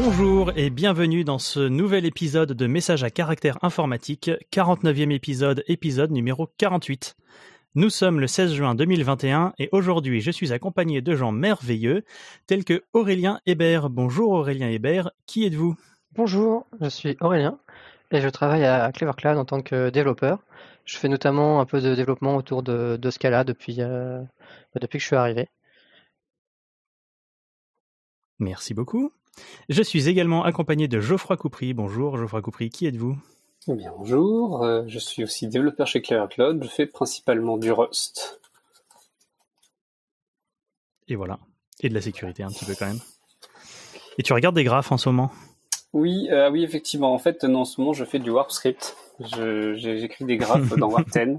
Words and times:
Bonjour 0.00 0.52
et 0.54 0.70
bienvenue 0.70 1.24
dans 1.24 1.40
ce 1.40 1.58
nouvel 1.58 2.06
épisode 2.06 2.52
de 2.52 2.66
Message 2.68 3.02
à 3.02 3.10
caractère 3.10 3.58
informatique, 3.62 4.30
49e 4.52 5.10
épisode, 5.10 5.64
épisode 5.66 6.12
numéro 6.12 6.48
48. 6.56 7.16
Nous 7.74 7.90
sommes 7.90 8.20
le 8.20 8.28
16 8.28 8.52
juin 8.52 8.76
2021 8.76 9.54
et 9.58 9.68
aujourd'hui 9.72 10.20
je 10.20 10.30
suis 10.30 10.52
accompagné 10.52 11.00
de 11.00 11.16
gens 11.16 11.32
merveilleux 11.32 12.04
tels 12.46 12.64
que 12.64 12.84
Aurélien 12.92 13.40
Hébert. 13.44 13.90
Bonjour 13.90 14.30
Aurélien 14.30 14.68
Hébert, 14.68 15.10
qui 15.26 15.44
êtes-vous? 15.44 15.74
Bonjour, 16.12 16.68
je 16.80 16.88
suis 16.88 17.16
Aurélien 17.20 17.58
et 18.12 18.20
je 18.20 18.28
travaille 18.28 18.66
à 18.66 18.92
Clever 18.92 19.14
Cloud 19.16 19.36
en 19.36 19.44
tant 19.44 19.62
que 19.62 19.90
développeur. 19.90 20.38
Je 20.84 20.96
fais 20.96 21.08
notamment 21.08 21.58
un 21.58 21.66
peu 21.66 21.80
de 21.80 21.96
développement 21.96 22.36
autour 22.36 22.62
de, 22.62 23.10
Scala 23.10 23.42
depuis, 23.42 23.78
euh, 23.80 24.22
depuis 24.80 24.98
que 24.98 25.02
je 25.02 25.08
suis 25.08 25.16
arrivé. 25.16 25.48
Merci 28.38 28.74
beaucoup. 28.74 29.10
Je 29.68 29.82
suis 29.82 30.08
également 30.08 30.44
accompagné 30.44 30.88
de 30.88 31.00
Geoffroy 31.00 31.36
Coupry. 31.36 31.74
Bonjour 31.74 32.16
Geoffroy 32.16 32.42
Coupry, 32.42 32.70
qui 32.70 32.86
êtes-vous? 32.86 33.16
Eh 33.68 33.74
bien, 33.74 33.92
bonjour, 33.98 34.64
euh, 34.64 34.84
je 34.86 34.98
suis 34.98 35.22
aussi 35.22 35.46
développeur 35.46 35.86
chez 35.86 36.00
Cloud, 36.00 36.62
je 36.62 36.68
fais 36.68 36.86
principalement 36.86 37.58
du 37.58 37.70
Rust. 37.70 38.40
Et 41.08 41.16
voilà. 41.16 41.38
Et 41.80 41.88
de 41.88 41.94
la 41.94 42.00
sécurité 42.00 42.42
un 42.42 42.48
petit 42.48 42.64
peu 42.64 42.74
quand 42.78 42.86
même. 42.86 43.00
Et 44.16 44.22
tu 44.22 44.32
regardes 44.32 44.54
des 44.54 44.64
graphes 44.64 44.90
en 44.90 44.96
ce 44.96 45.08
moment? 45.08 45.30
Oui, 45.92 46.28
euh, 46.30 46.50
oui, 46.50 46.64
effectivement. 46.64 47.12
En 47.12 47.18
fait, 47.18 47.44
en 47.44 47.64
ce 47.64 47.80
moment, 47.80 47.92
je 47.92 48.04
fais 48.04 48.18
du 48.18 48.30
Warp 48.30 48.50
Script. 48.50 48.96
J'écris 49.20 50.24
des 50.24 50.36
graphes 50.36 50.74
dans 50.76 50.88
Warp 50.88 51.08
10 51.10 51.38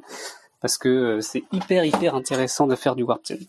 parce 0.62 0.78
que 0.78 0.90
euh, 0.90 1.22
c'est 1.22 1.44
hyper, 1.52 1.86
hyper 1.86 2.16
intéressant 2.16 2.68
de 2.68 2.76
faire 2.76 2.96
du 2.96 3.04
Warp 3.04 3.24
10. 3.24 3.48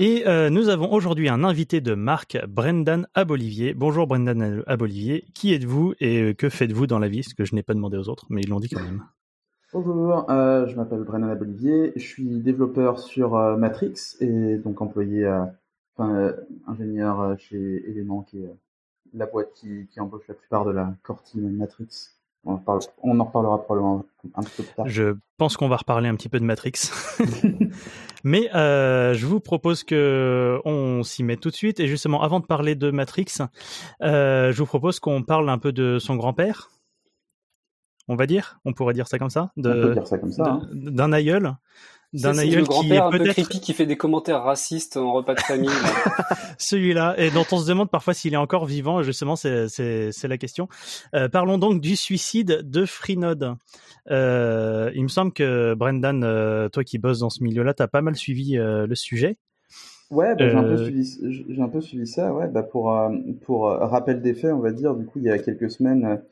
Et 0.00 0.28
euh, 0.28 0.48
nous 0.48 0.68
avons 0.68 0.92
aujourd'hui 0.92 1.28
un 1.28 1.42
invité 1.42 1.80
de 1.80 1.92
marque, 1.94 2.38
Brendan 2.46 3.08
Abolivier. 3.14 3.74
Bonjour 3.74 4.06
Brendan 4.06 4.62
Abolivier, 4.68 5.24
qui 5.34 5.52
êtes-vous 5.52 5.94
et 5.98 6.22
euh, 6.22 6.34
que 6.34 6.48
faites-vous 6.48 6.86
dans 6.86 7.00
la 7.00 7.08
vie? 7.08 7.24
Ce 7.24 7.34
que 7.34 7.44
je 7.44 7.56
n'ai 7.56 7.64
pas 7.64 7.74
demandé 7.74 7.96
aux 7.96 8.08
autres, 8.08 8.24
mais 8.30 8.42
ils 8.42 8.48
l'ont 8.48 8.60
dit 8.60 8.68
quand 8.68 8.80
même. 8.80 9.02
Bonjour, 9.72 10.30
euh, 10.30 10.68
je 10.68 10.76
m'appelle 10.76 11.00
Brendan 11.00 11.30
Abolivier, 11.30 11.92
je 11.96 12.06
suis 12.06 12.38
développeur 12.38 13.00
sur 13.00 13.32
Matrix 13.58 14.16
et 14.20 14.58
donc 14.58 14.80
employé, 14.80 15.26
enfin 15.96 16.32
ingénieur 16.68 17.36
chez 17.36 17.82
Element, 17.90 18.22
qui 18.22 18.38
est 18.38 18.56
la 19.14 19.26
boîte 19.26 19.52
qui, 19.52 19.88
qui 19.90 19.98
embauche 19.98 20.28
la 20.28 20.34
plupart 20.34 20.64
de 20.64 20.70
la 20.70 20.94
core 21.02 21.24
team 21.24 21.50
Matrix. 21.50 22.12
On, 22.44 23.20
en 23.20 23.24
reparlera 23.24 23.62
probablement 23.62 24.06
un 24.34 24.42
petit 24.42 24.56
peu 24.58 24.62
plus 24.62 24.74
tard. 24.74 24.88
Je 24.88 25.16
pense 25.36 25.56
qu'on 25.56 25.68
va 25.68 25.76
reparler 25.76 26.08
un 26.08 26.14
petit 26.14 26.28
peu 26.28 26.38
de 26.38 26.44
Matrix. 26.44 26.90
Mais 28.24 28.54
euh, 28.54 29.14
je 29.14 29.26
vous 29.26 29.40
propose 29.40 29.84
que 29.84 30.60
on 30.64 31.02
s'y 31.02 31.22
mette 31.22 31.40
tout 31.40 31.50
de 31.50 31.54
suite. 31.54 31.80
Et 31.80 31.86
justement, 31.86 32.22
avant 32.22 32.40
de 32.40 32.46
parler 32.46 32.74
de 32.74 32.90
Matrix, 32.90 33.26
euh, 34.02 34.52
je 34.52 34.58
vous 34.58 34.66
propose 34.66 35.00
qu'on 35.00 35.22
parle 35.22 35.48
un 35.50 35.58
peu 35.58 35.72
de 35.72 35.98
son 35.98 36.16
grand-père. 36.16 36.70
On 38.08 38.16
va 38.16 38.26
dire, 38.26 38.58
on 38.64 38.72
pourrait 38.72 38.94
dire 38.94 39.06
ça 39.06 39.18
comme 39.18 39.28
ça, 39.30 39.52
de, 39.58 39.68
on 39.68 39.72
peut 39.72 39.94
dire 39.94 40.06
ça 40.06 40.18
comme 40.18 40.32
ça. 40.32 40.44
Hein. 40.44 40.68
D'un 40.72 41.12
aïeul 41.12 41.54
d'un 42.12 42.38
aïeul 42.38 42.66
qui 42.66 42.92
est 42.92 42.98
un 42.98 43.10
peu 43.10 43.18
creepy 43.18 43.60
qui 43.60 43.72
fait 43.74 43.86
des 43.86 43.96
commentaires 43.96 44.42
racistes 44.42 44.96
en 44.96 45.12
repas 45.12 45.34
de 45.34 45.40
famille. 45.40 45.70
Celui-là, 46.58 47.14
et 47.18 47.30
dont 47.30 47.44
on 47.52 47.58
se 47.58 47.68
demande 47.68 47.90
parfois 47.90 48.14
s'il 48.14 48.34
est 48.34 48.38
encore 48.38 48.64
vivant. 48.64 49.02
Justement, 49.02 49.36
c'est 49.36 49.68
c'est 49.68 50.28
la 50.28 50.38
question. 50.38 50.68
Euh, 51.14 51.28
parlons 51.28 51.58
donc 51.58 51.80
du 51.80 51.96
suicide 51.96 52.62
de 52.62 52.86
Freenode. 52.86 53.56
Euh, 54.10 54.90
il 54.94 55.02
me 55.02 55.08
semble 55.08 55.32
que 55.32 55.74
Brendan, 55.74 56.24
euh, 56.24 56.68
toi 56.68 56.82
qui 56.84 56.98
bosses 56.98 57.20
dans 57.20 57.30
ce 57.30 57.42
milieu-là, 57.42 57.74
t'as 57.74 57.88
pas 57.88 58.00
mal 58.00 58.16
suivi 58.16 58.56
euh, 58.56 58.86
le 58.86 58.94
sujet. 58.94 59.36
Ouais, 60.10 60.34
bah, 60.34 60.48
j'ai 60.48 60.56
un 60.56 60.62
peu 60.62 60.78
suivi, 60.78 61.44
j'ai 61.48 61.60
un 61.60 61.68
peu 61.68 61.82
suivi 61.82 62.06
ça. 62.06 62.32
Ouais, 62.32 62.48
bah 62.48 62.62
pour 62.62 62.98
pour 63.42 63.64
rappel 63.64 64.22
des 64.22 64.32
faits, 64.32 64.54
on 64.54 64.60
va 64.60 64.72
dire. 64.72 64.94
Du 64.94 65.04
coup, 65.04 65.18
il 65.18 65.24
y 65.24 65.30
a 65.30 65.38
quelques 65.38 65.70
semaines, 65.70 66.22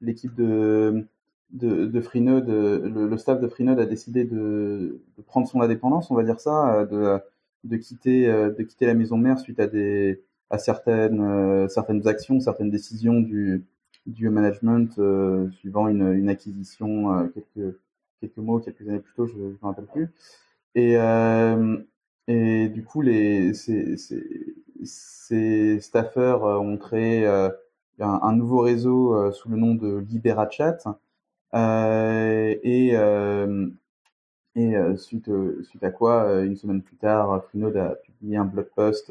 l'équipe 0.00 0.34
de 0.34 1.06
de, 1.50 1.86
de 1.86 2.00
Freenode, 2.00 2.48
le, 2.48 3.08
le, 3.08 3.18
staff 3.18 3.40
de 3.40 3.48
Freenode 3.48 3.78
a 3.80 3.86
décidé 3.86 4.24
de, 4.24 5.00
de, 5.16 5.22
prendre 5.22 5.48
son 5.48 5.60
indépendance, 5.60 6.10
on 6.10 6.14
va 6.14 6.24
dire 6.24 6.40
ça, 6.40 6.84
de, 6.86 7.18
de 7.64 7.76
quitter, 7.76 8.26
de 8.26 8.62
quitter 8.62 8.86
la 8.86 8.94
maison 8.94 9.16
mère 9.16 9.38
suite 9.38 9.60
à 9.60 9.66
des, 9.66 10.22
à 10.50 10.58
certaines, 10.58 11.68
certaines 11.68 12.06
actions, 12.08 12.40
certaines 12.40 12.70
décisions 12.70 13.20
du, 13.20 13.64
du 14.06 14.30
management 14.30 14.98
euh, 14.98 15.50
suivant 15.50 15.88
une, 15.88 16.12
une 16.12 16.28
acquisition 16.28 17.12
euh, 17.12 17.26
quelques, 17.26 17.76
quelques 18.20 18.36
mois, 18.38 18.60
quelques 18.60 18.82
années 18.88 19.00
plus 19.00 19.14
tôt, 19.14 19.26
je 19.26 19.36
ne 19.36 19.48
me 19.50 19.58
rappelle 19.62 19.86
plus. 19.86 20.08
Et, 20.74 20.96
euh, 20.96 21.78
et 22.28 22.68
du 22.68 22.84
coup, 22.84 23.02
les, 23.02 23.54
ces, 23.54 23.96
ces, 23.96 24.54
ces 24.84 25.80
staffers 25.80 26.42
ont 26.42 26.76
créé 26.76 27.26
un, 27.98 28.32
nouveau 28.32 28.60
réseau 28.60 29.32
sous 29.32 29.48
le 29.48 29.56
nom 29.56 29.74
de 29.74 29.98
LiberaChat. 29.98 30.78
Euh, 31.54 32.54
et 32.62 32.94
et 34.58 34.74
suite, 34.96 35.30
suite 35.64 35.84
à 35.84 35.90
quoi, 35.90 36.40
une 36.42 36.56
semaine 36.56 36.82
plus 36.82 36.96
tard, 36.96 37.44
Freenode 37.44 37.76
a 37.76 37.90
publié 37.96 38.38
un 38.38 38.46
blog 38.46 38.68
post, 38.74 39.10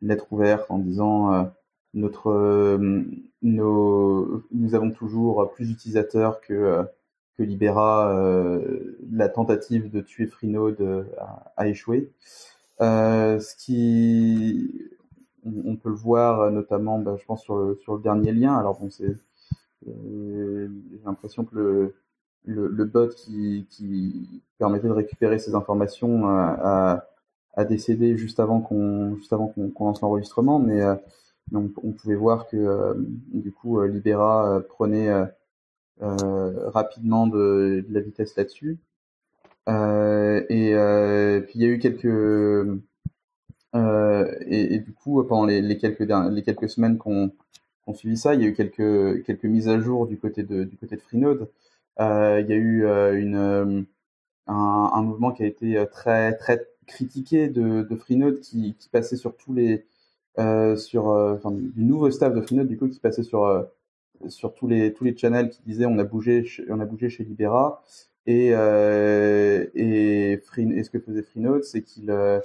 une 0.00 0.08
lettre 0.08 0.26
ouverte 0.30 0.70
en 0.70 0.78
disant 0.78 1.50
notre, 1.96 2.30
euh, 2.30 3.04
nous 3.42 4.74
avons 4.74 4.90
toujours 4.90 5.50
plus 5.52 5.66
d'utilisateurs 5.66 6.40
que, 6.40 6.84
que 7.36 7.42
Libera. 7.42 8.14
Euh, 8.16 8.98
la 9.10 9.28
tentative 9.28 9.90
de 9.90 10.00
tuer 10.00 10.26
Freenode 10.26 11.08
a, 11.56 11.68
échoué. 11.68 12.12
Euh, 12.82 13.40
ce 13.40 13.56
qui, 13.56 14.82
on, 15.44 15.76
peut 15.76 15.88
le 15.88 15.94
voir 15.94 16.50
notamment, 16.50 16.98
bah, 16.98 17.16
je 17.18 17.24
pense 17.24 17.42
sur 17.42 17.56
le, 17.56 17.76
sur 17.82 17.96
le 17.96 18.02
dernier 18.02 18.32
lien. 18.32 18.54
Alors 18.54 18.78
bon, 18.78 18.90
c'est, 18.90 19.16
j'ai 19.84 21.00
l'impression 21.04 21.44
que 21.44 21.54
le, 21.56 21.94
le, 22.44 22.84
bot 22.84 23.08
qui, 23.08 23.66
permettait 24.58 24.88
de 24.88 24.92
récupérer 24.92 25.38
ces 25.38 25.54
informations 25.54 26.28
a, 26.28 27.04
a, 27.54 27.64
décédé 27.64 28.16
juste 28.16 28.40
avant 28.40 28.60
qu'on 28.60 29.16
juste 29.16 29.32
lance 29.32 30.00
l'enregistrement, 30.00 30.58
mais 30.58 30.82
on, 31.52 31.70
on, 31.82 31.92
pouvait 31.92 32.16
voir 32.16 32.48
que 32.48 32.56
euh, 32.56 32.94
du 33.32 33.52
coup 33.52 33.78
euh, 33.80 33.88
Libera 33.88 34.56
euh, 34.56 34.60
prenait 34.60 35.10
rapidement 35.98 37.26
de, 37.26 37.84
la 37.90 38.00
vitesse 38.00 38.36
là-dessus. 38.36 38.78
et 39.68 41.40
puis 41.46 41.58
il 41.58 41.62
y 41.62 41.64
a 41.64 41.68
eu 41.68 41.78
quelques 41.78 42.04
et, 43.74 44.74
et, 44.74 44.78
du 44.80 44.92
coup 44.92 45.22
pendant 45.24 45.46
les, 45.46 45.62
les 45.62 45.78
quelques 45.78 46.00
les 46.00 46.42
quelques 46.42 46.68
semaines 46.68 46.98
qu'on 46.98 47.30
qu'on 47.86 47.94
suivi 47.94 48.16
ça, 48.16 48.34
il 48.34 48.42
y 48.42 48.44
a 48.44 48.48
eu 48.48 48.54
quelques 48.54 49.24
quelques 49.24 49.44
mises 49.44 49.68
à 49.68 49.80
jour 49.80 50.06
du 50.06 50.18
côté 50.18 50.42
de 50.42 50.64
du 50.64 50.76
côté 50.76 50.96
de 50.96 51.02
Freenode. 51.02 51.48
Euh, 52.00 52.40
il 52.42 52.48
y 52.48 52.52
a 52.52 52.56
eu 52.56 52.84
une 53.18 53.86
un, 54.48 54.90
un, 54.94 55.02
mouvement 55.02 55.32
qui 55.32 55.42
a 55.42 55.46
été 55.46 55.84
très 55.90 56.34
très 56.36 56.66
critiqué 56.86 57.48
de, 57.48 57.82
de 57.82 57.96
Freenode 57.96 58.40
qui, 58.40 58.76
passait 58.92 59.16
sur 59.16 59.36
tous 59.36 59.52
les 59.52 59.84
euh, 60.38 60.76
sur 60.76 61.10
euh, 61.10 61.38
du 61.50 61.84
nouveau 61.84 62.10
staff 62.10 62.34
de 62.34 62.40
Freenode 62.40 62.68
du 62.68 62.78
coup 62.78 62.88
qui 62.88 63.00
passait 63.00 63.22
sur 63.22 63.44
euh, 63.44 63.62
sur 64.28 64.54
tous 64.54 64.68
les 64.68 64.92
tous 64.92 65.04
les 65.04 65.16
channels 65.16 65.50
qui 65.50 65.62
disaient 65.66 65.86
on 65.86 65.98
a 65.98 66.04
bougé 66.04 66.44
chez, 66.44 66.64
on 66.70 66.80
a 66.80 66.84
bougé 66.84 67.08
chez 67.10 67.24
Libera 67.24 67.82
et 68.26 68.50
euh, 68.52 69.66
et, 69.74 70.38
Free, 70.44 70.70
et 70.72 70.84
ce 70.84 70.90
que 70.90 70.98
faisait 70.98 71.22
Freenode 71.22 71.64
c'est 71.64 71.82
qu'il 71.82 72.10
euh, 72.10 72.40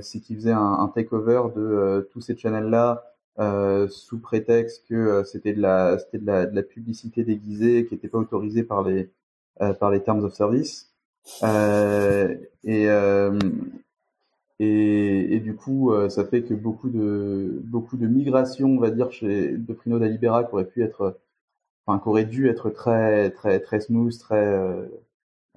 qu'il 0.00 0.36
faisait 0.36 0.52
un, 0.52 0.60
un 0.60 0.88
takeover 0.88 1.44
de 1.56 2.08
tous 2.12 2.20
ces 2.20 2.36
channels 2.36 2.68
là 2.70 3.11
euh, 3.38 3.88
sous 3.88 4.20
prétexte 4.20 4.86
que 4.88 5.24
c'était 5.24 5.54
de 5.54 5.60
la 5.60 5.98
c'était 5.98 6.18
de 6.18 6.26
la, 6.26 6.46
de 6.46 6.54
la 6.54 6.62
publicité 6.62 7.24
déguisée 7.24 7.86
qui 7.86 7.94
n'était 7.94 8.08
pas 8.08 8.18
autorisée 8.18 8.62
par 8.64 8.82
les 8.82 9.10
par 9.80 9.90
les 9.90 10.02
terms 10.02 10.24
of 10.24 10.34
service 10.34 10.92
et 12.64 12.88
et, 14.64 15.34
et, 15.34 15.40
du 15.40 15.56
coup, 15.56 15.92
euh, 15.92 16.08
ça 16.08 16.24
fait 16.24 16.42
que 16.44 16.54
beaucoup 16.54 16.88
de 16.88 17.60
beaucoup 17.64 17.96
de 17.96 18.06
migrations, 18.06 18.68
on 18.68 18.78
va 18.78 18.90
dire, 18.90 19.10
chez 19.10 19.56
de 19.56 19.74
Freenode 19.74 20.04
à 20.04 20.08
Libera, 20.08 20.44
qui 20.44 20.52
aurait 20.52 20.66
pu 20.66 20.84
être, 20.84 21.18
enfin, 21.86 21.98
qui 22.00 22.08
aurait 22.08 22.26
dû 22.26 22.48
être 22.48 22.70
très 22.70 23.30
très 23.32 23.60
très 23.60 23.80
smooth, 23.80 24.16
très, 24.18 24.36
euh, 24.36 24.86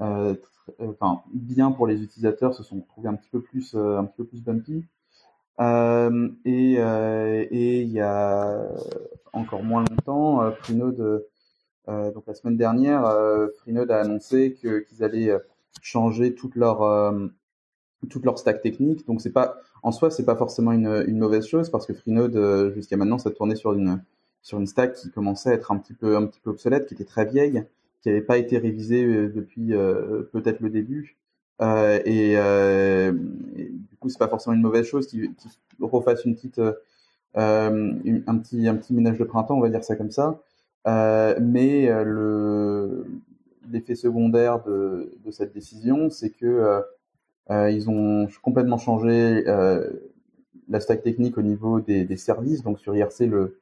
euh, 0.02 0.36
euh 0.82 0.92
enfin, 0.92 1.24
bien 1.34 1.72
pour 1.72 1.88
les 1.88 2.02
utilisateurs, 2.04 2.56
se 2.56 2.64
sont 2.64 2.82
trouvés 2.82 3.10
un 3.10 3.16
petit 3.16 3.30
peu 3.30 3.42
plus 3.42 3.76
un 3.76 4.06
petit 4.06 4.18
peu 4.18 4.26
plus 4.26 4.42
bumpy. 4.44 4.86
Et 5.60 6.74
et 6.76 7.82
il 7.82 7.92
y 7.92 8.02
a 8.02 8.68
encore 9.34 9.64
moins 9.64 9.84
longtemps, 9.90 10.52
Freenode, 10.62 11.26
donc 11.88 12.24
la 12.28 12.34
semaine 12.34 12.58
dernière, 12.58 13.04
Freenode 13.58 13.92
a 13.92 14.02
annoncé 14.02 14.58
que 14.62 14.80
qu'ils 14.80 15.04
allaient 15.04 15.32
changer 15.82 16.36
toute 16.36 16.56
leur 16.56 16.82
toute 18.10 18.26
leur 18.26 18.38
stack 18.38 18.62
technique. 18.62 19.06
Donc 19.08 19.22
c'est 19.22 19.32
pas 19.32 19.58
en 19.84 19.92
soi 19.92 20.12
c'est 20.12 20.26
pas 20.26 20.36
forcément 20.36 20.72
une, 20.72 21.06
une, 21.08 21.18
mauvaise 21.18 21.48
chose 21.48 21.70
parce 21.70 21.86
que 21.86 21.94
Freenode 21.94 22.36
euh, 22.36 22.74
jusqu'à 22.74 22.98
maintenant 22.98 23.18
ça 23.18 23.32
tournait 23.32 23.56
sur 23.56 23.74
une 23.74 24.02
sur 24.42 24.60
une 24.60 24.68
stack 24.68 24.94
qui 24.94 25.12
commençait 25.12 25.50
à 25.50 25.54
être 25.54 25.72
un 25.72 25.78
petit 25.78 25.94
peu 25.94 26.16
un 26.16 26.26
petit 26.26 26.40
peu 26.40 26.52
obsolète, 26.52 26.88
qui 26.88 26.94
était 26.94 27.06
très 27.06 27.26
vieille, 27.26 27.64
qui 28.02 28.10
n'avait 28.10 28.22
pas 28.22 28.38
été 28.38 28.58
révisée 28.58 29.06
euh, 29.06 29.30
depuis 29.30 29.74
euh, 29.74 30.24
peut-être 30.32 30.60
le 30.60 30.70
début. 30.70 31.18
Et, 31.62 32.34
et, 32.34 33.12
du 33.12 33.98
coup 34.00 34.10
c'est 34.10 34.20
pas 34.20 34.28
forcément 34.28 34.56
une 34.56 34.62
mauvaise 34.62 34.86
chose 34.86 35.08
qu'ils 35.08 35.34
qu 35.36 35.48
refassent 35.82 36.26
une 36.26 36.36
petite 36.36 36.62
un 37.36 38.38
petit 38.38 38.68
un 38.68 38.76
petit 38.76 38.94
ménage 38.94 39.18
de 39.18 39.24
printemps, 39.24 39.58
on 39.58 39.62
va 39.62 39.70
dire 39.70 39.84
ça 39.84 39.96
comme 39.96 40.12
ça. 40.12 40.42
mais 40.86 41.88
le 42.04 43.06
l'effet 43.72 43.96
secondaire 43.96 44.64
de, 44.64 45.12
cette 45.32 45.54
décision, 45.54 46.10
c'est 46.10 46.30
que 46.30 46.82
ils 47.50 47.90
ont 47.90 48.28
complètement 48.42 48.78
changé 48.78 49.44
la 50.68 50.80
stack 50.80 51.04
technique 51.04 51.38
au 51.38 51.42
niveau 51.42 51.80
des, 51.80 52.18
services. 52.18 52.64
Donc 52.64 52.80
sur 52.80 52.96
IRC, 52.96 53.22
le, 53.22 53.60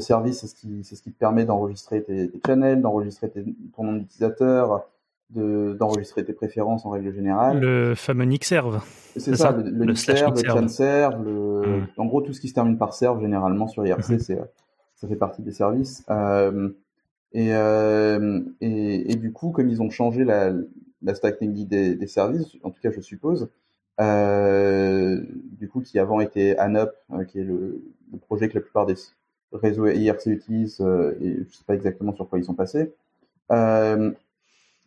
service, 0.00 0.40
c'est 0.40 0.48
ce 0.96 1.02
qui, 1.02 1.12
te 1.12 1.18
permet 1.18 1.44
d'enregistrer 1.44 2.02
tes, 2.02 2.28
tes 2.28 2.40
channels, 2.44 2.80
d'enregistrer 2.80 3.32
ton 3.76 3.84
nom 3.84 4.04
de, 5.30 5.76
d'enregistrer 5.78 6.24
tes 6.24 6.32
préférences 6.32 6.84
en 6.86 6.90
règle 6.90 7.12
générale. 7.12 7.60
Le 7.60 7.94
fameux 7.94 8.24
Nixerve. 8.24 8.82
C'est 9.16 9.36
ça, 9.36 9.52
le, 9.52 9.62
le, 9.62 9.70
le 9.70 9.84
Nixerve, 9.86 10.34
le 10.36 10.48
ChanServe, 10.48 11.24
le, 11.24 11.80
hmm. 11.80 11.86
en 11.96 12.06
gros 12.06 12.20
tout 12.20 12.32
ce 12.32 12.40
qui 12.40 12.48
se 12.48 12.54
termine 12.54 12.78
par 12.78 12.94
serve 12.94 13.20
généralement 13.20 13.66
sur 13.66 13.86
IRC, 13.86 14.10
hmm. 14.10 14.18
c'est, 14.18 14.38
ça 14.96 15.08
fait 15.08 15.16
partie 15.16 15.42
des 15.42 15.52
services. 15.52 16.04
Euh, 16.10 16.70
et, 17.32 17.54
euh, 17.54 18.40
et, 18.60 19.12
et, 19.12 19.16
du 19.16 19.32
coup, 19.32 19.50
comme 19.50 19.68
ils 19.68 19.82
ont 19.82 19.90
changé 19.90 20.24
la, 20.24 20.52
la 21.02 21.14
stack 21.14 21.38
technique 21.38 21.68
des, 21.68 21.94
des 21.94 22.06
services, 22.06 22.56
en 22.62 22.70
tout 22.70 22.80
cas 22.80 22.90
je 22.90 23.00
suppose, 23.00 23.48
euh, 24.00 25.20
du 25.52 25.68
coup 25.68 25.80
qui 25.80 25.98
avant 25.98 26.20
était 26.20 26.56
ANUP, 26.58 26.90
euh, 27.12 27.24
qui 27.24 27.40
est 27.40 27.44
le, 27.44 27.82
le, 28.12 28.18
projet 28.18 28.48
que 28.48 28.54
la 28.54 28.60
plupart 28.60 28.86
des 28.86 28.94
réseaux 29.52 29.86
IRC 29.86 30.26
utilisent, 30.26 30.80
euh, 30.80 31.16
et 31.20 31.44
je 31.48 31.56
sais 31.56 31.64
pas 31.64 31.74
exactement 31.74 32.12
sur 32.14 32.28
quoi 32.28 32.38
ils 32.38 32.44
sont 32.44 32.54
passés. 32.54 32.92
Euh, 33.52 34.10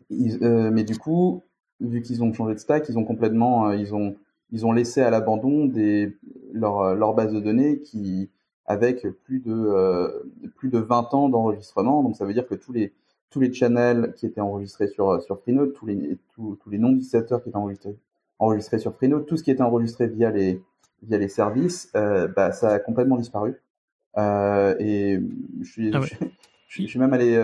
ils, 0.09 0.39
mais 0.39 0.83
du 0.83 0.97
coup, 0.97 1.43
vu 1.79 2.01
qu'ils 2.01 2.23
ont 2.23 2.33
changé 2.33 2.53
de 2.53 2.59
stack, 2.59 2.89
ils 2.89 2.97
ont 2.97 3.05
complètement, 3.05 3.71
ils 3.71 3.93
ont, 3.93 4.15
ils 4.51 4.65
ont 4.65 4.71
laissé 4.71 5.01
à 5.01 5.09
l'abandon 5.09 5.65
des 5.65 6.15
leur, 6.53 6.95
leur 6.95 7.13
base 7.13 7.33
de 7.33 7.39
données 7.39 7.79
qui 7.79 8.29
avec 8.65 9.07
plus 9.25 9.39
de 9.39 10.29
plus 10.55 10.69
de 10.69 10.79
20 10.79 11.13
ans 11.13 11.29
d'enregistrement. 11.29 12.03
Donc 12.03 12.15
ça 12.15 12.25
veut 12.25 12.33
dire 12.33 12.47
que 12.47 12.55
tous 12.55 12.71
les 12.73 12.93
tous 13.29 13.39
les 13.39 13.53
channels 13.53 14.13
qui 14.15 14.25
étaient 14.25 14.41
enregistrés 14.41 14.87
sur 14.87 15.21
sur 15.21 15.39
Freenode, 15.41 15.73
tous 15.73 15.85
les 15.85 16.17
tous, 16.33 16.57
tous 16.61 16.69
les 16.69 16.77
noms 16.77 16.89
d'utilisateurs 16.89 17.43
qui 17.43 17.49
étaient 17.49 17.57
enregistrés 17.57 17.95
enregistré 18.39 18.79
sur 18.79 18.95
Freenode, 18.95 19.25
tout 19.25 19.37
ce 19.37 19.43
qui 19.43 19.51
était 19.51 19.63
enregistré 19.63 20.07
via 20.07 20.31
les 20.31 20.61
via 21.03 21.17
les 21.17 21.27
services, 21.27 21.91
euh, 21.95 22.27
bah, 22.27 22.51
ça 22.51 22.69
a 22.69 22.79
complètement 22.79 23.17
disparu. 23.17 23.55
Euh, 24.17 24.75
et 24.79 25.19
je 25.61 25.69
suis, 25.69 25.91
ah 25.93 26.01
je, 26.01 26.15
je, 26.67 26.87
suis 26.87 26.99
même 26.99 27.13
allé 27.13 27.35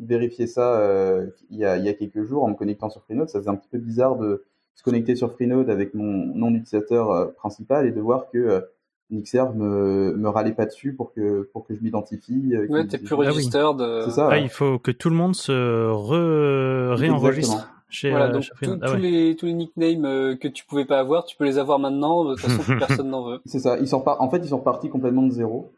euh, 0.00 0.02
euh 0.02 0.06
vérifier 0.06 0.46
ça 0.46 0.78
euh, 0.80 1.26
il, 1.50 1.58
y 1.58 1.64
a, 1.64 1.76
il 1.76 1.84
y 1.84 1.88
a 1.88 1.94
quelques 1.94 2.22
jours 2.22 2.44
en 2.44 2.48
me 2.48 2.54
connectant 2.54 2.90
sur 2.90 3.02
Freenode. 3.02 3.28
Ça 3.28 3.38
faisait 3.38 3.50
un 3.50 3.56
petit 3.56 3.68
peu 3.68 3.78
bizarre 3.78 4.16
de 4.16 4.44
se 4.74 4.82
connecter 4.82 5.16
sur 5.16 5.32
Freenode 5.32 5.70
avec 5.70 5.94
mon 5.94 6.34
nom 6.34 6.50
d'utilisateur 6.50 7.10
euh, 7.10 7.26
principal 7.26 7.86
et 7.86 7.92
de 7.92 8.00
voir 8.00 8.28
que 8.30 8.64
Nixerve 9.10 9.54
me, 9.56 10.14
me 10.16 10.28
râlait 10.28 10.54
pas 10.54 10.66
dessus 10.66 10.94
pour 10.94 11.12
que 11.12 11.48
pour 11.52 11.66
que 11.66 11.74
je 11.74 11.80
m'identifie. 11.80 12.56
Ouais, 12.68 12.86
t'es 12.86 12.98
plus 12.98 13.14
registered. 13.14 13.80
Ah 13.80 14.04
oui. 14.06 14.12
ça. 14.12 14.28
Ah, 14.30 14.38
il 14.38 14.48
faut 14.48 14.78
que 14.78 14.90
tout 14.90 15.10
le 15.10 15.16
monde 15.16 15.34
se 15.34 15.52
re 15.52 16.96
réenregistre 16.98 17.74
voilà, 18.02 18.26
euh, 18.26 18.32
donc 18.32 18.50
ah 18.82 18.88
tous, 18.88 18.96
les, 18.96 19.36
tous 19.36 19.46
les 19.46 19.54
nicknames 19.54 20.04
euh, 20.04 20.36
que 20.36 20.48
tu 20.48 20.64
pouvais 20.64 20.84
pas 20.84 20.98
avoir, 20.98 21.24
tu 21.24 21.36
peux 21.36 21.44
les 21.44 21.58
avoir 21.58 21.78
maintenant. 21.78 22.24
De 22.24 22.34
toute 22.34 22.50
façon, 22.50 22.62
personne 22.78 23.10
n'en 23.10 23.24
veut. 23.24 23.40
C'est 23.46 23.58
ça. 23.58 23.78
Ils 23.78 23.88
sont. 23.88 24.02
En 24.06 24.30
fait, 24.30 24.38
ils 24.38 24.48
sont 24.48 24.58
partis 24.58 24.88
complètement 24.88 25.22
de 25.22 25.30
zéro. 25.30 25.72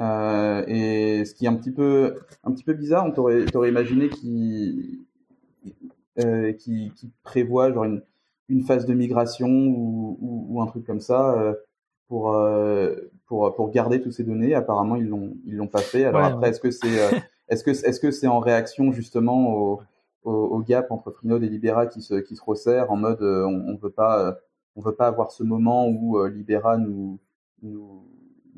Euh, 0.00 0.64
et 0.66 1.24
ce 1.24 1.34
qui 1.34 1.46
est 1.46 1.48
un 1.48 1.56
petit 1.56 1.72
peu, 1.72 2.16
un 2.44 2.52
petit 2.52 2.64
peu 2.64 2.72
bizarre, 2.72 3.06
on 3.06 3.10
t'aurait, 3.10 3.46
t'aurait 3.46 3.68
imaginé 3.68 4.08
qu'ils, 4.08 5.00
euh, 6.20 6.52
qui, 6.52 6.92
qui 6.94 7.10
prévoit 7.22 7.72
genre 7.72 7.84
une, 7.84 8.02
une 8.48 8.62
phase 8.62 8.86
de 8.86 8.94
migration 8.94 9.48
ou, 9.48 10.18
ou, 10.20 10.46
ou 10.50 10.62
un 10.62 10.66
truc 10.66 10.86
comme 10.86 11.00
ça 11.00 11.34
euh, 11.38 11.54
pour, 12.08 12.34
pour, 13.26 13.54
pour 13.54 13.70
garder 13.70 14.00
toutes 14.00 14.12
ces 14.12 14.24
données. 14.24 14.54
Apparemment, 14.54 14.96
ils 14.96 15.08
l'ont, 15.08 15.36
ils 15.44 15.56
l'ont 15.56 15.66
pas 15.66 15.80
fait. 15.80 16.04
Alors 16.04 16.24
après, 16.24 16.50
est-ce 16.50 16.60
que 16.60 16.70
c'est, 16.70 16.88
est-ce 17.48 17.64
que, 17.64 17.70
est-ce 17.70 18.00
que 18.00 18.10
c'est 18.10 18.28
en 18.28 18.38
réaction 18.38 18.92
justement 18.92 19.52
au 19.52 19.80
au, 20.28 20.58
gap 20.60 20.90
entre 20.90 21.10
Freenode 21.10 21.42
et 21.42 21.48
Libera 21.48 21.86
qui 21.86 22.02
se, 22.02 22.14
qui 22.14 22.36
se 22.36 22.42
resserre 22.42 22.90
en 22.90 22.96
mode 22.96 23.22
euh, 23.22 23.44
on, 23.46 23.72
on 23.72 23.76
veut 23.76 23.90
pas 23.90 24.26
euh, 24.26 24.32
on 24.76 24.80
veut 24.80 24.94
pas 24.94 25.06
avoir 25.06 25.32
ce 25.32 25.42
moment 25.42 25.88
où 25.88 26.18
euh, 26.18 26.28
Libera 26.28 26.76
nous, 26.76 27.18
nous, 27.62 28.06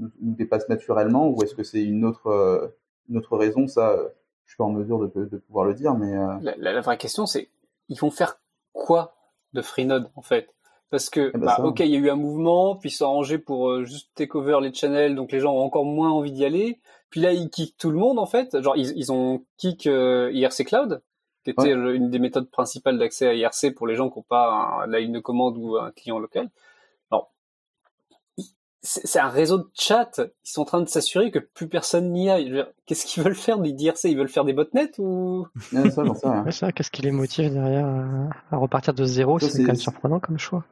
nous, 0.00 0.11
dépasse 0.20 0.69
naturellement 0.69 1.29
ou 1.29 1.43
est-ce 1.43 1.55
que 1.55 1.62
c'est 1.62 1.82
une 1.82 2.05
autre 2.05 2.73
une 3.08 3.19
autre 3.19 3.37
raison? 3.37 3.69
Ça 3.69 3.97
je 4.44 4.52
suis 4.52 4.56
pas 4.56 4.64
en 4.64 4.73
mesure 4.73 4.99
de, 4.99 5.25
de 5.26 5.37
pouvoir 5.37 5.64
le 5.64 5.75
dire 5.75 5.94
mais 5.94 6.12
la, 6.43 6.56
la, 6.56 6.81
vraie 6.81 6.99
question 6.99 7.26
c'est 7.26 7.49
ils 7.88 7.99
vont 7.99 8.11
faire 8.11 8.41
quoi 8.73 9.14
de 9.52 9.62
Freenode 9.62 10.11
en 10.17 10.23
fait? 10.23 10.55
Parce 10.91 11.08
que, 11.08 11.31
eh 11.32 11.38
ben, 11.38 11.47
bah, 11.47 11.61
ok, 11.62 11.79
il 11.81 11.87
y 11.87 11.94
a 11.94 11.99
eu 12.00 12.11
un 12.11 12.17
mouvement, 12.17 12.75
puis 12.75 12.88
ils 12.88 12.93
sont 12.93 13.05
arrangés 13.05 13.38
pour 13.38 13.85
juste 13.85 14.11
take 14.17 14.37
over 14.37 14.58
les 14.61 14.75
channels, 14.75 15.14
donc 15.14 15.31
les 15.31 15.38
gens 15.38 15.55
ont 15.55 15.62
encore 15.62 15.85
moins 15.85 16.11
envie 16.11 16.32
d'y 16.32 16.44
aller. 16.44 16.81
Puis 17.11 17.20
là, 17.20 17.32
ils 17.32 17.49
kickent 17.49 17.76
tout 17.79 17.93
le 17.93 17.96
monde, 17.96 18.19
en 18.19 18.26
fait. 18.26 18.61
Genre, 18.61 18.76
ils, 18.76 18.93
ils 18.96 19.12
ont 19.12 19.44
kick 19.56 19.85
IRC 19.85 20.64
Cloud 20.67 21.00
qui 21.44 21.50
était 21.50 21.73
une 21.73 22.11
des 22.11 22.19
méthodes 22.19 22.50
principales 22.50 22.99
d'accès 22.99 23.26
à 23.26 23.35
IRC 23.35 23.75
pour 23.75 23.87
les 23.87 23.96
gens 23.96 24.11
qui 24.11 24.19
n'ont 24.19 24.25
pas 24.29 24.85
la 24.87 25.00
ligne 25.00 25.12
de 25.12 25.20
commande 25.20 25.56
ou 25.56 25.76
un 25.76 25.91
client 25.91 26.19
local. 26.19 26.50
C'est 28.82 29.19
un 29.19 29.29
réseau 29.29 29.59
de 29.59 29.69
chat. 29.75 30.11
Ils 30.19 30.50
sont 30.50 30.62
en 30.62 30.65
train 30.65 30.81
de 30.81 30.88
s'assurer 30.88 31.31
que 31.31 31.38
plus 31.38 31.69
personne 31.69 32.12
n'y 32.12 32.31
aille. 32.31 32.65
Qu'est-ce 32.87 33.05
qu'ils 33.05 33.23
veulent 33.23 33.35
faire 33.35 33.59
d'IRC 33.59 34.05
Ils 34.05 34.17
veulent 34.17 34.29
faire 34.29 34.47
des 34.47 34.55
botnets 34.55 34.93
ou? 34.99 35.47
Ça, 36.50 36.73
Qu'est-ce 36.73 36.91
qui 36.91 37.03
les 37.03 37.11
motive 37.11 37.53
derrière 37.53 37.87
à, 38.50 38.56
repartir 38.56 38.94
de 38.94 39.05
zéro? 39.05 39.38
C'est 39.38 39.59
quand 39.59 39.69
même 39.69 39.77
surprenant 39.77 40.19
comme 40.19 40.38
choix. 40.38 40.65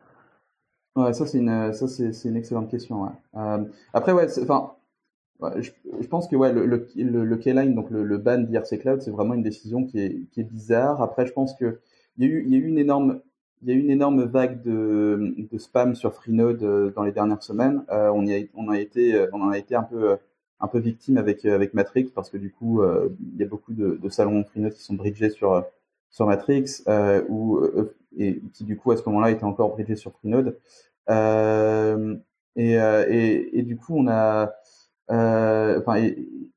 Ouais, 0.96 1.12
ça 1.12 1.26
c'est 1.26 1.38
une, 1.38 1.72
ça 1.75 1.87
c'est, 1.87 2.25
une 2.25 2.37
excellente 2.37 2.70
question. 2.70 3.02
Ouais. 3.02 3.10
Euh, 3.37 3.64
après, 3.93 4.12
ouais, 4.12 4.26
enfin, 4.43 4.72
je, 5.56 5.70
je, 6.00 6.06
pense 6.08 6.26
que 6.28 6.34
ouais, 6.34 6.52
le, 6.52 6.66
le, 6.66 7.25
le, 7.25 7.37
K-Line, 7.37 7.75
donc 7.75 7.90
le, 7.90 8.02
le 8.02 8.19
ban 8.19 8.38
d'IRC 8.38 8.81
Cloud, 8.81 9.02
c'est 9.02 9.10
vraiment 9.10 9.34
une 9.34 9.43
décision 9.43 9.84
qui 9.84 10.00
est, 10.00 10.28
qui 10.32 10.40
est 10.40 10.44
bizarre. 10.44 11.00
Après, 11.00 11.26
je 11.26 11.32
pense 11.32 11.55
que 11.55 11.78
il 12.16 12.25
y 12.25 12.28
a 12.28 12.32
eu, 12.32 12.44
il 12.44 12.52
y 12.52 12.55
a 12.56 12.58
eu 12.58 12.66
une 12.66 12.78
énorme, 12.78 13.20
il 13.62 13.69
y 13.69 13.72
a 13.72 13.75
eu 13.75 13.81
une 13.81 13.90
énorme 13.90 14.25
vague 14.25 14.62
de, 14.62 15.34
de 15.37 15.58
spam 15.58 15.94
sur 15.94 16.14
Freenode 16.14 16.62
euh, 16.62 16.90
dans 16.90 17.02
les 17.02 17.12
dernières 17.12 17.43
semaines. 17.43 17.84
Euh, 17.90 18.10
on, 18.10 18.25
y 18.26 18.34
a, 18.34 18.44
on 18.55 18.69
a 18.69 18.78
été, 18.78 19.14
euh, 19.14 19.26
on 19.32 19.43
en 19.43 19.50
a 19.50 19.58
été 19.58 19.75
un 19.75 19.82
peu, 19.82 20.16
un 20.60 20.69
peu 20.69 20.78
victime 20.78 21.16
avec 21.19 21.44
avec 21.44 21.75
Matrix 21.75 22.10
parce 22.14 22.31
que 22.31 22.37
du 22.37 22.52
coup, 22.52 22.82
euh, 22.82 23.08
il 23.34 23.40
y 23.40 23.43
a 23.44 23.46
beaucoup 23.46 23.72
de, 23.72 23.99
de 24.02 24.08
salons 24.08 24.44
Freenode 24.44 24.75
qui 24.75 24.82
sont 24.82 24.94
bridgés 24.94 25.31
sur 25.31 25.64
sur 26.10 26.26
Matrix 26.26 26.82
euh, 26.88 27.22
ou 27.28 27.60
et 28.16 28.40
qui 28.55 28.64
du 28.64 28.76
coup 28.76 28.93
à 28.93 28.96
ce 28.96 29.02
moment-là 29.06 29.31
étaient 29.31 29.44
encore 29.44 29.70
bridgés 29.74 29.96
sur 29.96 30.12
Freenode. 30.12 30.58
et, 32.56 32.72
et, 32.74 33.58
et 33.58 33.62
du 33.62 33.77
coup, 33.77 33.96
on 33.96 34.08
a 34.08 34.53
euh, 35.10 35.81
enfin, 35.81 36.06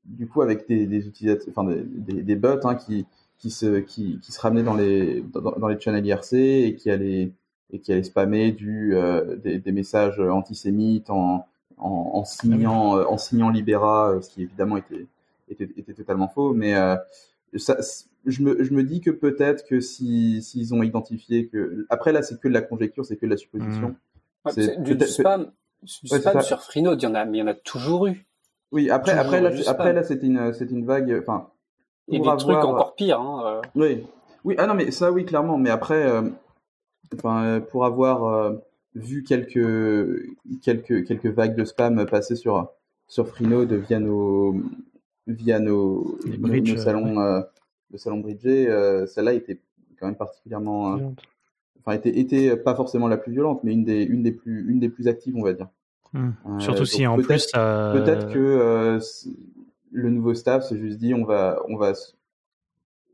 du 0.06 0.28
coup, 0.28 0.42
avec 0.42 0.68
des, 0.68 0.86
des 0.86 1.08
utilisateurs, 1.08 1.48
enfin 1.50 1.64
des, 1.66 2.22
des, 2.22 2.36
bots 2.36 2.60
hein, 2.66 2.76
qui 2.76 3.06
qui 3.42 3.50
se 3.50 3.80
qui, 3.80 4.20
qui 4.20 4.32
se 4.32 4.40
ramenaient 4.40 4.64
dans 4.64 4.76
les 4.76 5.22
dans, 5.34 5.42
dans, 5.42 5.68
les 5.68 5.80
channels 5.80 6.06
IRC 6.06 6.34
et 6.34 6.76
qui 6.76 6.92
allaient 6.92 7.32
et 7.72 7.80
qui 7.80 7.92
allaient 7.92 8.04
spammer 8.04 8.52
du 8.52 8.96
euh, 8.96 9.36
des, 9.38 9.58
des, 9.58 9.72
messages 9.72 10.20
antisémites 10.20 11.10
en 11.10 11.46
en, 11.78 12.12
en 12.14 12.24
signant 12.24 12.98
euh, 12.98 13.06
en 13.06 13.18
signant 13.18 13.50
Libera, 13.50 14.22
ce 14.22 14.30
qui 14.30 14.44
évidemment 14.44 14.78
était 14.78 15.08
était, 15.50 15.70
était 15.76 15.94
totalement 15.94 16.28
faux, 16.28 16.54
mais 16.54 16.74
ça, 17.58 17.78
je 18.26 18.44
me, 18.44 18.64
je 18.64 18.74
me 18.74 18.84
dis 18.84 19.02
que 19.02 19.10
peut-être 19.10 19.66
que 19.66 19.80
si 19.80 20.42
s'ils 20.44 20.74
ont 20.76 20.84
identifié 20.84 21.48
que 21.48 21.88
après 21.90 22.12
là 22.12 22.22
c'est 22.22 22.40
que 22.40 22.48
de 22.48 22.54
la 22.54 22.62
conjecture, 22.62 23.06
c'est 23.06 23.18
que 23.18 23.26
de 23.26 23.32
la 23.32 23.38
supposition. 23.38 23.96
Mmh. 24.46 24.50
c'est 24.52 24.84
du, 24.84 24.98
spam, 25.08 25.52
du 25.82 26.08
spam 26.08 26.42
sur 26.42 26.62
Freenode, 26.62 27.02
il 27.02 27.06
y 27.06 27.08
en 27.08 27.16
a, 27.16 27.26
mais 27.26 27.40
il 27.40 27.42
y 27.42 27.44
en 27.44 27.48
a 27.48 27.56
toujours 27.56 28.08
eu. 28.08 28.26
Oui, 28.72 28.90
après, 28.90 29.12
après, 29.12 29.42
là, 29.42 29.52
après 29.68 29.92
là, 29.92 30.04
c'était 30.04 30.28
une, 30.28 30.54
c'est 30.54 30.72
une 30.72 30.86
vague, 30.86 31.18
enfin. 31.20 31.50
Et 32.10 32.20
des 32.20 32.38
trucs 32.38 32.58
encore 32.58 32.96
pires. 32.96 33.20
Hein, 33.20 33.44
euh. 33.46 33.62
Oui, 33.76 34.04
oui, 34.44 34.56
ah 34.58 34.68
non, 34.68 34.74
mais 34.74 34.92
ça, 34.92 35.12
oui, 35.12 35.26
clairement. 35.26 35.58
Mais 35.58 35.70
après, 35.70 36.06
euh, 36.06 36.24
enfin, 37.16 37.44
euh, 37.46 37.60
pour 37.60 37.86
avoir 37.86 38.54
vu 38.96 39.24
quelques, 39.24 40.28
quelques, 40.62 41.06
quelques 41.06 41.28
vagues 41.28 41.56
de 41.56 41.66
spam 41.66 42.06
passer 42.06 42.36
sur 42.36 42.70
sur 43.08 43.28
Freenode 43.28 43.74
via 43.74 44.00
nos 44.00 44.56
via 45.28 45.60
nos, 45.60 46.18
nos, 46.26 46.78
salons, 46.78 47.20
euh, 47.20 47.42
le 47.92 47.98
salon 47.98 48.18
bridgé, 48.18 48.66
celle-là 49.08 49.34
était 49.34 49.60
quand 50.00 50.08
même 50.08 50.16
particulièrement, 50.16 51.00
enfin, 51.80 51.96
était, 51.96 52.18
était 52.18 52.58
pas 52.58 52.76
forcément 52.76 53.08
la 53.08 53.18
plus 53.18 53.32
violente, 53.32 53.62
mais 53.64 53.74
une 53.74 53.84
des, 53.84 54.04
une 54.04 54.24
des 54.24 54.32
plus, 54.32 54.68
une 54.70 54.80
des 54.80 54.90
plus 54.90 55.08
actives, 55.08 55.36
on 55.38 55.44
va 55.44 55.54
dire. 55.54 55.68
Hmm. 56.14 56.32
Euh, 56.46 56.60
Surtout 56.60 56.86
si 56.86 57.08
en 57.08 57.16
plus 57.16 57.48
peut-être 57.54 58.28
que 58.34 58.40
euh, 58.40 59.00
le 59.92 60.10
nouveau 60.10 60.34
staff 60.34 60.68
s'est 60.68 60.78
juste 60.78 60.98
dit 60.98 61.14
on 61.14 61.26
va 61.26 61.62
on 61.68 61.78
va 61.78 61.94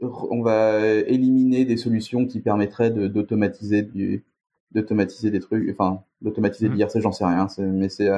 on 0.01 0.41
va 0.41 0.86
éliminer 0.86 1.65
des 1.65 1.77
solutions 1.77 2.25
qui 2.27 2.39
permettraient 2.39 2.91
d'automatiser 2.91 3.81
du 3.81 4.25
d'automatiser 4.72 5.31
des 5.31 5.39
trucs 5.39 5.69
enfin 5.72 6.03
d'automatiser 6.22 6.69
mmh. 6.69 6.74
l'IRC 6.75 7.00
j'en 7.00 7.12
sais 7.12 7.25
rien 7.25 7.48
mais 7.60 7.89
c'est 7.89 8.10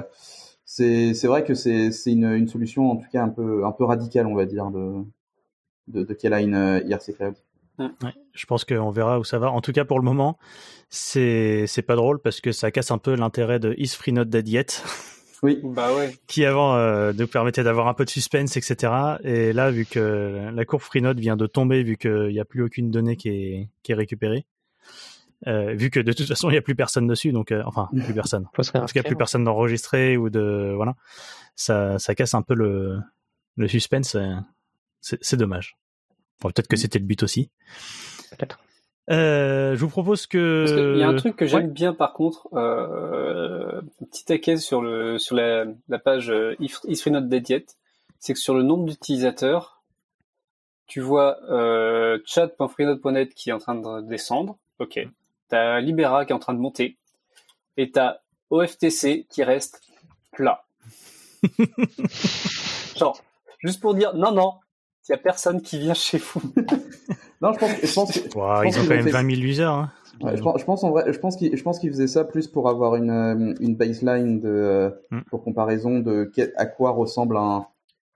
c'est 0.65 1.13
c'est 1.13 1.27
vrai 1.27 1.43
que 1.43 1.53
c'est 1.53 1.91
c'est 1.91 2.11
une, 2.11 2.25
une 2.25 2.47
solution 2.47 2.91
en 2.91 2.97
tout 2.97 3.07
cas 3.11 3.23
un 3.23 3.29
peu 3.29 3.65
un 3.65 3.71
peu 3.71 3.85
radicale 3.85 4.27
on 4.27 4.35
va 4.35 4.45
dire 4.45 4.71
de 4.71 5.03
de, 5.87 6.03
de 6.03 6.13
Kline 6.13 6.81
IRC 6.85 7.15
Cloud 7.15 7.35
Ouais, 7.79 8.13
je 8.33 8.45
pense 8.45 8.65
qu'on 8.65 8.89
verra 8.91 9.19
où 9.19 9.23
ça 9.23 9.39
va. 9.39 9.51
En 9.51 9.61
tout 9.61 9.71
cas, 9.71 9.85
pour 9.85 9.99
le 9.99 10.05
moment, 10.05 10.37
c'est 10.89 11.65
c'est 11.67 11.81
pas 11.81 11.95
drôle 11.95 12.19
parce 12.19 12.41
que 12.41 12.51
ça 12.51 12.71
casse 12.71 12.91
un 12.91 12.97
peu 12.97 13.15
l'intérêt 13.15 13.59
de 13.59 13.73
Is 13.77 13.95
Free 13.95 14.11
Not 14.11 14.25
Dead 14.25 14.47
Yet. 14.47 14.83
Oui. 15.41 15.59
Bah 15.63 15.95
ouais. 15.95 16.15
Qui 16.27 16.45
avant 16.45 17.13
nous 17.13 17.27
permettait 17.27 17.63
d'avoir 17.63 17.87
un 17.87 17.93
peu 17.93 18.05
de 18.05 18.09
suspense, 18.09 18.57
etc. 18.57 18.93
Et 19.23 19.53
là, 19.53 19.71
vu 19.71 19.85
que 19.85 20.49
la 20.53 20.65
courbe 20.65 20.81
Freenode 20.81 21.19
vient 21.19 21.37
de 21.37 21.47
tomber, 21.47 21.83
vu 21.83 21.97
qu'il 21.97 22.27
n'y 22.27 22.39
a 22.39 22.45
plus 22.45 22.63
aucune 22.63 22.91
donnée 22.91 23.15
qui 23.15 23.29
est, 23.29 23.69
qui 23.83 23.91
est 23.93 23.95
récupérée, 23.95 24.45
vu 25.45 25.89
que 25.89 25.99
de 25.99 26.11
toute 26.11 26.27
façon 26.27 26.49
il 26.49 26.53
n'y 26.53 26.57
a 26.57 26.61
plus 26.61 26.75
personne 26.75 27.07
dessus, 27.07 27.31
donc 27.31 27.53
enfin 27.65 27.89
plus 28.03 28.13
personne. 28.13 28.47
Parce 28.53 28.71
qu'il 28.71 29.01
n'y 29.01 29.05
a 29.05 29.07
plus 29.07 29.15
personne 29.15 29.43
d'enregistré 29.43 30.17
ou 30.17 30.29
de 30.29 30.73
voilà, 30.75 30.95
ça, 31.55 31.99
ça 31.99 32.15
casse 32.15 32.33
un 32.33 32.41
peu 32.41 32.55
le, 32.55 32.99
le 33.55 33.67
suspense. 33.67 34.17
C'est 34.99 35.37
dommage. 35.37 35.77
Peut-être 36.39 36.67
que 36.67 36.75
c'était 36.75 36.99
le 36.99 37.05
but 37.05 37.23
aussi. 37.23 37.49
Peut-être. 38.31 38.59
Euh, 39.09 39.75
je 39.75 39.79
vous 39.79 39.89
propose 39.89 40.27
que. 40.27 40.93
Il 40.95 40.99
y 40.99 41.03
a 41.03 41.07
un 41.07 41.15
truc 41.15 41.35
que 41.35 41.45
j'aime 41.45 41.71
bien 41.71 41.93
par 41.93 42.13
contre, 42.13 42.47
euh, 42.53 43.81
petit 43.99 44.25
taquet 44.25 44.57
sur 44.57 44.81
le 44.81 45.17
sur 45.17 45.35
la, 45.35 45.65
la 45.87 45.99
page 45.99 46.29
euh, 46.29 46.55
Diet, 46.59 47.65
c'est 48.19 48.33
que 48.33 48.39
sur 48.39 48.53
le 48.53 48.61
nombre 48.61 48.85
d'utilisateurs, 48.85 49.81
tu 50.85 50.99
vois 51.01 51.37
euh, 51.49 52.19
chat.freenode.net 52.25 53.33
qui 53.33 53.49
est 53.49 53.53
en 53.53 53.59
train 53.59 53.75
de 53.75 54.01
descendre, 54.01 54.57
ok. 54.77 54.99
T'as 55.47 55.79
Libera 55.79 56.25
qui 56.25 56.31
est 56.31 56.35
en 56.35 56.39
train 56.39 56.53
de 56.53 56.59
monter, 56.59 56.97
et 57.77 57.89
t'as 57.89 58.17
OFTC 58.51 59.25
qui 59.27 59.43
reste 59.43 59.81
plat. 60.31 60.65
Genre, 62.95 63.19
juste 63.57 63.79
pour 63.79 63.95
dire 63.95 64.13
non 64.13 64.31
non, 64.31 64.53
il 65.07 65.13
y 65.13 65.15
a 65.15 65.17
personne 65.17 65.63
qui 65.63 65.79
vient 65.79 65.95
chez 65.95 66.19
vous. 66.19 66.41
non, 67.41 67.53
je 67.53 67.59
pense, 67.59 67.69
je 67.81 67.93
pense, 67.93 68.11
que, 68.11 68.19
ils 68.67 68.79
ont 68.79 68.83
quand 68.83 68.95
même 68.95 69.07
20 69.07 69.35
000 69.35 69.41
users. 69.41 69.63
Hein. 69.63 69.91
je, 70.35 70.41
pense, 70.41 70.59
je 70.59 70.65
pense 70.65 70.83
en 70.83 70.91
vrai, 70.91 71.11
je 71.11 71.19
pense 71.19 71.37
qu'ils, 71.37 71.55
je 71.55 71.63
pense 71.63 71.79
qu'ils 71.79 71.89
faisaient 71.89 72.07
ça 72.07 72.25
plus 72.25 72.47
pour 72.47 72.67
avoir 72.67 72.95
une, 72.95 73.09
euh, 73.09 73.53
une 73.61 73.75
baseline 73.75 74.41
de, 74.41 74.93
mm. 75.11 75.21
pour 75.29 75.43
comparaison 75.43 75.99
de 75.99 76.29
à 76.57 76.65
quoi 76.65 76.91
ressemble 76.91 77.37
un, 77.37 77.65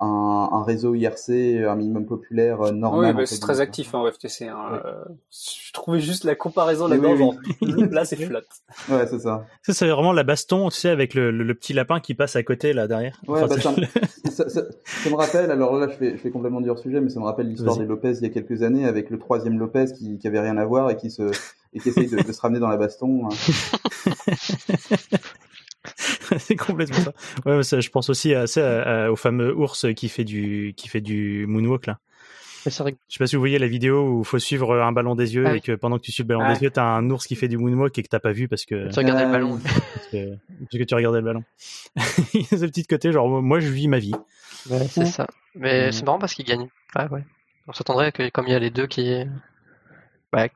un, 0.03 0.63
réseau 0.63 0.95
IRC, 0.95 1.65
un 1.67 1.75
minimum 1.75 2.05
populaire 2.05 2.61
euh, 2.61 2.71
normal. 2.71 3.15
Oui, 3.17 3.27
c'est 3.27 3.39
très 3.39 3.61
actif 3.61 3.93
en 3.93 4.05
hein, 4.05 4.11
FTC. 4.11 4.47
Hein. 4.47 4.81
Euh, 4.85 5.03
je 5.31 5.71
trouvais 5.73 5.99
juste 5.99 6.23
la 6.23 6.35
comparaison 6.35 6.87
là-dedans, 6.87 7.35
là 7.61 8.05
c'est 8.05 8.17
flat. 8.17 8.41
Ouais, 8.89 9.07
c'est 9.07 9.19
ça. 9.19 9.45
Ça, 9.61 9.73
c'est 9.73 9.87
vraiment 9.87 10.13
la 10.13 10.23
baston, 10.23 10.69
tu 10.69 10.79
sais, 10.79 10.89
avec 10.89 11.13
le, 11.13 11.31
le, 11.31 11.53
petit 11.53 11.73
lapin 11.73 11.99
qui 11.99 12.13
passe 12.13 12.35
à 12.35 12.43
côté 12.43 12.73
là 12.73 12.87
derrière. 12.87 13.19
Ouais, 13.27 13.41
bah, 13.47 13.59
ça, 14.31 14.49
ça, 14.49 14.49
ça, 14.49 15.09
me 15.09 15.15
rappelle, 15.15 15.51
alors 15.51 15.75
là 15.77 15.87
je 15.89 15.95
fais, 15.95 16.11
je 16.11 16.17
fais 16.17 16.31
complètement 16.31 16.61
du 16.61 16.69
hors-sujet, 16.69 17.01
mais 17.01 17.09
ça 17.09 17.19
me 17.19 17.25
rappelle 17.25 17.47
l'histoire 17.47 17.77
des 17.77 17.85
Lopez 17.85 18.13
il 18.13 18.23
y 18.23 18.25
a 18.25 18.29
quelques 18.29 18.63
années 18.63 18.85
avec 18.85 19.09
le 19.09 19.19
troisième 19.19 19.59
Lopez 19.59 19.85
qui, 19.97 20.17
qui 20.17 20.27
avait 20.27 20.39
rien 20.39 20.57
à 20.57 20.65
voir 20.65 20.89
et 20.89 20.97
qui 20.97 21.11
se 21.11 21.31
et 21.75 21.79
qui 21.79 21.89
essaye 21.89 22.07
de, 22.07 22.21
de 22.21 22.31
se 22.31 22.39
ramener 22.39 22.59
dans 22.59 22.67
la 22.67 22.77
baston. 22.77 23.29
Hein. 23.29 23.35
c'est 26.39 26.55
complètement 26.55 26.97
ça. 26.97 27.13
Ouais, 27.45 27.63
ça, 27.63 27.79
je 27.79 27.89
pense 27.89 28.09
aussi 28.09 28.33
à, 28.33 29.11
au 29.11 29.15
fameux 29.15 29.55
ours 29.55 29.85
qui 29.95 30.09
fait 30.09 30.23
du 30.23 30.73
qui 30.77 30.87
fait 30.87 31.01
du 31.01 31.45
moonwalk 31.47 31.87
là. 31.87 31.99
Je 32.65 32.69
sais 32.69 32.83
pas 33.19 33.27
si 33.27 33.35
vous 33.35 33.41
voyez 33.41 33.59
la 33.59 33.67
vidéo 33.67 34.07
où 34.07 34.19
il 34.21 34.25
faut 34.25 34.39
suivre 34.39 34.81
un 34.81 34.93
ballon 34.93 35.15
des 35.15 35.35
yeux 35.35 35.45
ah 35.47 35.55
et 35.55 35.59
que 35.59 35.73
pendant 35.73 35.97
que 35.97 36.03
tu 36.03 36.13
suis 36.13 36.23
le 36.23 36.27
ballon 36.27 36.47
des 36.47 36.61
yeux, 36.61 36.69
t'as 36.69 36.83
un 36.85 37.09
ours 37.09 37.27
qui 37.27 37.35
fait 37.35 37.49
du 37.49 37.57
moonwalk 37.57 37.97
et 37.97 38.03
que 38.03 38.07
t'as 38.07 38.21
pas 38.21 38.31
vu 38.31 38.47
parce 38.47 38.63
que 38.65 38.89
tu 38.89 38.99
regardais 38.99 39.25
le 39.25 39.31
ballon. 39.31 39.59
Parce 39.63 40.07
que, 40.07 40.83
tu 40.83 40.95
regardais 40.95 41.19
le 41.19 41.25
ballon. 41.25 41.43
Il 42.33 42.41
y 42.41 42.55
a 42.55 42.57
ce 42.57 42.65
petit 42.65 42.85
côté 42.85 43.11
genre 43.11 43.27
moi 43.27 43.59
je 43.59 43.67
vis 43.67 43.87
ma 43.87 43.99
vie. 43.99 44.13
Ouais, 44.69 44.87
c'est 44.87 45.05
ça. 45.05 45.27
Mais 45.55 45.91
c'est 45.91 46.05
marrant 46.05 46.19
parce 46.19 46.33
qu'il 46.33 46.45
gagne. 46.45 46.69
Ouais, 46.95 47.07
ouais. 47.09 47.23
On 47.67 47.73
s'attendrait 47.73 48.11
que 48.11 48.29
comme 48.29 48.47
il 48.47 48.53
y 48.53 48.55
a 48.55 48.59
les 48.59 48.69
deux 48.69 48.87
qui 48.87 49.23
ouais. 50.33 50.51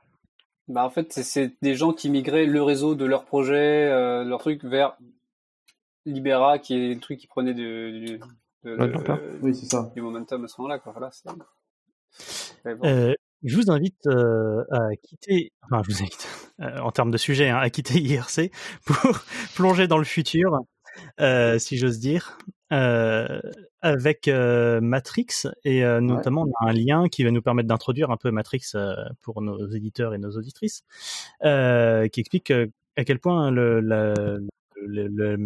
Bah 0.68 0.84
en 0.84 0.90
fait 0.90 1.12
c'est 1.12 1.52
des 1.60 1.74
gens 1.74 1.92
qui 1.92 2.08
migraient 2.08 2.46
le 2.46 2.62
réseau 2.62 2.94
de 2.94 3.04
leur 3.04 3.24
projet, 3.26 3.86
euh, 3.86 4.24
leur 4.24 4.40
truc 4.40 4.64
vers 4.64 4.96
Libera, 6.08 6.58
qui 6.58 6.74
est 6.74 6.94
le 6.94 7.00
truc 7.00 7.18
qui 7.18 7.26
prenait 7.26 7.54
de, 7.54 8.18
oui, 9.42 9.54
c'est 9.54 9.66
ça. 9.66 9.90
du 9.94 10.02
momentum 10.02 10.44
à 10.44 10.48
ce 10.48 10.60
moment-là. 10.60 10.80
Euh, 12.84 13.14
je 13.44 13.56
vous 13.56 13.70
invite 13.70 14.06
euh, 14.06 14.64
à 14.70 14.96
quitter, 15.02 15.52
enfin 15.62 15.82
je 15.86 15.94
vous 15.94 16.02
invite, 16.02 16.28
euh, 16.60 16.78
en 16.80 16.90
termes 16.90 17.10
de 17.10 17.18
sujet, 17.18 17.48
hein, 17.48 17.58
à 17.58 17.70
quitter 17.70 17.98
IRC 18.00 18.50
pour 18.84 19.20
plonger 19.54 19.86
dans 19.86 19.98
le 19.98 20.04
futur, 20.04 20.58
si 21.58 21.78
j'ose 21.78 21.98
dire, 22.00 22.38
avec 22.70 24.28
Matrix. 24.28 25.44
Et 25.64 25.82
notamment 26.00 26.42
on 26.42 26.66
a 26.66 26.70
un 26.70 26.72
lien 26.72 27.08
qui 27.08 27.22
va 27.22 27.30
nous 27.30 27.42
permettre 27.42 27.68
d'introduire 27.68 28.10
un 28.10 28.16
peu 28.16 28.30
Matrix 28.30 28.72
pour 29.22 29.40
nos 29.40 29.68
éditeurs 29.70 30.14
et 30.14 30.18
nos 30.18 30.32
auditrices, 30.32 30.82
qui 31.42 32.20
explique 32.20 32.52
à 32.96 33.04
quel 33.04 33.20
point 33.20 33.52
le, 33.52 33.80
la, 33.80 34.14
le, 34.86 35.36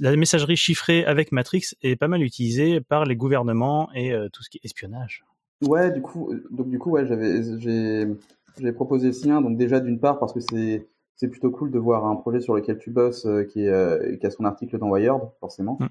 la 0.00 0.16
messagerie 0.16 0.56
chiffrée 0.56 1.04
avec 1.04 1.32
Matrix 1.32 1.74
est 1.82 1.96
pas 1.96 2.08
mal 2.08 2.22
utilisée 2.22 2.80
par 2.80 3.04
les 3.04 3.16
gouvernements 3.16 3.88
et 3.94 4.12
euh, 4.12 4.28
tout 4.32 4.42
ce 4.42 4.50
qui 4.50 4.58
est 4.58 4.64
espionnage. 4.64 5.24
Ouais, 5.62 5.90
du 5.90 6.02
coup, 6.02 6.30
euh, 6.30 6.44
donc 6.50 6.68
du 6.68 6.78
coup, 6.78 6.90
ouais, 6.90 7.06
j'avais, 7.06 7.42
j'ai, 7.58 8.72
proposé 8.72 9.12
ce 9.12 9.26
lien. 9.26 9.40
Donc 9.40 9.56
déjà 9.56 9.80
d'une 9.80 9.98
part 9.98 10.18
parce 10.18 10.32
que 10.32 10.40
c'est 10.40 10.86
c'est 11.16 11.28
plutôt 11.28 11.50
cool 11.50 11.70
de 11.70 11.78
voir 11.78 12.06
un 12.06 12.16
projet 12.16 12.40
sur 12.40 12.54
lequel 12.54 12.78
tu 12.78 12.90
bosses 12.90 13.26
euh, 13.26 13.44
qui, 13.44 13.66
est, 13.66 14.18
qui 14.18 14.26
a 14.26 14.30
son 14.30 14.44
article 14.44 14.78
dans 14.78 14.88
Wired, 14.88 15.20
forcément. 15.40 15.78
Mmh. 15.80 15.86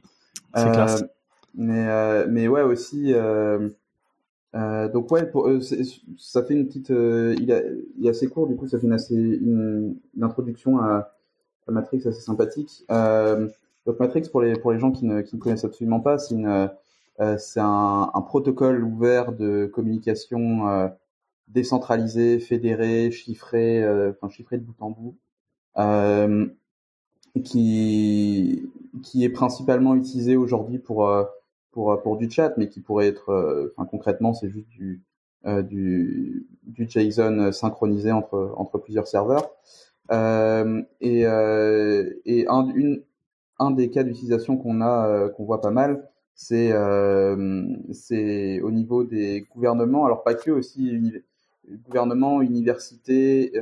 c'est 0.55 0.71
classe. 0.71 1.05
Mais 1.55 2.27
mais 2.27 2.47
ouais 2.47 2.61
aussi. 2.61 3.13
donc 4.53 5.11
ouais, 5.11 5.25
pour, 5.25 5.49
ça 6.17 6.43
fait 6.43 6.53
une 6.53 6.67
petite, 6.67 6.89
il, 6.89 7.51
est 7.51 8.09
assez 8.09 8.27
court, 8.27 8.47
du 8.47 8.55
coup 8.55 8.67
ça 8.67 8.79
fait 8.79 8.87
une 8.87 8.93
assez 8.93 9.15
une 9.15 9.95
introduction 10.21 10.79
à, 10.79 11.11
Matrix 11.67 12.01
assez 12.05 12.21
sympathique. 12.21 12.83
Euh, 12.91 13.47
donc 13.85 13.99
Matrix, 13.99 14.29
pour 14.31 14.41
les, 14.41 14.53
pour 14.53 14.71
les 14.71 14.79
gens 14.79 14.91
qui 14.91 15.05
ne, 15.05 15.21
qui 15.21 15.35
ne 15.35 15.41
connaissent 15.41 15.65
absolument 15.65 15.99
pas, 15.99 16.17
c'est 16.17 16.35
une, 16.35 16.69
euh, 17.19 17.37
c'est 17.37 17.59
un, 17.59 18.09
un, 18.13 18.21
protocole 18.21 18.83
ouvert 18.83 19.31
de 19.31 19.69
communication 19.71 20.67
euh, 20.67 20.87
décentralisé, 21.47 22.39
fédéré, 22.39 23.11
chiffré, 23.11 23.83
euh, 23.83 24.11
enfin 24.11 24.29
chiffré 24.29 24.57
de 24.57 24.63
bout 24.63 24.75
en 24.79 24.91
bout, 24.91 25.17
euh, 25.77 26.47
qui, 27.43 28.69
qui 29.03 29.23
est 29.23 29.29
principalement 29.29 29.95
utilisé 29.95 30.35
aujourd'hui 30.35 30.79
pour, 30.79 31.09
pour, 31.71 32.01
pour 32.01 32.17
du 32.17 32.29
chat, 32.29 32.53
mais 32.57 32.69
qui 32.69 32.81
pourrait 32.81 33.07
être, 33.07 33.71
enfin 33.77 33.87
concrètement, 33.87 34.33
c'est 34.33 34.49
juste 34.49 34.67
du, 34.67 35.01
du, 35.45 36.47
du 36.63 36.89
JSON 36.89 37.51
synchronisé 37.51 38.11
entre, 38.11 38.53
entre 38.57 38.77
plusieurs 38.79 39.07
serveurs. 39.07 39.49
Euh, 40.11 40.81
et, 40.99 41.25
euh, 41.25 42.09
un, 43.59 43.71
des 43.71 43.89
cas 43.89 44.03
d'utilisation 44.03 44.57
qu'on 44.57 44.81
a, 44.81 45.07
euh, 45.07 45.29
qu'on 45.29 45.45
voit 45.45 45.61
pas 45.61 45.71
mal, 45.71 46.07
c'est 46.35 46.73
au 46.73 48.71
niveau 48.71 49.03
des 49.03 49.47
gouvernements, 49.53 50.05
alors 50.05 50.23
pas 50.23 50.33
que 50.33 50.51
aussi 50.51 51.13
gouvernements, 51.85 52.41
universités, 52.41 53.53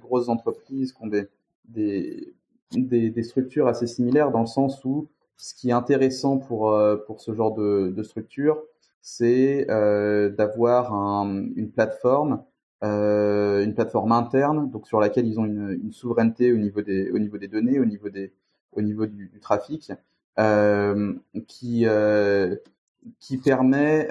grosses 0.00 0.28
entreprises 0.28 0.92
qui 0.92 1.02
ont 1.02 1.06
des, 1.06 1.28
des, 1.68 3.10
des, 3.10 3.22
structures 3.22 3.68
assez 3.68 3.86
similaires 3.86 4.30
dans 4.30 4.40
le 4.40 4.46
sens 4.46 4.84
où 4.84 5.08
ce 5.36 5.54
qui 5.54 5.68
est 5.68 5.72
intéressant 5.72 6.38
pour, 6.38 6.74
pour 7.06 7.20
ce 7.20 7.34
genre 7.34 7.52
de, 7.54 8.02
structure, 8.02 8.62
c'est 9.02 9.66
d'avoir 9.66 10.94
un, 10.94 11.44
une 11.56 11.70
plateforme 11.70 12.42
euh, 12.84 13.64
une 13.64 13.74
plateforme 13.74 14.12
interne, 14.12 14.70
sur 14.84 15.00
laquelle 15.00 15.26
ils 15.26 15.40
ont 15.40 15.46
une, 15.46 15.92
souveraineté 15.92 16.52
au 16.52 16.58
niveau 16.58 16.82
des 16.82 17.48
données, 17.48 17.80
au 17.80 17.84
niveau 18.82 19.06
du, 19.06 19.30
trafic, 19.40 19.92
euh, 20.38 21.14
qui 21.48 21.86
euh, 21.86 22.56
qui 23.20 23.38
permet, 23.38 24.08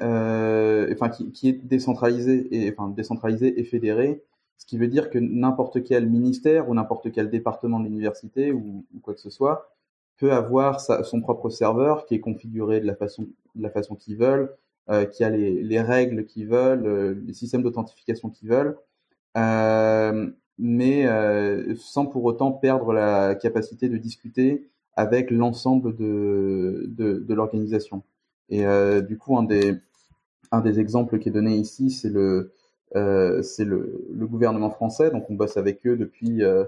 enfin 0.91 1.09
qui, 1.09 1.49
est 1.49 1.65
décentralisé 1.65 2.47
et 2.51 2.71
enfin 2.71 2.89
décentralisé 2.89 3.59
et 3.59 3.63
fédéré, 3.63 4.23
ce 4.57 4.65
qui 4.65 4.77
veut 4.77 4.87
dire 4.87 5.09
que 5.11 5.19
n'importe 5.19 5.83
quel 5.83 6.09
ministère 6.09 6.69
ou 6.69 6.73
n'importe 6.73 7.11
quel 7.11 7.29
département 7.29 7.79
de 7.79 7.85
l'université 7.85 8.51
ou, 8.51 8.85
quoi 9.03 9.13
que 9.13 9.19
ce 9.19 9.29
soit 9.29 9.69
peut 10.17 10.31
avoir 10.31 10.79
son 10.79 11.21
propre 11.21 11.49
serveur 11.49 12.05
qui 12.05 12.15
est 12.15 12.19
configuré 12.19 12.79
de 12.79 12.87
la 12.87 12.95
façon 12.95 13.27
de 13.55 13.61
la 13.61 13.69
façon 13.69 13.95
qu'ils 13.95 14.17
veulent, 14.17 14.55
euh, 14.89 15.05
qui 15.05 15.23
a 15.23 15.29
les, 15.29 15.63
les 15.63 15.81
règles 15.81 16.25
qu'ils 16.25 16.47
veulent, 16.47 16.85
euh, 16.85 17.15
les 17.25 17.33
systèmes 17.33 17.63
d'authentification 17.63 18.29
qu'ils 18.29 18.49
veulent, 18.49 18.77
euh, 19.37 20.29
mais 20.57 21.07
sans 21.77 22.05
pour 22.05 22.23
autant 22.25 22.51
perdre 22.51 22.93
la 22.93 23.35
capacité 23.35 23.89
de 23.89 23.97
discuter 23.97 24.69
avec 24.95 25.31
l'ensemble 25.31 25.95
de, 25.95 26.85
de, 26.87 27.19
de 27.19 27.33
l'organisation. 27.33 28.03
Et 28.49 28.63
du 29.01 29.17
coup, 29.17 29.35
un 29.35 29.43
des, 29.43 29.73
un 30.51 30.61
des 30.61 30.79
exemples 30.79 31.17
qui 31.17 31.29
est 31.29 31.31
donné 31.31 31.55
ici, 31.55 31.89
c'est 31.89 32.09
le, 32.09 32.53
c'est 33.41 33.65
le, 33.65 34.05
le, 34.13 34.27
gouvernement 34.27 34.69
français. 34.69 35.09
Donc, 35.09 35.27
on 35.31 35.33
bosse 35.33 35.57
avec 35.57 35.87
eux 35.87 35.97
depuis, 35.97 36.43
euh, 36.43 36.65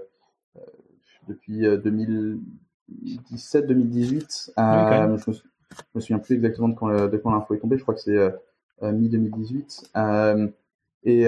depuis 1.28 1.62
2017-2018. 1.62 4.50
Euh, 4.58 5.16
je 5.72 5.82
me 5.94 6.00
souviens 6.00 6.18
plus 6.18 6.36
exactement 6.36 6.68
de 6.68 6.74
quand, 6.74 7.08
de 7.08 7.16
quand 7.16 7.30
l'info 7.30 7.54
est 7.54 7.58
tombée. 7.58 7.76
Je 7.78 7.82
crois 7.82 7.94
que 7.94 8.00
c'est 8.00 8.16
euh, 8.16 8.30
euh, 8.82 8.92
mi-2018. 8.92 9.90
Euh, 9.96 10.48
et 11.04 11.24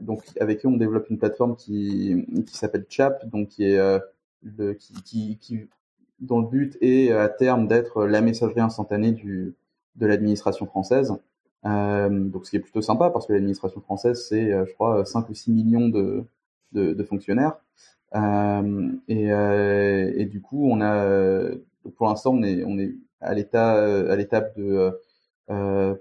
donc 0.00 0.24
avec 0.40 0.64
eux, 0.64 0.68
on 0.68 0.76
développe 0.76 1.08
une 1.08 1.18
plateforme 1.18 1.54
qui, 1.54 2.26
qui 2.46 2.56
s'appelle 2.56 2.84
Chap, 2.88 3.24
donc 3.28 3.48
qui 3.48 3.64
est 3.64 4.00
le, 4.42 4.72
qui, 4.74 5.38
qui, 5.38 5.68
dont 6.18 6.40
le 6.40 6.48
but 6.48 6.76
est 6.80 7.12
à 7.12 7.28
terme 7.28 7.68
d'être 7.68 8.06
la 8.06 8.20
messagerie 8.20 8.60
instantanée 8.60 9.12
de 9.12 10.06
l'administration 10.06 10.66
française. 10.66 11.14
Euh, 11.64 12.08
donc 12.10 12.44
ce 12.44 12.50
qui 12.50 12.56
est 12.56 12.60
plutôt 12.60 12.82
sympa 12.82 13.08
parce 13.08 13.26
que 13.26 13.32
l'administration 13.32 13.80
française 13.80 14.26
c'est 14.28 14.50
je 14.50 14.72
crois 14.74 15.06
5 15.06 15.30
ou 15.30 15.34
6 15.34 15.50
millions 15.50 15.88
de, 15.88 16.24
de, 16.72 17.04
fonctionnaires. 17.04 17.56
Euh, 18.14 18.92
et, 19.08 20.24
du 20.26 20.40
coup 20.40 20.68
on 20.70 20.80
a 20.80 21.50
pour 21.96 22.08
l'instant 22.08 22.32
on 22.34 22.42
est 22.42 22.62
est 22.78 22.94
à 23.20 23.34
l'étape 24.16 24.58
de 24.58 24.92
euh, 25.50 25.94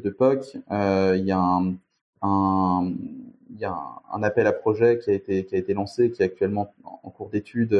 de 0.00 0.10
POC, 0.10 0.56
euh, 0.70 1.16
il 1.16 1.24
y 1.24 1.32
a 1.32 1.60
un, 2.22 2.92
appel 4.22 4.46
à 4.46 4.52
projet 4.52 4.98
qui 4.98 5.10
a 5.10 5.14
été 5.14 5.74
lancé, 5.74 6.10
qui 6.10 6.22
est 6.22 6.26
actuellement 6.26 6.74
en 6.84 7.10
cours 7.10 7.30
d'étude 7.30 7.74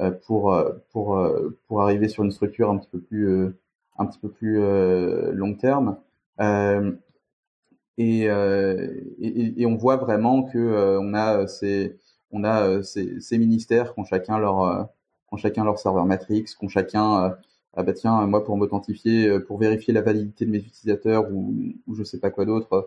euh, 0.00 0.10
pour 0.26 1.82
arriver 1.82 2.08
sur 2.08 2.24
une 2.24 2.30
structure 2.30 2.70
un 2.70 2.78
petit 2.78 2.88
peu 4.20 4.30
plus 4.30 4.60
long 5.32 5.54
terme. 5.54 5.98
Et, 7.98 8.30
on 8.30 9.76
voit 9.76 9.96
vraiment 9.96 10.44
que 10.44 10.98
on 10.98 11.14
a 11.14 11.46
ces 11.46 11.96
on 12.32 12.44
a 12.44 12.82
ces, 12.84 13.20
ces, 13.20 13.38
ministères 13.38 13.94
qui 13.94 14.00
ont 14.00 14.04
chacun 14.04 14.38
leur 14.38 14.88
qui 15.30 15.34
ont 15.34 15.38
chacun 15.38 15.64
leur 15.64 15.78
serveur 15.78 16.04
Matrix, 16.06 16.44
qui 16.44 16.64
ont 16.64 16.68
chacun 16.68 17.36
ah 17.74 17.82
bah 17.84 17.92
tiens, 17.92 18.26
moi 18.26 18.44
pour 18.44 18.56
m'authentifier, 18.56 19.28
euh, 19.28 19.40
pour 19.40 19.58
vérifier 19.58 19.94
la 19.94 20.02
validité 20.02 20.44
de 20.44 20.50
mes 20.50 20.58
utilisateurs 20.58 21.30
ou, 21.32 21.54
ou 21.86 21.94
je 21.94 22.02
sais 22.02 22.18
pas 22.18 22.30
quoi 22.30 22.44
d'autre, 22.44 22.72
euh, 22.72 22.82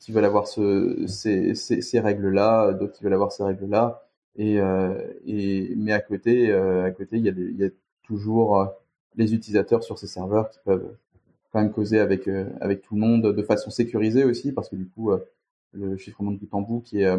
qui 0.00 0.12
veulent 0.12 0.24
avoir 0.24 0.46
ce, 0.48 1.04
ces, 1.08 1.54
ces, 1.54 1.82
ces 1.82 2.00
règles-là, 2.00 2.72
d'autres 2.72 2.92
qui 2.94 3.04
veulent 3.04 3.14
avoir 3.14 3.32
ces 3.32 3.42
règles-là. 3.44 4.02
Et, 4.36 4.60
euh, 4.60 4.94
et 5.26 5.74
mais 5.76 5.92
à 5.92 6.00
côté, 6.00 6.50
euh, 6.50 6.84
à 6.86 6.90
côté, 6.92 7.16
il 7.18 7.24
y 7.24 7.28
a, 7.28 7.32
des, 7.32 7.42
il 7.42 7.56
y 7.58 7.64
a 7.64 7.70
toujours 8.04 8.66
les 9.16 9.34
utilisateurs 9.34 9.82
sur 9.84 9.98
ces 9.98 10.06
serveurs 10.06 10.50
qui 10.50 10.58
peuvent 10.64 10.96
quand 11.52 11.60
même 11.60 11.72
causer 11.72 11.98
avec 12.00 12.28
avec 12.60 12.82
tout 12.82 12.94
le 12.94 13.00
monde 13.00 13.34
de 13.34 13.42
façon 13.42 13.70
sécurisée 13.70 14.24
aussi, 14.24 14.52
parce 14.52 14.70
que 14.70 14.76
du 14.76 14.88
coup, 14.88 15.10
le 15.72 15.96
chiffrement 15.98 16.30
de 16.32 16.38
bout 16.38 16.48
en 16.52 16.62
bout 16.62 16.80
qui 16.80 17.02
est 17.02 17.14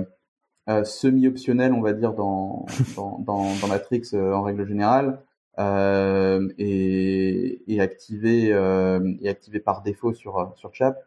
semi-optionnel, 0.84 1.74
on 1.74 1.82
va 1.82 1.94
dire, 1.94 2.14
dans, 2.14 2.66
dans, 2.96 3.20
dans, 3.20 3.56
dans 3.62 3.68
Matrix 3.68 4.10
en 4.14 4.42
règle 4.44 4.66
générale, 4.68 5.20
euh, 5.60 6.50
et, 6.58 7.62
et 7.72 7.80
activé 7.80 8.52
euh, 8.54 9.14
et 9.22 9.30
activé 9.30 9.60
par 9.60 9.84
défaut 9.84 10.14
sur 10.14 10.52
sur 10.56 10.74
Chap. 10.74 10.98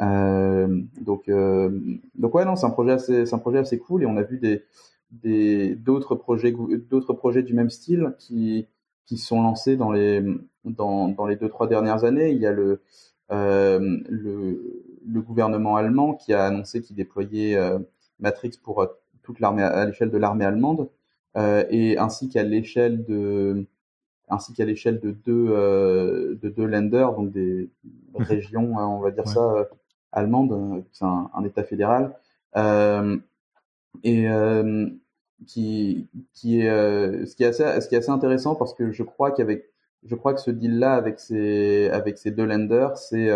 Euh, 0.00 0.82
donc 1.00 1.30
donc 2.16 2.34
ouais 2.34 2.44
non 2.44 2.56
c'est 2.56 2.66
un 2.66 2.70
projet 2.70 2.92
assez 2.92 3.26
c'est 3.26 3.34
un 3.34 3.38
projet 3.38 3.58
assez 3.58 3.78
cool 3.78 4.02
et 4.02 4.06
on 4.06 4.16
a 4.16 4.22
vu 4.22 4.38
des 4.38 4.64
des 5.12 5.74
d'autres 5.76 6.16
projets 6.16 6.52
d'autres 6.90 7.12
projets 7.14 7.42
du 7.42 7.54
même 7.54 7.70
style 7.70 8.14
qui 8.18 8.66
qui 9.06 9.18
sont 9.18 9.40
lancés 9.42 9.76
dans 9.76 9.92
les 9.92 10.22
dans 10.64 11.08
dans 11.08 11.26
les 11.26 11.36
deux 11.36 11.48
trois 11.48 11.68
dernières 11.68 12.04
années. 12.04 12.30
Il 12.30 12.38
y 12.38 12.46
a 12.46 12.52
le 12.52 12.82
euh, 13.32 13.98
le, 14.08 14.84
le 15.06 15.20
gouvernement 15.20 15.76
allemand 15.76 16.14
qui 16.14 16.32
a 16.32 16.44
annoncé 16.46 16.80
qu'il 16.82 16.96
déployait 16.96 17.56
euh, 17.56 17.78
Matrix 18.20 18.52
pour 18.62 18.86
toute 19.22 19.40
l'armée 19.40 19.62
à 19.62 19.84
l'échelle 19.84 20.10
de 20.10 20.18
l'armée 20.18 20.44
allemande 20.44 20.88
euh, 21.36 21.64
et 21.70 21.98
ainsi 21.98 22.28
qu'à 22.28 22.42
l'échelle 22.42 23.04
de 23.04 23.66
ainsi 24.28 24.52
qu'à 24.54 24.64
l'échelle 24.64 25.00
de 25.00 25.10
deux 25.10 25.48
euh, 25.50 26.36
de 26.42 26.48
deux 26.48 26.66
lenders, 26.66 27.12
donc 27.12 27.30
des 27.30 27.68
mhm. 28.14 28.24
régions, 28.24 28.78
hein, 28.78 28.86
on 28.86 29.00
va 29.00 29.10
dire 29.10 29.28
ça, 29.28 29.40
euh, 29.40 29.64
allemandes. 30.12 30.52
Euh, 30.52 30.80
c'est 30.92 31.04
un, 31.04 31.30
un, 31.34 31.44
État 31.44 31.62
fédéral 31.62 32.16
et 34.02 34.26
qui 35.46 36.08
qui 36.32 36.60
est 36.60 37.26
ce 37.26 37.36
qui 37.36 37.44
est 37.44 37.46
assez 37.46 37.80
ce 37.80 37.88
qui 37.88 37.94
est 37.94 37.98
assez 37.98 38.10
intéressant 38.10 38.54
parce 38.54 38.72
que 38.72 38.90
je 38.92 39.02
crois 39.02 39.30
qu'avec 39.30 39.70
je 40.04 40.14
crois 40.14 40.32
que 40.32 40.40
ce 40.40 40.50
deal 40.50 40.78
là 40.78 40.94
avec 40.94 41.20
ces 41.20 41.90
avec 41.90 42.16
ces 42.16 42.30
deux 42.30 42.46
lenders 42.46 42.96
c'est 42.96 43.30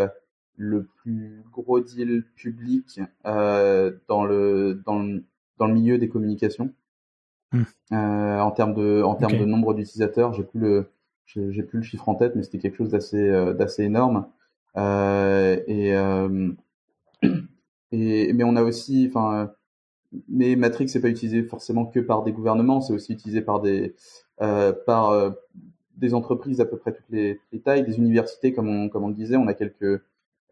le 0.57 0.89
plus 1.03 1.43
gros 1.53 1.81
deal 1.81 2.25
public 2.37 3.01
euh, 3.27 3.93
dans 4.09 4.25
le 4.25 4.83
dans 4.85 4.99
le 4.99 5.25
dans 5.59 5.67
le 5.67 5.75
milieu 5.75 5.99
des 5.99 6.09
communications 6.09 6.73
Hmm. 7.53 7.63
Euh, 7.93 8.39
en 8.39 8.53
termes 8.53 8.75
de 8.75 9.03
en 9.03 9.17
termes 9.17 9.37
de 9.37 9.45
nombre 9.45 9.75
d'utilisateurs, 9.75 10.33
j'ai 10.35 10.45
plus 10.45 10.61
le 10.61 10.91
j'ai 11.27 11.63
plus 11.63 11.79
le 11.79 11.83
chiffre 11.85 12.09
en 12.09 12.15
tête, 12.15 12.37
mais 12.37 12.43
c'était 12.43 12.59
quelque 12.59 12.77
chose 12.77 12.91
d'assez 12.91 13.29
euh, 13.29 13.53
d'assez 13.55 13.85
énorme. 13.85 14.27
Euh, 14.77 15.61
et, 15.67 15.97
euh, 15.97 16.53
et 17.93 18.33
mais 18.33 18.45
on 18.45 18.55
a 18.55 18.63
aussi, 18.63 19.07
enfin, 19.11 19.53
mais 20.29 20.55
Matrix 20.55 20.89
c'est 20.89 21.01
pas 21.01 21.09
utilisé 21.09 21.43
forcément 21.43 21.87
que 21.87 21.99
par 22.01 22.23
des 22.23 22.33
gouvernements, 22.33 22.81
c'est 22.81 22.93
aussi 22.93 23.13
utilisé 23.15 23.43
par 23.43 23.61
des 23.61 23.97
euh, 24.43 24.73
par 24.87 25.35
des 25.97 26.15
entreprises 26.15 26.61
à 26.61 26.67
peu 26.67 26.79
près 26.79 26.93
toutes 26.93 27.11
les, 27.11 27.41
les, 27.53 27.61
tailles, 27.61 27.85
des 27.85 27.99
universités 27.99 28.53
comme 28.55 28.69
on 28.69 28.89
comme 28.89 29.05
on 29.05 29.09
le 29.09 29.15
disait, 29.15 29.37
on 29.37 29.49
a 29.49 29.55
quelques 29.55 30.03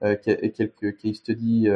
quelques 0.00 0.96
case 0.96 1.16
studies 1.16 1.68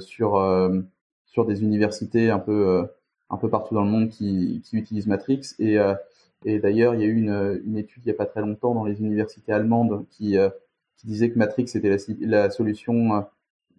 sur 0.00 0.82
sur 1.26 1.46
des 1.46 1.62
universités 1.62 2.30
un 2.30 2.38
peu 2.38 2.86
un 3.32 3.38
peu 3.38 3.48
partout 3.48 3.74
dans 3.74 3.82
le 3.82 3.90
monde 3.90 4.10
qui, 4.10 4.60
qui 4.62 4.76
utilisent 4.76 5.06
Matrix. 5.06 5.54
Et, 5.58 5.78
euh, 5.78 5.94
et 6.44 6.58
d'ailleurs, 6.60 6.94
il 6.94 7.00
y 7.00 7.04
a 7.04 7.06
eu 7.06 7.16
une, 7.16 7.62
une, 7.64 7.78
étude 7.78 8.02
il 8.04 8.08
n'y 8.08 8.12
a 8.12 8.16
pas 8.16 8.26
très 8.26 8.42
longtemps 8.42 8.74
dans 8.74 8.84
les 8.84 9.00
universités 9.00 9.52
allemandes 9.52 10.04
qui, 10.10 10.36
euh, 10.36 10.50
qui 10.98 11.06
disait 11.06 11.30
que 11.30 11.38
Matrix 11.38 11.64
était 11.74 11.88
la, 11.88 11.96
la 12.20 12.50
solution, 12.50 13.14
euh, 13.14 13.20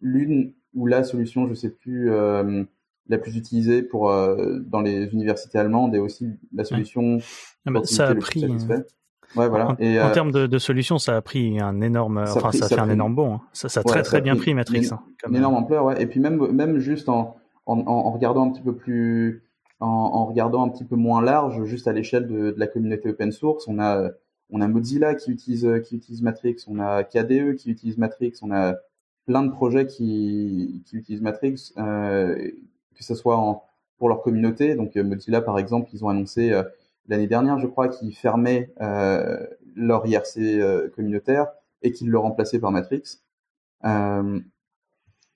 l'une 0.01 0.53
ou 0.73 0.88
la 0.88 1.03
solution, 1.03 1.47
je 1.47 1.53
sais 1.53 1.69
plus, 1.69 2.10
la 2.10 3.17
plus 3.19 3.38
utilisée 3.38 3.84
pour 3.84 4.10
dans 4.10 4.82
les 4.82 5.13
universités 5.13 5.60
allemandes 5.60 5.93
et 5.93 5.99
aussi 5.99 6.32
la 6.51 6.63
solution. 6.63 7.19
Ah 7.67 7.71
bah, 7.71 7.82
ça 7.84 8.08
a 8.08 8.15
pris. 8.15 8.43
Ouais, 9.35 9.47
voilà. 9.47 9.71
En, 9.71 9.75
et, 9.79 9.99
en 9.99 10.11
termes 10.11 10.31
de, 10.31 10.47
de 10.47 10.57
solutions, 10.57 10.99
ça 10.99 11.17
a 11.17 11.21
pris 11.21 11.59
un 11.59 11.81
énorme, 11.81 12.25
ça 12.25 12.37
enfin, 12.37 12.51
ça, 12.51 12.67
fait 12.67 12.79
un 12.79 12.89
énorme 12.89 13.15
bond. 13.15 13.35
Hein. 13.35 13.41
Ça, 13.53 13.69
ça 13.69 13.79
a 13.79 13.83
très 13.83 14.03
très 14.03 14.21
bien 14.21 14.35
pris 14.35 14.53
Matrix. 14.53 14.87
Une, 14.87 14.93
hein, 14.93 14.99
une 15.29 15.35
énorme 15.35 15.55
ampleur, 15.55 15.85
ouais. 15.85 16.01
Et 16.01 16.05
puis 16.05 16.19
même, 16.19 16.51
même 16.51 16.79
juste 16.79 17.09
en, 17.09 17.35
en, 17.65 17.79
en, 17.79 18.11
regardant 18.11 18.47
un 18.47 18.51
petit 18.51 18.61
peu 18.61 18.75
plus, 18.75 19.43
en, 19.79 19.87
en, 19.87 20.25
regardant 20.25 20.63
un 20.63 20.69
petit 20.69 20.85
peu 20.85 20.95
moins 20.95 21.21
large, 21.21 21.63
juste 21.65 21.87
à 21.87 21.93
l'échelle 21.93 22.27
de, 22.27 22.51
de, 22.51 22.55
la 22.57 22.67
communauté 22.67 23.09
open 23.09 23.31
source, 23.31 23.67
on 23.67 23.79
a, 23.79 24.09
on 24.51 24.61
a 24.61 24.67
Mozilla 24.67 25.15
qui 25.15 25.31
utilise, 25.31 25.67
qui 25.85 25.95
utilise 25.95 26.21
Matrix, 26.21 26.57
on 26.67 26.79
a 26.79 27.03
KDE 27.03 27.55
qui 27.55 27.71
utilise 27.71 27.97
Matrix, 27.97 28.33
on 28.41 28.51
a 28.51 28.75
plein 29.25 29.43
de 29.43 29.51
projets 29.51 29.87
qui, 29.87 30.83
qui 30.85 30.97
utilisent 30.97 31.21
Matrix, 31.21 31.73
euh, 31.77 32.35
que 32.95 33.03
ce 33.03 33.15
soit 33.15 33.37
en, 33.37 33.63
pour 33.97 34.09
leur 34.09 34.21
communauté. 34.21 34.75
Donc 34.75 34.97
euh, 34.97 35.03
Mozilla, 35.03 35.41
par 35.41 35.57
exemple, 35.59 35.89
ils 35.93 36.03
ont 36.03 36.09
annoncé 36.09 36.51
euh, 36.51 36.63
l'année 37.07 37.27
dernière, 37.27 37.59
je 37.59 37.67
crois, 37.67 37.87
qu'ils 37.87 38.15
fermaient 38.15 38.71
euh, 38.81 39.45
leur 39.75 40.05
IRC 40.05 40.37
euh, 40.37 40.89
communautaire 40.89 41.47
et 41.81 41.91
qu'ils 41.91 42.09
le 42.09 42.17
remplaçaient 42.19 42.59
par 42.59 42.71
Matrix. 42.71 43.19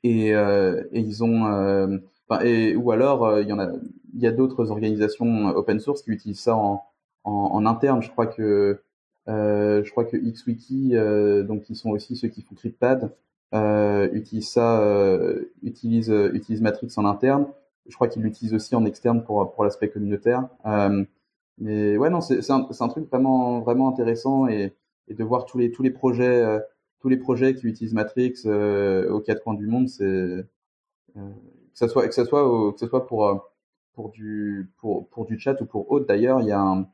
et, 0.03 0.29
et 0.29 0.99
ils 0.99 1.23
ont 1.23 1.99
et, 2.43 2.75
ou 2.75 2.91
alors, 2.91 3.25
euh, 3.25 3.41
il 3.41 3.47
y 3.47 3.51
a, 3.51 3.71
y 4.15 4.27
a 4.27 4.31
d'autres 4.31 4.71
organisations 4.71 5.47
open 5.47 5.79
source 5.79 6.01
qui 6.01 6.11
utilisent 6.11 6.41
ça 6.41 6.55
en, 6.55 6.83
en, 7.23 7.65
interne. 7.65 8.01
Je 8.01 8.09
crois 8.09 8.27
que, 8.27 8.81
euh, 9.29 9.83
je 9.83 9.91
crois 9.91 10.05
que 10.05 10.17
XWiki, 10.17 10.91
euh, 10.95 11.43
donc 11.43 11.63
qui 11.63 11.75
sont 11.75 11.89
aussi 11.91 12.15
ceux 12.15 12.27
qui 12.27 12.41
font 12.41 12.55
CryptPad, 12.55 13.11
euh, 13.53 14.09
utilisent 14.11 14.51
ça, 14.51 14.81
euh, 14.81 15.53
utilisent, 15.63 16.13
utilisent 16.33 16.61
Matrix 16.61 16.89
en 16.97 17.05
interne. 17.05 17.47
Je 17.87 17.95
crois 17.95 18.09
qu'ils 18.09 18.23
l'utilisent 18.23 18.53
aussi 18.53 18.75
en 18.75 18.85
externe 18.85 19.23
pour 19.23 19.53
pour 19.53 19.63
l'aspect 19.63 19.87
communautaire. 19.89 20.47
Mais 21.59 21.97
ouais, 21.97 22.09
non, 22.09 22.21
c'est 22.21 22.49
un, 22.51 22.67
un 22.79 22.87
truc 22.89 23.09
vraiment 23.09 23.59
vraiment 23.61 23.89
intéressant 23.89 24.47
et, 24.47 24.73
et 25.07 25.13
de 25.15 25.23
voir 25.23 25.45
tous 25.45 25.57
les 25.57 25.71
tous 25.71 25.83
les 25.83 25.91
projets 25.91 26.59
tous 26.99 27.09
les 27.09 27.17
projets 27.17 27.55
qui 27.55 27.67
utilisent 27.67 27.93
Matrix 27.93 28.33
aux 28.45 29.19
quatre 29.21 29.43
coins 29.43 29.53
du 29.55 29.67
monde, 29.67 29.89
c'est 29.89 30.03
que 30.03 30.45
ça 31.73 31.87
soit 31.87 32.07
que 32.07 32.13
ça 32.13 32.25
soit 32.25 32.73
que 32.73 32.79
ce 32.79 32.87
soit 32.87 33.05
pour 33.07 33.27
euh, 33.27 33.35
pour 33.93 34.09
du 34.09 34.69
pour 34.77 35.07
pour 35.09 35.25
du 35.25 35.39
chat 35.39 35.59
ou 35.61 35.65
pour 35.65 35.91
autre. 35.91 36.05
D'ailleurs 36.07 36.41
il 36.41 36.47
y 36.47 36.51
a 36.51 36.61
un, 36.61 36.87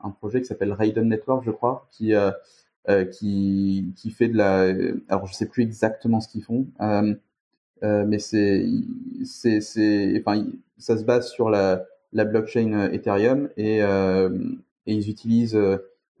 un 0.00 0.10
projet 0.10 0.40
qui 0.40 0.46
s'appelle 0.46 0.72
Raiden 0.72 1.08
Network 1.08 1.44
je 1.44 1.50
crois 1.50 1.88
qui 1.92 2.14
euh, 2.14 2.30
euh, 2.88 3.04
qui 3.04 3.92
qui 3.96 4.10
fait 4.10 4.28
de 4.28 4.36
la 4.36 4.72
alors 5.08 5.26
je 5.26 5.34
sais 5.34 5.48
plus 5.48 5.62
exactement 5.64 6.20
ce 6.20 6.28
qu'ils 6.28 6.44
font 6.44 6.68
euh, 6.80 7.14
euh, 7.84 8.04
mais 8.06 8.18
c'est 8.18 8.66
c'est 9.24 10.18
enfin 10.20 10.46
ça 10.78 10.98
se 10.98 11.04
base 11.04 11.30
sur 11.30 11.50
la 11.50 11.84
la 12.12 12.24
blockchain 12.24 12.90
Ethereum 12.92 13.48
et 13.56 13.80
ils 14.86 15.10
utilisent 15.10 15.58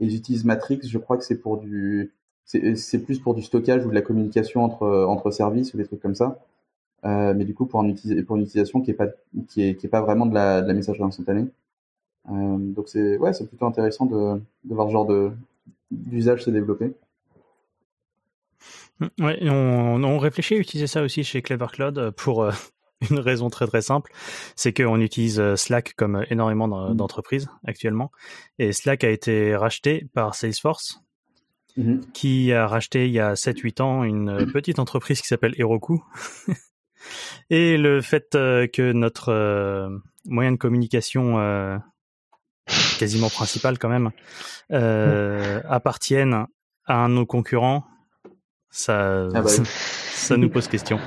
ils 0.00 0.14
utilisent 0.14 0.44
Matrix 0.44 0.80
je 0.84 0.98
crois 0.98 1.16
que 1.16 1.24
c'est 1.24 1.40
pour 1.40 1.58
du 1.58 2.12
c'est 2.44 2.98
plus 3.04 3.18
pour 3.18 3.34
du 3.34 3.42
stockage 3.42 3.84
ou 3.86 3.90
de 3.90 3.94
la 3.94 4.02
communication 4.02 4.64
entre 4.64 4.86
entre 4.86 5.30
services 5.30 5.74
ou 5.74 5.76
des 5.78 5.84
trucs 5.84 6.00
comme 6.00 6.14
ça 6.14 6.38
euh, 7.06 7.34
mais 7.34 7.44
du 7.44 7.54
coup 7.54 7.66
pour, 7.66 7.80
un 7.80 7.94
pour 8.26 8.36
une 8.36 8.42
utilisation 8.42 8.80
qui 8.80 8.90
est 8.90 8.94
pas 8.94 9.08
qui 9.48 9.62
est, 9.62 9.76
qui 9.76 9.86
est 9.86 9.88
pas 9.88 10.00
vraiment 10.00 10.26
de 10.26 10.34
la, 10.34 10.62
de 10.62 10.68
la 10.68 10.74
messagerie 10.74 11.04
instantanée. 11.04 11.46
Euh, 12.30 12.56
donc 12.58 12.88
c'est 12.88 13.16
ouais 13.18 13.32
c'est 13.32 13.46
plutôt 13.46 13.66
intéressant 13.66 14.06
de, 14.06 14.40
voir 14.64 14.88
ce 14.88 14.92
genre 14.92 15.06
de 15.06 15.30
d'usage 15.90 16.42
se 16.44 16.50
développer. 16.50 16.92
Ouais, 19.20 19.38
on, 19.48 20.18
réfléchit 20.18 20.54
à 20.54 20.58
utiliser 20.58 20.86
ça 20.86 21.02
aussi 21.02 21.22
chez 21.22 21.42
Clever 21.42 21.66
Cloud 21.70 22.12
pour 22.16 22.44
euh, 22.44 22.52
une 23.10 23.18
raison 23.18 23.50
très 23.50 23.66
très 23.66 23.82
simple, 23.82 24.10
c'est 24.54 24.72
qu'on 24.72 25.00
utilise 25.00 25.54
Slack 25.56 25.94
comme 25.94 26.24
énormément 26.30 26.66
mmh. 26.66 26.94
d'entreprises 26.94 27.48
actuellement, 27.66 28.10
et 28.58 28.72
Slack 28.72 29.04
a 29.04 29.10
été 29.10 29.54
racheté 29.54 30.06
par 30.14 30.34
Salesforce, 30.34 31.00
mmh. 31.76 31.98
qui 32.12 32.52
a 32.52 32.66
racheté 32.66 33.06
il 33.06 33.12
y 33.12 33.20
a 33.20 33.34
7-8 33.34 33.82
ans 33.82 34.04
une 34.04 34.50
petite 34.52 34.78
entreprise 34.78 35.20
qui 35.20 35.28
s'appelle 35.28 35.54
Heroku. 35.58 36.02
et 37.50 37.76
le 37.76 38.00
fait 38.00 38.28
que 38.32 38.92
notre 38.92 40.00
moyen 40.24 40.52
de 40.52 40.56
communication 40.56 41.80
quasiment 42.98 43.28
principal 43.28 43.78
quand 43.78 43.90
même 43.90 44.10
appartienne 44.70 46.46
à 46.86 47.04
un 47.04 47.08
de 47.08 47.14
nos 47.14 47.26
concurrents, 47.26 47.84
ça, 48.70 49.28
ah 49.34 49.42
bah 49.42 49.48
ça 49.48 50.36
nous 50.36 50.50
pose 50.50 50.68
question. 50.68 50.98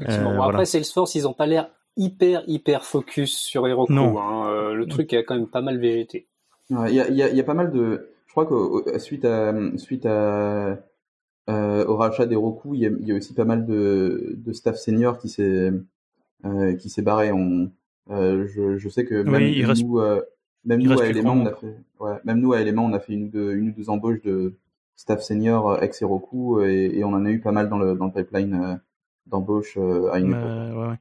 Euh, 0.00 0.40
après, 0.40 0.64
Salesforce, 0.64 1.14
ils 1.14 1.22
n'ont 1.22 1.32
pas 1.32 1.46
l'air 1.46 1.70
hyper, 1.96 2.42
hyper 2.46 2.84
focus 2.84 3.36
sur 3.36 3.66
Heroku. 3.66 3.92
Hein. 3.92 4.48
Euh, 4.48 4.74
le 4.74 4.86
truc 4.86 5.12
a 5.12 5.22
quand 5.22 5.34
même 5.34 5.48
pas 5.48 5.62
mal 5.62 5.78
vérité. 5.78 6.26
Il 6.70 6.76
y, 6.76 7.00
a, 7.00 7.08
y, 7.10 7.40
a, 7.40 7.44
pas 7.44 7.54
mal 7.54 7.70
de. 7.70 8.08
Je 8.26 8.32
crois 8.32 8.46
que 8.46 8.98
suite 8.98 9.24
à, 9.24 9.54
suite 9.76 10.06
à, 10.06 10.78
euh, 11.50 11.84
au 11.86 11.96
rachat 11.96 12.26
d'Heroku, 12.26 12.74
il 12.74 12.80
y 12.80 12.86
a, 12.86 12.90
y 13.00 13.12
a 13.12 13.14
aussi 13.14 13.34
pas 13.34 13.44
mal 13.44 13.66
de, 13.66 14.34
de 14.36 14.52
staff 14.52 14.76
senior 14.76 15.18
qui 15.18 15.28
s'est 15.28 15.72
qui 16.78 16.88
s'est 16.88 17.02
barré. 17.02 17.32
On, 17.32 17.70
je, 18.08 18.76
je 18.76 18.88
sais 18.88 19.04
que 19.04 19.22
même 19.22 19.54
nous, 19.82 20.00
même 20.64 20.82
nous 20.82 21.00
à 21.00 21.06
Element, 21.06 21.34
on 21.34 21.46
a 21.46 21.54
fait, 21.54 21.76
ouais, 22.00 22.16
même 22.24 22.40
nous 22.40 22.54
à 22.54 22.60
Element, 22.60 22.86
on 22.86 22.92
a 22.94 23.00
fait 23.00 23.12
une 23.12 23.24
ou 23.24 23.28
deux, 23.28 23.52
une 23.52 23.68
ou 23.68 23.72
deux 23.72 23.90
embauches 23.90 24.22
de 24.22 24.54
staff 24.96 25.20
senior 25.22 25.82
ex 25.82 26.00
Heroku 26.00 26.62
et, 26.62 26.92
et, 26.94 27.04
on 27.04 27.08
en 27.08 27.26
a 27.26 27.30
eu 27.30 27.40
pas 27.40 27.52
mal 27.52 27.68
dans 27.68 27.78
le 27.78 27.94
dans 27.94 28.06
le 28.06 28.12
pipeline 28.12 28.80
d'embauche 29.26 29.76
euh, 29.76 30.12
à 30.12 30.18
une 30.18 30.30
époque. 30.30 30.76
Ouais, 30.76 30.88
ouais. 30.88 30.96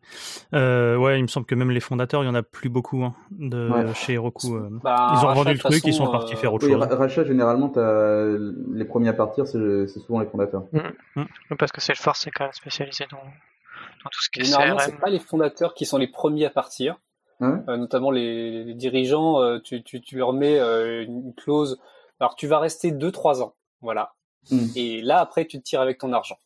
Euh, 0.54 0.98
ouais, 0.98 1.20
il 1.20 1.24
me 1.24 1.28
semble 1.28 1.46
que 1.46 1.56
même 1.56 1.72
les 1.72 1.80
fondateurs, 1.80 2.24
il 2.24 2.28
y 2.28 2.30
en 2.30 2.36
a 2.36 2.44
plus 2.44 2.70
beaucoup 2.70 3.04
hein, 3.04 3.16
de 3.32 3.70
chez 3.96 4.14
Heroku. 4.14 4.56
Euh. 4.56 4.70
Bah, 4.84 5.14
ils 5.14 5.26
ont 5.26 5.34
vendu 5.34 5.54
le 5.54 5.60
truc, 5.60 5.82
ils 5.86 5.94
sont 5.94 6.10
partis 6.10 6.36
faire 6.36 6.54
autre 6.54 6.68
chose. 6.68 6.82
Rachat, 6.82 7.26
généralement, 7.26 7.72
as... 7.76 8.38
les 8.74 8.86
premiers 8.86 9.10
à 9.10 9.14
partir, 9.14 9.48
c'est 9.48 9.88
souvent 9.88 10.20
les 10.20 10.28
fondateurs. 10.28 10.64
Mm. 10.72 11.22
Mm. 11.22 11.56
Parce 11.58 11.72
que 11.72 11.82
Salesforce 11.82 12.28
est 12.28 12.32
quand 12.32 12.46
même 12.46 12.54
spécialisé 12.54 13.06
dans, 13.12 13.18
dans 13.18 14.10
tout 14.12 14.22
ce 14.22 14.30
qui 14.30 14.42
est 14.42 14.46
Généralement, 14.46 14.80
c'est 14.80 15.00
pas 15.00 15.10
les 15.10 15.20
fondateurs 15.20 15.74
qui 15.74 15.86
sont 15.86 15.98
les 15.98 16.08
premiers 16.08 16.46
à 16.46 16.50
partir. 16.50 16.98
notamment 17.42 18.12
les, 18.12 18.64
les 18.64 18.74
dirigeants, 18.74 19.60
tu, 19.60 19.84
tu, 19.84 20.02
tu, 20.02 20.18
leur 20.18 20.34
mets 20.34 20.60
une 20.60 21.34
clause. 21.36 21.80
Alors, 22.20 22.36
tu 22.36 22.48
vas 22.48 22.60
rester 22.60 22.92
2-3 22.92 23.42
ans. 23.42 23.56
Voilà. 23.82 24.14
Mm. 24.50 24.58
Et 24.78 25.02
là, 25.02 25.20
après, 25.20 25.46
tu 25.46 25.58
te 25.58 25.64
tires 25.64 25.82
avec 25.82 25.98
ton 25.98 26.14
argent. 26.14 26.38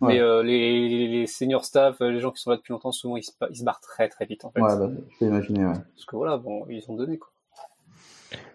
Mais 0.00 0.20
euh, 0.20 0.42
les, 0.42 1.08
les, 1.08 1.26
seniors 1.26 1.64
staff, 1.64 2.00
les 2.00 2.20
gens 2.20 2.30
qui 2.30 2.42
sont 2.42 2.50
là 2.50 2.56
depuis 2.56 2.72
longtemps, 2.72 2.92
souvent 2.92 3.16
ils 3.16 3.22
se, 3.22 3.30
ils 3.50 3.56
se 3.56 3.64
barrent 3.64 3.80
très 3.80 4.08
très 4.08 4.26
vite 4.26 4.44
en 4.44 4.50
fait. 4.50 4.60
Ouais, 4.60 4.76
bah, 4.76 4.90
je 4.90 5.18
peux 5.18 5.26
imaginer, 5.26 5.64
ouais. 5.64 5.72
Parce 5.72 6.04
que 6.04 6.16
voilà, 6.16 6.36
bon, 6.36 6.66
ils 6.68 6.84
ont 6.88 6.96
donné 6.96 7.18
quoi. 7.18 7.30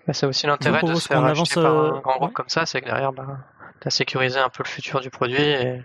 Bah, 0.06 0.14
c'est 0.14 0.26
aussi 0.26 0.48
l'intérêt 0.48 0.84
de 0.84 0.94
se 0.94 1.08
faire 1.08 1.24
avance, 1.24 1.54
par 1.54 1.66
un 1.66 1.98
euh, 1.98 2.00
grand 2.02 2.18
groupe 2.18 2.34
comme 2.34 2.50
ça, 2.50 2.66
c'est 2.66 2.82
que 2.82 2.86
derrière, 2.86 3.14
bah, 3.14 3.38
tu 3.82 3.88
as 3.88 3.92
sécurisé 3.92 4.40
un 4.40 4.50
peu 4.50 4.64
le 4.64 4.70
futur 4.70 5.00
du 5.00 5.10
produit 5.10 5.42
et 5.42 5.82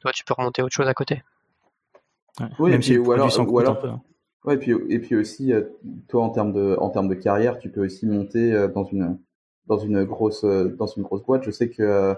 toi 0.00 0.10
tu 0.12 0.24
peux 0.24 0.34
remonter 0.34 0.62
autre 0.62 0.74
chose 0.74 0.88
à 0.88 0.94
côté. 0.94 1.22
Ouais, 2.40 2.46
oui, 2.58 2.70
même 2.70 2.82
si 2.82 2.96
ou 2.98 3.12
alors, 3.12 3.30
ou 3.48 3.58
alors, 3.58 3.78
peu, 3.78 3.88
hein. 3.88 4.02
ouais, 4.44 4.54
et 4.54 4.58
puis 4.58 4.72
et 4.88 4.98
puis 4.98 5.16
aussi 5.16 5.52
euh, 5.52 5.62
toi 6.08 6.24
en 6.24 6.30
termes 6.30 6.52
de 6.52 6.76
en 6.80 6.90
termes 6.90 7.08
de 7.08 7.14
carrière, 7.14 7.58
tu 7.58 7.70
peux 7.70 7.84
aussi 7.84 8.06
monter 8.06 8.68
dans 8.74 8.84
une 8.84 9.18
dans 9.66 9.78
une 9.78 10.04
grosse 10.04 10.44
dans 10.44 10.86
une 10.86 11.02
grosse 11.02 11.22
boîte. 11.22 11.44
Je 11.44 11.50
sais 11.50 11.68
que 11.68 11.82
euh, 11.82 12.14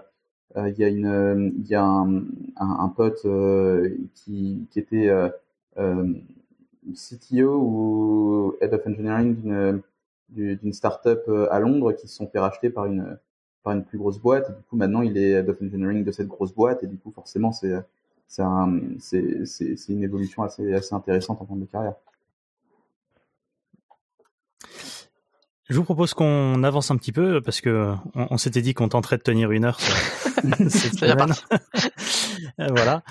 il 0.56 0.78
y 0.78 0.84
a 0.84 0.88
une, 0.88 1.52
il 1.58 1.66
y 1.66 1.74
a 1.74 1.82
un, 1.84 2.24
un, 2.56 2.88
pote 2.88 3.24
euh, 3.24 3.96
qui, 4.14 4.66
qui 4.70 4.78
était 4.78 5.08
euh, 5.08 6.14
CTO 6.94 7.58
ou 7.58 8.56
Head 8.60 8.72
of 8.74 8.86
Engineering 8.86 9.34
d'une 9.36 9.82
d'une 10.28 10.72
startup 10.72 11.30
à 11.50 11.60
Londres 11.60 11.92
qui 11.92 12.08
se 12.08 12.16
sont 12.16 12.26
fait 12.26 12.40
racheter 12.40 12.68
par 12.70 12.86
une 12.86 13.18
par 13.66 13.74
une 13.74 13.84
plus 13.84 13.98
grosse 13.98 14.18
boîte. 14.18 14.48
Et 14.48 14.52
du 14.52 14.62
coup, 14.62 14.76
maintenant, 14.76 15.02
il 15.02 15.18
est 15.18 15.30
Head 15.32 15.48
of 15.48 15.60
Engineering 15.60 16.04
de 16.04 16.12
cette 16.12 16.28
grosse 16.28 16.54
boîte. 16.54 16.84
Et 16.84 16.86
du 16.86 16.96
coup, 16.98 17.10
forcément, 17.10 17.50
c'est, 17.50 17.74
c'est, 18.28 19.88
une 19.88 20.04
évolution 20.04 20.44
assez, 20.44 20.72
assez 20.72 20.94
intéressante 20.94 21.42
en 21.42 21.44
termes 21.44 21.60
de 21.60 21.66
carrière. 21.66 21.96
Je 25.68 25.76
vous 25.76 25.84
propose 25.84 26.14
qu'on 26.14 26.62
avance 26.62 26.92
un 26.92 26.96
petit 26.96 27.10
peu 27.10 27.40
parce 27.40 27.60
que 27.60 27.92
on, 28.14 28.36
s'était 28.36 28.62
dit 28.62 28.72
qu'on 28.72 28.88
tenterait 28.88 29.16
de 29.18 29.22
tenir 29.22 29.50
une 29.50 29.64
heure 29.64 29.80
cette 30.68 30.98
semaine. 30.98 31.32
Voilà. 32.58 33.02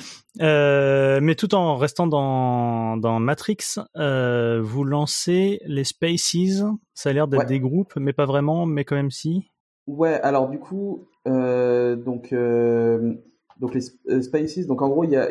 Euh, 0.41 1.19
mais 1.21 1.35
tout 1.35 1.53
en 1.55 1.75
restant 1.75 2.07
dans, 2.07 2.97
dans 2.97 3.19
Matrix, 3.19 3.57
euh, 3.97 4.61
vous 4.63 4.83
lancez 4.83 5.61
les 5.65 5.83
Spaces. 5.83 6.63
Ça 6.93 7.09
a 7.09 7.13
l'air 7.13 7.27
d'être 7.27 7.45
des 7.45 7.59
groupes, 7.59 7.93
mais 7.97 8.13
pas 8.13 8.25
vraiment, 8.25 8.65
mais 8.65 8.85
quand 8.85 8.95
même 8.95 9.11
si. 9.11 9.51
Ouais. 9.87 10.19
Alors 10.21 10.49
du 10.49 10.59
coup, 10.59 11.03
euh, 11.27 11.95
donc 11.95 12.33
donc 13.59 13.73
les 13.73 14.21
Spaces. 14.21 14.65
Donc 14.67 14.81
en 14.81 14.89
gros, 14.89 15.03
il 15.03 15.11
y 15.11 15.17
a 15.17 15.29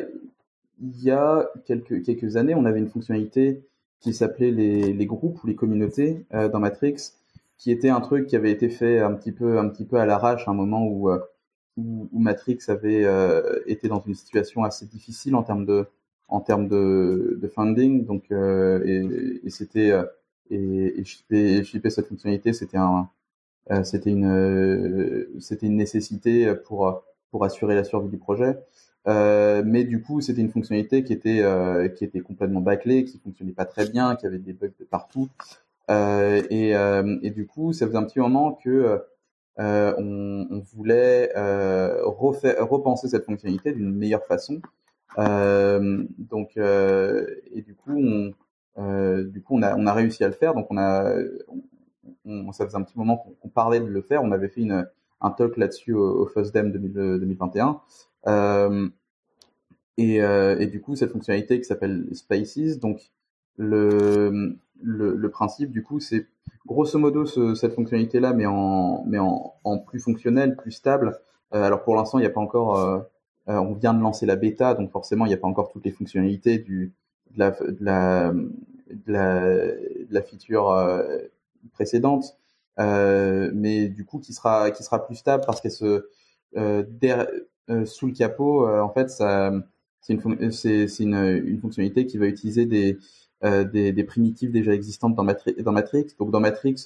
il 0.80 1.02
y 1.02 1.10
a 1.10 1.48
quelques 1.66 2.04
quelques 2.04 2.37
années, 2.37 2.54
on 2.54 2.64
avait 2.66 2.80
une 2.80 2.90
fonctionnalité 2.90 3.64
qui 4.05 4.12
s'appelait 4.12 4.51
les, 4.51 4.93
les, 4.93 5.07
groupes 5.07 5.43
ou 5.43 5.47
les 5.47 5.55
communautés 5.55 6.27
euh, 6.35 6.51
dans 6.51 6.61
Matrix, 6.61 6.97
qui 7.57 7.71
était 7.71 7.88
un 7.88 8.03
truc 8.03 8.27
qui 8.27 8.37
avait 8.37 8.51
été 8.51 8.69
fait 8.69 8.99
un 9.01 9.14
petit 9.14 9.33
peu, 9.33 9.59
un 9.59 9.67
petit 9.71 9.87
peu 9.87 9.97
à 9.97 10.05
l'arrache, 10.05 10.47
à 10.47 10.51
un 10.51 10.55
moment 10.55 10.87
où, 10.87 11.09
euh, 11.09 11.19
où, 11.79 12.09
Matrix 12.12 12.59
avait 12.69 13.07
euh, 13.07 13.61
été 13.67 13.88
dans 13.88 14.03
une 14.07 14.14
situation 14.14 14.62
assez 14.62 14.85
difficile 14.85 15.35
en 15.35 15.43
termes 15.43 15.64
de, 15.64 15.87
en 16.29 16.40
termes 16.40 16.69
de, 16.69 17.38
de 17.40 17.49
funding. 17.49 18.05
Donc, 18.05 18.31
et, 18.31 19.40
et 19.43 19.51
c'était 19.51 19.93
et, 20.51 21.01
et 21.01 21.05
shipper, 21.05 21.64
shipper, 21.64 21.88
cette 21.88 22.09
fonctionnalité, 22.09 22.53
c'était 22.53 22.77
un, 22.77 23.09
c'était 23.85 24.11
une, 24.11 25.27
c'était 25.40 25.67
une 25.67 25.77
nécessité 25.77 26.55
pour 26.55 27.03
pour 27.31 27.45
assurer 27.45 27.75
la 27.75 27.85
survie 27.85 28.11
du 28.11 28.19
projet. 28.19 28.59
Euh, 29.07 29.62
mais 29.64 29.85
du 29.85 30.01
coup, 30.03 30.21
c'était 30.21 30.40
une 30.40 30.51
fonctionnalité 30.51 31.05
qui 31.05 31.12
était 31.12 31.43
euh, 31.43 31.88
qui 31.88 32.05
était 32.05 32.21
complètement 32.21 32.61
bâclée, 32.61 33.05
qui 33.05 33.19
fonctionnait 33.19 33.53
pas 33.53 33.67
très 33.67 33.88
bien, 33.88 34.17
qui 34.17 34.27
avait 34.27 34.38
des 34.38 34.55
bugs 34.55 34.69
de 34.79 34.85
partout. 34.85 35.29
Euh, 35.90 36.43
et, 36.51 36.75
euh, 36.77 37.19
et, 37.23 37.31
du 37.31 37.47
coup, 37.47 37.73
ça 37.73 37.87
faisait 37.87 37.99
un 37.99 38.05
petit 38.05 38.19
moment 38.19 38.53
que 38.55 39.03
euh, 39.61 39.95
on, 39.99 40.47
on, 40.51 40.61
voulait 40.61 41.31
refaire, 42.03 42.67
repenser 42.69 43.09
cette 43.09 43.25
fonctionnalité 43.27 43.73
d'une 43.73 43.95
meilleure 43.95 44.25
façon. 44.25 44.61
donc, 45.17 46.57
et 46.57 47.62
du 47.62 47.75
coup, 47.75 47.97
on, 48.77 49.23
du 49.23 49.43
coup, 49.43 49.57
on 49.57 49.62
a 49.62 49.77
on 49.77 49.87
a 49.87 49.93
réussi 49.93 50.25
à 50.25 50.29
le 50.29 50.35
faire. 50.35 50.55
Donc, 50.55 50.67
on 50.71 50.79
a 50.79 51.14
on, 52.25 52.53
ça 52.53 52.64
faisait 52.67 52.77
un 52.77 52.83
petit 52.83 52.99
moment 52.99 53.19
qu'on 53.40 53.49
parlait 53.49 53.81
de 53.81 53.87
le 53.87 54.03
faire. 54.03 54.23
On 54.23 54.33
avait 54.33 54.49
fait 54.49 54.62
une, 54.62 54.88
un 55.21 55.31
talk 55.31 55.57
là-dessus 55.57 55.93
au, 55.93 56.23
au 56.23 56.27
FOSDEM 56.27 56.73
2021. 56.73 57.81
Euh, 58.26 58.88
et, 59.96 60.22
euh, 60.22 60.58
et, 60.58 60.66
du 60.66 60.80
coup, 60.80 60.96
cette 60.96 61.12
fonctionnalité 61.12 61.58
qui 61.60 61.64
s'appelle 61.64 62.08
Spaces, 62.12 62.78
donc 62.78 63.12
le, 63.56 64.56
le, 64.82 65.14
le, 65.14 65.30
principe 65.30 65.70
du 65.70 65.82
coup, 65.84 66.00
c'est 66.00 66.26
grosso 66.66 66.98
modo 66.98 67.26
ce, 67.26 67.54
cette 67.54 67.74
fonctionnalité-là, 67.74 68.32
mais 68.32 68.46
en, 68.46 69.04
mais 69.06 69.18
en, 69.18 69.54
en, 69.62 69.78
plus 69.78 70.00
fonctionnel, 70.00 70.56
plus 70.56 70.72
stable. 70.72 71.18
Euh, 71.54 71.62
alors 71.62 71.84
pour 71.84 71.94
l'instant, 71.94 72.18
il 72.18 72.22
n'y 72.22 72.26
a 72.26 72.30
pas 72.30 72.40
encore, 72.40 72.78
euh, 72.78 72.98
euh, 73.48 73.58
on 73.58 73.74
vient 73.74 73.94
de 73.94 74.00
lancer 74.00 74.26
la 74.26 74.37
bêta, 74.37 74.74
donc 74.74 74.90
forcément, 74.90 75.26
il 75.26 75.28
n'y 75.28 75.34
a 75.34 75.38
pas 75.38 75.46
encore 75.46 75.70
toutes 75.70 75.84
les 75.84 75.92
fonctionnalités 75.92 76.58
du, 76.58 76.92
de 77.32 77.38
la, 77.38 77.50
de 77.52 77.76
la, 77.80 78.32
de 78.32 79.12
la, 79.12 79.40
de 79.40 80.08
la 80.10 80.22
feature 80.22 80.74
précédente, 81.72 82.37
mais 82.78 83.88
du 83.88 84.04
coup, 84.04 84.18
qui 84.18 84.32
sera, 84.32 84.70
qui 84.72 84.82
sera 84.82 85.06
plus 85.06 85.16
stable 85.16 85.44
parce 85.46 85.60
qu'elle 85.60 85.70
se 85.70 86.08
sous 87.85 88.07
le 88.07 88.12
capot, 88.12 88.66
euh, 88.66 88.81
en 88.81 88.90
fait, 88.90 89.11
c'est 89.11 90.12
une, 90.12 90.20
une, 90.40 91.14
une, 91.46 91.61
fonctionnalité 91.61 92.07
qui 92.07 92.18
va 92.18 92.27
utiliser 92.27 92.66
des, 92.66 92.98
euh, 93.44 93.64
des, 93.64 94.05
primitives 94.05 94.50
déjà 94.50 94.74
existantes 94.74 95.14
dans, 95.14 95.24
Matrix. 95.24 95.55
Donc 96.18 96.31
dans 96.31 96.40
Matrix, 96.40 96.85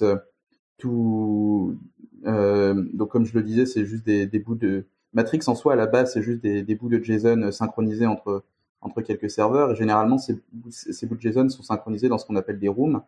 tout, 0.77 1.77
donc 2.23 3.09
comme 3.09 3.25
je 3.25 3.33
le 3.33 3.43
disais, 3.43 3.65
c'est 3.65 3.85
juste 3.85 4.05
des, 4.05 4.25
des 4.25 4.39
bouts 4.39 4.55
de 4.55 4.85
Matrix 5.13 5.41
en 5.47 5.55
soi 5.55 5.73
à 5.73 5.75
la 5.75 5.87
base, 5.87 6.13
c'est 6.13 6.21
juste 6.21 6.41
des, 6.41 6.61
des 6.61 6.75
bouts 6.75 6.89
de 6.89 7.03
JSON 7.03 7.51
synchronisés 7.51 8.05
entre 8.05 8.43
entre 8.81 9.01
quelques 9.01 9.29
serveurs. 9.29 9.75
Généralement, 9.75 10.17
ces, 10.17 10.39
ces 10.71 11.05
bouts 11.05 11.15
de 11.15 11.21
JSON 11.21 11.49
sont 11.49 11.63
synchronisés 11.63 12.07
dans 12.07 12.17
ce 12.17 12.25
qu'on 12.25 12.37
appelle 12.37 12.59
des 12.59 12.69
rooms. 12.69 13.01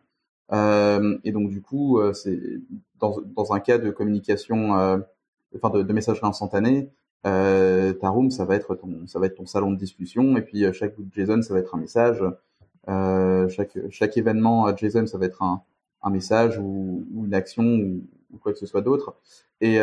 Euh, 0.52 1.18
et 1.24 1.32
donc 1.32 1.48
du 1.48 1.62
coup, 1.62 1.98
c'est 2.12 2.38
dans, 3.00 3.16
dans 3.34 3.52
un 3.52 3.60
cas 3.60 3.78
de 3.78 3.90
communication, 3.90 4.78
euh, 4.78 4.98
enfin 5.56 5.70
de, 5.70 5.82
de 5.82 5.92
messagerie 5.92 6.26
instantanée, 6.26 6.90
euh, 7.24 7.92
ta 7.92 8.08
room, 8.08 8.30
ça 8.30 8.44
va 8.44 8.56
être 8.56 8.74
ton, 8.74 9.06
ça 9.06 9.18
va 9.18 9.26
être 9.26 9.36
ton 9.36 9.46
salon 9.46 9.70
de 9.70 9.76
discussion, 9.76 10.36
et 10.36 10.42
puis 10.42 10.64
euh, 10.64 10.72
chaque 10.72 10.96
bout 10.96 11.04
de 11.04 11.12
JSON, 11.12 11.42
ça 11.42 11.54
va 11.54 11.60
être 11.60 11.74
un 11.74 11.78
message. 11.78 12.22
Euh, 12.88 13.48
chaque 13.48 13.78
chaque 13.90 14.16
événement 14.16 14.74
JSON, 14.76 15.06
ça 15.06 15.18
va 15.18 15.26
être 15.26 15.42
un, 15.42 15.62
un 16.02 16.10
message 16.10 16.58
ou, 16.58 17.06
ou, 17.14 17.24
une 17.26 17.34
action 17.34 17.62
ou, 17.64 18.02
ou, 18.32 18.38
quoi 18.38 18.52
que 18.52 18.58
ce 18.58 18.66
soit 18.66 18.82
d'autre. 18.82 19.14
Et 19.60 19.78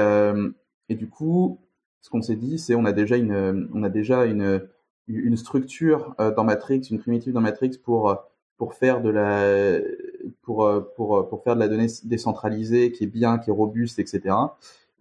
et 0.89 0.95
du 0.95 1.08
coup, 1.08 1.60
ce 2.02 2.10
qu'on 2.10 2.21
s'est 2.21 2.36
dit, 2.36 2.60
c'est 2.60 2.75
on 2.75 2.86
a 2.86 2.91
déjà 2.91 3.15
une, 3.15 3.69
on 3.73 3.84
a 3.84 3.89
déjà 3.89 4.25
une 4.25 4.67
une 5.08 5.38
structure 5.38 6.15
dans 6.36 6.43
Matrix, 6.43 6.82
une 6.91 6.99
primitive 6.99 7.34
dans 7.34 7.41
Matrix 7.41 7.78
pour 7.84 8.17
pour 8.58 8.73
faire 8.73 9.02
de 9.02 9.10
la 9.10 9.80
pour 10.41 10.69
pour 10.95 11.30
pour 11.30 11.43
faire 11.43 11.56
de 11.56 11.62
la 11.62 11.69
donnée 11.69 11.88
décentralisée 12.04 12.91
qui 12.91 13.06
est 13.06 13.08
bien, 13.08 13.38
qui 13.38 13.49
est 13.49 13.54
robuste, 13.54 13.99
etc. 13.99 14.36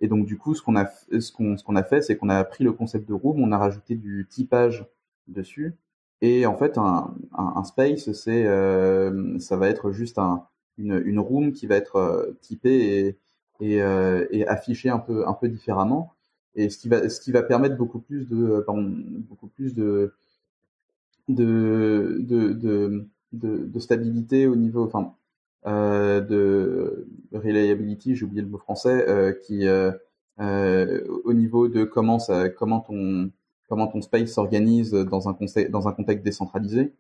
Et 0.01 0.09
donc 0.09 0.27
du 0.27 0.39
coup, 0.39 0.55
ce 0.55 0.63
qu'on 0.63 0.77
a 0.77 0.87
ce 0.87 1.33
qu'on 1.33 1.57
ce 1.57 1.65
qu'on 1.65 1.77
a 1.77 1.83
fait, 1.83 2.03
c'est 2.03 2.17
qu'on 2.17 2.29
a 2.29 2.43
pris 2.45 2.65
le 2.65 2.73
concept 2.73 3.09
de 3.09 3.15
room, 3.15 3.41
on 3.43 3.53
a 3.53 3.59
rajouté 3.59 3.95
du 3.97 4.27
typage 4.31 4.87
dessus. 5.29 5.75
Et 6.21 6.47
en 6.47 6.57
fait, 6.57 6.79
un, 6.79 7.15
un, 7.33 7.65
space, 7.65 8.13
c'est 8.13 8.47
euh, 8.47 9.39
ça 9.39 9.57
va 9.57 9.69
être 9.69 9.93
juste 9.93 10.19
un, 10.19 10.45
une, 10.79 11.01
une 11.05 11.21
room 11.21 11.53
qui 11.53 11.67
va 11.67 11.77
être 11.77 11.97
euh, 11.97 12.33
typée 12.41 13.17
et, 13.61 13.67
et, 13.75 13.83
euh, 13.83 14.27
et 14.31 14.47
affichée 14.49 14.91
un 14.91 14.99
peu 14.99 15.27
un 15.29 15.35
peu 15.35 15.49
différemment. 15.49 16.13
Et 16.55 16.71
ce 16.71 16.79
qui 16.79 16.89
va 16.89 17.09
ce 17.09 17.21
qui 17.21 17.33
va 17.33 17.43
permettre 17.43 17.77
beaucoup 17.77 18.01
plus 18.01 18.29
de 18.29 18.61
pardon, 18.67 18.83
beaucoup 19.29 19.49
plus 19.49 19.75
de 19.75 20.13
de, 21.29 22.19
de, 22.21 22.53
de, 22.53 23.07
de, 23.67 23.79
stabilité 23.79 24.47
au 24.47 24.57
niveau, 24.57 24.85
enfin, 24.85 25.01
euh, 25.01 25.18
de 25.67 27.07
reliability, 27.33 28.17
j'ai 28.17 28.25
oublié 28.25 28.43
le 28.43 28.49
mot 28.49 28.59
français, 28.59 29.05
euh, 29.09 29.33
qui 29.33 29.67
euh, 29.67 29.93
au 31.25 31.33
niveau 31.33 31.69
de 31.69 31.85
comment 31.85 32.19
ça, 32.19 32.49
comment 32.49 32.81
ton 32.81 33.31
comment 33.69 33.87
ton 33.87 34.01
space 34.01 34.31
s'organise 34.31 34.93
dans 34.93 35.29
un 35.29 35.35
contexte 35.35 36.25
décentralisé. 36.25 36.93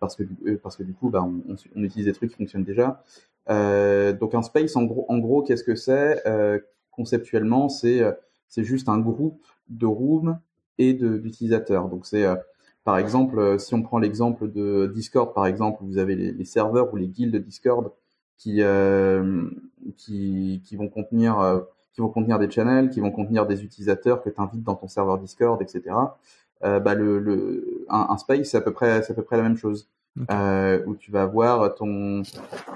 parce 0.00 0.16
que 0.16 0.22
parce 0.62 0.76
que 0.76 0.82
du 0.82 0.94
coup, 0.94 1.10
bah, 1.10 1.22
on, 1.22 1.56
utilise 1.82 2.06
des 2.06 2.12
trucs 2.12 2.30
qui 2.30 2.36
fonctionnent 2.36 2.64
déjà. 2.64 3.02
donc 3.48 4.34
un 4.34 4.42
space, 4.42 4.76
en 4.76 4.84
gros, 4.84 5.04
en 5.08 5.18
gros, 5.18 5.42
qu'est-ce 5.42 5.64
que 5.64 5.74
c'est 5.74 6.22
conceptuellement 6.90 7.68
C'est 7.68 8.02
c'est 8.48 8.64
juste 8.64 8.88
un 8.88 8.98
groupe 8.98 9.44
de 9.68 9.86
rooms 9.86 10.38
et 10.78 10.94
d'utilisateurs. 10.94 11.88
Donc 11.88 12.06
c'est 12.06 12.26
par 12.84 12.98
exemple, 12.98 13.38
euh, 13.38 13.58
si 13.58 13.74
on 13.74 13.82
prend 13.82 13.98
l'exemple 13.98 14.50
de 14.50 14.90
Discord, 14.94 15.34
par 15.34 15.46
exemple, 15.46 15.82
vous 15.82 15.98
avez 15.98 16.14
les, 16.14 16.44
serveurs 16.44 16.92
ou 16.92 16.96
les 16.96 17.08
guildes 17.08 17.36
Discord 17.36 17.92
qui 18.38 18.62
euh, 18.62 19.50
qui, 19.96 20.62
qui 20.64 20.76
vont 20.76 20.88
contenir 20.88 21.38
euh, 21.40 21.60
qui 21.92 22.00
vont 22.00 22.08
contenir 22.08 22.38
des 22.38 22.50
channels, 22.50 22.90
qui 22.90 23.00
vont 23.00 23.10
contenir 23.10 23.46
des 23.46 23.62
utilisateurs 23.64 24.22
que 24.22 24.30
tu 24.30 24.40
invites 24.40 24.62
dans 24.62 24.76
ton 24.76 24.88
serveur 24.88 25.18
Discord, 25.18 25.60
etc. 25.60 25.94
Euh, 26.64 26.80
bah 26.80 26.94
le, 26.94 27.18
le 27.18 27.86
un, 27.88 28.06
un 28.10 28.18
space 28.18 28.50
c'est 28.50 28.56
à 28.56 28.60
peu 28.60 28.72
près 28.72 29.02
c'est 29.02 29.12
à 29.12 29.14
peu 29.14 29.22
près 29.22 29.36
la 29.36 29.42
même 29.42 29.56
chose 29.56 29.88
euh, 30.30 30.82
où 30.86 30.94
tu 30.94 31.10
vas 31.10 31.22
avoir 31.22 31.74
ton 31.74 32.22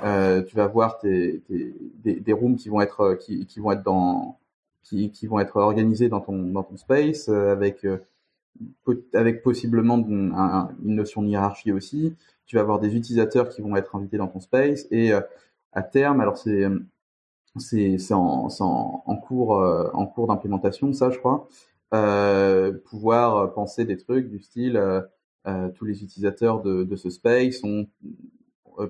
euh, 0.05 0.43
tu 0.43 0.57
vas 0.57 0.65
avoir 0.65 0.99
tes, 0.99 1.41
tes 1.49 1.75
des, 2.03 2.21
des, 2.21 2.33
rooms 2.33 2.57
qui 2.57 2.69
vont 2.69 2.81
être 2.81 3.15
qui, 3.21 3.47
qui 3.47 3.61
vont 3.61 3.73
être 3.73 3.83
dans 3.83 4.39
qui, 4.83 5.11
qui 5.11 5.27
vont 5.27 5.39
être 5.39 5.57
organisés 5.57 6.09
dans 6.09 6.21
ton 6.21 6.45
dans 6.45 6.63
ton 6.63 6.77
space 6.77 7.29
avec 7.29 7.87
avec 9.13 9.43
possiblement 9.43 9.99
une, 9.99 10.35
notion 10.83 11.23
de 11.23 11.29
hiérarchie 11.29 11.73
aussi. 11.73 12.15
Tu 12.47 12.57
vas 12.57 12.63
avoir 12.63 12.81
des 12.81 12.95
utilisateurs 12.97 13.49
qui 13.49 13.63
vont 13.63 13.77
être 13.77 13.97
invités 13.97 14.19
dans 14.19 14.29
ton 14.29 14.41
space 14.41 14.87
et 14.91 15.13
euh, 15.13 15.21
à 15.73 15.83
terme, 15.83 16.21
alors 16.21 16.39
c'est 16.39 16.65
c'est 17.59 18.15
en, 18.15 18.49
en, 18.61 19.03
en, 19.07 19.17
cours 19.17 19.61
euh, 19.61 19.89
en 19.93 20.07
cours 20.07 20.27
d'implémentation, 20.27 20.93
ça 20.93 21.11
je 21.11 21.19
crois, 21.19 21.49
euh, 21.93 22.73
pouvoir 22.73 23.53
penser 23.55 23.85
des 23.85 23.97
trucs 23.97 24.29
du 24.29 24.41
style 24.41 24.77
euh, 25.47 25.69
tous 25.75 25.85
les 25.85 26.03
utilisateurs 26.03 26.63
de, 26.63 26.85
de 26.85 26.97
ce 26.97 27.11
space 27.11 27.63
ont, 27.65 27.87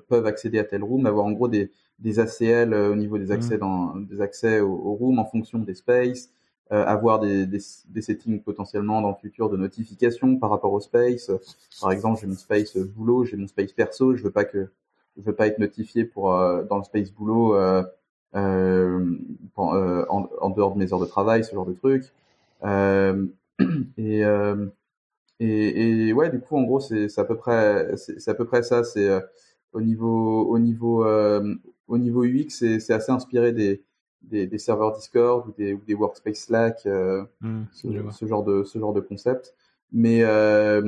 peuvent 0.09 0.27
accéder 0.27 0.59
à 0.59 0.65
tel 0.65 0.83
room, 0.83 1.05
avoir 1.05 1.27
en 1.27 1.33
gros 1.33 1.49
des, 1.49 1.73
des 1.99 2.21
ACL 2.21 2.73
au 2.75 2.97
niveau 2.97 3.19
des 3.19 3.33
accès 3.33 3.57
mmh. 3.57 3.61
dans 3.61 3.97
des 3.97 4.21
accès 4.21 4.61
au, 4.61 4.73
au 4.73 4.95
room 4.95 5.19
en 5.19 5.25
fonction 5.25 5.59
des 5.59 5.75
spaces. 5.75 6.31
Euh, 6.73 6.83
avoir 6.87 7.21
des, 7.21 7.45
des, 7.45 7.59
des, 7.91 8.01
settings 8.01 8.41
potentiellement 8.41 9.03
dans 9.03 9.11
le 9.11 9.17
futur 9.17 9.51
de 9.51 9.57
notification 9.59 10.39
par 10.39 10.49
rapport 10.49 10.73
au 10.73 10.81
space. 10.81 11.31
Par 11.79 11.93
exemple, 11.93 12.19
j'ai 12.23 12.27
mon 12.27 12.37
space 12.37 12.79
boulot, 12.79 13.27
j'ai 13.27 13.37
mon 13.37 13.47
space 13.47 13.73
perso, 13.73 14.17
je 14.17 14.23
veux 14.23 14.31
pas 14.31 14.47
que 14.47 14.71
je 15.19 15.23
veux 15.23 15.35
pas 15.35 15.47
être 15.47 15.59
notifié 15.59 16.05
pour 16.05 16.33
euh, 16.33 16.63
dans 16.65 16.79
le 16.79 16.85
space 16.85 17.11
boulot 17.13 17.55
euh, 17.55 17.83
euh, 18.35 19.15
en, 19.57 20.29
en, 20.41 20.51
dehors 20.51 20.73
de 20.73 20.79
mes 20.79 20.91
heures 20.93 21.01
de 21.01 21.07
travail, 21.07 21.45
ce 21.45 21.55
genre 21.55 21.67
de 21.67 21.75
truc. 21.75 22.13
et, 23.99 24.23
et, 25.41 26.09
et 26.09 26.13
ouais, 26.15 26.31
du 26.31 26.41
coup, 26.41 26.57
en 26.57 26.63
gros, 26.63 26.81
c'est 26.81 27.19
à 27.19 27.25
peu 27.25 27.37
près 27.37 27.95
c'est 27.97 28.31
à 28.31 28.35
peu 28.35 28.47
près 28.47 28.63
ça. 28.63 28.85
C'est 28.85 29.11
au 29.75 29.83
niveau 29.83 30.47
au 30.47 30.59
niveau 30.59 31.05
au 31.89 31.99
niveau 31.99 32.25
UX, 32.25 32.49
c'est 32.49 32.91
assez 32.91 33.13
inspiré 33.13 33.53
des 33.53 33.83
des, 34.31 34.47
des, 34.47 34.59
serveurs 34.59 34.93
Discord 34.93 35.47
ou 35.49 35.53
des, 35.53 35.75
ou 35.75 35.81
des 35.87 35.95
workspace 35.95 36.39
Slack, 36.39 36.87
euh, 36.87 37.25
mmh, 37.41 37.63
ce, 37.73 38.27
genre 38.27 38.43
de 38.43 38.65
ce 38.65 38.79
genre 38.79 38.93
de 38.93 39.01
concept. 39.01 39.55
Mais 39.93 40.23
euh, 40.23 40.83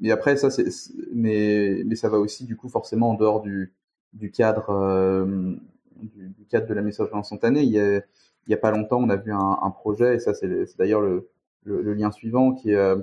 mais 0.00 0.10
après 0.10 0.36
ça 0.36 0.50
c'est 0.50 0.66
mais 1.12 1.82
mais 1.86 1.96
ça 1.96 2.08
va 2.08 2.18
aussi 2.18 2.44
du 2.44 2.56
coup 2.56 2.68
forcément 2.68 3.10
en 3.10 3.14
dehors 3.14 3.40
du 3.40 3.72
du 4.12 4.30
cadre 4.30 4.70
euh, 4.70 5.54
du, 5.96 6.28
du, 6.28 6.44
cadre 6.46 6.66
de 6.68 6.74
la 6.74 6.82
messagerie 6.82 7.18
instantanée. 7.18 7.62
Il 7.62 7.70
y 7.70 7.80
a 7.80 7.96
il 7.96 8.50
y 8.50 8.54
a 8.54 8.58
pas 8.58 8.70
longtemps 8.70 9.00
on 9.02 9.08
a 9.10 9.16
vu 9.16 9.32
un, 9.32 9.58
un 9.60 9.70
projet 9.70 10.16
et 10.16 10.18
ça 10.20 10.34
c'est 10.34 10.48
d'ailleurs 10.78 11.00
le, 11.00 11.28
le, 11.64 11.82
le, 11.82 11.94
lien 11.94 12.12
suivant 12.12 12.52
qui 12.52 12.70
est 12.70 12.76
euh, 12.76 13.00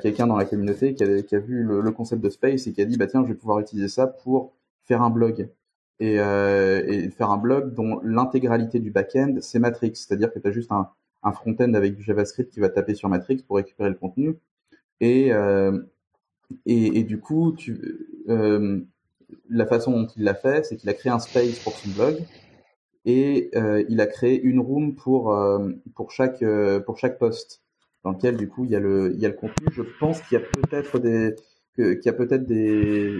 quelqu'un 0.00 0.26
dans 0.26 0.36
la 0.36 0.44
communauté 0.44 0.94
qui 0.94 1.04
a, 1.04 1.22
qui 1.22 1.36
a 1.36 1.38
vu 1.38 1.62
le, 1.62 1.80
le, 1.80 1.90
concept 1.90 2.22
de 2.22 2.30
space 2.30 2.66
et 2.66 2.72
qui 2.72 2.80
a 2.80 2.84
dit 2.84 2.96
bah 2.96 3.06
tiens 3.06 3.22
je 3.24 3.28
vais 3.28 3.34
pouvoir 3.34 3.58
utiliser 3.58 3.88
ça 3.88 4.06
pour 4.06 4.54
faire 4.84 5.02
un 5.02 5.10
blog 5.10 5.50
et, 6.00 6.20
euh, 6.20 6.82
et 6.86 7.10
faire 7.10 7.30
un 7.30 7.38
blog 7.38 7.74
dont 7.74 8.00
l'intégralité 8.02 8.80
du 8.80 8.90
back-end, 8.90 9.36
c'est 9.40 9.58
Matrix. 9.58 9.92
C'est-à-dire 9.94 10.32
que 10.32 10.38
tu 10.38 10.48
as 10.48 10.52
juste 10.52 10.72
un, 10.72 10.88
front-end 11.32 11.74
avec 11.74 11.94
du 11.94 12.02
JavaScript 12.02 12.52
qui 12.52 12.60
va 12.60 12.70
taper 12.70 12.94
sur 12.94 13.08
Matrix 13.08 13.42
pour 13.46 13.56
récupérer 13.56 13.90
le 13.90 13.96
contenu. 13.96 14.36
Et, 15.00 15.32
euh, 15.32 15.78
et, 16.64 17.02
du 17.04 17.20
coup, 17.20 17.52
tu, 17.52 17.78
euh, 18.28 18.80
la 19.50 19.66
façon 19.66 19.92
dont 19.92 20.06
il 20.16 20.24
l'a 20.24 20.34
fait, 20.34 20.64
c'est 20.64 20.76
qu'il 20.76 20.88
a 20.88 20.94
créé 20.94 21.12
un 21.12 21.18
space 21.18 21.58
pour 21.58 21.74
son 21.74 21.90
blog 21.90 22.24
et 23.08 23.50
euh, 23.56 23.84
il 23.88 24.00
a 24.02 24.06
créé 24.06 24.40
une 24.40 24.60
room 24.60 24.94
pour 24.94 25.32
euh, 25.32 25.70
pour 25.94 26.12
chaque 26.12 26.42
euh, 26.42 26.78
pour 26.80 26.98
chaque 26.98 27.18
post 27.18 27.62
dans 28.04 28.10
lequel 28.10 28.36
du 28.36 28.48
coup 28.48 28.66
il 28.66 28.70
y 28.70 28.76
a 28.76 28.80
le 28.80 29.12
il 29.14 29.20
y 29.20 29.24
a 29.24 29.28
le 29.28 29.34
contenu. 29.34 29.66
Je 29.72 29.82
pense 29.98 30.20
qu'il 30.22 30.38
y 30.38 30.42
a 30.42 30.44
peut-être 30.44 30.98
des 30.98 31.34
qu'il 31.78 32.04
y 32.04 32.08
a 32.08 32.12
peut-être 32.12 32.46
des 32.46 33.14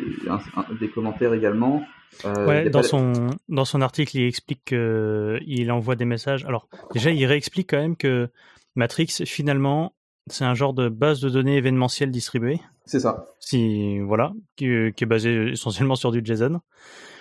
des 0.80 0.88
commentaires 0.90 1.32
également. 1.32 1.82
Euh, 2.24 2.46
ouais, 2.46 2.70
dans 2.70 2.82
son 2.82 3.12
dans 3.48 3.64
son 3.64 3.80
article, 3.80 4.16
il 4.16 4.26
explique 4.26 4.64
qu'il 4.64 5.72
envoie 5.72 5.96
des 5.96 6.04
messages. 6.04 6.44
Alors 6.44 6.68
déjà, 6.92 7.10
il 7.10 7.24
réexplique 7.24 7.70
quand 7.70 7.78
même 7.78 7.96
que 7.96 8.28
Matrix 8.74 9.22
finalement 9.24 9.92
c'est 10.30 10.44
un 10.44 10.54
genre 10.54 10.74
de 10.74 10.88
base 10.88 11.20
de 11.20 11.28
données 11.28 11.56
événementielle 11.56 12.10
distribuée. 12.10 12.60
C'est 12.84 13.00
ça. 13.00 13.26
Si 13.38 13.98
voilà, 14.00 14.32
qui, 14.56 14.66
qui, 14.94 15.04
est 15.04 15.06
basé 15.06 15.50
essentiellement 15.52 15.94
sur 15.94 16.10
du 16.10 16.22
JSON. 16.24 16.60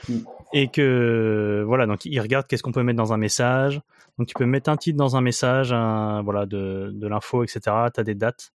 Mm. 0.07 0.13
Et 0.53 0.69
que 0.69 1.63
voilà, 1.65 1.85
donc 1.85 2.05
il 2.05 2.19
regarde 2.21 2.47
qu'est-ce 2.47 2.63
qu'on 2.63 2.71
peut 2.71 2.83
mettre 2.83 2.97
dans 2.97 3.13
un 3.13 3.17
message. 3.17 3.81
Donc 4.17 4.27
tu 4.27 4.33
peux 4.33 4.45
mettre 4.45 4.69
un 4.69 4.77
titre 4.77 4.97
dans 4.97 5.15
un 5.15 5.21
message, 5.21 5.73
un, 5.73 6.21
voilà, 6.23 6.45
de, 6.45 6.91
de 6.93 7.07
l'info, 7.07 7.43
etc. 7.43 7.59
Tu 7.93 7.99
as 7.99 8.03
des 8.03 8.15
dates. 8.15 8.51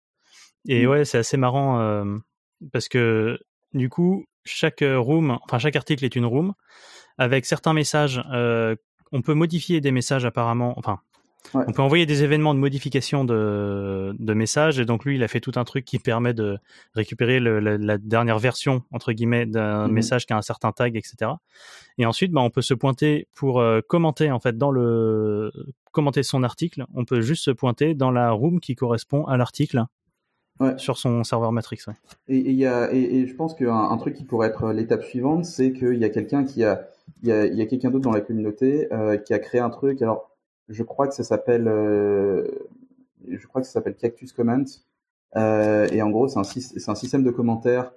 Et 0.67 0.85
mm. 0.85 0.89
ouais, 0.89 1.05
c'est 1.05 1.17
assez 1.17 1.37
marrant 1.37 1.79
euh, 1.79 2.05
parce 2.71 2.87
que 2.87 3.39
du 3.73 3.89
coup, 3.89 4.25
chaque 4.45 4.81
euh, 4.81 4.99
room, 4.99 5.37
enfin 5.43 5.59
chaque 5.59 5.75
article 5.75 6.05
est 6.05 6.15
une 6.15 6.25
room 6.25 6.53
avec 7.17 7.45
certains 7.45 7.73
messages. 7.73 8.23
Euh, 8.31 8.75
on 9.11 9.21
peut 9.21 9.33
modifier 9.33 9.81
des 9.81 9.91
messages 9.91 10.25
apparemment, 10.25 10.73
enfin. 10.77 10.99
On 11.53 11.71
peut 11.71 11.81
envoyer 11.81 12.05
des 12.05 12.23
événements 12.23 12.53
de 12.53 12.59
modification 12.59 13.23
de, 13.23 14.13
de, 14.19 14.33
messages 14.33 14.77
et 14.77 14.85
donc 14.85 15.05
lui 15.05 15.15
il 15.15 15.23
a 15.23 15.27
fait 15.29 15.39
tout 15.39 15.53
un 15.55 15.63
truc 15.63 15.85
qui 15.85 15.97
permet 15.97 16.33
de 16.33 16.57
récupérer 16.93 17.39
le, 17.39 17.59
la, 17.59 17.97
dernière 17.97 18.37
version 18.39 18.83
entre 18.91 19.13
guillemets 19.13 19.45
d'un 19.45 19.87
mhm. 19.87 19.93
message 19.93 20.25
qui 20.25 20.33
a 20.33 20.37
un 20.37 20.41
certain 20.41 20.73
tag 20.73 20.97
etc. 20.97 21.31
Et 21.97 22.05
ensuite 22.05 22.33
bah, 22.33 22.41
on 22.41 22.49
peut 22.49 22.61
se 22.61 22.73
pointer 22.73 23.29
pour 23.33 23.61
euh, 23.61 23.79
commenter 23.87 24.31
en 24.31 24.39
fait 24.39 24.57
dans 24.57 24.69
le 24.69 25.51
commenter 25.91 26.23
son 26.23 26.43
article. 26.43 26.85
On 26.93 27.05
peut 27.05 27.21
juste 27.21 27.45
se 27.45 27.51
pointer 27.51 27.95
dans 27.95 28.11
la 28.11 28.31
room 28.31 28.59
qui 28.59 28.75
correspond 28.75 29.25
à 29.25 29.37
l'article 29.37 29.85
ouais. 30.59 30.77
sur 30.77 30.97
son 30.97 31.23
serveur 31.23 31.51
Matrix. 31.51 31.79
Ouais. 31.87 31.93
Et, 32.27 32.37
et, 32.37 32.53
y 32.53 32.65
a, 32.65 32.93
et, 32.93 33.19
et 33.19 33.27
je 33.27 33.35
pense 33.35 33.53
qu'un 33.55 33.73
un 33.73 33.97
truc 33.97 34.15
qui 34.15 34.23
pourrait 34.23 34.47
être 34.47 34.71
l'étape 34.71 35.03
suivante, 35.03 35.45
c'est 35.45 35.71
qu'il 35.71 35.97
y 35.97 36.05
a 36.05 36.09
quelqu'un 36.09 36.43
qui 36.43 36.63
a, 36.63 36.87
il 37.23 37.29
y 37.29 37.61
a, 37.61 37.65
quelqu'un 37.65 37.89
d'autre 37.89 38.05
dans 38.05 38.11
la 38.11 38.21
communauté 38.21 38.87
euh, 38.93 39.17
qui 39.17 39.33
a 39.33 39.39
créé 39.39 39.61
un 39.61 39.69
truc. 39.69 40.01
Alors, 40.01 40.31
je 40.69 40.83
crois 40.83 41.07
que 41.07 41.13
ça 41.13 41.23
s'appelle, 41.23 41.67
euh, 41.67 42.47
je 43.27 43.45
crois 43.47 43.61
que 43.61 43.67
ça 43.67 43.73
s'appelle 43.73 43.95
Cactus 43.95 44.31
Comment. 44.31 44.63
Euh, 45.35 45.87
et 45.91 46.01
en 46.01 46.09
gros, 46.09 46.27
c'est 46.27 46.39
un, 46.39 46.43
c'est 46.43 46.89
un 46.89 46.95
système 46.95 47.23
de 47.23 47.31
commentaires 47.31 47.91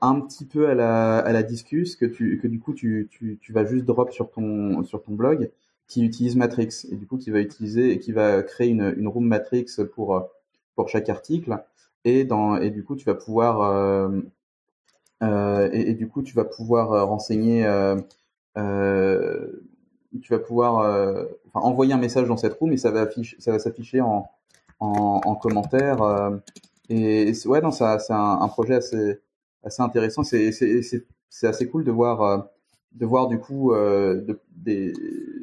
un 0.00 0.20
petit 0.20 0.44
peu 0.44 0.68
à 0.68 0.74
la, 0.74 1.18
à 1.18 1.32
la 1.32 1.42
discus 1.42 1.96
que 1.96 2.06
tu, 2.06 2.38
que 2.40 2.46
du 2.46 2.60
coup 2.60 2.72
tu, 2.72 3.08
tu, 3.10 3.38
tu 3.40 3.52
vas 3.52 3.64
juste 3.64 3.84
drop 3.84 4.12
sur 4.12 4.30
ton, 4.30 4.84
sur 4.84 5.02
ton 5.02 5.12
blog 5.12 5.50
qui 5.88 6.04
utilise 6.04 6.36
Matrix 6.36 6.86
et 6.90 6.94
du 6.94 7.06
coup 7.06 7.16
qui 7.16 7.30
va 7.30 7.40
utiliser 7.40 7.90
et 7.90 7.98
qui 7.98 8.12
va 8.12 8.42
créer 8.44 8.68
une, 8.68 8.94
une 8.96 9.08
room 9.08 9.26
Matrix 9.26 9.66
pour, 9.92 10.28
pour 10.76 10.88
chaque 10.88 11.08
article 11.08 11.58
et 12.04 12.24
dans 12.24 12.56
et 12.56 12.70
du 12.70 12.84
coup 12.84 12.96
tu 12.96 13.04
vas 13.04 13.14
pouvoir 13.14 13.60
euh, 13.62 14.20
euh, 15.22 15.68
et, 15.72 15.94
du 15.94 16.08
coup 16.08 16.22
tu 16.22 16.34
vas 16.34 16.44
pouvoir 16.44 16.92
euh, 16.92 17.04
renseigner 17.04 17.62
tu 20.22 20.32
vas 20.32 20.38
pouvoir 20.38 20.78
enfin, 21.48 21.66
envoyer 21.66 21.92
un 21.92 21.98
message 21.98 22.28
dans 22.28 22.36
cette 22.36 22.54
room 22.54 22.72
et 22.72 22.76
ça 22.76 22.90
va 22.90 23.02
afficher 23.02 23.36
ça 23.40 23.52
va 23.52 23.58
s'afficher 23.58 24.00
en 24.00 24.28
en, 24.80 25.20
en 25.24 25.34
commentaire. 25.34 25.98
et 26.88 27.32
ouais, 27.46 27.60
non, 27.60 27.72
ça, 27.72 27.98
c'est 27.98 28.12
un, 28.12 28.40
un, 28.40 28.48
projet 28.48 28.76
assez, 28.76 29.18
assez 29.64 29.82
intéressant. 29.82 30.22
C'est, 30.22 30.52
c'est, 30.52 31.46
assez 31.48 31.68
cool 31.68 31.82
de 31.82 31.90
voir, 31.90 32.48
de 32.92 33.04
voir 33.04 33.26
du 33.26 33.40
coup 33.40 33.72
de, 33.74 34.40
des, 34.52 34.92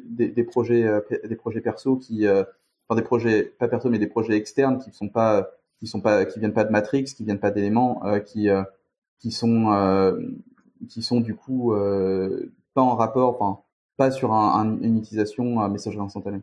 des, 0.06 0.28
des, 0.28 0.44
projets, 0.44 0.88
des 1.24 1.36
projets 1.36 1.60
perso 1.60 1.96
qui, 1.96 2.26
enfin 2.26 2.98
des 2.98 3.02
projets 3.02 3.42
pas 3.42 3.68
perso 3.68 3.90
mais 3.90 3.98
des 3.98 4.06
projets 4.06 4.36
externes 4.36 4.78
qui 4.78 4.90
sont 4.90 5.10
pas, 5.10 5.50
qui 5.78 5.86
sont 5.86 6.00
pas, 6.00 6.24
qui 6.24 6.38
viennent 6.38 6.54
pas 6.54 6.64
de 6.64 6.70
Matrix, 6.70 7.04
qui 7.04 7.24
viennent 7.24 7.40
pas 7.40 7.50
d'éléments, 7.50 8.02
qui, 8.24 8.48
qui 9.18 9.30
sont, 9.30 10.16
qui 10.88 11.02
sont 11.02 11.20
du 11.20 11.34
coup 11.34 11.74
pas 12.74 12.82
en 12.82 12.96
rapport, 12.96 13.40
enfin 13.40 13.62
pas 13.96 14.10
sur 14.10 14.32
un, 14.32 14.78
une 14.80 14.98
utilisation 14.98 15.60
à 15.60 15.68
messagerie 15.68 16.04
instantanée. 16.04 16.42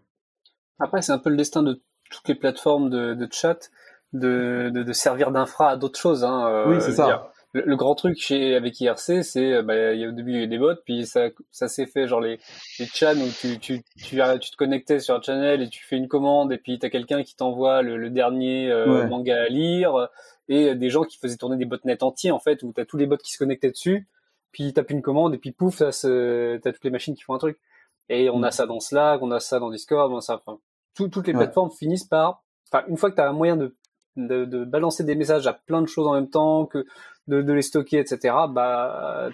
Après, 0.79 1.01
c'est 1.01 1.11
un 1.11 1.19
peu 1.19 1.29
le 1.29 1.37
destin 1.37 1.61
de 1.61 1.81
toutes 2.09 2.27
les 2.27 2.35
plateformes 2.35 2.89
de, 2.89 3.13
de 3.13 3.27
chat 3.31 3.69
de, 4.13 4.69
de, 4.73 4.83
de 4.83 4.93
servir 4.93 5.31
d'infra 5.31 5.69
à 5.69 5.77
d'autres 5.77 5.99
choses. 5.99 6.23
Hein. 6.23 6.47
Euh, 6.47 6.69
oui, 6.69 6.81
c'est 6.81 6.93
ça. 6.93 7.31
Le, 7.53 7.75
grand 7.75 7.93
truc 7.93 8.17
chez 8.19 8.55
avec 8.55 8.79
IRC, 8.81 9.23
c'est 9.23 9.53
euh, 9.53 9.61
bah, 9.61 9.93
il 9.93 10.01
y 10.01 10.05
a, 10.05 10.09
au 10.09 10.11
début 10.11 10.31
il 10.31 10.35
y 10.35 10.37
avait 10.39 10.47
des 10.47 10.57
bots, 10.57 10.75
puis 10.85 11.05
ça, 11.05 11.29
ça 11.51 11.67
s'est 11.67 11.85
fait 11.85 12.07
genre 12.07 12.19
les, 12.19 12.39
les 12.79 12.85
chats 12.87 13.13
où 13.13 13.29
tu, 13.39 13.59
tu, 13.59 13.83
tu, 13.83 14.17
tu, 14.39 14.51
te 14.51 14.55
connectais 14.55 14.99
sur 14.99 15.13
un 15.13 15.21
channel 15.21 15.61
et 15.61 15.69
tu 15.69 15.83
fais 15.85 15.95
une 15.95 16.07
commande 16.07 16.51
et 16.51 16.57
puis 16.57 16.79
tu 16.79 16.85
as 16.85 16.89
quelqu'un 16.89 17.21
qui 17.21 17.35
t'envoie 17.35 17.83
le, 17.83 17.97
le, 17.97 18.09
dernier 18.09 18.71
euh, 18.71 19.07
manga 19.07 19.43
à 19.43 19.49
lire 19.49 20.09
et 20.49 20.73
des 20.73 20.89
gens 20.89 21.03
qui 21.03 21.19
faisaient 21.19 21.37
tourner 21.37 21.57
des 21.57 21.65
botnets 21.65 22.03
entiers 22.03 22.31
en 22.31 22.39
fait 22.39 22.63
où 22.63 22.73
tu 22.73 22.81
as 22.81 22.85
tous 22.85 22.97
les 22.97 23.05
bots 23.05 23.17
qui 23.17 23.31
se 23.31 23.37
connectaient 23.37 23.71
dessus 23.71 24.07
puis 24.53 24.65
il 24.65 24.73
tape 24.73 24.91
une 24.91 25.01
commande 25.01 25.33
et 25.33 25.37
puis 25.37 25.51
pouf, 25.51 25.79
t'as 25.79 25.91
toutes 25.91 26.83
les 26.83 26.89
machines 26.91 27.15
qui 27.15 27.23
font 27.23 27.33
un 27.33 27.39
truc. 27.39 27.59
Et 28.07 28.29
on 28.29 28.43
a 28.43 28.51
ça 28.51 28.65
dans 28.65 28.79
Slack, 28.79 29.21
on 29.21 29.31
a 29.31 29.39
ça 29.39 29.59
dans 29.59 29.71
Discord, 29.71 30.11
on 30.11 30.17
a 30.17 30.21
ça. 30.21 30.35
Enfin, 30.35 30.59
toutes 30.95 31.27
les 31.27 31.33
plateformes 31.33 31.71
finissent 31.71 32.05
par. 32.05 32.43
Enfin, 32.71 32.85
une 32.87 32.97
fois 32.97 33.09
que 33.09 33.15
tu 33.15 33.21
as 33.21 33.27
un 33.27 33.33
moyen 33.33 33.57
de, 33.57 33.75
de, 34.15 34.45
de, 34.45 34.63
balancer 34.65 35.03
des 35.03 35.15
messages 35.15 35.47
à 35.47 35.53
plein 35.53 35.81
de 35.81 35.87
choses 35.87 36.07
en 36.07 36.13
même 36.13 36.29
temps, 36.29 36.65
que 36.65 36.85
de, 37.27 37.41
de 37.41 37.53
les 37.53 37.61
stocker, 37.61 37.99
etc. 37.99 38.35
Bah, 38.49 39.29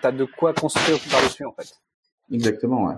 t'as 0.00 0.12
de 0.12 0.24
quoi 0.24 0.52
construire 0.54 0.98
par-dessus 1.10 1.44
en 1.44 1.52
fait. 1.52 1.74
Exactement, 2.32 2.86
ouais. 2.86 2.94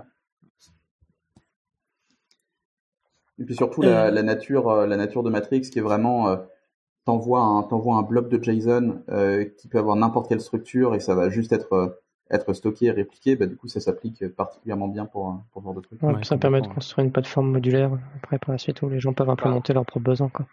Et 3.39 3.45
puis 3.45 3.55
surtout 3.55 3.81
la, 3.81 4.11
la 4.11 4.23
nature, 4.23 4.69
euh, 4.69 4.85
la 4.85 4.95
nature 4.95 5.23
de 5.23 5.29
Matrix 5.29 5.61
qui 5.61 5.79
est 5.79 5.81
vraiment 5.81 6.29
euh, 6.29 6.37
t'envoies 7.05 7.41
un, 7.41 7.63
t'envoies 7.63 7.95
un 7.95 8.03
bloc 8.03 8.29
de 8.29 8.41
JSON 8.41 9.01
euh, 9.09 9.45
qui 9.57 9.67
peut 9.67 9.79
avoir 9.79 9.95
n'importe 9.95 10.29
quelle 10.29 10.39
structure 10.39 10.93
et 10.93 10.99
ça 10.99 11.15
va 11.15 11.29
juste 11.29 11.51
être 11.51 11.73
euh, 11.73 11.99
être 12.29 12.53
stocké 12.53 12.85
et 12.85 12.91
répliqué, 12.91 13.35
bah, 13.35 13.45
du 13.45 13.55
coup 13.55 13.67
ça 13.67 13.79
s'applique 13.79 14.27
particulièrement 14.29 14.87
bien 14.87 15.05
pour, 15.05 15.41
pour 15.51 15.61
ce 15.61 15.65
genre 15.65 15.75
de 15.75 15.81
truc. 15.81 15.99
ça 16.23 16.37
permet 16.37 16.61
de 16.61 16.67
construire 16.67 17.05
une 17.05 17.11
plateforme 17.11 17.51
modulaire 17.51 17.91
après 18.23 18.39
par 18.39 18.51
la 18.51 18.57
suite 18.57 18.81
où 18.81 18.89
les 18.89 18.99
gens 18.99 19.13
peuvent 19.13 19.29
implémenter 19.29 19.73
leurs 19.73 19.85
propres 19.85 20.05
besoins. 20.05 20.29
Quoi. 20.29 20.45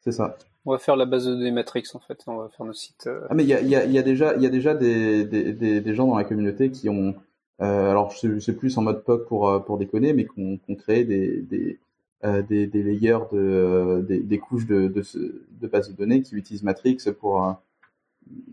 C'est 0.00 0.12
ça. 0.12 0.36
On 0.64 0.72
va 0.72 0.78
faire 0.78 0.96
la 0.96 1.06
base 1.06 1.26
de 1.26 1.32
données 1.32 1.50
Matrix 1.50 1.84
en 1.94 2.00
fait, 2.00 2.22
on 2.26 2.36
va 2.36 2.48
faire 2.48 2.66
nos 2.66 2.72
sites. 2.72 3.06
Euh. 3.06 3.26
Ah 3.30 3.34
mais 3.34 3.44
il 3.44 3.48
y 3.48 3.54
a, 3.54 3.60
y, 3.62 3.74
a, 3.74 3.84
y 3.84 3.98
a, 3.98 4.02
déjà, 4.02 4.36
y 4.36 4.46
a 4.46 4.50
déjà 4.50 4.74
des, 4.74 5.24
des, 5.24 5.52
des, 5.52 5.80
des, 5.80 5.94
gens 5.94 6.06
dans 6.06 6.16
la 6.16 6.24
communauté 6.24 6.70
qui 6.70 6.88
ont, 6.88 7.14
euh, 7.62 7.90
alors 7.90 8.10
je 8.10 8.38
sais, 8.38 8.52
plus 8.52 8.76
en 8.76 8.82
mode 8.82 9.02
POC 9.04 9.26
pour, 9.26 9.64
pour 9.64 9.78
déconner, 9.78 10.12
mais 10.12 10.24
qui 10.24 10.38
ont, 10.38 10.58
qui 10.58 10.70
ont 10.70 10.74
créé 10.74 11.04
des, 11.04 11.40
des, 11.42 11.78
euh, 12.22 12.42
des, 12.42 12.66
des, 12.66 12.82
layers 12.82 13.18
de 13.32 13.38
euh, 13.38 14.02
des, 14.02 14.20
des, 14.20 14.38
couches 14.38 14.66
de, 14.66 14.88
de, 14.88 15.02
de 15.58 15.66
bases 15.66 15.88
de 15.88 15.96
données 15.96 16.20
qui 16.20 16.34
utilisent 16.34 16.62
Matrix 16.62 16.98
pour 17.18 17.42
euh, 17.42 17.52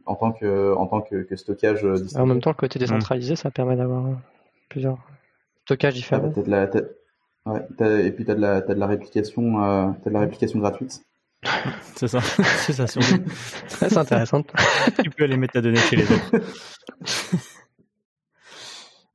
en 0.06 0.16
tant 0.16 0.32
que 0.32 0.74
en 0.74 0.88
tant 0.88 1.02
que, 1.02 1.24
que 1.24 1.36
stockage 1.36 1.86
En 2.16 2.26
même 2.26 2.40
temps, 2.40 2.52
le 2.52 2.56
côté 2.56 2.80
décentralisé, 2.80 3.36
ça 3.36 3.52
permet 3.52 3.76
d'avoir 3.76 4.06
plusieurs 4.70 4.98
stockages 5.66 5.96
différents. 5.96 6.30
de 6.30 6.50
la, 6.50 6.70
ouais, 7.46 8.06
et 8.08 8.12
puis 8.12 8.24
tu 8.24 8.32
as 8.32 8.36
de 8.36 8.40
la 8.40 8.56
as 8.56 8.62
de 8.62 8.74
la 8.80 8.88
réplication 8.88 9.62
euh, 9.62 9.88
as 9.90 10.10
de 10.10 10.14
la 10.14 10.22
réplication 10.22 10.60
gratuite. 10.60 11.04
c'est 11.96 12.08
ça, 12.08 12.22
c'est 12.58 12.74
ça. 12.74 12.88
c'est 12.88 13.98
intéressant. 13.98 14.44
tu 15.04 15.10
peux 15.10 15.24
aller 15.24 15.38
mettre 15.38 15.54
ta 15.54 15.62
donnée 15.62 15.80
chez 15.80 15.96
les 15.96 16.12
autres. 16.12 16.32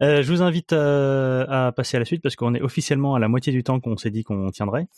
Euh, 0.03 0.23
je 0.23 0.33
vous 0.33 0.43
invite 0.43 0.73
euh, 0.73 1.47
à, 1.49 1.71
passer 1.71 1.97
à 1.97 2.01
la 2.01 2.05
suite 2.05 2.23
parce 2.23 2.35
qu'on 2.35 2.55
est 2.55 2.61
officiellement 2.61 3.15
à 3.15 3.21
la 3.21 3.29
moitié 3.29 3.53
du 3.53 3.63
temps 3.63 3.79
qu'on 3.79 3.97
s'est 3.97 4.11
dit 4.11 4.25
qu'on 4.25 4.51
tiendrait. 4.51 4.89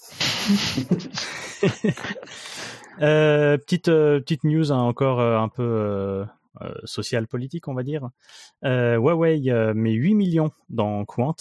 euh, 3.03 3.59
petite 3.59 3.89
euh, 3.89 4.21
petite 4.21 4.45
news 4.45 4.73
hein, 4.73 4.79
encore 4.79 5.21
un 5.21 5.49
peu 5.49 6.25
social 6.85 7.27
politique 7.27 7.69
on 7.69 7.75
va 7.75 7.83
dire. 7.83 8.09
Huawei 8.63 9.53
met 9.75 9.93
8 9.93 10.15
millions 10.15 10.53
dans 10.71 11.05
Quant. 11.05 11.37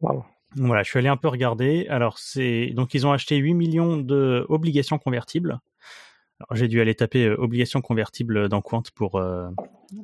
Wow. 0.00 0.24
Voilà, 0.56 0.82
je 0.82 0.90
suis 0.90 0.98
allé 0.98 1.08
un 1.08 1.16
peu 1.16 1.28
regarder. 1.28 1.86
Alors 1.88 2.18
c'est 2.18 2.68
donc 2.74 2.94
ils 2.94 3.06
ont 3.06 3.12
acheté 3.12 3.36
8 3.36 3.54
millions 3.54 3.96
de 3.96 4.44
obligations 4.48 4.98
convertibles. 4.98 5.60
j'ai 6.52 6.68
dû 6.68 6.80
aller 6.80 6.94
taper 6.94 7.30
obligations 7.30 7.80
convertibles 7.80 8.48
dans 8.48 8.60
Quant 8.60 8.82
pour 8.94 9.22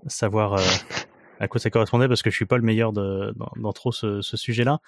savoir 0.07 0.61
à 1.41 1.49
quoi 1.49 1.61
ça 1.61 1.71
correspondait 1.71 2.09
parce 2.09 2.23
que 2.23 2.31
je 2.31 2.37
suis 2.37 2.47
pas 2.47 2.57
le 2.57 2.63
meilleur 2.63 2.93
de, 2.93 3.35
dans, 3.57 3.73
trop 3.73 3.93
ce, 3.93 4.21
ce 4.21 4.37
sujet-là. 4.37 4.81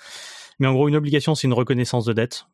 Mais 0.59 0.67
en 0.67 0.73
gros, 0.73 0.89
une 0.89 0.97
obligation, 0.97 1.35
c'est 1.35 1.47
une 1.47 1.53
reconnaissance 1.53 2.05
de 2.05 2.13
dette. 2.13 2.47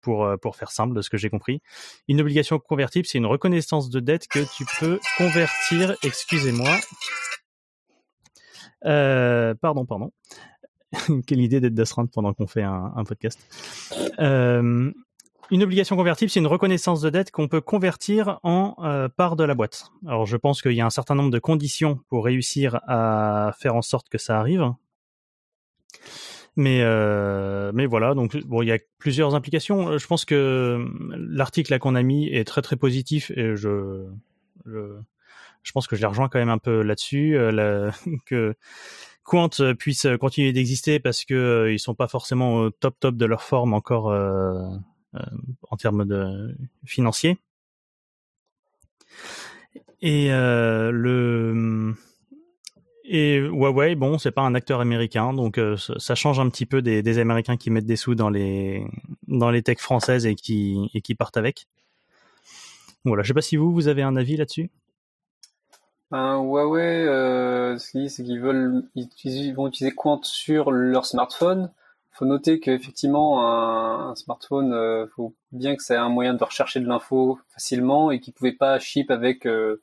Pour, 0.00 0.24
euh, 0.24 0.36
pour 0.36 0.54
faire 0.54 0.70
simple 0.70 0.94
de 0.94 1.02
ce 1.02 1.10
que 1.10 1.16
j'ai 1.16 1.28
compris. 1.28 1.60
Une 2.06 2.20
obligation 2.20 2.60
convertible, 2.60 3.04
c'est 3.04 3.18
une 3.18 3.26
reconnaissance 3.26 3.90
de 3.90 3.98
dette 3.98 4.28
que 4.28 4.38
tu 4.56 4.64
peux 4.78 5.00
convertir, 5.18 5.96
excusez-moi. 6.04 6.70
Euh, 8.84 9.54
pardon, 9.56 9.86
pardon. 9.86 10.12
Quelle 11.26 11.40
idée 11.40 11.60
d'être 11.60 11.74
d'astreinte 11.74 12.10
pendant 12.12 12.32
qu'on 12.32 12.46
fait 12.46 12.62
un, 12.62 13.04
podcast. 13.06 13.38
Euh, 14.18 14.90
une 15.50 15.62
obligation 15.62 15.96
convertible, 15.96 16.30
c'est 16.30 16.40
une 16.40 16.46
reconnaissance 16.46 17.00
de 17.00 17.10
dette 17.10 17.30
qu'on 17.30 17.48
peut 17.48 17.60
convertir 17.60 18.38
en 18.42 18.74
euh, 18.84 19.08
part 19.08 19.36
de 19.36 19.44
la 19.44 19.54
boîte. 19.54 19.90
Alors 20.06 20.26
je 20.26 20.36
pense 20.36 20.60
qu'il 20.62 20.72
y 20.72 20.80
a 20.80 20.86
un 20.86 20.90
certain 20.90 21.14
nombre 21.14 21.30
de 21.30 21.38
conditions 21.38 22.00
pour 22.08 22.24
réussir 22.24 22.80
à 22.86 23.54
faire 23.58 23.74
en 23.74 23.82
sorte 23.82 24.08
que 24.08 24.18
ça 24.18 24.38
arrive. 24.38 24.72
Mais 26.56 26.80
euh, 26.82 27.70
mais 27.72 27.86
voilà, 27.86 28.14
donc 28.14 28.36
bon, 28.44 28.62
il 28.62 28.66
y 28.66 28.72
a 28.72 28.78
plusieurs 28.98 29.34
implications. 29.34 29.96
Je 29.96 30.06
pense 30.06 30.24
que 30.24 30.84
l'article 31.16 31.78
qu'on 31.78 31.94
a 31.94 32.02
mis 32.02 32.28
est 32.28 32.44
très 32.44 32.62
très 32.62 32.76
positif 32.76 33.30
et 33.30 33.54
je 33.54 34.06
je, 34.66 35.72
pense 35.72 35.86
que 35.86 35.96
je 35.96 36.00
les 36.00 36.06
rejoins 36.06 36.28
quand 36.28 36.38
même 36.38 36.48
un 36.48 36.58
peu 36.58 36.82
là-dessus. 36.82 37.36
Euh, 37.36 37.90
Quant 39.28 39.50
puisse 39.78 40.06
continuer 40.18 40.54
d'exister 40.54 41.00
parce 41.00 41.26
que 41.26 41.34
euh, 41.34 41.72
ils 41.74 41.78
sont 41.78 41.94
pas 41.94 42.08
forcément 42.08 42.54
au 42.56 42.70
top 42.70 42.98
top 42.98 43.14
de 43.14 43.26
leur 43.26 43.42
forme 43.42 43.74
encore 43.74 44.08
euh, 44.10 44.54
euh, 45.14 45.20
en 45.70 45.76
termes 45.76 46.06
de 46.06 46.56
financiers. 46.86 47.36
Et 50.00 50.32
euh, 50.32 50.90
le 50.90 51.94
et 53.04 53.36
Huawei, 53.36 53.96
bon, 53.96 54.16
c'est 54.16 54.30
pas 54.30 54.40
un 54.40 54.54
acteur 54.54 54.80
américain, 54.80 55.34
donc 55.34 55.58
euh, 55.58 55.76
ça 55.76 56.14
change 56.14 56.40
un 56.40 56.48
petit 56.48 56.64
peu 56.64 56.80
des, 56.80 57.02
des, 57.02 57.18
Américains 57.18 57.58
qui 57.58 57.70
mettent 57.70 57.84
des 57.84 57.96
sous 57.96 58.14
dans 58.14 58.30
les 58.30 58.86
dans 59.26 59.50
les 59.50 59.62
techs 59.62 59.80
françaises 59.80 60.24
et 60.24 60.36
qui 60.36 60.90
et 60.94 61.02
qui 61.02 61.14
partent 61.14 61.36
avec. 61.36 61.68
Voilà, 63.04 63.22
je 63.22 63.28
sais 63.28 63.34
pas 63.34 63.42
si 63.42 63.56
vous 63.56 63.72
vous 63.74 63.88
avez 63.88 64.02
un 64.02 64.16
avis 64.16 64.38
là-dessus. 64.38 64.70
Ben, 66.10 66.38
Huawei, 66.38 67.06
euh, 67.06 67.76
c'est 67.76 68.08
qu'ils 68.08 68.40
veulent 68.40 68.84
ils, 68.94 69.54
vont 69.54 69.68
utiliser 69.68 69.94
Quant 69.94 70.20
sur 70.22 70.70
leur 70.70 71.04
smartphone 71.04 71.70
faut 72.18 72.24
noter 72.24 72.58
qu'effectivement 72.58 73.46
un, 73.46 74.10
un, 74.10 74.14
smartphone, 74.16 74.72
euh, 74.72 75.06
faut 75.14 75.34
bien 75.52 75.76
que 75.76 75.82
ça 75.84 75.94
ait 75.94 75.98
un 75.98 76.08
moyen 76.08 76.34
de 76.34 76.42
rechercher 76.42 76.80
de 76.80 76.86
l'info 76.86 77.38
facilement 77.48 78.10
et 78.10 78.18
qu'il 78.18 78.34
pouvait 78.34 78.52
pas 78.52 78.80
ship 78.80 79.12
avec 79.12 79.46
euh, 79.46 79.80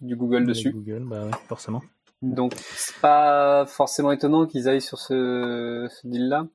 du 0.00 0.16
Google 0.16 0.46
dessus. 0.46 0.72
Google, 0.72 1.04
bah 1.04 1.26
ouais, 1.26 1.30
forcément. 1.46 1.82
Donc 2.22 2.54
c'est 2.56 2.98
pas 3.02 3.66
forcément 3.66 4.12
étonnant 4.12 4.46
qu'ils 4.46 4.66
aillent 4.66 4.80
sur 4.80 4.98
ce, 4.98 5.86
ce 5.90 6.06
deal-là. 6.06 6.46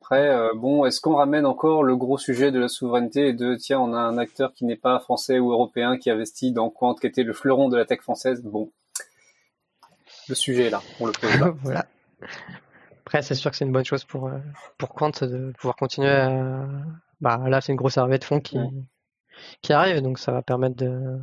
Après, 0.00 0.28
euh, 0.28 0.52
bon, 0.54 0.84
est-ce 0.86 1.00
qu'on 1.00 1.14
ramène 1.14 1.46
encore 1.46 1.82
le 1.82 1.94
gros 1.96 2.18
sujet 2.18 2.50
de 2.50 2.58
la 2.58 2.68
souveraineté 2.68 3.28
et 3.28 3.32
de 3.32 3.54
tiens, 3.54 3.80
on 3.80 3.92
a 3.92 3.98
un 3.98 4.18
acteur 4.18 4.52
qui 4.54 4.64
n'est 4.64 4.76
pas 4.76 4.98
français 4.98 5.38
ou 5.38 5.52
européen 5.52 5.98
qui 5.98 6.10
investit 6.10 6.52
dans 6.52 6.70
Quant, 6.70 6.94
qui 6.94 7.06
était 7.06 7.22
le 7.22 7.32
fleuron 7.32 7.68
de 7.68 7.76
la 7.76 7.84
tech 7.84 8.00
française? 8.00 8.42
Bon, 8.42 8.70
le 10.28 10.34
sujet 10.34 10.66
est 10.66 10.70
là, 10.70 10.82
on 10.98 11.06
le 11.06 11.12
pose 11.12 11.38
là. 11.38 11.54
voilà. 11.62 11.86
Après, 13.00 13.22
c'est 13.22 13.34
sûr 13.34 13.50
que 13.50 13.56
c'est 13.56 13.64
une 13.64 13.72
bonne 13.72 13.84
chose 13.84 14.04
pour, 14.04 14.28
euh, 14.28 14.38
pour 14.78 14.94
Quant 14.94 15.10
de 15.10 15.52
pouvoir 15.58 15.76
continuer 15.76 16.08
à. 16.08 16.66
Bah, 17.20 17.38
là, 17.46 17.60
c'est 17.60 17.72
une 17.72 17.76
grosse 17.76 17.98
arrivée 17.98 18.18
de 18.18 18.24
fonds 18.24 18.40
qui, 18.40 18.58
qui 19.60 19.72
arrive, 19.72 20.00
donc 20.00 20.18
ça 20.18 20.32
va 20.32 20.40
permettre 20.40 20.76
de 20.76 21.18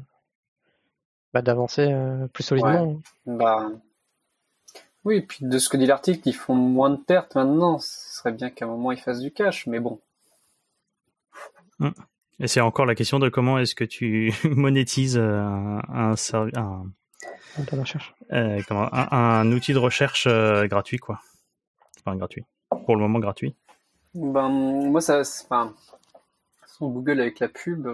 bah, 1.33 1.41
d'avancer 1.41 1.87
euh, 1.91 2.27
plus 2.27 2.43
solidement. 2.43 2.99
Bah, 3.25 3.69
oui, 5.05 5.17
et 5.17 5.21
puis 5.21 5.39
de 5.45 5.57
ce 5.57 5.69
que 5.69 5.77
dit 5.77 5.85
l'article, 5.85 6.27
ils 6.27 6.35
font 6.35 6.55
moins 6.55 6.89
de 6.89 6.97
pertes 6.97 7.35
maintenant. 7.35 7.79
Ce 7.79 8.17
serait 8.17 8.31
bien 8.31 8.49
qu'à 8.49 8.65
un 8.65 8.69
moment 8.69 8.91
ils 8.91 8.99
fassent 8.99 9.21
du 9.21 9.31
cash, 9.31 9.67
mais 9.67 9.79
bon. 9.79 10.01
Hum. 11.79 11.93
Et 12.39 12.47
c'est 12.47 12.61
encore 12.61 12.85
la 12.85 12.93
question 12.93 13.17
de 13.17 13.29
comment 13.29 13.57
est-ce 13.57 13.73
que 13.73 13.83
tu 13.83 14.33
monétises 14.43 15.17
euh, 15.17 15.39
un, 15.39 16.13
un, 16.13 16.15
un, 16.55 16.85
un, 18.29 19.07
un, 19.11 19.51
outil 19.51 19.73
de 19.73 19.79
recherche 19.79 20.27
gratuit, 20.27 20.97
quoi 20.97 21.19
gratuit. 22.15 22.45
Pour 22.69 22.95
le 22.95 23.01
moment 23.01 23.19
gratuit. 23.19 23.55
Ben, 24.13 24.49
moi, 24.49 25.01
ça, 25.01 25.21
enfin, 25.21 25.73
Google 26.79 27.19
avec 27.21 27.39
la 27.39 27.49
pub. 27.49 27.87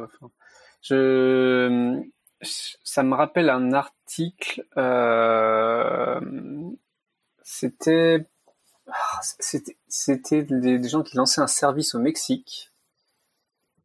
je, 0.82 2.02
ça 2.42 3.04
me 3.04 3.16
rappelle 3.16 3.50
un 3.50 3.74
article. 3.74 4.66
Euh, 4.78 6.20
c'était, 7.44 8.26
c'était, 9.40 9.78
c'était 9.88 10.44
des, 10.44 10.88
gens 10.88 11.04
qui 11.04 11.18
lançaient 11.18 11.42
un 11.42 11.48
service 11.48 11.96
au 11.96 12.00
Mexique. 12.00 12.72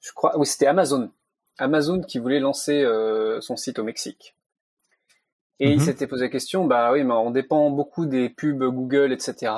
Je 0.00 0.12
crois, 0.12 0.38
oui, 0.38 0.46
c'était 0.46 0.66
Amazon. 0.66 1.10
Amazon 1.58 2.00
qui 2.00 2.18
voulait 2.18 2.40
lancer 2.40 2.82
euh, 2.82 3.40
son 3.40 3.56
site 3.56 3.78
au 3.78 3.84
Mexique. 3.84 4.34
Et 5.60 5.70
il 5.70 5.78
mhm. 5.78 5.84
s'était 5.84 6.06
posé 6.06 6.26
la 6.26 6.30
question, 6.30 6.64
bah 6.66 6.92
oui, 6.92 7.02
mais 7.02 7.14
on 7.14 7.30
dépend 7.30 7.70
beaucoup 7.70 8.06
des 8.06 8.30
pubs 8.30 8.62
Google, 8.62 9.12
etc. 9.12 9.52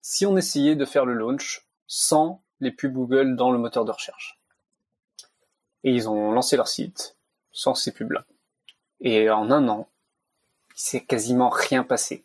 Si 0.00 0.26
on 0.26 0.36
essayait 0.36 0.74
de 0.74 0.84
faire 0.84 1.06
le 1.06 1.14
launch 1.14 1.66
sans 1.86 2.42
les 2.60 2.72
pubs 2.72 2.92
Google 2.92 3.36
dans 3.36 3.52
le 3.52 3.58
moteur 3.58 3.84
de 3.84 3.92
recherche. 3.92 4.40
Et 5.84 5.92
ils 5.92 6.08
ont 6.08 6.32
lancé 6.32 6.56
leur 6.56 6.68
site 6.68 7.16
sans 7.52 7.74
ces 7.74 7.92
pubs-là. 7.92 8.24
Et 9.00 9.30
en 9.30 9.50
un 9.50 9.68
an, 9.68 9.88
il 10.70 10.80
s'est 10.80 11.04
quasiment 11.04 11.50
rien 11.50 11.84
passé. 11.84 12.24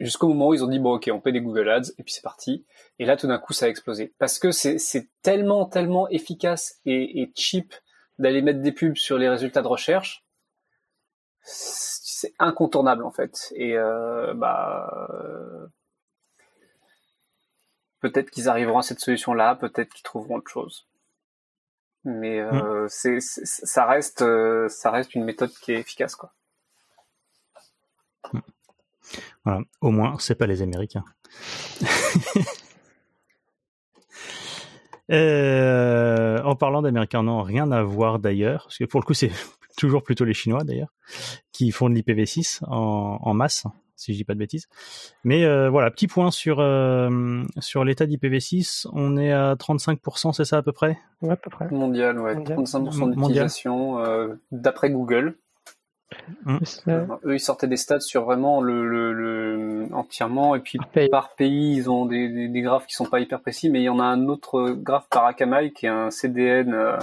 Jusqu'au 0.00 0.28
moment 0.28 0.48
où 0.48 0.54
ils 0.54 0.64
ont 0.64 0.68
dit, 0.68 0.78
bon 0.78 0.94
ok, 0.94 1.10
on 1.12 1.20
paie 1.20 1.32
des 1.32 1.40
Google 1.40 1.68
Ads, 1.68 1.92
et 1.98 2.02
puis 2.02 2.12
c'est 2.12 2.22
parti. 2.22 2.64
Et 2.98 3.04
là, 3.04 3.16
tout 3.16 3.26
d'un 3.26 3.38
coup, 3.38 3.52
ça 3.52 3.66
a 3.66 3.68
explosé. 3.68 4.14
Parce 4.18 4.38
que 4.38 4.50
c'est 4.50 5.08
tellement, 5.22 5.66
tellement 5.66 6.08
efficace 6.08 6.80
et, 6.86 7.30
cheap 7.36 7.74
d'aller 8.18 8.42
mettre 8.42 8.60
des 8.60 8.72
pubs 8.72 8.96
sur 8.96 9.18
les 9.18 9.28
résultats 9.28 9.62
de 9.62 9.68
recherche. 9.68 10.24
C'est 11.42 12.34
incontournable, 12.38 13.04
en 13.04 13.10
fait. 13.10 13.52
Et 13.54 13.76
euh, 13.76 14.34
bah... 14.34 14.90
Peut-être 18.00 18.30
qu'ils 18.30 18.48
arriveront 18.48 18.78
à 18.78 18.82
cette 18.82 19.00
solution-là, 19.00 19.56
peut-être 19.56 19.92
qu'ils 19.92 20.02
trouveront 20.02 20.36
autre 20.36 20.50
chose 20.50 20.86
mais 22.04 22.40
euh, 22.40 22.84
mm. 22.84 22.88
c'est, 22.88 23.20
ça 23.20 23.84
reste 23.86 24.22
euh, 24.22 24.68
ça 24.68 24.90
reste 24.90 25.14
une 25.14 25.24
méthode 25.24 25.50
qui 25.50 25.72
est 25.72 25.80
efficace 25.80 26.16
quoi. 26.16 26.32
Mm. 28.32 28.38
Voilà, 29.44 29.60
au 29.80 29.90
moins 29.90 30.16
c'est 30.18 30.34
pas 30.34 30.46
les 30.46 30.62
Américains. 30.62 31.04
euh, 35.10 36.42
en 36.42 36.56
parlant 36.56 36.82
d'Américains, 36.82 37.22
non, 37.22 37.42
rien 37.42 37.70
à 37.72 37.82
voir 37.82 38.18
d'ailleurs, 38.18 38.64
parce 38.64 38.78
que 38.78 38.84
pour 38.84 39.00
le 39.00 39.06
coup 39.06 39.14
c'est 39.14 39.32
toujours 39.76 40.02
plutôt 40.02 40.24
les 40.24 40.34
Chinois 40.34 40.64
d'ailleurs 40.64 40.92
qui 41.52 41.70
font 41.70 41.88
de 41.90 41.94
l'IPv6 41.94 42.64
en, 42.66 43.18
en 43.20 43.34
masse 43.34 43.66
si 44.00 44.12
je 44.12 44.18
dis 44.18 44.24
pas 44.24 44.34
de 44.34 44.38
bêtises. 44.38 44.66
Mais 45.24 45.44
euh, 45.44 45.68
voilà, 45.68 45.90
petit 45.90 46.06
point 46.06 46.30
sur 46.30 46.58
euh, 46.60 47.42
sur 47.58 47.84
l'état 47.84 48.06
d'IPv6, 48.06 48.86
on 48.92 49.16
est 49.16 49.32
à 49.32 49.54
35%, 49.54 50.32
c'est 50.32 50.44
ça 50.44 50.58
à 50.58 50.62
peu 50.62 50.72
près? 50.72 50.98
Ouais, 51.22 51.32
à 51.32 51.36
peu 51.36 51.50
près. 51.50 51.68
Mondial, 51.70 52.18
ouais, 52.18 52.34
35% 52.34 53.14
d'utilisation 53.14 53.98
euh, 54.00 54.34
d'après 54.50 54.90
Google. 54.90 55.36
Mmh. 56.44 56.58
eux, 57.24 57.34
ils 57.34 57.40
sortaient 57.40 57.68
des 57.68 57.76
stats 57.76 58.00
sur 58.00 58.24
vraiment 58.24 58.60
le, 58.60 58.84
le, 59.12 59.86
entièrement, 59.92 60.54
et 60.56 60.60
puis 60.60 60.78
par 61.10 61.34
pays. 61.34 61.76
ils 61.76 61.90
ont 61.90 62.06
des, 62.06 62.48
des, 62.48 62.60
graphes 62.62 62.86
qui 62.86 62.94
sont 62.94 63.06
pas 63.06 63.20
hyper 63.20 63.40
précis, 63.40 63.70
mais 63.70 63.80
il 63.80 63.84
y 63.84 63.88
en 63.88 64.00
a 64.00 64.04
un 64.04 64.26
autre 64.26 64.70
graphe 64.70 65.08
par 65.08 65.26
Akamai 65.26 65.72
qui 65.72 65.86
est 65.86 65.90
un 65.90 66.10
CDN 66.10 66.98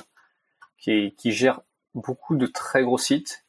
qui, 0.78 1.14
qui 1.18 1.32
gère 1.32 1.62
beaucoup 1.96 2.36
de 2.36 2.48
très 2.48 2.84
gros 2.84 2.98
sites 2.98 3.46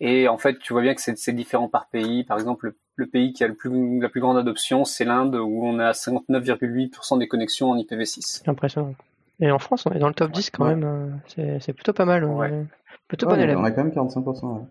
et 0.00 0.28
en 0.28 0.38
fait, 0.38 0.58
tu 0.58 0.72
vois 0.72 0.82
bien 0.82 0.94
que 0.94 1.00
c'est 1.00 1.32
différent 1.32 1.68
par 1.68 1.88
pays. 1.88 2.24
Par 2.24 2.38
exemple, 2.38 2.74
le, 2.96 3.06
pays 3.06 3.32
qui 3.32 3.42
a 3.42 3.48
le 3.48 3.54
plus, 3.54 4.00
la 4.00 4.08
plus 4.08 4.20
grande 4.20 4.36
adoption, 4.36 4.84
c'est 4.84 5.04
l'Inde, 5.04 5.34
où 5.34 5.64
on 5.64 5.78
a 5.78 5.92
59,8% 5.92 7.18
des 7.18 7.26
connexions 7.26 7.70
en 7.70 7.76
IPv6. 7.76 8.48
Impressionnant. 8.48 8.94
Et 9.40 9.50
en 9.50 9.58
France, 9.58 9.86
on 9.86 9.92
est 9.92 9.98
dans 9.98 10.08
le 10.08 10.14
top 10.14 10.32
10 10.32 10.50
quand 10.50 10.64
même. 10.66 10.84
Euh, 11.38 11.58
c'est 11.60 11.72
plutôt 11.72 11.92
pas 11.92 12.04
mal. 12.04 12.24
Ouais. 12.24 12.64
Plutôt 13.08 13.26
bon 13.26 13.40
élève. 13.40 13.58
On 13.58 13.64
a 13.64 13.70
quand 13.70 13.84
même 13.84 13.92
45%. 13.92 14.66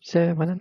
C'est 0.00 0.34
Brennan 0.34 0.58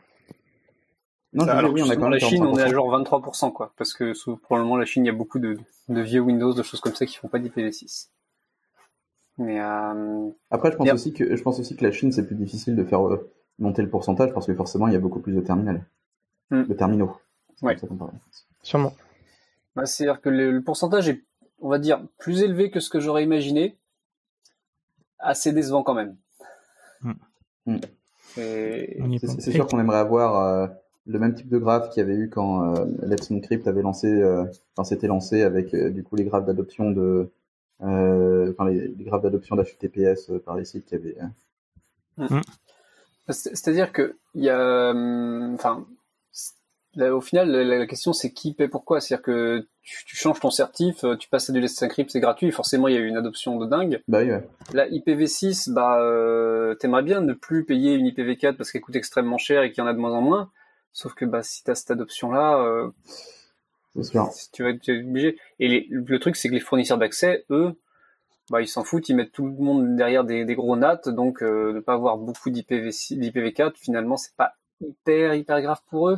non, 1.33 1.45
alors, 1.49 1.73
oui, 1.73 1.81
on 1.83 1.89
a 1.89 1.95
quand 1.95 2.03
même 2.03 2.11
la 2.11 2.19
Chine, 2.19 2.45
on 2.45 2.57
est 2.57 2.61
à 2.61 2.69
genre 2.69 2.89
23%, 2.97 3.51
quoi. 3.51 3.73
Parce 3.77 3.93
que 3.93 4.13
probablement 4.37 4.77
la 4.77 4.85
Chine, 4.85 5.03
il 5.03 5.07
y 5.07 5.09
a 5.09 5.13
beaucoup 5.13 5.37
de, 5.37 5.57
de 5.89 6.01
vieux 6.01 6.21
Windows, 6.21 6.53
de 6.53 6.63
choses 6.63 6.79
comme 6.79 6.95
ça 6.95 7.05
qui 7.05 7.17
font 7.17 7.27
pas 7.27 7.39
d'IPv6. 7.39 8.07
Mais 9.37 9.59
euh... 9.59 10.29
Après, 10.49 10.71
je 10.71 10.77
pense 10.77 10.89
aussi 10.93 11.11
que 11.11 11.35
je 11.35 11.43
pense 11.43 11.59
aussi 11.59 11.75
que 11.75 11.83
la 11.83 11.91
Chine, 11.91 12.13
c'est 12.13 12.25
plus 12.25 12.37
difficile 12.37 12.77
de 12.77 12.85
faire 12.85 13.05
euh, 13.05 13.29
monter 13.59 13.81
le 13.81 13.89
pourcentage 13.89 14.33
parce 14.33 14.45
que 14.45 14.55
forcément 14.55 14.87
il 14.87 14.93
y 14.93 14.95
a 14.95 14.99
beaucoup 14.99 15.19
plus 15.19 15.33
de 15.33 15.41
terminals, 15.41 15.85
hmm. 16.51 16.63
de 16.63 16.73
terminaux. 16.73 17.17
Ouais. 17.61 17.75
Sûrement. 18.63 18.93
Bah, 19.75 19.85
C'est-à-dire 19.85 20.21
que 20.21 20.29
le, 20.29 20.61
pourcentage 20.61 21.09
est, 21.09 21.21
on 21.59 21.67
va 21.67 21.79
dire, 21.79 22.01
plus 22.17 22.43
élevé 22.43 22.71
que 22.71 22.79
ce 22.79 22.89
que 22.89 23.01
j'aurais 23.01 23.23
imaginé, 23.23 23.77
assez 25.19 25.51
décevant 25.51 25.83
quand 25.83 25.93
même. 25.93 26.15
Hmm. 27.01 27.11
Hmm. 27.65 27.79
C'est 28.35 29.51
sûr 29.51 29.67
qu'on 29.67 29.79
aimerait 29.79 29.97
avoir 29.97 30.39
euh, 30.39 30.67
le 31.05 31.19
même 31.19 31.35
type 31.35 31.49
de 31.49 31.57
graphe 31.57 31.89
qu'il 31.89 32.01
y 32.01 32.05
avait 32.05 32.15
eu 32.15 32.29
quand 32.29 32.75
euh, 32.75 32.85
Let's 33.03 33.31
Encrypt 33.31 33.67
avait 33.67 33.81
lancé, 33.81 34.07
euh, 34.07 34.45
quand 34.75 34.83
c'était 34.83 35.07
lancé 35.07 35.43
avec 35.43 35.73
euh, 35.73 35.89
du 35.89 36.03
coup 36.03 36.15
les 36.15 36.23
graphes 36.23 36.45
d'adoption 36.45 36.91
de, 36.91 37.29
enfin 37.79 38.69
les, 38.69 38.87
les 38.87 39.03
graphes 39.03 39.21
d'adoption 39.21 39.55
d'HTTPS 39.55 40.31
par 40.45 40.55
les 40.55 40.65
sites 40.65 40.85
qui 40.85 40.95
avaient. 40.95 41.17
C'est-à-dire 43.29 43.91
que 43.91 44.17
il 44.35 44.43
y 44.43 44.49
a, 44.49 44.59
euh, 44.59 45.53
enfin, 45.53 45.85
au 46.97 47.21
final, 47.21 47.49
la, 47.49 47.87
question 47.87 48.13
c'est 48.13 48.31
qui 48.31 48.53
paie 48.53 48.67
pourquoi. 48.67 49.01
C'est-à-dire 49.01 49.23
que 49.23 49.67
tu, 49.85 50.15
changes 50.15 50.39
ton 50.39 50.49
certif, 50.49 51.03
euh, 51.03 51.15
tu 51.15 51.29
passes 51.29 51.49
à 51.49 51.53
du 51.53 51.61
Let's 51.61 51.81
Encrypt, 51.81 52.09
c'est 52.09 52.19
gratuit. 52.19 52.51
Forcément, 52.51 52.87
il 52.87 52.95
y 52.95 52.97
a 52.97 52.99
eu 52.99 53.07
une 53.07 53.17
adoption 53.17 53.57
de 53.57 53.67
dingue. 53.67 54.01
Bah 54.07 54.23
ouais. 54.23 54.43
La 54.73 54.89
IPv6, 54.89 55.71
bah, 55.71 55.99
euh, 56.01 56.73
t'aimerais 56.75 57.03
bien 57.03 57.21
ne 57.21 57.33
plus 57.33 57.65
payer 57.65 57.93
une 57.93 58.07
IPv4 58.07 58.57
parce 58.57 58.71
qu'elle 58.71 58.81
coûte 58.81 58.95
extrêmement 58.95 59.37
cher 59.37 59.63
et 59.63 59.71
qu'il 59.71 59.83
y 59.83 59.85
en 59.85 59.89
a 59.89 59.93
de 59.93 59.99
moins 59.99 60.13
en 60.13 60.21
moins. 60.21 60.51
Sauf 60.91 61.13
que 61.13 61.25
bah, 61.25 61.43
si 61.43 61.63
t'as 61.63 61.75
cette 61.75 61.91
adoption-là, 61.91 62.57
euh, 62.63 62.89
tu 64.51 64.63
vas 64.63 64.69
être 64.69 64.89
obligé. 64.89 65.37
Et 65.59 65.87
le 65.89 66.19
truc, 66.19 66.35
c'est 66.35 66.49
que 66.49 66.53
les 66.53 66.59
fournisseurs 66.59 66.97
d'accès, 66.97 67.45
eux, 67.51 67.75
bah, 68.49 68.61
ils 68.61 68.67
s'en 68.67 68.83
foutent, 68.83 69.09
ils 69.09 69.15
mettent 69.15 69.31
tout 69.31 69.45
le 69.45 69.51
monde 69.51 69.95
derrière 69.95 70.23
des, 70.23 70.45
des 70.45 70.55
gros 70.55 70.75
NAT, 70.75 71.01
donc 71.07 71.41
euh, 71.41 71.73
ne 71.73 71.79
pas 71.79 71.93
avoir 71.93 72.17
beaucoup 72.17 72.49
d'IPv4, 72.49 73.73
finalement, 73.75 74.17
c'est 74.17 74.35
pas 74.35 74.53
hyper 74.81 75.33
hyper 75.33 75.61
grave 75.61 75.79
pour 75.89 76.09
eux. 76.09 76.17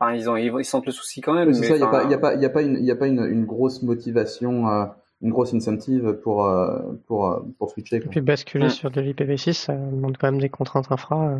Enfin, 0.00 0.14
ils 0.14 0.30
ont 0.30 0.36
ils, 0.36 0.64
sentent 0.64 0.86
le 0.86 0.92
souci 0.92 1.20
quand 1.20 1.34
même. 1.34 1.52
C'est 1.52 1.66
ça, 1.66 1.74
il 1.74 1.78
n'y 1.78 1.84
a, 1.84 1.88
pas 1.88 2.04
il 2.04 2.10
y 2.10 2.14
a 2.14 2.18
pas 2.18 2.34
il 2.34 2.40
y 2.40 2.44
a 2.44 2.50
pas 2.50 2.62
une 2.62 2.76
il 2.76 2.84
y 2.84 2.90
a 2.90 2.96
pas 2.96 3.06
une, 3.08 3.24
une 3.24 3.44
grosse 3.44 3.82
motivation, 3.82 4.68
euh, 4.68 4.84
une 5.22 5.30
grosse 5.30 5.54
incentive 5.54 6.12
pour 6.22 6.44
euh, 6.46 6.78
pour 7.06 7.30
euh, 7.30 7.40
pour 7.58 7.70
switcher. 7.70 8.00
Quoi. 8.00 8.06
Et 8.06 8.10
puis 8.10 8.20
basculer 8.20 8.68
sur 8.68 8.90
de 8.90 9.00
l'IPv6, 9.00 9.52
ça 9.52 9.74
demande 9.74 10.16
quand 10.16 10.30
même 10.30 10.40
des 10.40 10.48
contraintes 10.48 10.90
infra 10.90 11.28
euh, 11.28 11.38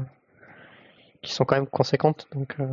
qui 1.23 1.33
sont 1.33 1.45
quand 1.45 1.57
même 1.57 1.67
conséquentes, 1.67 2.29
donc. 2.35 2.57
Bah, 2.59 2.65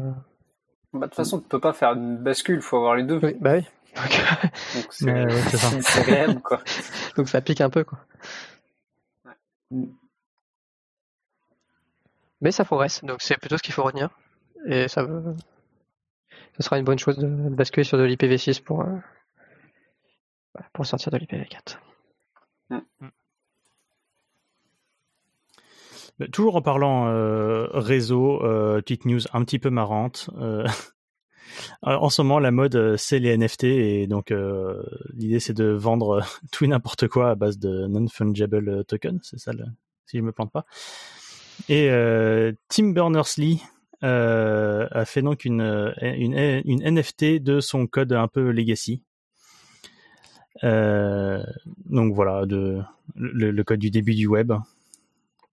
de 0.93 1.05
toute 1.05 1.15
façon, 1.15 1.39
tu 1.39 1.47
peux 1.47 1.59
pas 1.59 1.73
faire 1.73 1.93
une 1.93 2.17
bascule, 2.17 2.61
faut 2.61 2.77
avoir 2.77 2.95
les 2.95 3.03
deux. 3.03 3.19
Oui, 3.21 3.35
bah 3.39 3.55
oui. 3.55 3.65
Donc 4.75 4.87
c'est 4.89 5.99
agréable, 5.99 6.41
quoi. 6.43 6.61
Donc 7.17 7.29
ça 7.29 7.41
pique 7.41 7.61
un 7.61 7.69
peu, 7.69 7.83
quoi. 7.83 7.99
Mais 12.41 12.51
ça 12.51 12.65
progresse, 12.65 13.03
donc 13.03 13.21
c'est 13.21 13.37
plutôt 13.39 13.57
ce 13.57 13.63
qu'il 13.63 13.73
faut 13.73 13.83
retenir. 13.83 14.09
Et 14.67 14.87
ça, 14.87 15.07
ça 16.57 16.63
sera 16.63 16.77
une 16.77 16.85
bonne 16.85 16.99
chose 16.99 17.17
de, 17.17 17.27
basculer 17.27 17.83
sur 17.83 17.97
de 17.97 18.03
l'IPv6 18.03 18.61
pour, 18.61 18.81
euh, 18.81 18.95
pour 20.73 20.85
sortir 20.85 21.11
de 21.11 21.17
l'IPv4. 21.17 21.77
Toujours 26.31 26.55
en 26.55 26.61
parlant 26.61 27.07
euh, 27.09 27.67
réseau, 27.73 28.41
euh, 28.45 28.79
petite 28.81 29.03
news 29.05 29.19
un 29.33 29.43
petit 29.43 29.59
peu 29.59 29.69
marrante. 29.69 30.29
Euh, 30.37 30.65
en 31.81 32.09
ce 32.09 32.21
moment, 32.21 32.39
la 32.39 32.51
mode, 32.51 32.95
c'est 32.95 33.19
les 33.19 33.37
NFT 33.37 33.65
et 33.65 34.07
donc 34.07 34.33
l'idée, 35.13 35.41
c'est 35.41 35.53
de 35.53 35.65
vendre 35.65 36.23
tout 36.53 36.63
et 36.63 36.67
n'importe 36.67 37.09
quoi 37.09 37.31
à 37.31 37.35
base 37.35 37.59
de 37.59 37.87
non-fungible 37.87 38.85
token. 38.85 39.19
C'est 39.23 39.39
ça, 39.39 39.51
si 40.05 40.17
je 40.17 40.23
me 40.23 40.31
plante 40.31 40.53
pas. 40.53 40.65
Et 41.67 41.89
Tim 42.69 42.91
Berners-Lee 42.91 43.61
a 44.05 45.05
fait 45.05 45.21
donc 45.21 45.45
une, 45.45 45.93
une, 46.01 46.61
une 46.65 46.83
NFT 46.83 47.41
de 47.41 47.59
son 47.59 47.87
code 47.87 48.13
un 48.13 48.27
peu 48.27 48.51
legacy. 48.51 49.03
donc 50.63 52.13
voilà, 52.13 52.45
de, 52.45 52.81
le, 53.15 53.63
code 53.63 53.79
du 53.79 53.91
début 53.91 54.15
du 54.15 54.27
web. 54.27 54.53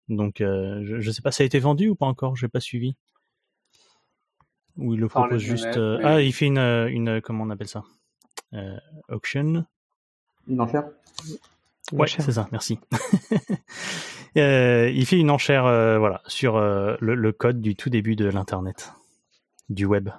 Donc, 0.09 0.41
euh, 0.41 0.83
je, 0.85 0.97
ne 0.97 1.13
sais 1.13 1.23
pas, 1.23 1.31
ça 1.31 1.43
a 1.43 1.47
été 1.47 1.59
vendu 1.59 1.89
ou 1.89 1.95
pas 1.95 2.07
encore? 2.07 2.37
J'ai 2.37 2.49
pas 2.49 2.61
suivi. 2.61 2.97
Ou 4.77 4.95
il 4.95 5.01
le 5.01 5.09
propose 5.09 5.41
juste. 5.41 5.77
Euh, 5.77 5.99
ah, 6.03 6.21
il 6.21 6.33
fait 6.33 6.47
une, 6.47 6.59
euh, 6.59 6.89
une, 6.89 7.21
comment 7.21 7.45
on 7.45 7.51
appelle 7.51 7.69
ça? 7.69 7.85
Auction. 9.09 9.65
Une 10.49 10.61
enchère. 10.61 10.85
Ouais, 11.93 12.07
c'est 12.07 12.33
ça. 12.33 12.49
Merci. 12.53 12.79
il 14.41 15.07
fait 15.07 15.19
une 15.19 15.31
enchère, 15.31 15.65
voilà, 15.99 16.23
sur 16.27 16.59
le, 16.59 17.31
code 17.33 17.61
du 17.61 17.77
tout 17.77 17.91
début 17.91 18.17
de 18.17 18.27
l'internet, 18.27 18.93
du 19.69 19.85
web. 19.85 20.11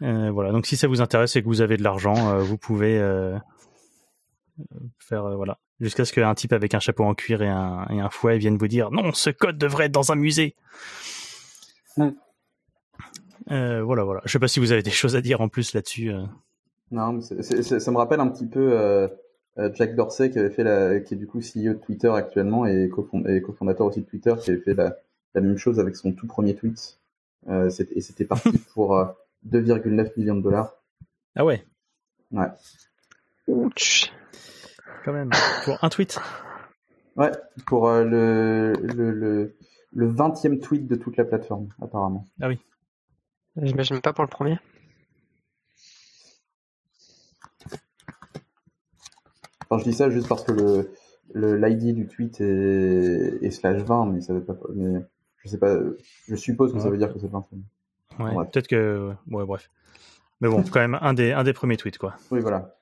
voilà. 0.00 0.52
Donc, 0.52 0.66
si 0.66 0.76
ça 0.76 0.88
vous 0.88 1.00
intéresse 1.00 1.36
et 1.36 1.42
que 1.42 1.46
vous 1.46 1.60
avez 1.60 1.76
de 1.76 1.82
l'argent, 1.82 2.38
vous 2.38 2.58
pouvez 2.58 2.98
faire 4.98 5.36
voilà 5.36 5.58
jusqu'à 5.80 6.04
ce 6.04 6.12
qu'un 6.12 6.34
type 6.34 6.52
avec 6.52 6.74
un 6.74 6.80
chapeau 6.80 7.04
en 7.04 7.14
cuir 7.14 7.42
et 7.42 7.48
un, 7.48 7.86
et 7.90 8.00
un 8.00 8.10
fouet 8.10 8.38
vienne 8.38 8.56
vous 8.56 8.68
dire 8.68 8.90
non, 8.90 9.12
ce 9.12 9.30
code 9.30 9.58
devrait 9.58 9.86
être 9.86 9.92
dans 9.92 10.12
un 10.12 10.16
musée. 10.16 10.54
Euh, 13.50 13.82
voilà, 13.82 14.04
voilà. 14.04 14.20
Je 14.24 14.32
sais 14.32 14.38
pas 14.38 14.48
si 14.48 14.60
vous 14.60 14.72
avez 14.72 14.82
des 14.82 14.90
choses 14.90 15.16
à 15.16 15.20
dire 15.20 15.40
en 15.40 15.48
plus 15.48 15.72
là-dessus. 15.74 16.12
Euh. 16.12 16.24
Non, 16.90 17.12
mais 17.12 17.22
ça 17.22 17.90
me 17.90 17.96
rappelle 17.96 18.20
un 18.20 18.28
petit 18.28 18.46
peu 18.46 18.72
euh, 18.72 19.08
Jack 19.74 19.94
Dorsey 19.94 20.30
qui 20.30 20.38
avait 20.38 20.50
fait 20.50 20.62
la, 20.62 21.00
qui 21.00 21.14
est 21.14 21.16
du 21.16 21.26
coup 21.26 21.40
CEO 21.40 21.74
de 21.74 21.80
Twitter 21.80 22.08
actuellement 22.08 22.66
et, 22.66 22.88
cofondateur 22.90 23.86
aussi 23.86 24.00
de 24.02 24.06
Twitter 24.06 24.34
qui 24.40 24.50
avait 24.50 24.60
fait 24.60 24.74
la, 24.74 24.96
même 25.34 25.58
chose 25.58 25.80
avec 25.80 25.96
son 25.96 26.12
tout 26.12 26.26
premier 26.26 26.54
tweet. 26.54 26.98
et 27.48 28.00
c'était 28.00 28.24
parti 28.24 28.58
pour 28.74 28.96
2,9 29.48 30.12
millions 30.16 30.36
de 30.36 30.42
dollars. 30.42 30.74
Ah 31.34 31.44
ouais. 31.44 31.64
Ouais. 32.30 32.48
Ouch 33.46 34.12
quand 35.04 35.12
même. 35.12 35.30
Pour 35.64 35.82
un 35.82 35.88
tweet 35.88 36.18
Ouais, 37.16 37.32
pour 37.66 37.88
euh, 37.88 38.04
le, 38.04 38.74
le, 38.94 39.56
le, 39.92 40.12
20e 40.12 40.60
tweet 40.60 40.86
de 40.86 40.94
toute 40.94 41.16
la 41.16 41.24
plateforme, 41.24 41.68
apparemment. 41.82 42.26
Ah 42.40 42.48
oui. 42.48 42.60
J'imagine 43.60 44.00
pas 44.00 44.12
pour 44.12 44.22
le 44.22 44.28
premier. 44.28 44.58
Enfin, 49.68 49.82
je 49.82 49.90
dis 49.90 49.96
ça 49.96 50.10
juste 50.10 50.28
parce 50.28 50.44
que 50.44 50.52
le, 50.52 51.56
l'ID 51.56 51.94
du 51.94 52.06
tweet 52.06 52.40
est, 52.40 53.50
slash 53.50 53.82
20, 53.82 54.06
mais 54.06 54.20
ça 54.20 54.32
veut 54.32 54.44
pas. 54.44 54.54
Mais 54.74 55.00
je 55.38 55.48
sais 55.48 55.58
pas. 55.58 55.76
Je 56.26 56.34
suppose 56.36 56.72
que 56.72 56.80
ça 56.80 56.90
veut 56.90 56.98
dire 56.98 57.12
que 57.12 57.18
c'est 57.18 57.30
20. 57.30 57.46
Ouais, 58.20 58.34
peut-être 58.50 58.68
que. 58.68 59.12
Ouais, 59.30 59.44
bref. 59.44 59.70
Mais 60.40 60.48
bon, 60.48 60.62
quand 60.62 60.80
même 60.80 60.98
un 61.00 61.14
des 61.14 61.32
un 61.32 61.44
des 61.44 61.52
premiers 61.52 61.76
tweets, 61.76 61.98
quoi. 61.98 62.14
Oui, 62.30 62.40
voilà. 62.40 62.74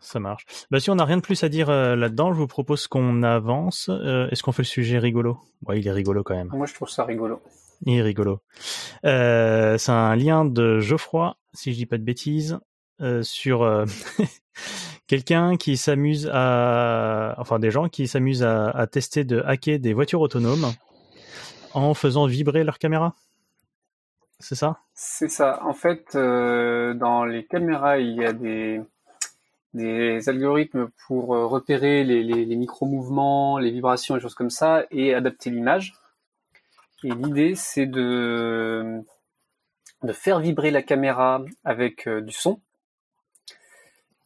Ça 0.00 0.20
marche. 0.20 0.46
Bah, 0.70 0.80
si 0.80 0.90
on 0.90 0.94
n'a 0.94 1.04
rien 1.04 1.16
de 1.16 1.22
plus 1.22 1.42
à 1.42 1.48
dire 1.48 1.70
euh, 1.70 1.96
là-dedans, 1.96 2.32
je 2.32 2.38
vous 2.38 2.46
propose 2.46 2.86
qu'on 2.86 3.22
avance. 3.22 3.90
Euh, 3.90 4.28
est-ce 4.30 4.42
qu'on 4.42 4.52
fait 4.52 4.62
le 4.62 4.68
sujet 4.68 4.98
rigolo? 4.98 5.38
Ouais, 5.66 5.80
il 5.80 5.86
est 5.86 5.92
rigolo 5.92 6.22
quand 6.22 6.34
même. 6.34 6.50
Moi, 6.52 6.66
je 6.66 6.74
trouve 6.74 6.88
ça 6.88 7.04
rigolo. 7.04 7.42
Il 7.82 7.98
est 7.98 8.02
rigolo. 8.02 8.40
Euh, 9.04 9.76
c'est 9.76 9.92
un 9.92 10.16
lien 10.16 10.44
de 10.44 10.78
Geoffroy, 10.80 11.36
si 11.52 11.72
je 11.72 11.78
dis 11.78 11.86
pas 11.86 11.98
de 11.98 12.04
bêtises, 12.04 12.58
sur 13.22 13.86
quelqu'un 15.06 15.56
qui 15.56 15.76
s'amuse 15.76 16.30
à, 16.32 17.34
enfin 17.38 17.58
des 17.58 17.70
gens 17.70 17.88
qui 17.88 18.08
s'amusent 18.08 18.42
à, 18.42 18.86
tester 18.90 19.24
de 19.24 19.40
hacker 19.40 19.78
des 19.78 19.92
voitures 19.92 20.20
autonomes 20.20 20.72
en 21.74 21.94
faisant 21.94 22.26
vibrer 22.26 22.64
leur 22.64 22.78
caméra. 22.78 23.14
C'est 24.40 24.54
ça? 24.54 24.78
C'est 24.94 25.28
ça. 25.28 25.60
En 25.64 25.74
fait, 25.74 26.14
dans 26.14 27.24
les 27.24 27.44
caméras, 27.44 27.98
il 27.98 28.14
y 28.14 28.24
a 28.24 28.32
des 28.32 28.80
algorithmes 30.26 30.88
pour 31.06 31.34
euh, 31.34 31.46
repérer 31.46 32.04
les, 32.04 32.56
micro-mouvements, 32.56 33.58
les 33.58 33.70
vibrations, 33.70 34.14
les 34.14 34.20
choses 34.20 34.34
comme 34.34 34.50
ça, 34.50 34.84
et 34.90 35.14
adapter 35.14 35.50
l'image. 35.50 35.94
Et 37.04 37.10
l'idée, 37.10 37.54
c'est 37.54 37.86
de, 37.86 39.02
faire 40.12 40.40
vibrer 40.40 40.70
la 40.70 40.82
caméra 40.82 41.44
avec 41.64 42.08
euh, 42.08 42.20
du 42.20 42.32
son. 42.32 42.60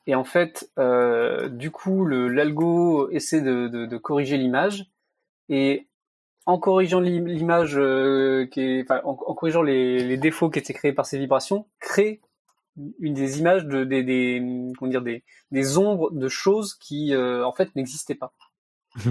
Et 0.07 0.15
en 0.15 0.25
fait, 0.25 0.71
euh, 0.79 1.49
du 1.49 1.71
coup, 1.71 2.05
l'algo 2.07 3.09
essaie 3.11 3.41
de, 3.41 3.69
de, 3.69 3.97
corriger 3.99 4.37
l'image, 4.37 4.87
et 5.49 5.87
en 6.47 6.59
corrigeant 6.59 7.01
l'image, 7.01 7.75
qui 8.51 8.83
enfin, 8.83 9.01
en, 9.05 9.11
en, 9.11 9.35
corrigeant 9.35 9.63
les, 9.63 10.03
les 10.05 10.17
défauts 10.17 10.51
qui 10.51 10.59
étaient 10.59 10.73
créés 10.73 10.93
par 10.93 11.07
ces 11.07 11.19
vibrations, 11.19 11.67
crée 11.79 12.21
une 13.01 13.15
des 13.15 13.39
images 13.39 13.65
de 13.67 13.85
des, 13.85 14.03
des 14.03 14.43
comment 14.79 14.91
dire 14.91 15.03
des, 15.03 15.25
des 15.51 15.79
ombres 15.79 16.11
de 16.11 16.29
choses 16.29 16.75
qui 16.75 17.15
euh, 17.15 17.47
en 17.47 17.53
fait 17.53 17.75
n'existaient 17.77 18.15
pas. 18.15 18.33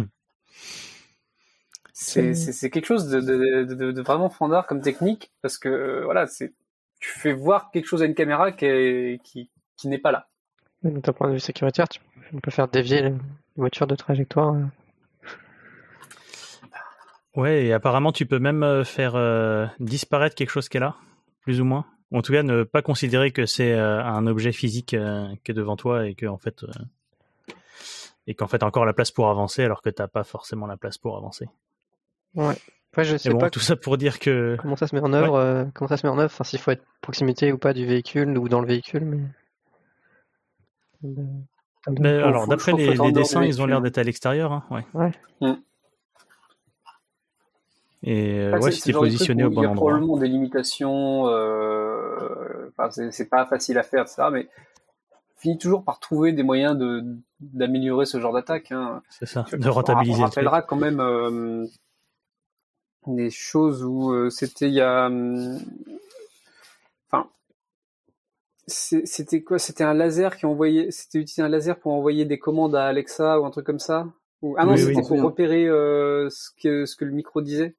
c'est 1.94 2.70
quelque 2.72 2.86
chose 2.86 3.08
de, 3.10 3.20
de, 3.22 3.64
de, 3.64 3.92
de 3.92 4.02
vraiment 4.02 4.30
fandard 4.30 4.66
comme 4.66 4.82
technique 4.82 5.32
parce 5.42 5.58
que 5.58 5.70
euh, 5.70 6.04
voilà 6.06 6.26
c'est 6.28 6.54
tu 7.00 7.10
fais 7.12 7.34
voir 7.34 7.72
quelque 7.72 7.86
chose 7.86 8.02
à 8.02 8.06
une 8.06 8.16
caméra 8.16 8.52
qui 8.52 9.20
qui, 9.24 9.50
qui 9.78 9.88
n'est 9.88 10.00
pas 10.00 10.12
là. 10.12 10.28
D'un 10.84 11.14
point 11.14 11.28
de 11.28 11.34
vue 11.34 11.40
sécuritaire, 11.40 11.88
tu 11.88 12.00
peux 12.42 12.52
faire 12.52 12.68
dévier 12.68 13.06
une 13.06 13.20
voiture 13.56 13.88
de 13.88 13.96
trajectoire. 13.96 14.56
Euh. 14.56 14.66
Ouais, 17.36 17.66
et 17.66 17.74
apparemment 17.74 18.12
tu 18.12 18.26
peux 18.26 18.40
même 18.40 18.84
faire 18.84 19.72
disparaître 19.80 20.36
quelque 20.36 20.50
chose 20.50 20.68
qui 20.68 20.78
est 20.78 20.82
là, 20.82 20.96
plus 21.44 21.62
ou 21.62 21.66
moins 21.66 21.86
en 22.18 22.22
tout 22.22 22.34
cas 22.34 22.44
ne 22.44 22.64
pas 22.64 22.82
considérer 22.82 23.32
que 23.32 23.46
c'est 23.46 23.74
euh, 23.74 24.04
un 24.04 24.28
objet 24.28 24.52
physique 24.52 24.94
euh, 24.94 25.28
qui 25.44 25.52
est 25.52 25.54
devant 25.54 25.76
toi 25.76 26.08
et 26.08 26.16
que 26.16 26.26
en 26.26 26.38
fait 26.38 26.64
euh, 26.64 27.54
et 28.28 28.36
qu'en 28.36 28.48
fait 28.48 28.64
encore 28.64 28.86
la 28.86 28.94
place 28.94 29.12
pour 29.12 29.30
avancer 29.30 29.64
alors 29.64 29.82
que 29.82 29.90
t'as 29.90 30.08
pas 30.08 30.24
forcément 30.24 30.68
la 30.68 30.78
place 30.78 30.98
pour 30.98 31.18
avancer. 31.18 31.48
Ouais. 32.36 32.56
Ouais, 32.98 33.06
je 33.06 33.16
sais 33.16 33.30
bon, 33.30 33.38
pas 33.38 33.50
tout 33.50 33.62
ça 33.62 33.78
pour 33.78 33.98
dire 33.98 34.20
que 34.20 34.58
comment 34.60 34.76
ça 34.76 34.86
se 34.86 34.94
met 34.94 35.02
en 35.02 35.14
œuvre, 35.14 35.70
comment 35.74 35.88
ça 35.88 35.96
se 35.96 36.06
met 36.06 36.12
en 36.12 36.18
œuvre, 36.20 36.32
enfin 36.34 36.44
s'il 36.44 36.60
faut 36.60 36.72
être 36.72 36.84
proximité 37.00 37.54
ou 37.54 37.58
pas 37.58 37.74
du 37.74 37.86
véhicule 37.86 38.38
ou 38.38 38.50
dans 38.50 38.60
le 38.60 38.68
véhicule, 38.68 39.06
mais. 39.06 39.20
Mais 41.04 42.10
alors 42.10 42.48
d'après 42.48 42.74
les, 42.74 43.12
dessins, 43.12 43.44
ils 43.44 43.62
ont 43.62 43.66
l'air 43.66 43.82
d'être 43.82 43.98
à 43.98 44.04
l'extérieur, 44.04 44.52
hein, 44.52 44.64
ouais. 44.70 44.86
Ouais. 44.94 45.12
Mm. 45.42 45.56
Et 48.04 48.40
euh, 48.40 48.60
ouais, 48.60 48.72
si 48.72 48.92
positionné 48.94 49.44
au 49.44 49.50
bon 49.52 49.60
endroit. 49.60 49.64
Il 49.64 49.70
y 49.70 49.72
a 49.72 49.76
probablement 49.76 50.18
des 50.18 50.28
limitations. 50.28 51.28
Euh... 51.28 52.72
Enfin, 52.78 52.90
c'est 53.12 53.30
pas 53.30 53.46
facile 53.46 53.78
à 53.78 53.84
faire, 53.84 54.08
ça, 54.08 54.32
mais 54.32 54.48
finit 55.38 55.58
toujours 55.58 55.84
par 55.84 56.00
trouver 56.00 56.32
des 56.34 56.44
moyens 56.44 56.78
de 56.78 57.04
d'améliorer 57.40 58.06
ce 58.06 58.20
genre 58.20 58.34
d'attaque. 58.34 58.72
Hein. 58.72 59.02
C'est 59.10 59.26
ça, 59.28 59.46
de 59.52 59.70
rentabiliser. 59.70 60.22
On, 60.22 60.26
rappellera 60.26 60.62
quand 60.62 60.76
même 60.78 61.00
euh, 61.00 61.66
des 63.08 63.30
choses 63.30 63.84
où 63.84 64.12
euh, 64.12 64.30
c'était 64.30 64.68
il 64.68 64.74
y 64.74 64.82
a, 64.82 65.06
hum, 65.06 65.60
c'était 68.72 69.42
quoi? 69.42 69.60
C'était 69.60 69.84
un 69.84 69.94
laser 69.94 70.36
qui 70.38 70.46
envoyait, 70.46 70.92
c'était 70.92 71.20
utiliser 71.20 71.42
un 71.42 71.50
laser 71.50 71.80
pour 71.80 71.94
envoyer 71.94 72.26
des 72.26 72.40
commandes 72.40 72.76
à 72.76 72.86
Alexa 72.86 73.40
ou 73.40 73.46
un 73.46 73.52
truc 73.52 73.66
comme 73.66 73.80
ça? 73.80 74.08
Ou... 74.42 74.56
Ah 74.58 74.66
non, 74.66 74.76
c'était 74.76 75.02
pour 75.02 75.22
repérer 75.22 75.68
euh, 75.68 76.30
ce 76.30 76.50
que 76.62 76.86
ce 76.86 76.96
que 76.96 77.06
le 77.06 77.12
micro 77.12 77.42
disait 77.42 77.76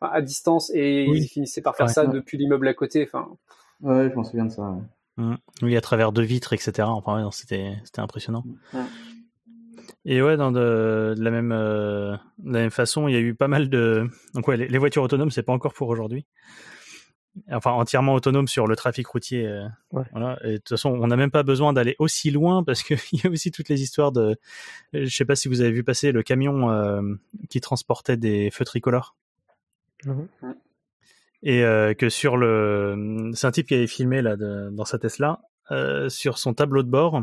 à 0.00 0.20
distance 0.20 0.70
et 0.74 1.04
ils 1.04 1.28
finissaient 1.28 1.62
par 1.62 1.76
faire 1.76 1.88
ça 1.88 2.06
depuis 2.06 2.36
l'immeuble 2.36 2.68
à 2.68 2.74
côté. 2.74 3.04
Enfin. 3.06 3.28
Ouais, 3.80 4.10
je 4.10 4.14
m'en 4.14 4.24
souviens 4.24 4.44
de 4.46 4.50
ça. 4.52 4.76
Mmh. 5.16 5.34
Oui, 5.62 5.76
à 5.76 5.80
travers 5.80 6.12
deux 6.12 6.22
vitres, 6.22 6.52
etc. 6.52 6.88
Enfin, 6.88 7.28
c'était 7.32 7.76
c'était 7.84 8.00
impressionnant. 8.00 8.44
Et 10.04 10.20
ouais, 10.20 10.36
dans 10.36 10.52
de, 10.52 11.14
la 11.16 11.30
même 11.30 11.52
euh, 11.52 12.16
de 12.38 12.52
la 12.52 12.60
même 12.60 12.70
façon, 12.70 13.08
il 13.08 13.14
y 13.14 13.16
a 13.16 13.20
eu 13.20 13.34
pas 13.34 13.48
mal 13.48 13.68
de 13.68 14.06
donc 14.34 14.48
ouais, 14.48 14.56
les, 14.56 14.78
voitures 14.78 15.02
autonomes, 15.02 15.30
c'est 15.30 15.42
pas 15.42 15.52
encore 15.52 15.72
pour 15.72 15.88
aujourd'hui. 15.88 16.26
Enfin, 17.50 17.72
entièrement 17.72 18.14
autonome 18.14 18.46
sur 18.46 18.66
le 18.66 18.76
trafic 18.76 19.06
routier. 19.08 19.46
Euh, 19.46 19.66
voilà. 19.90 20.38
Et 20.44 20.52
de 20.52 20.56
toute 20.58 20.70
façon, 20.70 20.90
on 20.90 21.06
n'a 21.08 21.16
même 21.16 21.32
pas 21.32 21.42
besoin 21.42 21.72
d'aller 21.72 21.96
aussi 21.98 22.30
loin 22.30 22.62
parce 22.62 22.82
qu'il 22.82 22.96
y 23.12 23.26
a 23.26 23.30
aussi 23.30 23.50
toutes 23.50 23.68
les 23.68 23.82
histoires 23.82 24.12
de. 24.12 24.36
Je 24.92 25.08
sais 25.08 25.24
pas 25.24 25.34
si 25.34 25.48
vous 25.48 25.60
avez 25.60 25.72
vu 25.72 25.82
passer 25.82 26.12
le 26.12 26.22
camion 26.22 26.70
euh, 26.70 27.02
qui 27.50 27.60
transportait 27.60 28.16
des 28.16 28.50
feux 28.50 28.64
tricolores. 28.64 29.16
Mhm. 30.04 30.28
Et 31.42 31.62
euh, 31.62 31.92
que 31.92 32.08
sur 32.08 32.36
le, 32.36 33.30
c'est 33.34 33.46
un 33.46 33.50
type 33.50 33.66
qui 33.66 33.74
avait 33.74 33.86
filmé 33.86 34.22
là 34.22 34.36
dans 34.36 34.84
sa 34.84 34.98
Tesla, 34.98 35.40
sur 36.08 36.38
son 36.38 36.54
tableau 36.54 36.82
de 36.82 36.88
bord, 36.88 37.22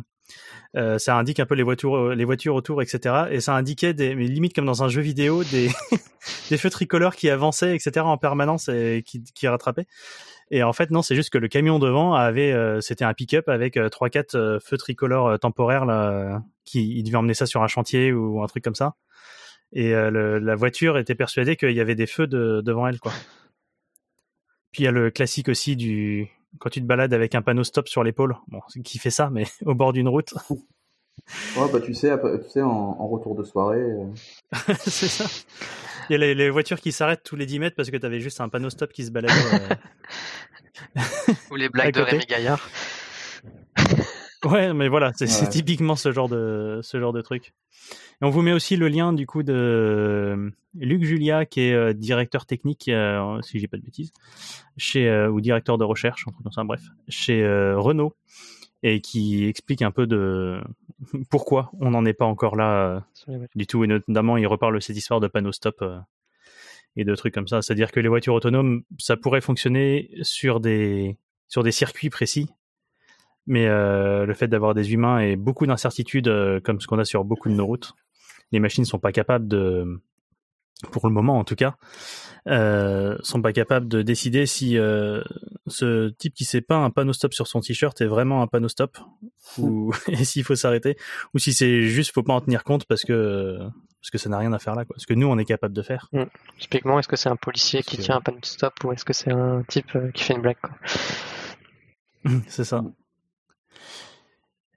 euh, 0.78 0.98
ça 0.98 1.18
indique 1.18 1.39
un 1.39 1.46
peu 1.46 1.56
les 1.56 1.64
voitures, 1.64 2.16
les 2.16 2.24
voitures 2.26 2.56
autour, 2.56 2.82
etc. 2.82 3.26
Et 3.32 3.42
ça 3.42 3.56
indiquait 3.56 3.94
des, 3.94 4.16
mais 4.16 4.26
limite 4.26 4.54
comme 4.54 4.66
dans 4.66 4.84
un 4.84 4.88
jeu 4.88 5.02
vidéo, 5.02 5.44
des, 5.44 5.70
des 6.50 6.58
feux 6.58 6.70
tricolores 6.70 7.16
qui 7.16 7.30
avançaient, 7.30 7.76
etc. 7.76 8.06
en 8.06 8.18
permanence 8.18 8.70
et 8.70 9.04
qui, 9.06 9.24
qui 9.24 9.48
rattrapaient. 9.48 9.88
Et 10.50 10.64
en 10.64 10.74
fait, 10.74 10.92
non, 10.92 11.02
c'est 11.02 11.16
juste 11.16 11.30
que 11.30 11.38
le 11.38 11.48
camion 11.48 11.80
devant 11.80 12.14
avait, 12.14 12.54
c'était 12.82 13.06
un 13.06 13.14
pick-up 13.14 13.48
avec 13.50 13.80
trois 13.89 14.10
quatre 14.10 14.60
feux 14.64 14.78
tricolores 14.78 15.39
temporaires 15.39 15.86
là, 15.86 16.42
qui 16.66 16.98
il 16.98 17.04
devait 17.04 17.18
emmener 17.18 17.34
ça 17.34 17.46
sur 17.46 17.64
un 17.64 17.68
chantier 17.68 18.12
ou 18.12 18.44
un 18.44 18.48
truc 18.48 18.64
comme 18.64 18.76
ça 18.76 18.96
et 19.74 19.94
euh, 19.94 20.39
la 20.39 20.56
voiture 20.56 20.98
était 20.98 21.16
persuadée 21.16 21.56
qu'il 21.56 21.72
y 21.72 21.80
avait 21.80 21.96
des 21.96 22.08
feux 22.08 22.28
devant 22.28 22.88
elle 22.88 23.00
quoi. 23.00 23.14
Puis 24.72 24.84
il 24.84 24.86
y 24.86 24.88
a 24.88 24.92
le 24.92 25.12
classique 25.12 25.50
aussi 25.50 25.76
du 25.76 26.30
quand 26.60 26.70
tu 26.70 26.82
te 26.82 26.86
balades 26.86 27.14
avec 27.14 27.36
un 27.36 27.41
panneau 27.41 27.64
stop 27.64 27.88
sur 27.88 28.04
l'épaule, 28.04 28.36
bon, 28.47 28.62
qui 28.84 28.97
fait 28.97 29.10
ça, 29.10 29.30
mais 29.30 29.45
au 29.66 29.74
bord 29.74 29.93
d'une 29.93 30.08
route. 30.08 30.34
Ouais, 31.56 31.70
bah 31.72 31.80
tu 31.82 31.93
sais, 31.93 32.10
tu 32.18 32.49
sais 32.49 32.62
en, 32.62 33.08
retour 33.08 33.36
de 33.36 33.43
soirée. 33.43 33.82
Euh. 33.82 34.08
c'est 34.80 35.08
ça. 35.08 35.26
Il 36.10 36.14
y 36.14 36.16
a 36.16 36.34
les, 36.34 36.49
voitures 36.49 36.80
qui 36.80 36.91
s'arrêtent 36.91 37.22
tous 37.24 37.36
les 37.36 37.45
10 37.45 37.60
mètres 37.60 37.76
parce 37.76 37.91
que 37.91 37.97
tu 37.97 38.06
avais 38.06 38.22
juste 38.22 38.41
un 38.41 38.49
panneau 38.49 38.70
stop 38.70 38.91
qui 38.91 39.06
se 39.06 39.12
baladait. 39.12 39.34
Euh. 40.97 41.02
Ou 41.52 41.58
les 41.58 41.70
blagues 41.70 41.93
de 41.93 42.02
Rémi 42.02 42.26
Gaillard. 42.26 42.68
Ouais, 44.44 44.74
mais 44.74 44.88
voilà, 44.88 45.12
c'est 45.14 45.50
typiquement 45.50 45.96
ce 45.96 46.12
genre 46.12 46.28
de 46.28 46.80
ce 46.82 47.00
genre 47.00 47.14
de 47.14 47.22
truc. 47.22 47.54
Et 48.22 48.26
on 48.26 48.30
vous 48.30 48.42
met 48.42 48.54
aussi 48.54 48.76
le 48.76 48.88
lien 48.88 49.14
du 49.14 49.28
coup 49.28 49.44
de 49.44 49.54
euh, 49.54 50.50
Luc 50.76 51.04
Julia, 51.04 51.46
qui 51.46 51.62
est 51.62 51.74
euh, 51.74 51.94
directeur 51.94 52.46
technique, 52.46 52.88
euh, 52.88 53.39
si 53.42 53.60
j'ai 53.60 53.68
pas 53.68 53.78
de 53.78 53.84
bêtises, 53.84 54.14
chez 54.78 55.28
ou 55.28 55.42
directeur 55.42 55.78
de 55.78 55.84
recherche, 55.84 56.26
enfin, 56.46 56.66
bref, 56.66 56.82
chez 57.08 57.46
Renault, 57.76 58.16
et 58.82 59.00
qui 59.00 59.46
explique 59.46 59.84
un 59.84 59.92
peu 59.92 60.08
de 60.08 60.60
pourquoi 61.30 61.72
on 61.80 61.92
n'en 61.92 62.06
est 62.06 62.14
pas 62.14 62.26
encore 62.26 62.56
là 62.56 63.06
du 63.56 63.68
tout. 63.68 63.84
Et 63.84 63.88
notamment, 63.88 64.38
il 64.38 64.48
reparle 64.48 64.76
de 64.76 64.80
cette 64.80 64.98
histoire 64.98 65.20
de 65.20 65.28
panneau 65.28 65.52
stop 65.52 65.84
et 66.96 67.06
de 67.06 67.16
trucs 67.16 67.34
comme 67.34 67.48
ça. 67.48 67.62
C'est-à-dire 67.62 67.92
que 67.92 68.00
les 68.00 68.10
voitures 68.10 68.34
autonomes, 68.34 68.84
ça 68.98 69.18
pourrait 69.18 69.42
fonctionner 69.42 70.10
sur 70.24 70.60
des 70.60 71.18
sur 71.48 71.64
des 71.64 71.72
circuits 71.72 72.10
précis, 72.10 72.50
mais 73.48 73.68
euh, 73.68 74.26
le 74.26 74.34
fait 74.34 74.48
d'avoir 74.48 74.74
des 74.74 74.94
humains 74.94 75.20
et 75.20 75.36
beaucoup 75.36 75.66
d'incertitudes, 75.66 76.28
euh, 76.28 76.60
comme 76.60 76.80
ce 76.80 76.88
qu'on 76.88 77.00
a 77.00 77.06
sur 77.06 77.24
beaucoup 77.24 77.50
de 77.50 77.56
nos 77.56 77.66
routes, 77.66 77.94
les 78.52 78.60
machines 78.60 78.86
sont 78.86 79.00
pas 79.00 79.12
capables 79.12 79.48
de, 79.48 80.02
pour 80.89 81.08
le 81.08 81.14
moment 81.14 81.38
en 81.38 81.44
tout 81.44 81.56
cas, 81.56 81.76
euh, 82.48 83.18
sont 83.22 83.42
pas 83.42 83.54
capables 83.54 83.88
de 83.88 84.02
décider 84.02 84.46
si 84.46 84.78
euh, 84.78 85.22
ce 85.68 86.10
type 86.10 86.34
qui 86.34 86.46
s'est 86.46 86.62
peint 86.62 86.84
un 86.84 86.89
panneau 86.89 87.14
stop 87.14 87.34
sur 87.34 87.48
son 87.48 87.62
t-shirt 87.62 88.00
est 88.02 88.08
vraiment 88.08 88.42
un 88.42 88.48
panneau 88.48 88.68
stop 88.68 88.98
ou 89.58 89.94
et 90.08 90.24
s'il 90.24 90.44
faut 90.44 90.56
s'arrêter 90.56 90.98
ou 91.34 91.39
si 91.39 91.54
c'est 91.54 91.84
juste 91.84 92.14
faut 92.14 92.24
pas 92.24 92.34
en 92.34 92.42
tenir 92.42 92.64
compte 92.64 92.86
parce 92.86 93.04
que 93.04 93.60
parce 94.02 94.10
que 94.10 94.18
ça 94.18 94.30
n'a 94.30 94.39
rien 94.39 94.52
à 94.54 94.60
faire 94.60 94.74
là 94.74 94.86
quoi. 94.86 94.96
Ce 94.98 95.06
que 95.06 95.14
nous 95.14 95.28
on 95.28 95.38
est 95.38 95.46
capable 95.46 95.76
de 95.76 95.84
faire. 95.84 96.10
Mmh. 96.12 96.24
Typiquement, 96.58 96.98
est-ce 96.98 97.08
que 97.08 97.16
c'est 97.16 97.30
un 97.30 97.36
policier 97.36 97.84
qui 97.84 97.98
tient 97.98 98.16
un 98.18 98.22
panneau 98.22 98.39
stop 98.42 98.74
ou 98.84 98.92
est-ce 98.92 99.06
que 99.06 99.14
c'est 99.14 99.32
un 99.32 99.64
type 99.68 99.96
qui 100.14 100.24
fait 100.24 100.34
une 100.34 100.42
blague 100.42 100.58
quoi? 100.60 100.76
C'est 102.48 102.64
ça. 102.64 102.84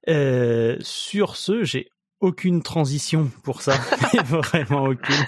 Euh, 0.09 0.77
sur 0.81 1.37
ce, 1.37 1.65
j'ai 1.65 1.89
aucune 2.21 2.63
transition 2.63 3.31
pour 3.43 3.63
ça, 3.63 3.73
vraiment 4.25 4.85
aucune. 4.85 5.25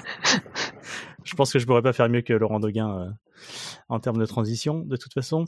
Je 1.24 1.34
pense 1.34 1.52
que 1.52 1.58
je 1.58 1.66
pourrais 1.66 1.82
pas 1.82 1.92
faire 1.92 2.08
mieux 2.08 2.22
que 2.22 2.32
Laurent 2.32 2.60
Doguin 2.60 3.00
euh, 3.00 3.10
en 3.88 3.98
termes 3.98 4.18
de 4.18 4.26
transition, 4.26 4.80
de 4.80 4.96
toute 4.96 5.12
façon. 5.12 5.44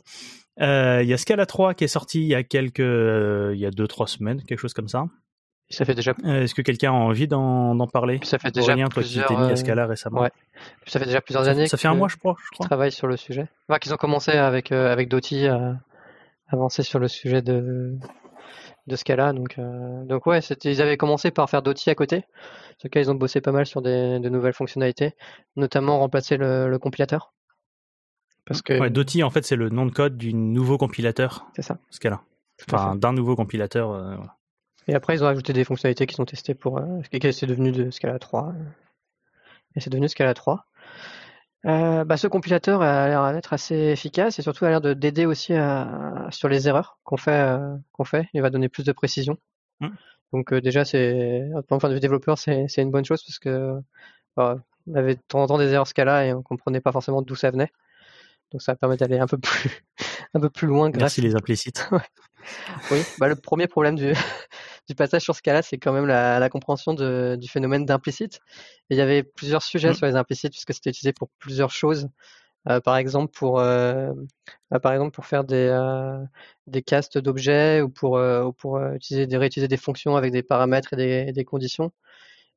Euh, 0.60 1.02
il 1.02 1.08
y 1.08 1.12
a 1.12 1.16
Scala 1.18 1.46
3 1.46 1.74
qui 1.74 1.84
est 1.84 1.88
sorti 1.88 2.20
il 2.20 2.28
y 2.28 2.34
a 2.34 2.42
quelques, 2.42 2.78
il 2.78 3.58
y 3.58 3.66
a 3.66 3.70
deux 3.70 3.86
trois 3.86 4.06
semaines, 4.06 4.42
quelque 4.42 4.58
chose 4.58 4.74
comme 4.74 4.88
ça. 4.88 5.04
Ça 5.70 5.84
fait 5.84 5.94
déjà. 5.94 6.14
Est-ce 6.24 6.54
que 6.54 6.62
quelqu'un 6.62 6.92
a 6.92 6.94
envie 6.94 7.28
d'en 7.28 7.76
parler? 7.92 8.20
Ça 8.22 8.38
fait 8.38 8.50
déjà 8.50 8.72
Rien, 8.72 8.88
plusieurs. 8.88 9.26
Toi 9.26 9.36
qui 9.36 9.42
mis 9.42 9.52
à 9.52 9.56
Scala 9.56 9.86
récemment. 9.86 10.22
Ouais. 10.22 10.30
Ça 10.86 10.98
fait 10.98 11.04
déjà 11.04 11.20
plusieurs 11.20 11.46
années. 11.46 11.66
Ça 11.66 11.76
fait 11.76 11.88
un 11.88 11.94
mois, 11.94 12.08
je 12.08 12.16
crois. 12.16 12.36
Je 12.40 12.66
travaille 12.66 12.90
sur 12.90 13.06
le 13.06 13.18
sujet. 13.18 13.48
Enfin, 13.68 13.78
qu'ils 13.78 13.92
ont 13.92 13.98
commencé 13.98 14.30
avec 14.30 14.72
avec 14.72 15.10
Doty 15.10 15.46
à 15.46 15.74
avancer 16.48 16.82
sur 16.82 16.98
le 16.98 17.06
sujet 17.06 17.42
de 17.42 17.98
de 18.88 18.96
ce 18.96 19.04
cas-là. 19.04 19.32
Donc, 19.32 19.58
euh, 19.58 20.04
donc 20.04 20.26
ouais, 20.26 20.40
ils 20.64 20.82
avaient 20.82 20.96
commencé 20.96 21.30
par 21.30 21.48
faire 21.48 21.62
Doty 21.62 21.90
à 21.90 21.94
côté. 21.94 22.24
ce 22.78 22.88
cas, 22.88 23.00
ils 23.00 23.10
ont 23.10 23.14
bossé 23.14 23.40
pas 23.40 23.52
mal 23.52 23.66
sur 23.66 23.82
des, 23.82 24.18
de 24.18 24.28
nouvelles 24.28 24.54
fonctionnalités, 24.54 25.14
notamment 25.56 25.98
remplacer 25.98 26.36
le, 26.36 26.76
compilateur. 26.78 27.32
Parce 28.46 28.62
que 28.62 28.78
ouais, 28.78 28.90
Doty 28.90 29.22
en 29.22 29.30
fait 29.30 29.44
c'est 29.44 29.56
le 29.56 29.68
nom 29.68 29.84
de 29.84 29.92
code 29.92 30.16
du 30.16 30.32
nouveau 30.32 30.78
compilateur. 30.78 31.46
C'est 31.54 31.62
ça. 31.62 31.78
Ce 31.90 32.00
cas-là. 32.00 32.22
Enfin, 32.66 32.96
d'un 32.96 33.12
nouveau 33.12 33.36
compilateur. 33.36 33.92
Euh, 33.92 34.16
et 34.88 34.94
après, 34.94 35.14
ils 35.14 35.22
ont 35.22 35.28
ajouté 35.28 35.52
des 35.52 35.64
fonctionnalités 35.64 36.06
qui 36.06 36.14
sont 36.14 36.24
testées 36.24 36.54
pour. 36.54 36.78
Euh, 36.78 37.00
et 37.12 37.32
c'est 37.32 37.46
devenu 37.46 37.72
de 37.72 37.90
Scala 37.90 38.18
3. 38.18 38.54
Et 39.76 39.80
c'est 39.80 39.90
devenu 39.90 40.08
Scala 40.08 40.34
3. 40.34 40.66
Euh, 41.66 42.04
bah, 42.04 42.16
ce 42.16 42.28
compilateur 42.28 42.82
a 42.82 43.08
l'air 43.08 43.32
d'être 43.32 43.52
assez 43.52 43.74
efficace 43.74 44.38
et 44.38 44.42
surtout 44.42 44.64
a 44.64 44.68
l'air 44.68 44.80
d'aider 44.80 45.26
aussi 45.26 45.54
à, 45.54 46.28
sur 46.30 46.48
les 46.48 46.68
erreurs 46.68 46.98
qu'on 47.04 47.16
fait, 47.16 47.32
euh, 47.32 47.76
qu'on 47.92 48.04
fait. 48.04 48.28
Il 48.32 48.42
va 48.42 48.50
donner 48.50 48.68
plus 48.68 48.84
de 48.84 48.92
précision. 48.92 49.38
Mmh. 49.80 49.88
Donc 50.32 50.52
euh, 50.52 50.60
déjà, 50.60 50.84
c'est, 50.84 51.48
point 51.66 51.78
de 51.78 51.94
vue 51.94 52.00
développeur, 52.00 52.38
c'est, 52.38 52.68
une 52.76 52.90
bonne 52.90 53.04
chose 53.04 53.24
parce 53.24 53.38
que 53.38 53.80
on 54.36 54.94
avait 54.94 55.16
de 55.16 55.20
temps 55.26 55.42
en 55.42 55.46
temps 55.48 55.58
des 55.58 55.72
erreurs 55.72 55.88
Scala 55.88 56.26
et 56.26 56.32
on 56.32 56.42
comprenait 56.42 56.80
pas 56.80 56.92
forcément 56.92 57.22
d'où 57.22 57.34
ça 57.34 57.50
venait. 57.50 57.72
Donc 58.52 58.62
ça 58.62 58.76
permet 58.76 58.96
d'aller 58.96 59.18
un 59.18 59.26
peu 59.26 59.36
plus, 59.36 59.84
un 60.34 60.40
peu 60.40 60.48
plus 60.48 60.68
loin. 60.68 60.90
Grâce 60.90 61.00
Merci 61.02 61.20
les 61.22 61.34
implicites. 61.34 61.88
oui, 62.90 63.02
bah, 63.18 63.28
le 63.28 63.36
premier 63.36 63.66
problème 63.66 63.96
du, 63.96 64.12
du 64.88 64.94
passage 64.94 65.22
sur 65.22 65.34
Scala, 65.34 65.62
c'est 65.62 65.78
quand 65.78 65.92
même 65.92 66.06
la, 66.06 66.48
compréhension 66.50 66.94
du 66.94 67.48
phénomène 67.48 67.84
d'implicite. 67.84 68.40
il 68.90 68.96
y 68.96 69.00
avait 69.00 69.22
plusieurs 69.22 69.62
sujets 69.62 69.90
mmh. 69.90 69.94
sur 69.94 70.06
les 70.06 70.16
implicites 70.16 70.52
puisque 70.52 70.74
c'était 70.74 70.90
utilisé 70.90 71.12
pour 71.12 71.28
plusieurs 71.38 71.70
choses. 71.70 72.08
Euh, 72.68 72.80
par 72.80 72.96
exemple 72.96 73.32
pour 73.32 73.60
euh, 73.60 74.12
bah, 74.70 74.80
par 74.80 74.92
exemple 74.92 75.12
pour 75.12 75.24
faire 75.26 75.44
des 75.44 75.68
euh, 75.70 76.18
des 76.66 76.82
castes 76.82 77.16
d'objets 77.16 77.80
ou 77.80 77.88
pour 77.88 78.20
pour 78.58 78.80
utiliser 78.92 79.26
des 79.26 79.36
réutiliser 79.36 79.68
des 79.68 79.76
fonctions 79.76 80.16
avec 80.16 80.32
des 80.32 80.42
paramètres 80.42 80.92
et 80.94 81.32
des, 81.32 81.44
conditions. 81.44 81.92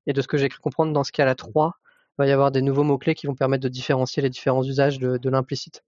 Et 0.08 0.14
de 0.14 0.22
ce 0.22 0.28
que 0.28 0.38
j'ai 0.38 0.50
cru 0.50 0.60
comprendre 0.60 0.92
dans 0.94 1.04
Scala 1.04 1.36
3, 1.36 1.76
il 1.78 2.14
va 2.18 2.28
y 2.28 2.32
avoir 2.32 2.52
des 2.52 2.62
nouveaux 2.62 2.84
mots 2.84 2.98
clés 2.98 3.14
qui 3.16 3.28
vont 3.28 3.36
permettre 3.36 3.64
de 3.64 3.70
différencier 3.70 4.24
les 4.24 4.30
différents 4.30 4.64
usages 4.64 4.98
de, 5.00 5.18
de 5.18 5.30
l'implicite. 5.30 5.84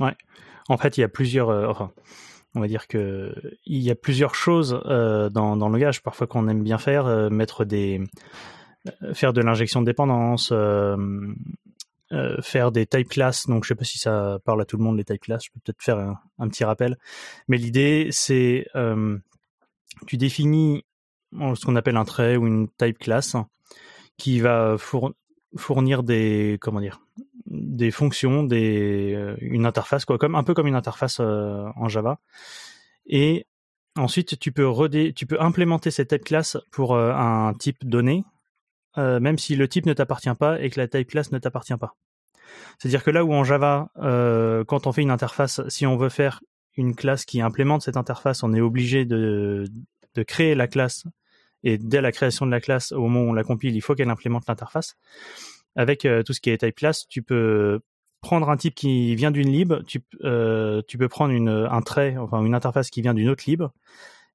Ouais. 0.00 0.16
En 0.68 0.78
fait, 0.78 0.96
il 0.96 1.02
y 1.02 1.04
a 1.04 1.08
plusieurs 1.08 1.48
enfin 1.48 1.92
on 2.56 2.60
va 2.60 2.68
dire 2.68 2.88
que 2.88 3.34
il 3.66 3.82
y 3.82 3.90
a 3.90 3.94
plusieurs 3.94 4.34
choses 4.34 4.80
euh, 4.86 5.28
dans, 5.28 5.54
le 5.54 5.60
langage 5.60 6.02
parfois 6.02 6.26
qu'on 6.26 6.48
aime 6.48 6.62
bien 6.62 6.78
faire, 6.78 7.06
euh, 7.06 7.28
mettre 7.28 7.66
des, 7.66 8.02
euh, 9.02 9.12
faire 9.14 9.34
de 9.34 9.42
l'injection 9.42 9.82
de 9.82 9.86
dépendance, 9.86 10.52
faire 12.42 12.72
des 12.72 12.86
type 12.86 13.10
classes. 13.10 13.46
Donc 13.46 13.64
je 13.64 13.68
sais 13.68 13.74
pas 13.74 13.84
si 13.84 13.98
ça 13.98 14.38
parle 14.44 14.62
à 14.62 14.64
tout 14.64 14.78
le 14.78 14.84
monde 14.84 14.96
les 14.96 15.04
type 15.04 15.20
classes. 15.20 15.44
Je 15.44 15.50
peux 15.52 15.60
peut-être 15.62 15.82
faire 15.82 15.98
un, 16.38 16.48
petit 16.48 16.64
rappel. 16.64 16.98
Mais 17.46 17.58
l'idée 17.58 18.08
c'est 18.10 18.66
tu 20.06 20.16
définis 20.16 20.84
ce 21.32 21.64
qu'on 21.64 21.76
appelle 21.76 21.98
un 21.98 22.04
trait 22.06 22.36
ou 22.36 22.46
une 22.46 22.68
type 22.78 22.98
class 22.98 23.36
qui 24.16 24.40
va 24.40 24.76
fournir 25.56 26.02
des 26.02 26.56
comment 26.62 26.80
dire 26.80 27.00
des 27.46 27.90
fonctions, 27.90 28.46
euh, 28.50 29.36
une 29.40 29.66
interface, 29.66 30.04
quoi, 30.04 30.18
comme 30.18 30.34
un 30.34 30.42
peu 30.42 30.54
comme 30.54 30.66
une 30.66 30.74
interface 30.74 31.18
euh, 31.20 31.66
en 31.76 31.88
Java. 31.88 32.18
Et 33.06 33.46
ensuite, 33.96 34.38
tu 34.38 34.52
peux 34.52 34.68
redé, 34.68 35.12
tu 35.12 35.26
peux 35.26 35.40
implémenter 35.40 35.90
cette 35.90 36.08
type 36.08 36.24
class 36.24 36.56
pour 36.70 36.94
euh, 36.94 37.12
un 37.12 37.54
type 37.54 37.86
donné, 37.86 38.24
même 38.96 39.36
si 39.36 39.56
le 39.56 39.68
type 39.68 39.84
ne 39.84 39.92
t'appartient 39.92 40.34
pas 40.38 40.58
et 40.58 40.70
que 40.70 40.80
la 40.80 40.88
type 40.88 41.10
class 41.10 41.30
ne 41.30 41.38
t'appartient 41.38 41.76
pas. 41.76 41.96
C'est-à-dire 42.78 43.04
que 43.04 43.10
là 43.10 43.26
où 43.26 43.34
en 43.34 43.44
Java, 43.44 43.90
quand 43.94 44.86
on 44.86 44.92
fait 44.92 45.02
une 45.02 45.10
interface, 45.10 45.60
si 45.68 45.84
on 45.84 45.98
veut 45.98 46.08
faire 46.08 46.40
une 46.78 46.94
classe 46.94 47.26
qui 47.26 47.42
implémente 47.42 47.82
cette 47.82 47.98
interface, 47.98 48.42
on 48.42 48.54
est 48.54 48.60
obligé 48.62 49.04
de, 49.04 49.64
de 50.14 50.22
créer 50.22 50.54
la 50.54 50.66
classe 50.66 51.04
et 51.62 51.76
dès 51.76 52.00
la 52.00 52.10
création 52.10 52.46
de 52.46 52.50
la 52.50 52.60
classe, 52.60 52.92
au 52.92 53.02
moment 53.02 53.20
où 53.20 53.30
on 53.30 53.32
la 53.34 53.44
compile, 53.44 53.76
il 53.76 53.82
faut 53.82 53.94
qu'elle 53.94 54.08
implémente 54.08 54.44
l'interface 54.48 54.96
avec 55.76 56.04
euh, 56.04 56.22
tout 56.22 56.32
ce 56.32 56.40
qui 56.40 56.50
est 56.50 56.58
type 56.58 56.74
class, 56.74 57.06
tu 57.08 57.22
peux 57.22 57.80
prendre 58.20 58.50
un 58.50 58.56
type 58.56 58.74
qui 58.74 59.14
vient 59.14 59.30
d'une 59.30 59.50
lib, 59.50 59.74
tu, 59.86 60.02
euh, 60.24 60.82
tu 60.88 60.98
peux 60.98 61.08
prendre 61.08 61.32
une, 61.32 61.48
un 61.48 61.82
trait, 61.82 62.16
enfin 62.16 62.44
une 62.44 62.54
interface 62.54 62.90
qui 62.90 63.02
vient 63.02 63.14
d'une 63.14 63.28
autre 63.28 63.44
lib, 63.46 63.62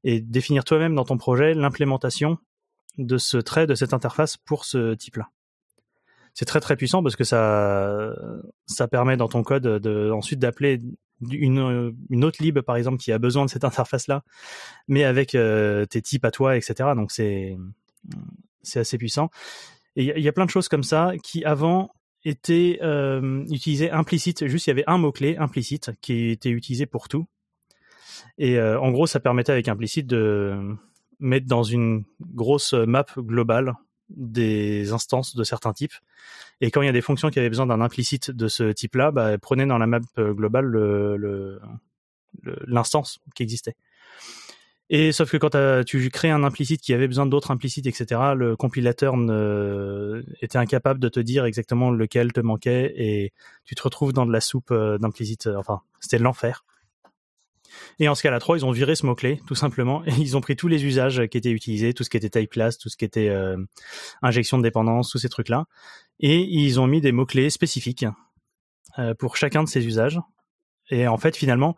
et 0.03 0.21
définir 0.21 0.63
toi-même 0.63 0.95
dans 0.95 1.03
ton 1.03 1.17
projet 1.17 1.53
l'implémentation 1.53 2.37
de 2.97 3.17
ce 3.17 3.37
trait, 3.37 3.67
de 3.67 3.75
cette 3.75 3.93
interface 3.93 4.37
pour 4.37 4.65
ce 4.65 4.93
type-là. 4.93 5.29
C'est 6.33 6.45
très 6.45 6.61
très 6.61 6.77
puissant 6.77 7.03
parce 7.03 7.17
que 7.17 7.25
ça, 7.25 8.13
ça 8.65 8.87
permet 8.87 9.17
dans 9.17 9.27
ton 9.27 9.43
code 9.43 9.63
de, 9.63 10.11
ensuite 10.11 10.39
d'appeler 10.39 10.81
une, 11.29 12.23
autre 12.23 12.41
lib 12.41 12.59
par 12.61 12.77
exemple 12.77 12.97
qui 12.97 13.11
a 13.11 13.19
besoin 13.19 13.45
de 13.45 13.49
cette 13.49 13.65
interface-là, 13.65 14.23
mais 14.87 15.03
avec 15.03 15.35
euh, 15.35 15.85
tes 15.85 16.01
types 16.01 16.25
à 16.25 16.31
toi, 16.31 16.55
etc. 16.55 16.89
Donc 16.95 17.11
c'est 17.11 17.57
assez 18.75 18.97
puissant. 18.97 19.29
Il 19.95 20.05
y, 20.05 20.27
a 20.27 20.31
plein 20.31 20.45
de 20.45 20.49
choses 20.49 20.69
comme 20.69 20.83
ça 20.83 21.13
qui 21.21 21.43
avant 21.43 21.91
étaient 22.23 22.79
euh, 22.81 23.43
utilisées 23.49 23.91
implicites. 23.91 24.47
Juste, 24.47 24.67
il 24.67 24.69
y 24.69 24.71
avait 24.71 24.85
un 24.87 24.97
mot-clé 24.97 25.35
implicite 25.37 25.91
qui 26.01 26.29
était 26.29 26.49
utilisé 26.49 26.85
pour 26.85 27.09
tout. 27.09 27.25
Et 28.37 28.57
euh, 28.57 28.79
en 28.79 28.91
gros, 28.91 29.05
ça 29.05 29.19
permettait 29.19 29.51
avec 29.51 29.67
implicite 29.67 30.07
de 30.07 30.77
mettre 31.19 31.47
dans 31.47 31.63
une 31.63 32.05
grosse 32.21 32.73
map 32.73 33.05
globale 33.17 33.73
des 34.09 34.93
instances 34.93 35.35
de 35.35 35.43
certains 35.43 35.73
types. 35.73 35.93
Et 36.61 36.71
quand 36.71 36.81
il 36.81 36.85
y 36.85 36.89
a 36.89 36.93
des 36.93 37.01
fonctions 37.01 37.29
qui 37.29 37.39
avaient 37.39 37.49
besoin 37.49 37.67
d'un 37.67 37.81
implicite 37.81 38.31
de 38.31 38.47
ce 38.47 38.71
type-là, 38.71 39.11
bah, 39.11 39.37
prenez 39.37 39.65
dans 39.65 39.77
la 39.77 39.87
map 39.87 39.99
globale 40.17 41.59
l'instance 42.65 43.19
qui 43.35 43.43
existait. 43.43 43.75
Et 44.93 45.13
sauf 45.13 45.31
que 45.31 45.37
quand 45.37 45.55
tu 45.85 46.09
crées 46.09 46.31
un 46.31 46.43
implicite 46.43 46.81
qui 46.81 46.93
avait 46.93 47.07
besoin 47.07 47.25
d'autres 47.25 47.51
implicites, 47.51 47.87
etc., 47.87 48.33
le 48.35 48.57
compilateur 48.57 49.15
ne, 49.15 50.21
était 50.41 50.57
incapable 50.57 50.99
de 50.99 51.07
te 51.07 51.21
dire 51.21 51.45
exactement 51.45 51.91
lequel 51.91 52.33
te 52.33 52.41
manquait 52.41 52.91
et 52.97 53.31
tu 53.63 53.73
te 53.73 53.81
retrouves 53.81 54.11
dans 54.11 54.25
de 54.25 54.33
la 54.33 54.41
soupe 54.41 54.71
euh, 54.71 54.97
d'implicites. 54.97 55.47
Euh, 55.47 55.55
enfin, 55.55 55.79
c'était 56.01 56.17
l'enfer. 56.17 56.65
Et 57.99 58.09
en 58.09 58.15
Scala 58.15 58.39
3, 58.39 58.57
ils 58.57 58.65
ont 58.65 58.71
viré 58.71 58.95
ce 58.95 59.05
mot-clé, 59.05 59.39
tout 59.47 59.55
simplement, 59.55 60.03
et 60.05 60.11
ils 60.17 60.35
ont 60.35 60.41
pris 60.41 60.57
tous 60.57 60.67
les 60.67 60.83
usages 60.83 61.25
qui 61.27 61.37
étaient 61.37 61.51
utilisés, 61.51 61.93
tout 61.93 62.03
ce 62.03 62.09
qui 62.09 62.17
était 62.17 62.29
type 62.29 62.49
class, 62.49 62.77
tout 62.77 62.89
ce 62.89 62.97
qui 62.97 63.05
était 63.05 63.29
euh, 63.29 63.55
injection 64.21 64.57
de 64.57 64.63
dépendance, 64.63 65.09
tous 65.09 65.19
ces 65.19 65.29
trucs-là, 65.29 65.67
et 66.19 66.37
ils 66.41 66.81
ont 66.81 66.87
mis 66.87 66.99
des 66.99 67.13
mots-clés 67.13 67.49
spécifiques 67.49 68.05
pour 69.19 69.37
chacun 69.37 69.63
de 69.63 69.69
ces 69.69 69.87
usages. 69.87 70.19
Et 70.89 71.07
en 71.07 71.17
fait, 71.17 71.37
finalement, 71.37 71.77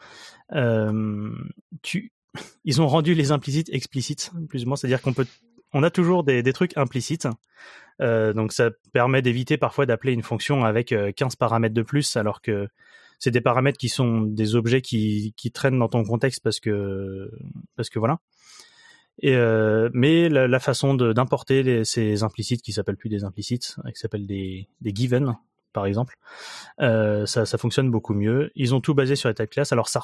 tu, 1.84 2.12
ils 2.66 2.82
ont 2.82 2.88
rendu 2.88 3.14
les 3.14 3.32
implicites 3.32 3.70
explicites, 3.72 4.32
plus 4.50 4.64
ou 4.64 4.68
moins. 4.68 4.76
C'est-à-dire 4.76 5.02
qu'on 5.02 5.14
peut, 5.14 5.28
on 5.74 5.84
a 5.84 5.90
toujours 5.90 6.24
des, 6.24 6.44
des 6.44 6.54
trucs 6.54 6.78
implicites. 6.78 7.28
Euh, 8.02 8.34
donc 8.34 8.54
ça 8.54 8.72
permet 8.92 9.22
d'éviter 9.22 9.58
parfois 9.58 9.86
d'appeler 9.86 10.14
une 10.14 10.24
fonction 10.24 10.66
avec 10.66 10.88
15 10.88 11.34
euh, 11.34 11.38
paramètres 11.38 11.76
de 11.76 11.84
plus, 11.84 12.16
alors 12.16 12.42
que 12.42 12.68
c'est 13.20 13.32
des 13.32 13.42
paramètres 13.42 13.78
qui 13.78 13.90
sont 13.90 14.22
des 14.22 14.56
objets 14.56 14.82
qui, 14.82 15.34
qui 15.38 15.52
traînent 15.52 15.80
dans 15.80 15.90
ton 15.90 16.04
contexte 16.04 16.42
parce 16.44 16.60
que 16.60 17.32
parce 17.76 17.90
que 17.90 18.00
voilà. 18.00 18.20
Et 19.20 19.36
euh, 19.36 19.90
mais 19.94 20.28
la, 20.28 20.60
façon 20.60 20.96
d'importer 20.96 21.86
ces 21.86 22.24
implicites 22.24 22.64
qui 22.64 22.74
s'appellent 22.74 22.98
plus 22.98 23.10
des 23.10 23.24
implicites, 23.24 23.76
qui 23.94 24.00
s'appellent 24.00 24.26
des, 24.26 24.68
des 24.82 24.92
given 24.94 25.36
par 25.74 25.88
exemple, 25.88 26.16
euh, 26.80 27.26
ça, 27.26 27.46
ça 27.46 27.58
fonctionne 27.58 27.92
beaucoup 27.92 28.14
mieux. 28.14 28.52
Ils 28.56 28.74
ont 28.74 28.80
tout 28.80 28.94
basé 28.94 29.16
sur 29.16 29.28
les 29.28 29.36
type 29.36 29.50
class. 29.50 29.74
Alors 29.74 29.90
ça, 29.90 30.04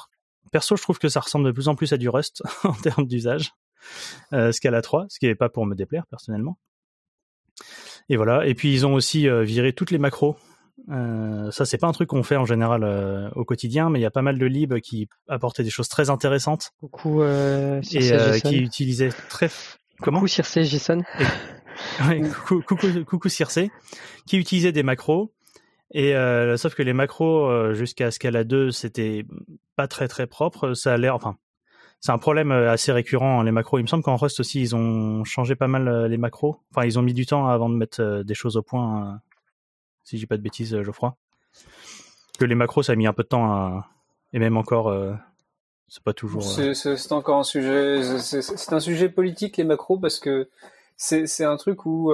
perso, 0.52 0.76
je 0.76 0.82
trouve 0.82 0.98
que 0.98 1.08
ça 1.08 1.20
ressemble 1.20 1.46
de 1.46 1.52
plus 1.52 1.68
en 1.68 1.74
plus 1.74 1.92
à 1.92 1.96
du 1.96 2.08
Rust 2.08 2.42
en 2.64 2.72
termes 2.72 3.06
d'usage, 3.06 3.52
euh, 4.32 4.52
Scala 4.52 4.82
3, 4.82 5.06
ce 5.08 5.18
qui 5.18 5.26
n'est 5.26 5.34
pas 5.34 5.48
pour 5.48 5.66
me 5.66 5.74
déplaire 5.74 6.06
personnellement. 6.06 6.58
Et 8.08 8.16
voilà. 8.16 8.46
Et 8.46 8.54
puis 8.54 8.72
ils 8.72 8.86
ont 8.86 8.94
aussi 8.94 9.28
euh, 9.28 9.42
viré 9.42 9.72
toutes 9.72 9.90
les 9.90 9.98
macros. 9.98 10.36
Euh, 10.88 11.50
ça, 11.50 11.64
c'est 11.64 11.78
pas 11.78 11.86
un 11.86 11.92
truc 11.92 12.08
qu'on 12.08 12.22
fait 12.22 12.36
en 12.36 12.46
général 12.46 12.82
euh, 12.84 13.28
au 13.34 13.44
quotidien, 13.44 13.90
mais 13.90 13.98
il 13.98 14.02
y 14.02 14.06
a 14.06 14.10
pas 14.10 14.22
mal 14.22 14.38
de 14.38 14.46
libs 14.46 14.80
qui 14.80 15.08
apportaient 15.28 15.62
des 15.62 15.70
choses 15.70 15.88
très 15.88 16.10
intéressantes. 16.10 16.72
Coucou 16.80 17.22
euh, 17.22 17.80
et 17.92 18.40
qui 18.40 18.56
utilisaient 18.56 19.12
très 19.28 19.50
comment? 20.00 20.18
Coucou 20.18 20.28
Circe 20.28 20.60
JSON. 20.60 21.02
ouais, 22.08 22.22
coucou, 22.46 22.62
coucou, 22.66 23.04
coucou 23.04 23.28
Circe, 23.28 23.60
qui 24.26 24.38
utilisait 24.38 24.72
des 24.72 24.82
macros. 24.82 25.32
Et 25.92 26.14
euh, 26.14 26.56
sauf 26.56 26.74
que 26.74 26.82
les 26.82 26.92
macros 26.92 27.74
jusqu'à 27.74 28.10
Scala 28.10 28.44
2, 28.44 28.70
c'était 28.70 29.26
pas 29.76 29.88
très 29.88 30.08
très 30.08 30.26
propre. 30.26 30.74
Ça 30.74 30.94
a 30.94 30.96
l'air, 30.96 31.14
enfin, 31.14 31.36
c'est 32.00 32.12
un 32.12 32.18
problème 32.18 32.50
euh, 32.50 32.72
assez 32.72 32.92
récurrent 32.92 33.42
les 33.42 33.52
macros. 33.52 33.78
Il 33.78 33.82
me 33.82 33.86
semble 33.86 34.02
qu'en 34.02 34.16
Rust 34.16 34.40
aussi 34.40 34.60
ils 34.60 34.74
ont 34.74 35.22
changé 35.24 35.54
pas 35.54 35.68
mal 35.68 35.86
euh, 35.86 36.08
les 36.08 36.16
macros. 36.16 36.60
Enfin 36.70 36.86
ils 36.86 36.98
ont 36.98 37.02
mis 37.02 37.14
du 37.14 37.26
temps 37.26 37.46
avant 37.46 37.68
de 37.68 37.74
mettre 37.74 38.00
euh, 38.00 38.24
des 38.24 38.34
choses 38.34 38.56
au 38.56 38.62
point. 38.62 39.20
Si 40.04 40.16
je 40.16 40.22
dis 40.22 40.26
pas 40.26 40.38
de 40.38 40.42
bêtises, 40.42 40.80
Geoffroy. 40.82 41.14
Que 42.38 42.46
les 42.46 42.54
macros 42.54 42.82
ça 42.82 42.92
a 42.92 42.96
mis 42.96 43.06
un 43.06 43.12
peu 43.12 43.22
de 43.22 43.28
temps 43.28 43.52
à... 43.52 43.90
et 44.32 44.38
même 44.38 44.56
encore 44.56 44.94
c'est 45.88 46.02
pas 46.02 46.14
toujours. 46.14 46.42
C'est 46.42 47.12
encore 47.12 47.38
un 47.38 47.44
sujet. 47.44 48.02
C'est 48.18 48.72
un 48.72 48.80
sujet 48.80 49.10
politique 49.10 49.58
les 49.58 49.64
macros 49.64 49.98
parce 49.98 50.18
que 50.18 50.48
c'est 51.02 51.44
un 51.44 51.56
truc 51.56 51.86
où 51.86 52.12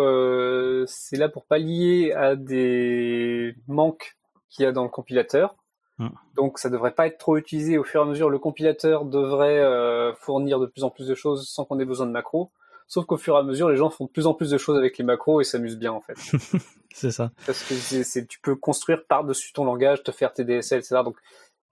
c'est 0.86 1.16
là 1.16 1.28
pour 1.28 1.44
pallier 1.44 2.12
à 2.12 2.36
des 2.36 3.54
manques 3.66 4.16
qu'il 4.48 4.64
y 4.64 4.66
a 4.66 4.72
dans 4.72 4.84
le 4.84 4.88
compilateur 4.88 5.56
Mm. 5.98 6.08
Donc 6.34 6.58
ça 6.58 6.68
devrait 6.68 6.92
pas 6.92 7.06
être 7.06 7.18
trop 7.18 7.36
utilisé. 7.36 7.78
Au 7.78 7.84
fur 7.84 8.00
et 8.00 8.04
à 8.04 8.06
mesure, 8.06 8.30
le 8.30 8.38
compilateur 8.38 9.04
devrait 9.04 9.60
euh, 9.60 10.14
fournir 10.14 10.58
de 10.60 10.66
plus 10.66 10.84
en 10.84 10.90
plus 10.90 11.06
de 11.06 11.14
choses 11.14 11.48
sans 11.48 11.64
qu'on 11.64 11.78
ait 11.78 11.84
besoin 11.84 12.06
de 12.06 12.12
macros. 12.12 12.50
Sauf 12.88 13.04
qu'au 13.04 13.16
fur 13.16 13.34
et 13.34 13.38
à 13.38 13.42
mesure, 13.42 13.68
les 13.68 13.76
gens 13.76 13.90
font 13.90 14.04
de 14.04 14.10
plus 14.10 14.26
en 14.26 14.34
plus 14.34 14.50
de 14.50 14.58
choses 14.58 14.78
avec 14.78 14.96
les 14.98 15.04
macros 15.04 15.40
et 15.40 15.44
s'amusent 15.44 15.78
bien 15.78 15.92
en 15.92 16.00
fait. 16.00 16.16
c'est 16.94 17.10
ça. 17.10 17.32
Parce 17.44 17.62
que 17.64 17.74
c'est, 17.74 18.26
tu 18.26 18.38
peux 18.40 18.54
construire 18.54 19.04
par-dessus 19.08 19.52
ton 19.52 19.64
langage, 19.64 20.02
te 20.04 20.12
faire 20.12 20.32
tes 20.32 20.44
DSL, 20.44 20.78
etc. 20.78 21.00
Donc 21.04 21.16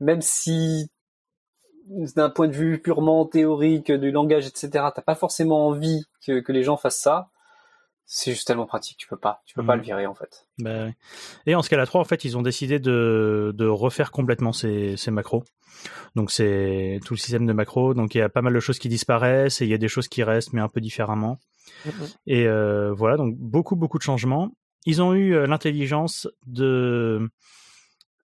même 0.00 0.22
si 0.22 0.90
d'un 1.86 2.30
point 2.30 2.48
de 2.48 2.52
vue 2.52 2.80
purement 2.80 3.26
théorique 3.26 3.92
du 3.92 4.10
langage, 4.10 4.46
etc., 4.46 4.68
t'as 4.94 5.02
pas 5.02 5.14
forcément 5.14 5.66
envie 5.66 6.04
que, 6.26 6.40
que 6.40 6.52
les 6.52 6.62
gens 6.62 6.76
fassent 6.76 7.00
ça, 7.00 7.30
c'est 8.06 8.32
juste 8.32 8.46
tellement 8.46 8.66
pratique, 8.66 8.98
tu 8.98 9.08
peux 9.08 9.16
pas, 9.16 9.42
tu 9.46 9.54
peux 9.54 9.64
pas 9.64 9.76
le 9.76 9.82
mm. 9.82 9.84
virer 9.84 10.06
en 10.06 10.14
fait. 10.14 10.46
Bah, 10.58 10.88
et 11.46 11.54
en 11.54 11.62
Scala 11.62 11.86
3, 11.86 12.00
en 12.00 12.04
fait, 12.04 12.24
ils 12.24 12.36
ont 12.36 12.42
décidé 12.42 12.78
de, 12.78 13.52
de 13.54 13.66
refaire 13.66 14.10
complètement 14.10 14.52
ces, 14.52 14.96
ces 14.96 15.10
macros. 15.10 15.44
Donc 16.14 16.30
c'est 16.30 17.00
tout 17.04 17.14
le 17.14 17.18
système 17.18 17.46
de 17.46 17.52
macros. 17.52 17.94
Donc 17.94 18.14
il 18.14 18.18
y 18.18 18.22
a 18.22 18.28
pas 18.28 18.42
mal 18.42 18.52
de 18.52 18.60
choses 18.60 18.78
qui 18.78 18.88
disparaissent 18.88 19.60
et 19.60 19.64
il 19.64 19.70
y 19.70 19.74
a 19.74 19.78
des 19.78 19.88
choses 19.88 20.08
qui 20.08 20.22
restent, 20.22 20.52
mais 20.52 20.60
un 20.60 20.68
peu 20.68 20.80
différemment. 20.80 21.38
Mm-hmm. 21.86 22.16
Et 22.26 22.46
euh, 22.46 22.92
voilà, 22.92 23.16
donc 23.16 23.34
beaucoup 23.36 23.76
beaucoup 23.76 23.98
de 23.98 24.02
changements. 24.02 24.52
Ils 24.86 25.02
ont 25.02 25.14
eu 25.14 25.34
euh, 25.34 25.46
l'intelligence 25.46 26.28
de 26.46 27.28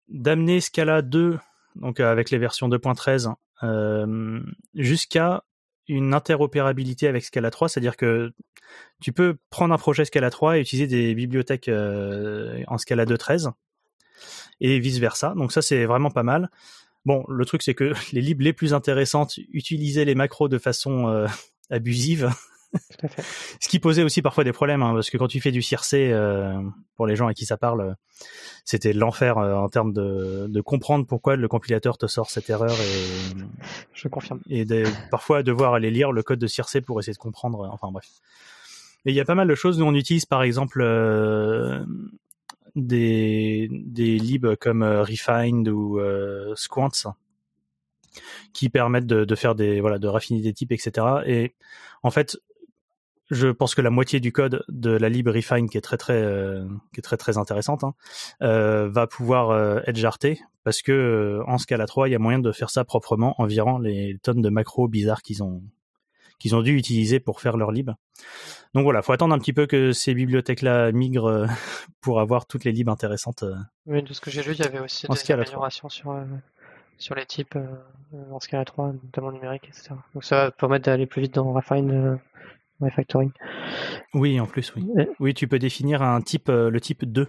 d'amener 0.09 0.61
Scala 0.61 1.03
2, 1.03 1.39
donc 1.77 2.01
avec 2.01 2.31
les 2.31 2.39
versions 2.39 2.69
2.13, 2.69 3.29
euh, 3.29 3.33
jusqu'à 4.75 5.43
une 5.89 6.15
interopérabilité 6.15 7.09
avec 7.09 7.25
Scala 7.25 7.51
3, 7.51 7.69
c'est-à-dire 7.69 7.97
que 7.97 8.33
tu 9.01 9.13
peux 9.13 9.37
prendre 9.51 9.73
un 9.73 9.79
projet 9.79 10.05
Scala 10.05 10.31
3 10.31 10.59
et 10.59 10.61
utiliser 10.61 10.87
des 10.87 11.15
bibliothèques 11.15 11.69
euh, 11.69 12.63
en 12.69 12.79
Scala 12.79 13.07
2.13 13.07 13.53
et 14.61 14.79
vice 14.79 14.99
versa. 14.99 15.35
Donc 15.37 15.53
ça 15.53 15.63
c'est 15.63 15.87
vraiment 15.87 16.11
pas 16.11 16.23
mal. 16.23 16.51
Bon, 17.05 17.25
le 17.29 17.45
truc 17.45 17.63
c'est 17.63 17.75
que 17.75 17.95
les 18.13 18.21
libres 18.21 18.45
les 18.45 18.53
plus 18.53 18.75
intéressantes 18.75 19.39
utilisaient 19.53 20.05
les 20.05 20.15
macros 20.15 20.49
de 20.49 20.59
façon 20.59 21.09
euh, 21.09 21.27
abusive. 21.71 22.31
Ce 23.61 23.69
qui 23.69 23.79
posait 23.79 24.03
aussi 24.03 24.23
parfois 24.23 24.45
des 24.45 24.53
problèmes, 24.53 24.83
hein, 24.83 24.93
parce 24.95 25.11
que 25.11 25.17
quand 25.17 25.29
tu 25.29 25.41
fais 25.41 25.53
du 25.53 25.63
Circe, 25.63 25.95
euh, 25.95 26.61
pour 26.97 27.07
les 27.07 27.17
gens 27.17 27.27
à 27.27 27.35
qui 27.35 27.47
ça 27.47 27.57
parle, 27.57 27.97
c'était 28.65 28.93
l'enfer 28.93 29.39
euh, 29.39 29.55
en 29.55 29.69
termes 29.69 29.95
de, 29.95 30.47
de, 30.49 30.61
comprendre 30.61 31.07
pourquoi 31.07 31.37
le 31.37 31.49
compilateur 31.49 31.97
te 31.97 32.07
sort 32.07 32.31
cette 32.31 32.51
erreur 32.51 32.73
et 32.73 33.35
je 33.95 34.09
confirme 34.09 34.41
et 34.51 34.65
de, 34.67 34.85
parfois 35.11 35.43
devoir 35.43 35.73
aller 35.73 35.91
lire 35.91 36.13
le 36.13 36.23
code 36.23 36.39
de 36.39 36.47
Circe 36.47 36.79
pour 36.85 37.01
essayer 37.01 37.15
de 37.15 37.19
comprendre. 37.19 37.63
Euh, 37.63 37.69
enfin 37.71 37.91
bref. 37.91 38.07
Et 39.07 39.11
il 39.11 39.15
y 39.15 39.21
a 39.21 39.25
pas 39.25 39.35
mal 39.37 39.49
de 39.49 39.55
choses. 39.55 39.79
Nous 39.79 39.87
on 39.87 39.95
utilise 39.95 40.27
par 40.27 40.43
exemple 40.43 40.83
euh, 40.83 41.83
des 42.75 43.69
des 43.71 44.19
libs 44.19 44.57
comme 44.57 44.83
Refined 44.83 45.69
ou 45.69 46.01
Squants 46.55 47.15
qui 48.53 48.69
permettent 48.69 49.07
de, 49.07 49.25
de, 49.25 49.35
faire 49.35 49.55
des 49.55 49.81
voilà 49.81 49.99
de 49.99 50.09
raffiner 50.09 50.43
des 50.43 50.53
types 50.53 50.73
etc. 50.73 51.07
Et 51.25 51.55
en 52.03 52.11
fait 52.11 52.37
je 53.31 53.49
pense 53.49 53.75
que 53.75 53.83
la 53.83 53.91
moitié 53.91 54.21
du 54.21 54.33
code 54.33 54.65
de 54.69 54.91
la 54.91 55.09
lib 55.09 55.29
refine 55.29 55.69
qui 55.69 55.77
est 55.77 55.83
très 55.83 55.97
très 55.97 56.15
euh, 56.15 56.65
qui 56.93 57.01
est 57.01 57.03
très 57.03 57.17
très 57.17 57.39
intéressante 57.39 57.85
hein, 57.85 57.95
euh, 58.43 58.89
va 58.89 59.07
pouvoir 59.07 59.51
euh, 59.51 59.81
être 59.87 59.97
jarté 59.97 60.41
parce 60.65 60.83
que 60.83 60.93
euh, 60.93 61.45
en 61.47 61.59
Scala 61.59 61.87
3 61.87 62.09
il 62.09 62.13
y 62.13 62.15
a 62.15 62.19
moyen 62.19 62.39
de 62.39 62.53
faire 62.53 62.71
ça 62.71 62.85
proprement 62.85 63.35
en 63.39 63.47
virant 63.47 63.79
les 63.79 64.19
tonnes 64.23 64.41
de 64.41 64.49
macros 64.49 64.89
bizarres 64.89 65.23
qu'ils 65.23 65.43
ont 65.43 65.63
qu'ils 66.39 66.55
ont 66.55 66.63
dû 66.63 66.77
utiliser 66.77 67.19
pour 67.19 67.41
faire 67.41 67.57
leur 67.57 67.73
lib. 67.73 67.91
Donc 68.73 68.85
voilà, 68.85 69.03
faut 69.03 69.13
attendre 69.13 69.35
un 69.35 69.41
petit 69.41 69.53
peu 69.53 69.67
que 69.67 69.91
ces 69.91 70.15
bibliothèques-là 70.15 70.93
migrent 70.93 71.49
pour 72.01 72.21
avoir 72.21 72.47
toutes 72.47 72.63
les 72.63 72.71
libs 72.71 72.89
intéressantes. 72.89 73.45
Oui, 73.87 74.05
de 74.05 74.13
ce 74.13 74.21
que 74.21 74.31
j'ai 74.31 74.45
lu, 74.45 74.53
il 74.53 74.61
y 74.61 74.63
avait 74.63 74.79
aussi 74.79 75.09
des 75.09 75.33
améliorations 75.33 75.89
sur 75.89 76.17
sur 76.97 77.17
les 77.17 77.27
types 77.27 77.59
en 78.31 78.39
Scala 78.39 78.65
3, 78.65 78.93
notamment 78.93 79.33
numérique, 79.33 79.65
etc. 79.67 79.91
Donc 80.15 80.23
ça 80.23 80.45
va 80.45 80.51
permettre 80.53 80.85
d'aller 80.85 81.07
plus 81.07 81.23
vite 81.23 81.35
dans 81.35 81.53
Refine 81.53 82.21
refactoring. 82.81 83.33
Oui, 84.15 84.41
en 84.41 84.47
plus, 84.47 84.75
oui. 84.75 84.87
Oui, 85.21 85.35
tu 85.35 85.49
peux 85.49 85.59
définir 85.59 86.03
un 86.03 86.21
type, 86.21 86.49
euh, 86.49 86.71
le 86.71 86.81
type 86.81 87.05
2. 87.05 87.29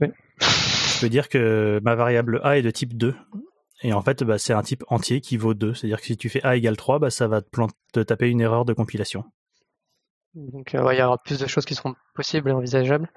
Oui. 0.00 0.08
Je 0.40 1.00
peux 1.00 1.08
dire 1.08 1.28
que 1.28 1.80
ma 1.82 1.94
variable 1.94 2.40
A 2.42 2.58
est 2.58 2.62
de 2.62 2.70
type 2.70 2.96
2. 2.96 3.14
Et 3.82 3.92
en 3.92 4.02
fait, 4.02 4.24
bah, 4.24 4.38
c'est 4.38 4.52
un 4.52 4.62
type 4.62 4.84
entier 4.88 5.20
qui 5.20 5.36
vaut 5.36 5.54
2. 5.54 5.74
C'est-à-dire 5.74 6.00
que 6.00 6.06
si 6.06 6.16
tu 6.16 6.28
fais 6.28 6.42
A 6.44 6.56
égale 6.56 6.76
3, 6.76 6.98
bah, 6.98 7.10
ça 7.10 7.28
va 7.28 7.42
te, 7.42 8.00
taper 8.00 8.30
une 8.30 8.40
erreur 8.40 8.64
de 8.64 8.72
compilation. 8.72 9.24
Donc 10.34 10.74
euh, 10.74 10.92
il 10.92 10.98
y 10.98 11.02
aura 11.02 11.16
plus 11.16 11.38
de 11.38 11.46
choses 11.46 11.64
qui 11.64 11.74
seront 11.74 11.94
possibles 12.14 12.50
et 12.50 12.52
envisageables. 12.52 13.10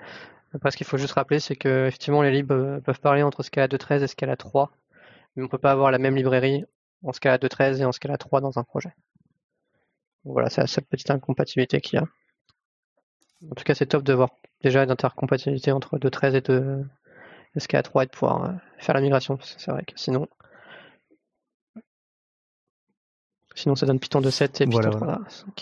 Après, 0.54 0.72
ce 0.72 0.78
qu'il 0.78 0.88
faut 0.88 0.98
juste 0.98 1.14
rappeler, 1.14 1.40
c'est 1.40 1.56
que 1.56 1.88
effectivement 1.88 2.22
les 2.22 2.32
libres 2.32 2.56
euh, 2.56 2.80
peuvent 2.80 3.00
parler 3.02 3.24
entre 3.24 3.44
Scala 3.44 3.68
2.13 3.68 4.04
et 4.04 4.08
Scala 4.08 4.38
3, 4.38 4.72
mais 5.36 5.44
on 5.44 5.46
ne 5.46 5.50
peut 5.50 5.58
pas 5.58 5.72
avoir 5.72 5.92
la 5.92 6.00
même 6.00 6.16
librairie 6.16 6.64
en 7.04 7.12
Scala 7.12 7.38
2.13 7.38 7.82
et 7.82 7.86
en 7.86 7.92
Scala 7.92 8.18
3 8.18 8.42
dans 8.42 8.58
un 8.58 8.64
projet. 8.64 8.94
Voilà, 10.26 10.50
c'est 10.50 10.62
la 10.62 10.68
seule 10.68 10.86
petite 10.86 11.10
incompatibilité 11.12 11.82
qu'il 11.82 12.00
y 12.00 12.02
a. 12.02 12.06
En 13.50 13.56
tout 13.56 13.64
cas, 13.64 13.74
c'est 13.74 13.86
top 13.86 14.04
de 14.04 14.14
voir 14.14 14.30
déjà 14.62 14.86
d'intercompatibilité 14.86 15.72
entre 15.72 15.98
2.13 15.98 16.36
et 16.36 16.42
2 16.42 16.86
SK3 17.58 18.04
et 18.04 18.06
de 18.06 18.12
pouvoir 18.12 18.44
euh, 18.44 18.54
faire 18.78 18.96
la 18.96 19.02
migration. 19.02 19.40
C'est 19.42 19.72
vrai 19.72 19.84
que 19.84 19.94
sinon, 19.96 20.28
sinon 23.56 23.76
ça 23.76 23.86
donne 23.86 24.00
Python 24.00 24.22
2.7 24.22 24.64
et 24.64 24.68
Python 24.68 24.90
voilà, 24.98 25.20
3. 25.30 25.60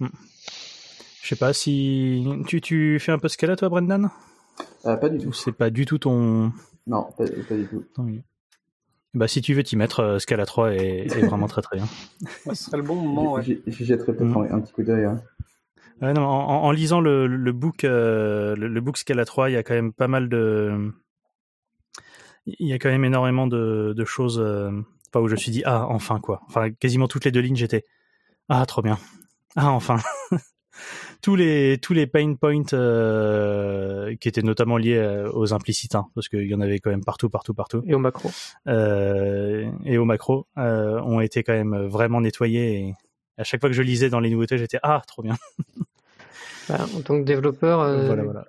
Hmm. 0.00 0.08
Je 1.22 1.28
sais 1.28 1.36
pas 1.36 1.52
si 1.52 2.24
tu, 2.46 2.60
tu 2.60 2.98
fais 3.00 3.12
un 3.12 3.18
peu 3.18 3.28
Scala 3.28 3.56
toi, 3.56 3.68
Brendan? 3.68 4.10
Euh, 4.86 4.96
Pas 4.96 5.08
du 5.08 5.18
tout. 5.18 5.32
C'est 5.32 5.52
pas 5.52 5.70
du 5.70 5.84
tout 5.84 5.98
ton. 5.98 6.52
Non, 6.86 7.12
pas, 7.16 7.24
du 7.24 7.66
tout. 7.68 7.84
Bah, 9.14 9.26
si 9.26 9.40
tu 9.40 9.54
veux 9.54 9.62
t'y 9.62 9.76
mettre, 9.76 10.00
euh, 10.00 10.18
Scala 10.18 10.44
3 10.44 10.72
est, 10.74 11.26
vraiment 11.26 11.46
très 11.46 11.62
très 11.62 11.76
bien. 11.76 11.86
ce 12.46 12.54
serait 12.54 12.76
le 12.76 12.82
bon 12.82 12.96
moment. 12.96 13.32
Ouais. 13.34 13.42
J'y 13.66 13.84
jetterai 13.84 14.12
peut-être 14.14 14.28
mm. 14.28 14.52
un 14.52 14.60
petit 14.60 14.72
coup 14.72 14.82
d'œil. 14.82 15.04
Hein. 15.04 15.22
non, 16.00 16.22
en, 16.22 16.70
lisant 16.70 17.00
le, 17.00 17.26
le 17.26 17.52
book, 17.52 17.84
euh, 17.84 18.54
le, 18.56 18.80
book 18.80 18.98
Scala 18.98 19.24
3, 19.24 19.50
il 19.50 19.54
y 19.54 19.56
a 19.56 19.62
quand 19.62 19.74
même 19.74 19.92
pas 19.92 20.08
mal 20.08 20.28
de, 20.28 20.92
il 22.58 22.66
y 22.66 22.72
a 22.72 22.78
quand 22.78 22.88
même 22.88 23.04
énormément 23.04 23.46
de, 23.46 23.92
de 23.96 24.04
choses, 24.04 24.40
euh, 24.40 24.70
où 25.14 25.28
je 25.28 25.32
me 25.32 25.36
suis 25.36 25.50
dit 25.50 25.62
ah 25.64 25.86
enfin 25.88 26.20
quoi. 26.20 26.40
Enfin 26.46 26.70
quasiment 26.70 27.08
toutes 27.08 27.24
les 27.24 27.32
deux 27.32 27.40
lignes 27.40 27.56
j'étais 27.56 27.84
ah 28.48 28.64
trop 28.66 28.82
bien. 28.82 28.98
Ah 29.56 29.70
enfin. 29.70 29.98
tous 31.20 31.36
les 31.36 31.78
tous 31.78 31.92
les 31.92 32.06
pain 32.06 32.34
points 32.34 32.72
euh, 32.72 34.14
qui 34.16 34.28
étaient 34.28 34.42
notamment 34.42 34.76
liés 34.76 34.96
euh, 34.96 35.30
aux 35.32 35.52
implicites, 35.52 35.94
hein, 35.94 36.06
parce 36.14 36.28
qu'il 36.28 36.46
y 36.46 36.54
en 36.54 36.60
avait 36.60 36.78
quand 36.78 36.90
même 36.90 37.04
partout, 37.04 37.28
partout, 37.28 37.54
partout. 37.54 37.82
Et 37.86 37.94
au 37.94 37.98
macro. 37.98 38.30
Euh, 38.66 39.70
et 39.84 39.98
au 39.98 40.04
macro 40.04 40.46
ont 40.56 41.20
été 41.20 41.42
quand 41.42 41.54
même 41.54 41.86
vraiment 41.86 42.20
nettoyés. 42.20 42.78
Et 42.78 42.94
à 43.36 43.44
chaque 43.44 43.60
fois 43.60 43.68
que 43.68 43.76
je 43.76 43.82
lisais 43.82 44.10
dans 44.10 44.20
les 44.20 44.30
nouveautés, 44.30 44.58
j'étais 44.58 44.78
ah 44.82 45.02
trop 45.06 45.22
bien. 45.22 45.36
Bah, 46.68 46.84
en 46.94 47.00
tant 47.00 47.18
que 47.18 47.24
développeur, 47.24 47.80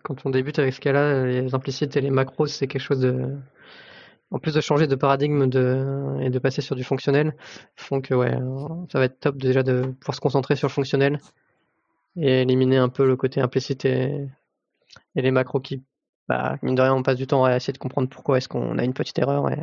quand 0.03 0.25
on 0.25 0.29
débute 0.29 0.59
avec 0.59 0.73
Scala, 0.73 1.25
les 1.25 1.55
implicites 1.55 1.95
et 1.95 2.01
les 2.01 2.09
macros, 2.09 2.47
c'est 2.47 2.67
quelque 2.67 2.81
chose 2.81 2.99
de 2.99 3.37
en 4.31 4.39
plus 4.39 4.53
de 4.53 4.59
changer 4.59 4.87
de 4.87 4.95
paradigme 4.95 5.47
de, 5.47 6.17
et 6.19 6.29
de 6.29 6.37
passer 6.37 6.61
sur 6.61 6.75
du 6.75 6.83
fonctionnel, 6.83 7.33
font 7.77 8.01
que 8.01 8.13
ouais, 8.13 8.37
ça 8.91 8.99
va 8.99 9.05
être 9.05 9.21
top 9.21 9.37
déjà 9.37 9.63
de 9.63 9.83
pouvoir 10.01 10.15
se 10.15 10.19
concentrer 10.19 10.57
sur 10.57 10.67
le 10.67 10.73
fonctionnel 10.73 11.21
et 12.15 12.41
éliminer 12.41 12.77
un 12.77 12.89
peu 12.89 13.05
le 13.05 13.15
côté 13.15 13.41
implicite 13.41 13.85
et, 13.85 14.27
les 15.15 15.31
macros 15.31 15.59
qui, 15.59 15.83
bah, 16.27 16.57
mine 16.61 16.75
de 16.75 16.81
rien, 16.81 16.93
on 16.93 17.03
passe 17.03 17.17
du 17.17 17.27
temps 17.27 17.43
à 17.45 17.55
essayer 17.55 17.73
de 17.73 17.77
comprendre 17.77 18.09
pourquoi 18.09 18.37
est-ce 18.37 18.47
qu'on 18.47 18.77
a 18.77 18.83
une 18.83 18.93
petite 18.93 19.19
erreur 19.19 19.51
et, 19.51 19.59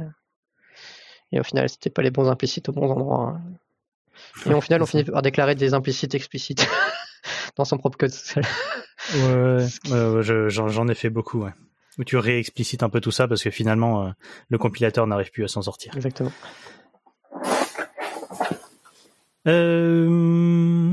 et 1.33 1.41
au 1.41 1.43
final, 1.43 1.69
c'était 1.69 1.91
pas 1.91 2.03
les 2.03 2.11
bons 2.11 2.29
implicites 2.29 2.69
au 2.69 2.73
bon 2.73 2.89
endroit. 2.89 3.41
Et 4.47 4.55
au 4.55 4.61
final, 4.61 4.83
on 4.83 4.87
finit 4.87 5.05
par 5.05 5.23
déclarer 5.23 5.55
des 5.55 5.75
implicites 5.75 6.15
explicites 6.15 6.69
dans 7.57 7.65
son 7.65 7.79
propre 7.79 7.99
code. 7.99 8.13
ouais, 9.15 9.67
ouais 9.91 10.51
j'en 10.51 10.89
ai 10.89 10.95
fait 10.95 11.11
beaucoup, 11.11 11.43
ouais 11.43 11.53
où 11.99 12.05
tu 12.05 12.17
réexplicites 12.17 12.83
un 12.83 12.89
peu 12.89 13.01
tout 13.01 13.11
ça 13.11 13.27
parce 13.29 13.43
que 13.43 13.51
finalement 13.51 14.05
euh, 14.05 14.11
le 14.49 14.59
compilateur 14.59 15.07
n'arrive 15.07 15.31
plus 15.31 15.45
à 15.45 15.49
s'en 15.49 15.63
sortir. 15.63 15.95
Exactement. 15.97 16.33
Euh... 19.47 20.86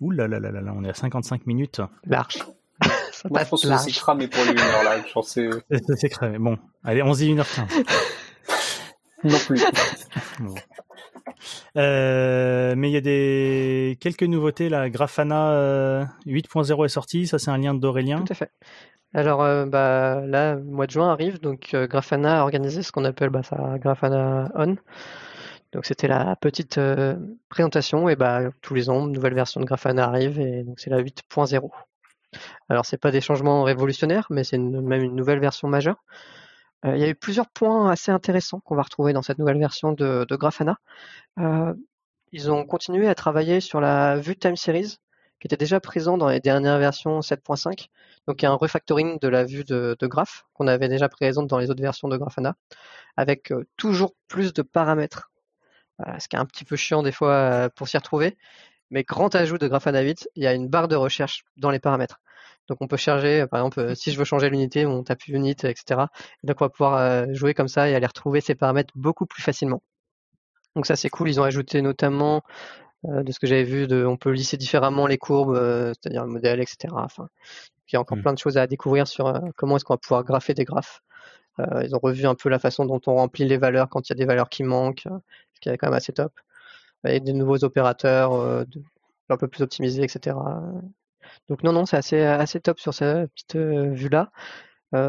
Ouh 0.00 0.10
là 0.10 0.28
là 0.28 0.38
là 0.38 0.50
là, 0.50 0.72
on 0.74 0.84
est 0.84 0.90
à 0.90 0.94
55 0.94 1.46
minutes. 1.46 1.80
Large. 2.06 2.38
Moi, 3.30 3.42
je 3.44 3.48
pense 3.48 3.62
que 3.62 3.76
c'est 3.78 3.90
cramé 3.92 4.28
pour 4.28 4.44
lui 4.44 4.52
une 4.52 4.58
heure 4.58 4.84
là. 4.84 4.96
C'est 5.96 6.08
cramé. 6.08 6.38
Bon, 6.38 6.58
allez, 6.84 7.02
on 7.02 7.14
se 7.14 7.18
dit 7.18 7.34
1h15. 7.34 7.84
non 9.24 9.38
plus. 9.46 9.64
Euh, 11.76 12.74
mais 12.76 12.90
il 12.90 12.92
y 12.92 12.96
a 12.96 13.00
des 13.00 13.96
quelques 14.00 14.24
nouveautés 14.24 14.68
là. 14.68 14.88
Grafana 14.90 16.06
8.0 16.26 16.80
euh, 16.80 16.84
est 16.84 16.88
sorti, 16.88 17.26
ça 17.26 17.38
c'est 17.38 17.50
un 17.50 17.58
lien 17.58 17.74
d'Aurélien. 17.74 18.22
Tout 18.22 18.32
à 18.32 18.34
fait. 18.34 18.50
Alors 19.14 19.42
euh, 19.42 19.64
bah, 19.64 20.20
là, 20.26 20.54
le 20.54 20.64
mois 20.64 20.86
de 20.86 20.90
juin 20.90 21.10
arrive, 21.10 21.40
donc 21.40 21.70
euh, 21.72 21.86
Grafana 21.86 22.40
a 22.40 22.42
organisé 22.42 22.82
ce 22.82 22.92
qu'on 22.92 23.04
appelle 23.04 23.30
bah, 23.30 23.42
sa 23.42 23.78
Grafana 23.78 24.50
On. 24.54 24.76
Donc 25.72 25.84
c'était 25.86 26.08
la 26.08 26.36
petite 26.36 26.78
euh, 26.78 27.16
présentation 27.48 28.08
et 28.08 28.16
bah, 28.16 28.50
tous 28.62 28.74
les 28.74 28.88
ans, 28.90 29.06
une 29.06 29.12
nouvelle 29.12 29.34
version 29.34 29.60
de 29.60 29.66
Grafana 29.66 30.06
arrive 30.06 30.40
et 30.40 30.62
donc 30.64 30.80
c'est 30.80 30.90
la 30.90 31.02
8.0. 31.02 31.70
Alors 32.68 32.86
c'est 32.86 32.98
pas 32.98 33.10
des 33.10 33.20
changements 33.20 33.62
révolutionnaires, 33.64 34.26
mais 34.30 34.44
c'est 34.44 34.58
même 34.58 35.02
une 35.02 35.14
nouvelle 35.14 35.40
version 35.40 35.68
majeure. 35.68 36.02
il 36.84 36.98
y 36.98 37.04
a 37.04 37.08
eu 37.08 37.14
plusieurs 37.14 37.48
points 37.48 37.90
assez 37.90 38.10
intéressants 38.12 38.60
qu'on 38.60 38.76
va 38.76 38.82
retrouver 38.82 39.12
dans 39.12 39.22
cette 39.22 39.38
nouvelle 39.38 39.58
version 39.58 39.92
de, 39.92 40.26
Grafana. 40.30 40.78
ils 42.32 42.50
ont 42.50 42.64
continué 42.64 43.08
à 43.08 43.14
travailler 43.14 43.60
sur 43.60 43.80
la 43.80 44.16
vue 44.16 44.36
time 44.36 44.56
series 44.56 44.98
qui 45.40 45.46
était 45.46 45.56
déjà 45.56 45.80
présent 45.80 46.18
dans 46.18 46.28
les 46.28 46.40
dernières 46.40 46.78
versions 46.78 47.20
7.5. 47.20 47.88
Donc 48.26 48.42
il 48.42 48.44
y 48.44 48.46
a 48.46 48.50
un 48.50 48.54
refactoring 48.54 49.18
de 49.20 49.28
la 49.28 49.44
vue 49.44 49.64
de, 49.64 49.96
de 49.98 50.08
qu'on 50.54 50.66
avait 50.66 50.88
déjà 50.88 51.08
présente 51.08 51.46
dans 51.46 51.58
les 51.58 51.70
autres 51.70 51.82
versions 51.82 52.08
de 52.08 52.16
Grafana, 52.16 52.54
avec 53.16 53.52
euh, 53.52 53.66
toujours 53.76 54.14
plus 54.26 54.52
de 54.52 54.62
paramètres. 54.62 55.30
Ce 56.18 56.28
qui 56.28 56.36
est 56.36 56.38
un 56.38 56.44
petit 56.46 56.64
peu 56.64 56.76
chiant 56.76 57.02
des 57.02 57.12
fois 57.12 57.32
euh, 57.32 57.68
pour 57.74 57.88
s'y 57.88 57.96
retrouver. 57.96 58.36
Mais 58.90 59.02
grand 59.02 59.34
ajout 59.34 59.58
de 59.58 59.68
Grafana 59.68 60.00
8, 60.00 60.30
il 60.36 60.42
y 60.42 60.46
a 60.46 60.54
une 60.54 60.68
barre 60.68 60.88
de 60.88 60.96
recherche 60.96 61.44
dans 61.56 61.70
les 61.70 61.78
paramètres. 61.78 62.20
Donc 62.68 62.78
on 62.80 62.86
peut 62.86 62.96
charger, 62.96 63.46
par 63.46 63.60
exemple, 63.60 63.80
euh, 63.80 63.94
si 63.94 64.12
je 64.12 64.18
veux 64.18 64.24
changer 64.24 64.50
l'unité, 64.50 64.86
on 64.86 65.02
tape 65.02 65.26
unit, 65.28 65.50
etc. 65.50 66.02
Et 66.42 66.46
donc 66.46 66.60
on 66.60 66.64
va 66.64 66.68
pouvoir 66.70 67.34
jouer 67.34 67.54
comme 67.54 67.68
ça 67.68 67.88
et 67.88 67.94
aller 67.94 68.06
retrouver 68.06 68.40
ces 68.40 68.54
paramètres 68.54 68.92
beaucoup 68.96 69.26
plus 69.26 69.42
facilement. 69.42 69.82
Donc 70.74 70.86
ça 70.86 70.96
c'est 70.96 71.08
cool. 71.10 71.28
Ils 71.28 71.40
ont 71.40 71.44
ajouté 71.44 71.82
notamment 71.82 72.42
euh, 73.04 73.22
de 73.22 73.30
ce 73.30 73.38
que 73.38 73.46
j'avais 73.46 73.64
vu, 73.64 73.86
de, 73.86 74.04
on 74.04 74.16
peut 74.16 74.30
lisser 74.30 74.56
différemment 74.56 75.06
les 75.06 75.18
courbes, 75.18 75.54
euh, 75.54 75.92
c'est-à-dire 75.94 76.24
le 76.24 76.32
modèle, 76.32 76.60
etc. 76.60 76.88
Enfin, 76.96 77.28
il 77.88 77.94
y 77.94 77.96
a 77.96 78.00
encore 78.00 78.18
mm. 78.18 78.22
plein 78.22 78.32
de 78.32 78.38
choses 78.38 78.58
à 78.58 78.66
découvrir 78.66 79.06
sur 79.06 79.28
euh, 79.28 79.38
comment 79.56 79.76
est-ce 79.76 79.84
qu'on 79.84 79.94
va 79.94 79.98
pouvoir 79.98 80.24
grapher 80.24 80.54
des 80.54 80.64
graphes. 80.64 81.00
ils 81.82 81.94
ont 81.94 82.00
revu 82.00 82.26
un 82.26 82.34
peu 82.34 82.48
la 82.48 82.58
façon 82.58 82.84
dont 82.86 83.00
on 83.06 83.14
remplit 83.14 83.44
les 83.44 83.56
valeurs 83.56 83.88
quand 83.88 84.08
il 84.08 84.12
y 84.12 84.14
a 84.14 84.16
des 84.16 84.24
valeurs 84.24 84.48
qui 84.48 84.62
manquent, 84.62 85.08
ce 85.58 85.60
qui 85.60 85.68
est 85.68 85.76
quand 85.78 85.88
même 85.88 85.96
assez 85.96 86.12
top. 86.12 86.32
Et 87.06 87.20
des 87.20 87.32
nouveaux 87.32 87.62
opérateurs 87.64 88.32
un 89.30 89.36
peu 89.36 89.48
plus 89.48 89.62
optimisés, 89.62 90.02
etc. 90.02 90.36
Donc 91.48 91.62
non, 91.62 91.72
non, 91.72 91.86
c'est 91.86 91.96
assez, 91.96 92.22
assez 92.22 92.60
top 92.60 92.80
sur 92.80 92.94
cette 92.94 93.30
petite 93.32 93.56
vue-là. 93.56 94.30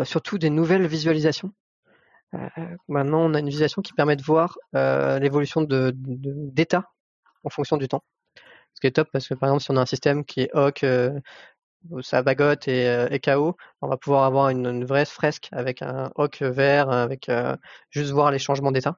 surtout 0.03 0.37
des 0.37 0.49
nouvelles 0.49 0.85
visualisations. 0.87 1.51
maintenant, 2.87 3.21
on 3.21 3.33
a 3.33 3.39
une 3.39 3.47
visualisation 3.47 3.81
qui 3.81 3.93
permet 3.93 4.15
de 4.15 4.23
voir 4.23 4.57
l'évolution 4.73 5.61
de, 5.61 5.93
d'état 5.95 6.85
en 7.43 7.49
fonction 7.49 7.77
du 7.77 7.87
temps. 7.87 8.03
Ce 8.75 8.81
qui 8.81 8.87
est 8.87 8.91
top 8.91 9.09
parce 9.11 9.27
que 9.27 9.33
par 9.33 9.49
exemple 9.49 9.63
si 9.63 9.71
on 9.71 9.77
a 9.77 9.81
un 9.81 9.85
système 9.85 10.23
qui 10.23 10.41
est 10.41 10.49
hoc, 10.53 10.83
euh, 10.83 11.19
ça 12.01 12.21
bagote 12.23 12.67
et, 12.67 12.87
euh, 12.87 13.07
et, 13.09 13.19
KO, 13.19 13.55
on 13.81 13.87
va 13.87 13.97
pouvoir 13.97 14.23
avoir 14.25 14.49
une, 14.49 14.85
vraie 14.85 15.05
fresque 15.05 15.49
avec 15.51 15.81
un 15.81 16.11
hoc 16.15 16.41
vert, 16.41 16.89
avec 16.89 17.29
euh, 17.29 17.55
juste 17.89 18.11
voir 18.11 18.31
les 18.31 18.39
changements 18.39 18.71
d'état. 18.71 18.97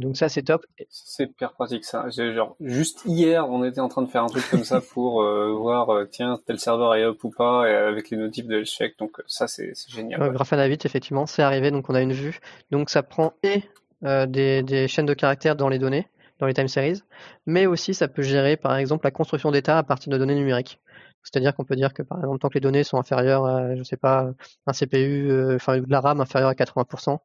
Donc 0.00 0.16
ça 0.16 0.28
c'est 0.28 0.42
top. 0.42 0.66
C'est 0.88 1.24
hyper 1.24 1.52
pratique 1.52 1.84
ça. 1.84 2.08
Genre 2.10 2.56
juste 2.60 3.02
hier 3.04 3.48
on 3.48 3.64
était 3.64 3.80
en 3.80 3.88
train 3.88 4.02
de 4.02 4.08
faire 4.08 4.24
un 4.24 4.28
truc 4.28 4.48
comme 4.50 4.64
ça 4.64 4.80
pour 4.92 5.22
voir 5.22 6.06
tiens 6.10 6.40
tel 6.46 6.58
serveur 6.58 6.94
est 6.94 7.04
up 7.04 7.22
ou 7.22 7.30
pas 7.30 7.68
et 7.68 7.74
avec 7.74 8.10
les 8.10 8.16
notifs 8.16 8.46
de 8.46 8.64
check. 8.64 8.98
Donc 8.98 9.22
ça 9.26 9.46
c'est 9.46 9.72
génial. 9.88 10.20
Ouais. 10.22 10.30
Grafana 10.30 10.66
8 10.66 10.86
effectivement 10.86 11.26
c'est 11.26 11.42
arrivé 11.42 11.70
donc 11.70 11.88
on 11.88 11.94
a 11.94 12.02
une 12.02 12.12
vue. 12.12 12.40
Donc 12.70 12.90
ça 12.90 13.02
prend 13.02 13.32
et 13.42 13.62
des, 14.02 14.62
des 14.62 14.88
chaînes 14.88 15.06
de 15.06 15.14
caractères 15.14 15.56
dans 15.56 15.68
les 15.68 15.78
données 15.78 16.06
dans 16.40 16.46
les 16.46 16.54
time 16.54 16.68
series, 16.68 17.02
mais 17.46 17.66
aussi 17.66 17.94
ça 17.94 18.08
peut 18.08 18.22
gérer 18.22 18.56
par 18.56 18.74
exemple 18.76 19.04
la 19.04 19.10
construction 19.10 19.50
d'état 19.50 19.78
à 19.78 19.82
partir 19.82 20.10
de 20.10 20.18
données 20.18 20.34
numériques. 20.34 20.80
C'est-à-dire 21.22 21.54
qu'on 21.54 21.64
peut 21.64 21.76
dire 21.76 21.92
que 21.92 22.02
par 22.02 22.18
exemple 22.18 22.38
tant 22.38 22.48
que 22.48 22.54
les 22.54 22.60
données 22.60 22.82
sont 22.82 22.98
inférieures 22.98 23.44
à, 23.44 23.76
je 23.76 23.82
sais 23.82 23.98
pas, 23.98 24.30
un 24.66 24.72
CPU, 24.72 25.30
euh, 25.30 25.56
enfin 25.56 25.78
de 25.78 25.90
la 25.90 26.00
RAM 26.00 26.20
inférieure 26.20 26.48
à 26.48 26.54
80%, 26.54 27.18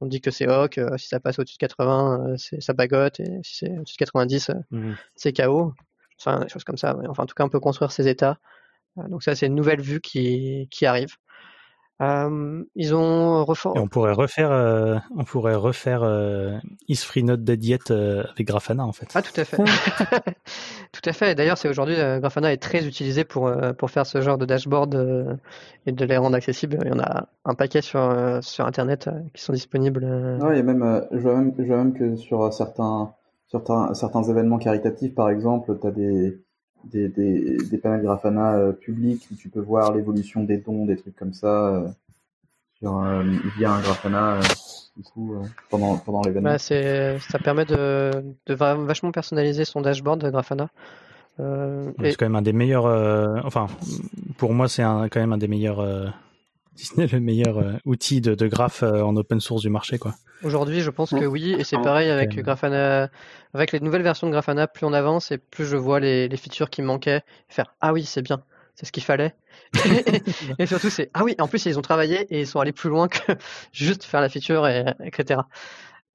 on 0.00 0.06
dit 0.06 0.20
que 0.20 0.30
c'est 0.30 0.48
OK, 0.48 0.78
euh, 0.78 0.96
si 0.96 1.08
ça 1.08 1.20
passe 1.20 1.38
au-dessus 1.38 1.56
de 1.56 1.66
80, 1.66 2.30
euh, 2.32 2.36
c'est 2.36 2.60
ça 2.62 2.72
bagote, 2.72 3.20
et 3.20 3.40
si 3.42 3.58
c'est 3.58 3.78
au-dessus 3.78 3.94
de 3.94 4.04
90, 4.04 4.50
mmh. 4.70 4.92
c'est 5.14 5.32
KO. 5.32 5.74
Enfin, 6.18 6.40
des 6.40 6.48
choses 6.48 6.64
comme 6.64 6.76
ça. 6.76 6.96
Enfin, 7.08 7.22
en 7.22 7.26
tout 7.26 7.34
cas, 7.34 7.44
on 7.44 7.48
peut 7.48 7.60
construire 7.60 7.92
ces 7.92 8.08
états. 8.08 8.38
donc 8.96 9.22
ça, 9.22 9.34
c'est 9.34 9.46
une 9.46 9.54
nouvelle 9.54 9.80
vue 9.80 10.00
qui, 10.00 10.68
qui 10.70 10.84
arrive. 10.84 11.16
Euh, 12.00 12.64
ils 12.76 12.94
ont 12.94 13.44
Et 13.44 13.78
on 13.78 13.86
pourrait 13.86 14.12
refaire, 14.14 14.50
euh, 14.50 14.96
on 15.18 15.24
pourrait 15.24 15.54
refaire 15.54 16.02
euh, 16.02 16.56
Isfreenode 16.88 17.44
Dead 17.44 17.78
euh, 17.90 18.24
avec 18.32 18.46
Grafana 18.46 18.86
en 18.86 18.92
fait. 18.92 19.08
Ah 19.14 19.20
tout 19.20 19.38
à 19.38 19.44
fait, 19.44 19.58
tout 20.92 21.02
à 21.04 21.12
fait. 21.12 21.34
D'ailleurs, 21.34 21.58
c'est 21.58 21.68
aujourd'hui 21.68 21.96
Grafana 21.96 22.54
est 22.54 22.56
très 22.56 22.86
utilisé 22.86 23.24
pour 23.24 23.52
pour 23.76 23.90
faire 23.90 24.06
ce 24.06 24.22
genre 24.22 24.38
de 24.38 24.46
dashboard 24.46 25.38
et 25.84 25.92
de 25.92 26.04
les 26.06 26.16
rendre 26.16 26.36
accessibles. 26.36 26.78
Il 26.82 26.88
y 26.88 26.92
en 26.92 27.00
a 27.00 27.28
un 27.44 27.54
paquet 27.54 27.82
sur 27.82 28.38
sur 28.40 28.66
internet 28.66 29.10
qui 29.34 29.42
sont 29.42 29.52
disponibles. 29.52 30.38
Ouais, 30.40 30.58
et 30.58 30.62
même, 30.62 31.06
je 31.12 31.18
vois 31.18 31.34
même, 31.34 31.54
je 31.58 31.64
vois 31.64 31.76
même 31.76 31.92
que 31.92 32.16
sur 32.16 32.50
certains 32.50 33.12
certains 33.48 33.92
certains 33.92 34.22
événements 34.22 34.58
caritatifs, 34.58 35.14
par 35.14 35.28
exemple, 35.28 35.78
tu 35.78 35.86
as 35.86 35.90
des 35.90 36.40
des, 36.84 37.08
des, 37.08 37.56
des 37.56 37.78
panels 37.78 38.02
Grafana 38.02 38.56
euh, 38.56 38.72
publics 38.72 39.26
où 39.32 39.34
tu 39.34 39.48
peux 39.48 39.60
voir 39.60 39.94
l'évolution 39.94 40.44
des 40.44 40.58
dons, 40.58 40.86
des 40.86 40.96
trucs 40.96 41.16
comme 41.16 41.32
ça, 41.32 41.68
euh, 41.68 41.88
sur, 42.78 42.98
euh, 42.98 43.22
via 43.56 43.72
un 43.72 43.80
Grafana 43.80 44.40
du 44.96 45.02
coup, 45.02 45.34
pendant, 45.70 45.96
pendant 45.98 46.22
l'événement. 46.22 46.50
Bah, 46.50 46.58
c'est, 46.58 47.18
ça 47.20 47.38
permet 47.38 47.64
de, 47.64 48.10
de 48.46 48.54
vachement 48.54 49.12
personnaliser 49.12 49.64
son 49.64 49.80
dashboard 49.80 50.20
de 50.20 50.30
Grafana. 50.30 50.68
c'est 51.38 52.16
quand 52.16 52.26
même 52.26 52.36
un 52.36 52.42
des 52.42 52.52
meilleurs. 52.52 52.86
enfin, 53.44 53.68
pour 54.36 54.52
moi, 54.52 54.68
c'est 54.68 54.82
un, 54.82 55.08
quand 55.08 55.20
même 55.20 55.32
un 55.32 55.38
des 55.38 55.48
meilleurs 55.48 56.12
Disney 56.80 57.06
le 57.06 57.20
meilleur 57.20 57.58
euh, 57.58 57.72
outil 57.84 58.22
de, 58.22 58.34
de 58.34 58.46
graphe 58.46 58.82
euh, 58.82 59.02
en 59.02 59.14
open 59.16 59.38
source 59.38 59.60
du 59.60 59.68
marché, 59.68 59.98
quoi. 59.98 60.14
Aujourd'hui, 60.42 60.80
je 60.80 60.88
pense 60.88 61.10
que 61.10 61.26
oui, 61.26 61.54
et 61.58 61.64
c'est 61.64 61.76
pareil 61.76 62.08
avec 62.08 62.34
Grafana, 62.36 63.10
avec 63.52 63.72
les 63.72 63.80
nouvelles 63.80 64.02
versions 64.02 64.26
de 64.26 64.32
Grafana. 64.32 64.66
Plus 64.66 64.86
on 64.86 64.94
avance 64.94 65.30
et 65.30 65.36
plus 65.36 65.66
je 65.66 65.76
vois 65.76 66.00
les, 66.00 66.28
les 66.28 66.36
features 66.38 66.70
qui 66.70 66.80
manquaient, 66.80 67.20
faire 67.48 67.74
ah 67.82 67.92
oui, 67.92 68.04
c'est 68.04 68.22
bien, 68.22 68.42
c'est 68.74 68.86
ce 68.86 68.92
qu'il 68.92 69.02
fallait. 69.02 69.34
et, 70.58 70.64
surtout, 70.64 70.88
c'est 70.88 71.10
ah 71.12 71.24
oui, 71.24 71.36
en 71.38 71.46
plus 71.46 71.66
ils 71.66 71.78
ont 71.78 71.82
travaillé 71.82 72.22
et 72.34 72.40
ils 72.40 72.46
sont 72.46 72.58
allés 72.58 72.72
plus 72.72 72.88
loin 72.88 73.08
que 73.08 73.20
juste 73.72 74.04
faire 74.04 74.22
la 74.22 74.30
feature, 74.30 74.66
et, 74.66 74.86
etc. 75.04 75.40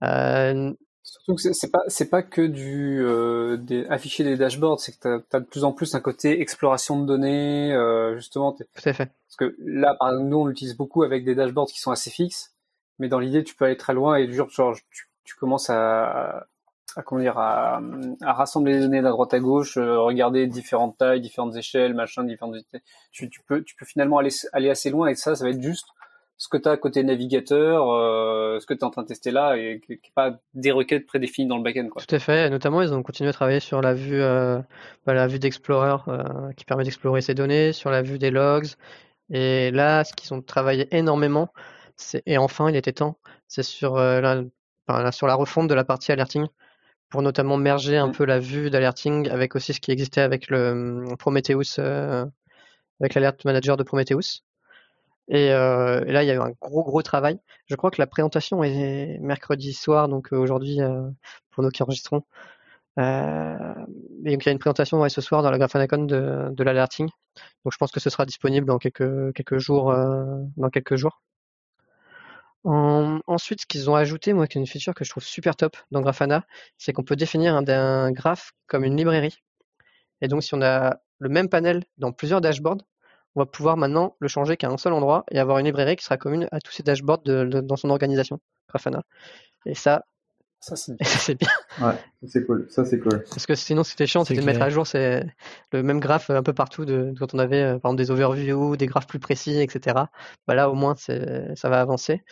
Euh, 0.04 0.74
Surtout 1.06 1.36
que 1.36 1.54
c'est 1.54 1.72
pas 1.72 1.84
c'est 1.88 2.10
pas 2.10 2.24
que 2.24 2.42
du 2.42 3.00
euh, 3.00 3.58
des, 3.58 3.86
afficher 3.88 4.24
des 4.24 4.38
dashboards, 4.38 4.80
c'est 4.80 4.92
que 4.98 5.24
tu 5.30 5.36
as, 5.36 5.40
de 5.40 5.46
plus 5.46 5.64
en 5.64 5.72
plus 5.72 5.94
un 5.94 6.00
côté 6.00 6.42
exploration 6.42 7.00
de 7.00 7.06
données, 7.06 7.72
euh, 7.74 8.16
justement. 8.16 8.54
Tout 8.54 8.64
à 8.90 8.94
fait. 8.94 9.12
Parce 9.28 9.36
que 9.38 9.56
là, 9.60 9.96
par 10.00 10.10
exemple, 10.10 10.30
nous 10.30 10.38
on 10.38 10.46
l'utilise 10.48 10.76
beaucoup 10.76 11.04
avec 11.04 11.24
des 11.24 11.36
dashboards 11.36 11.68
qui 11.68 11.80
sont 11.80 11.92
assez 11.92 12.10
fixes, 12.10 12.56
mais 12.98 13.08
dans 13.08 13.20
l'idée, 13.20 13.44
tu 13.44 13.54
peux 13.54 13.66
aller 13.66 13.78
très 13.78 13.94
loin 13.94 14.18
et 14.18 14.32
genre, 14.34 14.50
genre 14.50 14.76
tu, 14.90 15.08
tu 15.26 15.36
commences 15.36 15.70
à, 15.70 16.48
à 16.96 17.04
comment 17.04 17.22
dire 17.22 17.38
à, 17.38 17.80
à, 18.22 18.34
rassembler 18.34 18.74
les 18.74 18.80
données 18.80 19.04
de 19.04 19.08
droite 19.08 19.36
à 19.36 19.40
gauche, 19.40 19.78
euh, 19.78 20.00
regarder 20.00 20.48
différentes 20.48 20.98
tailles, 20.98 21.22
différentes 21.22 21.56
échelles, 21.56 21.94
machin, 21.94 22.24
différentes. 22.24 22.56
Tu, 23.12 23.30
tu 23.30 23.42
peux 23.44 23.62
tu 23.64 23.76
peux 23.76 23.86
finalement 23.86 24.18
aller 24.18 24.32
aller 24.54 24.72
assez 24.72 24.90
loin 24.90 25.10
et 25.10 25.16
ça, 25.16 25.36
ça 25.36 25.44
va 25.44 25.52
être 25.52 25.62
juste 25.62 25.86
ce 26.38 26.50
que 26.50 26.58
tu 26.58 26.68
as 26.68 26.78
côté 26.78 27.04
navigateur, 27.04 27.90
euh, 27.92 28.60
ce 28.60 28.66
que 28.66 28.74
tu 28.74 28.82
es 28.82 28.84
en 28.84 28.90
train 28.90 29.04
de 29.04 29.08
tester 29.08 29.32
là, 29.32 29.58
et 29.58 29.80
qui 29.80 29.94
n'est 29.94 30.00
pas 30.14 30.38
des 30.54 30.72
requêtes 30.72 31.06
prédéfinies 31.06 31.48
dans 31.48 31.58
le 31.58 31.64
backend. 31.64 31.90
Quoi. 31.90 32.02
Tout 32.02 32.16
à 32.16 32.20
fait. 32.20 32.50
notamment, 32.50 32.82
ils 32.82 32.94
ont 32.94 33.04
continué 33.04 33.30
à 33.30 33.34
travailler 33.34 33.62
sur 33.62 33.82
la 33.82 33.94
vue, 33.94 34.22
euh, 34.22 34.60
bah, 35.06 35.14
la 35.14 35.28
vue 35.28 35.40
d'Explorer 35.40 35.98
euh, 36.08 36.52
qui 36.58 36.66
permet 36.66 36.84
d'explorer 36.84 37.22
ces 37.22 37.34
données, 37.34 37.72
sur 37.72 37.90
la 37.90 38.02
vue 38.02 38.20
des 38.20 38.32
logs. 38.32 38.68
Et 39.30 39.72
là, 39.72 40.04
ce 40.04 40.14
qu'ils 40.14 40.34
ont 40.34 40.42
travaillé 40.42 40.88
énormément, 40.96 41.50
c'est 41.96 42.22
et 42.26 42.38
enfin, 42.38 42.70
il 42.70 42.76
était 42.76 42.94
temps, 42.94 43.18
c'est 43.48 43.64
sur, 43.64 43.96
la, 43.96 44.44
sur 45.12 45.28
la 45.28 45.36
refonte 45.36 45.68
de 45.68 45.74
la 45.74 45.84
partie 45.84 46.12
alerting 46.12 46.46
pour 47.10 47.22
notamment 47.22 47.58
merger 47.58 47.98
un 47.98 48.08
mmh. 48.08 48.12
peu 48.12 48.26
la 48.26 48.40
vue 48.40 48.70
d'alerting 48.70 49.30
avec 49.30 49.56
aussi 49.56 49.74
ce 49.74 49.80
qui 49.80 49.92
existait 49.92 50.22
avec 50.22 50.50
le 50.50 50.72
hum, 50.72 51.18
Prometheus, 51.18 51.80
avec 53.00 53.14
l'alert 53.16 53.36
manager 53.46 53.78
de 53.78 53.84
Prometheus. 53.84 54.44
Et, 55.28 55.52
euh, 55.52 56.02
là, 56.06 56.24
il 56.24 56.28
y 56.28 56.32
a 56.32 56.36
eu 56.36 56.40
un 56.40 56.52
gros, 56.62 56.84
gros 56.84 57.02
travail. 57.02 57.40
Je 57.68 57.76
crois 57.76 57.92
que 57.92 58.02
la 58.02 58.08
présentation 58.08 58.64
est 58.64 59.18
mercredi 59.22 59.74
soir, 59.74 60.08
donc 60.08 60.34
euh, 60.34 60.38
aujourd'hui, 60.38 60.82
euh, 60.82 61.10
pour 61.52 61.64
nous 61.64 61.70
qui 61.70 61.84
enregistrons. 61.84 62.24
Euh, 63.00 63.74
et 64.24 64.32
donc, 64.32 64.44
il 64.44 64.46
y 64.46 64.50
a 64.50 64.52
une 64.52 64.60
présentation 64.60 65.02
ouais, 65.02 65.10
ce 65.10 65.22
soir 65.22 65.42
dans 65.44 65.52
la 65.52 65.58
Graphanacon 65.58 66.06
de, 66.06 66.50
de 66.52 66.64
l'alerting. 66.64 67.08
Donc, 67.64 67.74
je 67.74 67.78
pense 67.78 67.92
que 67.92 68.00
ce 68.00 68.10
sera 68.10 68.26
disponible 68.26 68.68
dans 68.68 68.78
quelques, 68.78 69.34
quelques 69.34 69.58
jours. 69.58 69.92
Euh, 69.92 70.26
dans 70.58 70.70
quelques 70.70 70.96
jours. 70.96 71.22
En, 72.64 73.20
ensuite, 73.28 73.62
ce 73.62 73.66
qu'ils 73.68 73.90
ont 73.90 73.96
ajouté, 73.96 74.34
moi, 74.34 74.48
qui 74.48 74.58
est 74.58 74.62
une 74.62 74.68
feature 74.68 74.94
que 74.94 75.04
je 75.06 75.10
trouve 75.10 75.24
super 75.24 75.56
top 75.56 75.78
dans 75.92 76.02
Grafana, 76.02 76.46
c'est 76.78 76.94
qu'on 76.94 77.04
peut 77.04 77.16
définir 77.16 77.56
un, 77.56 77.68
un 77.68 78.12
graphe 78.12 78.54
comme 78.68 78.84
une 78.84 78.98
librairie. 78.98 79.38
Et 80.22 80.28
donc, 80.28 80.44
si 80.44 80.54
on 80.56 80.62
a 80.62 80.98
le 81.20 81.30
même 81.30 81.50
panel 81.50 81.84
dans 81.98 82.12
plusieurs 82.12 82.42
dashboards, 82.42 82.82
on 83.36 83.42
va 83.42 83.46
pouvoir 83.46 83.78
maintenant 83.78 84.16
le 84.20 84.28
changer 84.28 84.58
qu'à 84.58 84.70
un 84.70 84.78
seul 84.78 84.94
endroit 84.94 85.26
et 85.32 85.40
avoir 85.40 85.60
une 85.60 85.66
librairie 85.66 85.96
qui 85.96 86.04
sera 86.06 86.18
commune 86.18 86.48
à 86.52 86.60
tous 86.60 86.72
ces 86.72 86.84
dashboards 86.84 87.24
dans 87.24 87.76
son 87.76 87.90
organisation, 87.90 88.40
Grafana. 88.70 89.04
Et 89.66 89.76
ça, 89.76 90.06
ça 90.60 90.76
c'est 91.02 91.36
bien. 91.36 91.50
Ouais, 91.80 91.94
c'est 92.28 92.46
cool. 92.46 92.66
Ça 92.70 92.86
c'est 92.86 93.00
cool. 93.00 93.24
Parce 93.30 93.46
que 93.46 93.56
sinon 93.56 93.84
c'était 93.84 94.08
chiant, 94.08 94.26
c'était 94.26 94.42
de 94.42 94.46
mettre 94.46 94.62
à 94.62 94.70
jour 94.70 94.88
c'est 94.88 95.26
le 95.72 95.84
même 95.84 96.00
graphe 96.00 96.30
un 96.30 96.44
peu 96.44 96.54
partout 96.54 96.86
de, 96.86 97.14
quand 97.20 97.34
on 97.34 97.40
avait 97.40 97.62
euh, 97.62 97.80
par 97.80 97.92
exemple 97.92 97.98
des 97.98 98.12
overviews, 98.12 98.76
des 98.78 98.88
graphes 98.88 99.08
plus 99.08 99.20
précis, 99.20 99.60
etc. 99.60 99.96
Bah 100.48 100.56
là 100.56 100.70
au 100.70 100.74
moins 100.74 100.96
ça 100.96 101.70
va 101.70 101.82
avancer. 101.82 102.24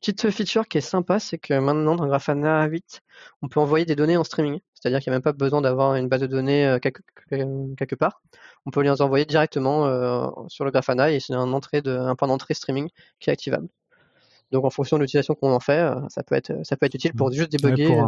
Petite 0.00 0.30
feature 0.30 0.66
qui 0.66 0.78
est 0.78 0.82
sympa, 0.82 1.18
c'est 1.20 1.36
que 1.38 1.52
maintenant 1.58 1.94
dans 1.94 2.06
Grafana 2.06 2.64
8, 2.66 3.02
on 3.42 3.48
peut 3.48 3.60
envoyer 3.60 3.84
des 3.84 3.96
données 3.96 4.16
en 4.16 4.24
streaming. 4.24 4.60
C'est-à-dire 4.80 5.00
qu'il 5.00 5.10
n'y 5.10 5.14
a 5.14 5.18
même 5.18 5.22
pas 5.22 5.32
besoin 5.32 5.60
d'avoir 5.60 5.94
une 5.94 6.08
base 6.08 6.22
de 6.22 6.26
données 6.26 6.66
euh, 6.66 6.78
quelque, 6.78 7.94
part. 7.94 8.22
On 8.66 8.70
peut 8.70 8.82
les 8.82 9.02
envoyer 9.02 9.26
directement 9.26 9.86
euh, 9.86 10.28
sur 10.48 10.64
le 10.64 10.70
Grafana 10.70 11.12
et 11.12 11.20
c'est 11.20 11.34
un, 11.34 12.16
point 12.16 12.28
d'entrée 12.28 12.54
streaming 12.54 12.88
qui 13.20 13.30
est 13.30 13.32
activable. 13.32 13.68
Donc 14.52 14.64
en 14.64 14.70
fonction 14.70 14.96
de 14.96 15.02
l'utilisation 15.02 15.34
qu'on 15.34 15.52
en 15.52 15.60
fait, 15.60 15.78
euh, 15.78 15.94
ça 16.08 16.24
peut 16.24 16.34
être 16.34 16.52
ça 16.64 16.76
peut 16.76 16.86
être 16.86 16.94
utile 16.94 17.12
pour 17.14 17.30
juste 17.30 17.52
débugger, 17.52 17.96
euh, 17.96 18.04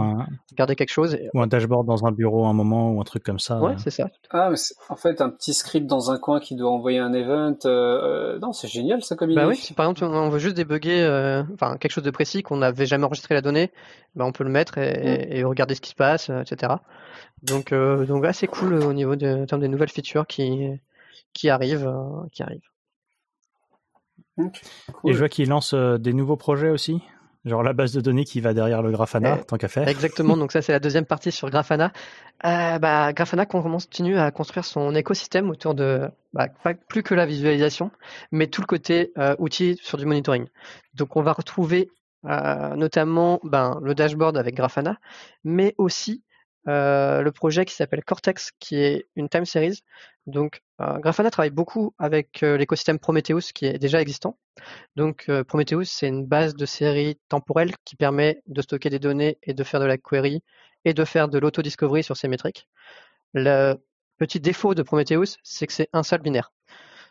garder 0.56 0.74
quelque 0.74 0.90
chose. 0.90 1.16
Ou 1.34 1.40
un 1.40 1.46
dashboard 1.46 1.86
dans 1.86 2.04
un 2.04 2.10
bureau 2.10 2.46
à 2.46 2.48
un 2.48 2.52
moment 2.52 2.90
ou 2.90 3.00
un 3.00 3.04
truc 3.04 3.22
comme 3.22 3.38
ça. 3.38 3.60
Ouais, 3.60 3.74
c'est 3.78 3.90
ça. 3.90 4.08
Ah, 4.30 4.50
mais 4.50 4.56
en 4.88 4.96
fait, 4.96 5.20
un 5.20 5.30
petit 5.30 5.54
script 5.54 5.86
dans 5.86 6.10
un 6.10 6.18
coin 6.18 6.40
qui 6.40 6.56
doit 6.56 6.70
envoyer 6.70 6.98
un 6.98 7.12
event. 7.12 7.56
Euh, 7.64 8.40
non, 8.40 8.52
c'est 8.52 8.66
génial 8.66 9.02
ça 9.02 9.14
comme 9.14 9.32
Bah 9.34 9.46
oui, 9.46 9.56
si 9.56 9.72
par 9.72 9.88
exemple 9.88 10.04
on 10.04 10.30
veut 10.30 10.40
juste 10.40 10.56
débugger, 10.56 11.06
enfin 11.54 11.76
quelque 11.76 11.92
chose 11.92 12.04
de 12.04 12.10
précis 12.10 12.42
qu'on 12.42 12.56
n'avait 12.56 12.86
jamais 12.86 13.04
enregistré 13.04 13.34
la 13.34 13.40
donnée, 13.40 13.70
bah, 14.16 14.24
on 14.24 14.32
peut 14.32 14.44
le 14.44 14.50
mettre 14.50 14.78
et, 14.78 15.42
mm. 15.42 15.46
regarder 15.46 15.76
ce 15.76 15.80
qui 15.80 15.90
se 15.90 15.94
passe, 15.94 16.28
etc. 16.28 16.72
Donc 17.44 17.72
donc 17.72 18.26
c'est 18.32 18.48
cool 18.48 18.74
au 18.74 18.92
niveau 18.92 19.14
de, 19.14 19.44
termes 19.44 19.60
des 19.60 19.68
nouvelles 19.68 19.90
features 19.90 20.26
qui 20.26 20.66
qui 21.34 21.50
arrivent, 21.50 21.92
qui 22.32 22.42
arrivent. 22.42 22.71
Et 24.38 25.12
je 25.12 25.18
vois 25.18 25.28
qu'il 25.28 25.48
lance 25.48 25.74
euh, 25.74 25.98
des 25.98 26.12
nouveaux 26.12 26.36
projets 26.36 26.70
aussi 26.70 27.02
Genre 27.44 27.64
la 27.64 27.72
base 27.72 27.92
de 27.92 28.00
données 28.00 28.24
qui 28.24 28.40
va 28.40 28.54
derrière 28.54 28.82
le 28.82 28.92
Grafana, 28.92 29.38
tant 29.38 29.56
qu'à 29.56 29.66
faire. 29.66 29.88
Exactement, 29.88 30.36
donc 30.36 30.52
ça 30.52 30.62
c'est 30.62 30.70
la 30.70 30.78
deuxième 30.78 31.06
partie 31.06 31.32
sur 31.32 31.50
Grafana. 31.50 31.92
Euh, 32.44 32.78
bah, 32.78 33.12
Grafana 33.12 33.46
continue 33.46 34.16
à 34.16 34.30
construire 34.30 34.64
son 34.64 34.94
écosystème 34.94 35.50
autour 35.50 35.74
de 35.74 36.08
bah, 36.32 36.46
pas 36.62 36.74
plus 36.74 37.02
que 37.02 37.14
la 37.14 37.26
visualisation, 37.26 37.90
mais 38.30 38.46
tout 38.46 38.60
le 38.60 38.68
côté 38.68 39.10
euh, 39.18 39.34
outil 39.40 39.76
sur 39.82 39.98
du 39.98 40.06
monitoring. 40.06 40.46
Donc 40.94 41.16
on 41.16 41.22
va 41.22 41.32
retrouver 41.32 41.90
euh, 42.26 42.76
notamment 42.76 43.40
ben, 43.42 43.80
le 43.82 43.96
dashboard 43.96 44.36
avec 44.36 44.54
Grafana, 44.54 44.98
mais 45.42 45.74
aussi 45.78 46.22
euh, 46.68 47.22
le 47.22 47.32
projet 47.32 47.64
qui 47.64 47.74
s'appelle 47.74 48.04
Cortex, 48.04 48.52
qui 48.60 48.76
est 48.76 49.06
une 49.16 49.28
time 49.28 49.44
series. 49.44 49.82
Donc, 50.26 50.62
euh, 50.80 50.98
Grafana 50.98 51.30
travaille 51.30 51.50
beaucoup 51.50 51.94
avec 51.98 52.42
euh, 52.42 52.56
l'écosystème 52.56 52.98
Prometheus, 52.98 53.52
qui 53.52 53.66
est 53.66 53.78
déjà 53.78 54.00
existant. 54.00 54.38
Donc, 54.96 55.30
Prometheus, 55.48 55.84
c'est 55.84 56.08
une 56.08 56.26
base 56.26 56.54
de 56.54 56.66
série 56.66 57.18
temporelle 57.28 57.72
qui 57.84 57.96
permet 57.96 58.42
de 58.46 58.62
stocker 58.62 58.90
des 58.90 58.98
données 58.98 59.38
et 59.42 59.54
de 59.54 59.64
faire 59.64 59.80
de 59.80 59.86
la 59.86 59.98
query 59.98 60.42
et 60.84 60.94
de 60.94 61.04
faire 61.04 61.28
de 61.28 61.38
l'auto-discovery 61.38 62.02
sur 62.04 62.16
ces 62.16 62.28
métriques. 62.28 62.68
Le 63.34 63.74
petit 64.18 64.40
défaut 64.40 64.74
de 64.74 64.82
Prometheus, 64.82 65.38
c'est 65.42 65.66
que 65.66 65.72
c'est 65.72 65.88
un 65.92 66.02
seul 66.02 66.20
binaire. 66.20 66.52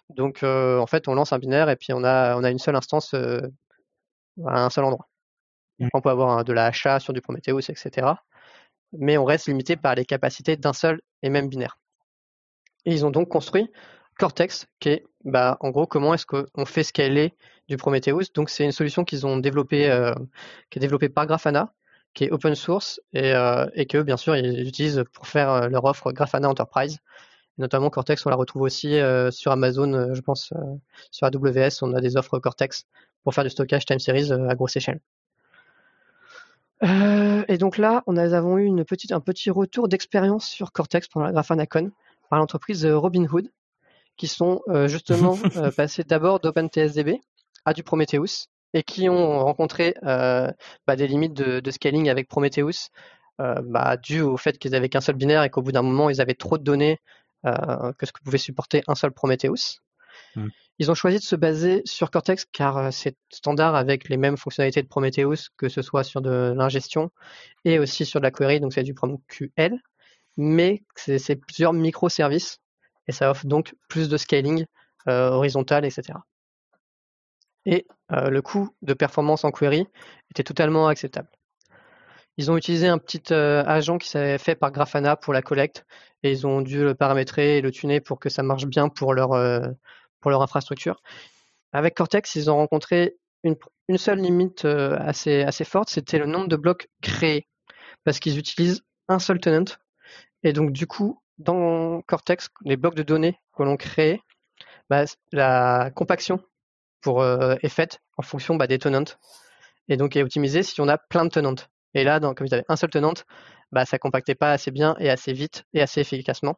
Donc, 0.10 0.44
en 0.44 0.86
fait, 0.88 1.08
on 1.08 1.16
lance 1.16 1.34
un 1.34 1.40
binaire 1.40 1.70
et 1.70 1.76
puis 1.76 1.94
on 1.94 2.04
a, 2.04 2.36
on 2.38 2.44
a 2.44 2.52
une 2.52 2.60
seule 2.60 2.76
instance 2.76 3.14
à 3.14 4.64
un 4.66 4.70
seul 4.70 4.86
endroit. 4.86 5.08
On 5.94 6.02
peut 6.02 6.10
avoir 6.10 6.46
de 6.46 6.54
la 6.54 6.72
HA 6.72 7.00
sur 7.00 7.14
du 7.14 7.22
Prometheus, 7.22 7.70
etc 7.70 8.14
mais 8.94 9.18
on 9.18 9.26
reste 9.26 9.48
limité 9.48 9.76
par 9.76 9.96
les 9.96 10.06
capacités 10.06 10.58
d'un 10.58 10.74
seul 10.74 11.02
et 11.22 11.30
même 11.30 11.48
binaire. 11.48 11.80
Et 12.86 12.94
ils 12.94 13.06
ont 13.06 13.12
donc 13.12 13.30
construit 13.30 13.70
Cortex, 14.18 14.68
qui 14.80 14.90
est, 14.90 15.04
bah, 15.24 15.58
en 15.62 15.70
gros, 15.70 15.88
comment 15.88 16.14
est-ce 16.14 16.26
qu'on 16.26 16.66
fait 16.66 16.84
scaler 16.84 17.34
du 17.68 17.78
Prometheus. 17.78 18.32
Donc, 18.36 18.50
c'est 18.50 18.64
une 18.64 18.72
solution 18.72 19.04
qu'ils 19.04 19.26
ont 19.26 19.38
développée, 19.38 19.90
euh, 19.90 20.14
qui 20.70 20.80
est 20.80 20.82
développée 20.82 21.10
par 21.10 21.26
Grafana, 21.26 21.74
qui 22.14 22.26
est 22.26 22.32
open 22.32 22.54
source 22.56 23.02
et, 23.14 23.34
euh, 23.34 23.66
que, 23.90 24.02
bien 24.02 24.18
sûr, 24.18 24.36
ils 24.36 24.68
utilisent 24.68 25.04
pour 25.14 25.28
faire 25.28 25.50
euh, 25.52 25.68
leur 25.70 25.86
offre 25.86 26.12
Grafana 26.12 26.50
Enterprise. 26.50 27.00
Notamment, 27.58 27.90
Cortex, 27.90 28.26
on 28.26 28.30
la 28.30 28.36
retrouve 28.36 28.64
aussi 28.64 28.98
sur 29.30 29.52
Amazon, 29.52 30.14
je 30.14 30.22
pense, 30.22 30.54
sur 31.12 31.28
AWS, 31.28 31.84
on 31.84 31.94
a 31.94 32.02
des 32.02 32.18
offres 32.18 32.40
Cortex 32.40 32.86
pour 33.24 33.34
faire 33.36 33.44
du 33.44 33.50
stockage 33.50 33.86
time 33.86 34.00
series 34.00 34.32
à 34.32 34.56
grosse 34.56 34.76
échelle. 34.78 35.00
Euh, 36.84 37.44
et 37.48 37.58
donc 37.58 37.78
là, 37.78 38.04
on 38.08 38.18
a, 38.18 38.36
avons 38.36 38.58
eu 38.58 38.70
un 38.70 38.84
petit 39.20 39.50
retour 39.52 39.88
d'expérience 39.88 40.48
sur 40.48 40.72
Cortex 40.72 41.08
pendant 41.08 41.28
la 41.28 41.32
Graphanacon 41.32 41.92
par 42.32 42.40
l'entreprise 42.40 42.84
euh, 42.86 42.98
Robinhood, 42.98 43.52
qui 44.18 44.28
sont 44.28 44.62
euh, 44.70 44.88
justement 44.88 45.38
passés 45.78 46.04
d'abord 46.04 46.40
d'OpenTSDB 46.40 47.22
à 47.66 47.74
du 47.74 47.84
Prometheus 47.84 48.48
et 48.74 48.82
qui 48.82 49.08
ont 49.10 49.44
rencontré 49.44 49.94
bah, 50.02 50.96
des 50.96 51.06
limites 51.06 51.34
de, 51.34 51.72
scaling 51.72 52.10
avec 52.10 52.30
Prometheus 52.30 52.90
bah, 53.38 53.98
dû 53.98 54.22
au 54.22 54.38
fait 54.38 54.58
qu'ils 54.58 54.76
avaient 54.76 54.88
qu'un 54.88 55.02
seul 55.02 55.16
binaire 55.16 55.44
et 55.44 55.50
qu'au 55.50 55.62
bout 55.62 55.74
d'un 55.74 55.82
moment, 55.82 56.10
ils 56.10 56.22
avaient 56.22 56.36
trop 56.36 56.58
de 56.58 56.64
données 56.64 56.98
que 57.44 58.06
ce 58.06 58.14
que 58.14 58.24
pouvait 58.24 58.38
supporter 58.38 58.82
un 58.88 58.96
seul 58.96 59.12
Prometheus. 59.12 59.82
Mmh. 60.38 60.48
Ils 60.82 60.90
ont 60.90 60.96
choisi 60.96 61.20
de 61.20 61.24
se 61.24 61.36
baser 61.36 61.84
sur 61.86 62.10
Cortex 62.10 62.46
car 62.52 62.78
euh, 62.78 62.90
c'est 62.90 63.16
standard 63.32 63.76
avec 63.76 64.10
les 64.10 64.18
mêmes 64.18 64.36
fonctionnalités 64.36 64.82
de 64.82 64.88
Prometheus, 64.88 65.50
que 65.56 65.70
ce 65.70 65.84
soit 65.84 66.04
sur 66.04 66.22
de 66.22 66.54
l'ingestion 66.56 67.12
et 67.66 67.78
aussi 67.78 68.04
sur 68.04 68.20
de 68.20 68.24
la 68.24 68.32
query, 68.32 68.60
donc 68.60 68.74
c'est 68.74 68.82
du 68.82 68.96
PromQL, 68.96 69.80
mais 70.38 70.84
c'est 70.96 71.36
plusieurs 71.36 71.74
microservices 71.74 72.60
et 73.08 73.12
ça 73.12 73.32
offre 73.32 73.46
donc 73.46 73.76
plus 73.88 74.10
de 74.10 74.18
scaling 74.18 74.66
euh, 75.08 75.30
horizontal, 75.30 75.86
etc. 75.86 76.20
Et 77.66 77.86
euh, 78.12 78.30
le 78.30 78.42
coût 78.42 78.70
de 78.82 78.94
performance 78.94 79.44
en 79.44 79.52
query 79.52 79.88
était 80.32 80.44
totalement 80.44 80.88
acceptable. 80.88 81.30
Ils 82.38 82.50
ont 82.50 82.58
utilisé 82.58 82.88
un 82.88 82.98
petit 82.98 83.34
agent 83.34 83.98
qui 83.98 84.08
s'est 84.08 84.38
fait 84.38 84.56
par 84.56 84.72
Grafana 84.72 85.16
pour 85.16 85.34
la 85.34 85.42
collecte 85.42 85.86
et 86.24 86.32
ils 86.32 86.48
ont 86.48 86.62
dû 86.62 86.84
le 86.84 86.96
paramétrer 86.96 87.58
et 87.58 87.62
le 87.62 87.72
tuner 87.72 88.00
pour 88.00 88.20
que 88.20 88.30
ça 88.30 88.42
marche 88.42 88.66
bien 88.66 88.88
pour 88.88 89.14
leur 89.14 89.34
infrastructure. 90.24 91.02
Avec 91.74 91.96
Cortex, 91.96 92.36
ils 92.36 92.50
ont 92.50 92.56
rencontré 92.56 93.18
une, 93.44 93.56
seule 93.98 94.20
limite 94.20 94.66
euh, 94.66 94.98
assez 95.00 95.64
forte, 95.64 95.90
c'était 95.90 96.20
le 96.20 96.26
nombre 96.26 96.48
de 96.48 96.56
blocs 96.56 96.88
créés, 97.02 97.48
parce 98.04 98.20
qu'ils 98.20 98.38
utilisent 98.38 98.82
un 99.08 99.20
seul 99.20 99.40
tenant. 99.40 99.66
Et 100.44 100.54
donc 100.54 100.72
du 100.72 100.88
coup, 100.88 101.22
dans 101.38 102.02
Cortex, 102.04 102.50
les 102.66 102.78
blocs 102.78 102.96
de 102.96 103.04
données 103.04 103.40
que 103.56 103.64
l'on 103.64 103.78
crée, 103.78 104.22
bah, 104.90 105.06
la 105.32 105.92
compaction 105.96 106.40
euh, 107.08 107.58
est 107.62 107.70
faite 107.70 108.00
en 108.18 108.24
fonction 108.24 108.56
bah, 108.56 108.68
des 108.68 108.80
tenants. 108.80 109.16
Et 109.88 109.98
donc 109.98 110.16
est 110.16 110.24
optimisée 110.24 110.64
si 110.64 110.80
on 110.82 110.88
a 110.88 110.98
plein 110.98 111.26
de 111.26 111.30
tenants. 111.30 111.56
Et 111.94 112.04
là, 112.04 112.20
comme 112.20 112.48
vous 112.48 112.54
avez 112.54 112.64
un 112.70 112.76
seul 112.76 112.90
tenant, 112.90 113.14
bah, 113.72 113.86
ça 113.86 114.00
compactait 114.00 114.36
pas 114.36 114.52
assez 114.52 114.72
bien 114.72 114.96
et 115.00 115.10
assez 115.10 115.34
vite 115.34 115.66
et 115.74 115.82
assez 115.82 116.02
efficacement. 116.02 116.56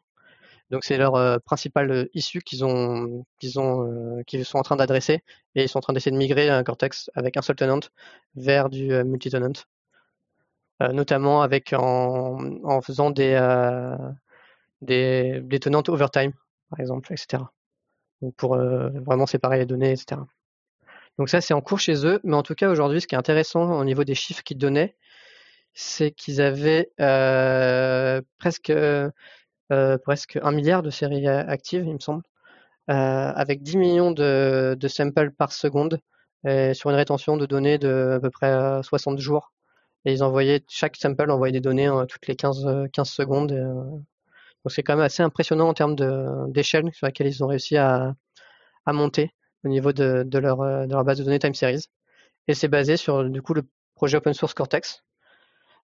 Donc 0.69 0.83
c'est 0.83 0.97
leur 0.97 1.15
euh, 1.15 1.37
principale 1.45 1.91
euh, 1.91 2.05
issue 2.13 2.41
qu'ils 2.41 2.65
ont, 2.65 3.25
sont 3.41 4.57
en 4.57 4.61
train 4.63 4.75
d'adresser 4.75 5.21
et 5.55 5.63
ils 5.63 5.69
sont 5.69 5.77
en 5.77 5.81
train 5.81 5.93
d'essayer 5.93 6.11
de 6.11 6.17
migrer 6.17 6.49
un 6.49 6.63
Cortex 6.63 7.09
avec 7.15 7.37
un 7.37 7.41
seul 7.41 7.55
tenant 7.55 7.81
vers 8.35 8.69
du 8.69 8.87
multi-tenant, 9.03 9.53
notamment 10.91 11.41
avec 11.41 11.73
en, 11.73 12.37
en 12.63 12.81
faisant 12.81 13.11
des, 13.11 13.39
des, 14.81 15.39
des 15.41 15.59
tenants 15.59 15.83
overtime 15.87 16.33
par 16.69 16.79
exemple, 16.79 17.13
etc. 17.13 17.43
Donc 18.21 18.35
pour 18.35 18.57
vraiment 18.57 19.25
séparer 19.25 19.59
les 19.59 19.65
données, 19.65 19.91
etc. 19.91 20.21
Donc 21.17 21.29
ça 21.29 21.41
c'est 21.41 21.53
en 21.53 21.61
cours 21.61 21.79
chez 21.79 22.05
eux, 22.05 22.19
mais 22.23 22.35
en 22.35 22.43
tout 22.43 22.55
cas 22.55 22.69
aujourd'hui 22.69 23.01
ce 23.01 23.07
qui 23.07 23.15
est 23.15 23.17
intéressant 23.17 23.79
au 23.79 23.85
niveau 23.85 24.03
des 24.03 24.15
chiffres 24.15 24.43
qu'ils 24.43 24.57
donnaient, 24.57 24.95
c'est 25.73 26.11
qu'ils 26.11 26.41
avaient 26.41 26.91
presque 28.37 28.71
euh, 29.73 29.97
presque 29.97 30.37
un 30.41 30.51
milliard 30.51 30.83
de 30.83 30.89
séries 30.89 31.27
actives, 31.27 31.85
il 31.85 31.93
me 31.93 31.99
semble, 31.99 32.23
euh, 32.89 32.93
avec 32.93 33.63
10 33.63 33.77
millions 33.77 34.11
de, 34.11 34.77
samples 34.87 35.31
par 35.31 35.53
seconde 35.53 35.99
sur 36.45 36.89
une 36.89 36.95
rétention 36.97 37.37
de 37.37 37.45
données 37.45 37.77
de 37.77 38.15
à 38.17 38.19
peu 38.19 38.29
près 38.29 38.83
60 38.83 39.19
jours. 39.19 39.52
Et 40.05 40.13
ils 40.13 40.23
envoyaient, 40.23 40.63
chaque 40.67 40.95
sample 40.97 41.31
envoyait 41.31 41.53
des 41.53 41.61
données 41.61 41.89
toutes 42.09 42.27
les 42.27 42.35
15, 42.35 42.89
15 42.91 43.09
secondes. 43.09 43.51
donc 43.51 44.71
c'est 44.71 44.83
quand 44.83 44.95
même 44.95 45.05
assez 45.05 45.23
impressionnant 45.23 45.69
en 45.69 45.73
termes 45.73 45.95
d'échelle 46.51 46.89
sur 46.93 47.07
laquelle 47.07 47.27
ils 47.27 47.43
ont 47.43 47.47
réussi 47.47 47.77
à, 47.77 48.13
à 48.85 48.93
monter 48.93 49.31
au 49.63 49.69
niveau 49.69 49.93
de, 49.93 50.23
de, 50.25 50.37
leur, 50.39 50.57
de 50.59 50.91
leur 50.91 51.03
base 51.05 51.19
de 51.19 51.23
données 51.23 51.39
time 51.39 51.53
series. 51.53 51.85
Et 52.47 52.53
c'est 52.53 52.67
basé 52.67 52.97
sur 52.97 53.23
du 53.29 53.41
coup 53.41 53.53
le 53.53 53.63
projet 53.95 54.17
open 54.17 54.33
source 54.33 54.53
Cortex. 54.53 55.03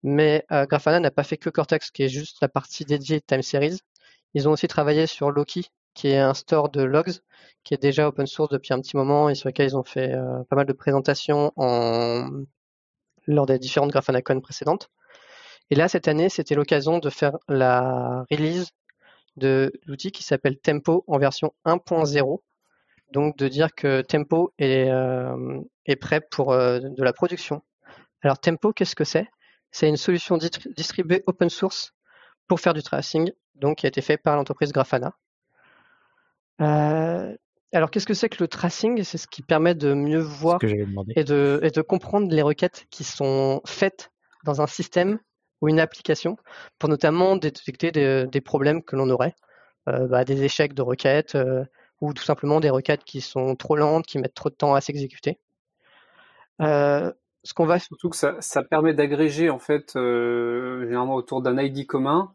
Mais 0.03 0.45
Grafana 0.51 1.01
n'a 1.01 1.11
pas 1.11 1.25
fait 1.25 1.37
que 1.37 1.51
Cortex, 1.51 1.91
qui 1.91 2.03
est 2.05 2.09
juste 2.09 2.39
la 2.43 2.49
partie 2.49 2.85
dédiée 2.85 3.21
time 3.21 3.43
series. 3.43 3.81
Ils 4.35 4.49
ont 4.49 4.53
aussi 4.53 4.69
travaillé 4.69 5.07
sur 5.07 5.31
Loki, 5.31 5.71
qui 5.95 6.09
est 6.09 6.19
un 6.19 6.35
store 6.35 6.69
de 6.71 6.83
logs, 6.83 7.12
qui 7.64 7.75
est 7.75 7.83
déjà 7.83 8.09
open 8.09 8.27
source 8.27 8.51
depuis 8.51 8.73
un 8.73 8.81
petit 8.81 8.97
moment 8.97 9.29
et 9.29 9.35
sur 9.35 9.49
lequel 9.49 9.66
ils 9.66 9.77
ont 9.77 9.85
fait 9.85 10.12
euh, 10.14 10.45
pas 10.49 10.57
mal 10.57 10.66
de 10.66 10.73
présentations 10.73 11.53
en... 11.57 12.29
lors 13.29 13.47
des 13.47 13.59
différentes 13.59 13.91
GrafanaCon 13.91 14.41
précédentes. 14.41 14.91
Et 15.70 15.76
là, 15.76 15.89
cette 15.89 16.09
année, 16.09 16.29
c'était 16.29 16.55
l'occasion 16.55 16.99
de 16.99 17.11
faire 17.11 17.37
la 17.47 18.24
release 18.31 18.70
de 19.37 19.72
l'outil 19.87 20.11
qui 20.11 20.24
s'appelle 20.24 20.59
Tempo 20.59 21.05
en 21.07 21.18
version 21.18 21.53
1.0. 21.64 22.41
Donc 23.12 23.37
de 23.37 23.49
dire 23.49 23.74
que 23.74 24.03
Tempo 24.03 24.53
est, 24.59 24.91
euh, 24.91 25.61
prêt 26.01 26.20
pour 26.20 26.53
euh, 26.53 26.81
de 26.81 27.03
la 27.03 27.12
production. 27.12 27.62
Alors 28.22 28.39
Tempo, 28.39 28.72
qu'est-ce 28.72 28.97
que 28.97 29.05
c'est? 29.05 29.29
C'est 29.70 29.89
une 29.89 29.97
solution 29.97 30.39
distribuée 30.39 31.22
open 31.26 31.51
source 31.51 31.93
pour 32.47 32.61
faire 32.61 32.74
du 32.74 32.83
tracing, 32.83 33.31
donc 33.55 33.79
qui 33.79 33.87
a 33.87 33.89
été 33.89 34.01
fait 34.01 34.16
par 34.16 34.37
l'entreprise 34.37 34.72
Grafana. 34.72 35.12
Euh, 36.61 37.37
alors, 37.73 37.91
qu'est-ce 37.91 38.07
que 38.07 38.14
c'est 38.14 38.31
que 38.31 38.43
le 38.43 38.49
tracing? 38.49 39.03
C'est 39.05 39.19
ce 39.19 39.27
qui 39.27 39.43
permet 39.43 39.75
de 39.75 39.93
mieux 39.93 40.21
voir 40.21 40.59
et 41.14 41.25
de, 41.25 41.61
et 41.62 41.71
de 41.71 41.83
comprendre 41.83 42.33
les 42.33 42.43
requêtes 42.43 42.87
qui 42.91 43.05
sont 43.05 43.61
faites 43.66 44.11
dans 44.45 44.62
un 44.62 44.66
système 44.66 45.19
ou 45.61 45.69
une 45.69 45.81
application 45.81 46.37
pour 46.79 46.89
notamment 46.89 47.37
détecter 47.37 47.91
des, 47.91 48.41
problèmes 48.41 48.83
que 48.83 48.97
l'on 48.97 49.11
aurait, 49.11 49.35
euh, 49.89 50.07
bah, 50.07 50.25
des 50.25 50.45
échecs 50.45 50.73
de 50.73 50.83
requêtes 50.83 51.35
euh, 51.35 51.64
ou 52.01 52.14
tout 52.14 52.23
simplement 52.23 52.61
des 52.61 52.71
requêtes 52.71 53.05
qui 53.05 53.21
sont 53.21 53.55
trop 53.55 53.77
lentes, 53.77 54.07
qui 54.07 54.19
mettent 54.19 54.35
trop 54.35 54.49
de 54.49 54.55
temps 54.55 54.75
à 54.75 54.81
s'exécuter. 54.81 55.39
Euh, 56.62 57.12
ce 57.45 57.53
qu'on 57.53 57.66
va 57.66 57.79
surtout 57.79 58.09
que 58.09 58.16
ça, 58.16 58.37
ça 58.41 58.62
permet 58.62 58.95
d'agréger 58.95 59.51
en 59.51 59.59
fait 59.59 59.93
généralement 59.95 61.14
autour 61.14 61.43
d'un 61.43 61.59
ID 61.59 61.87
commun 61.87 62.33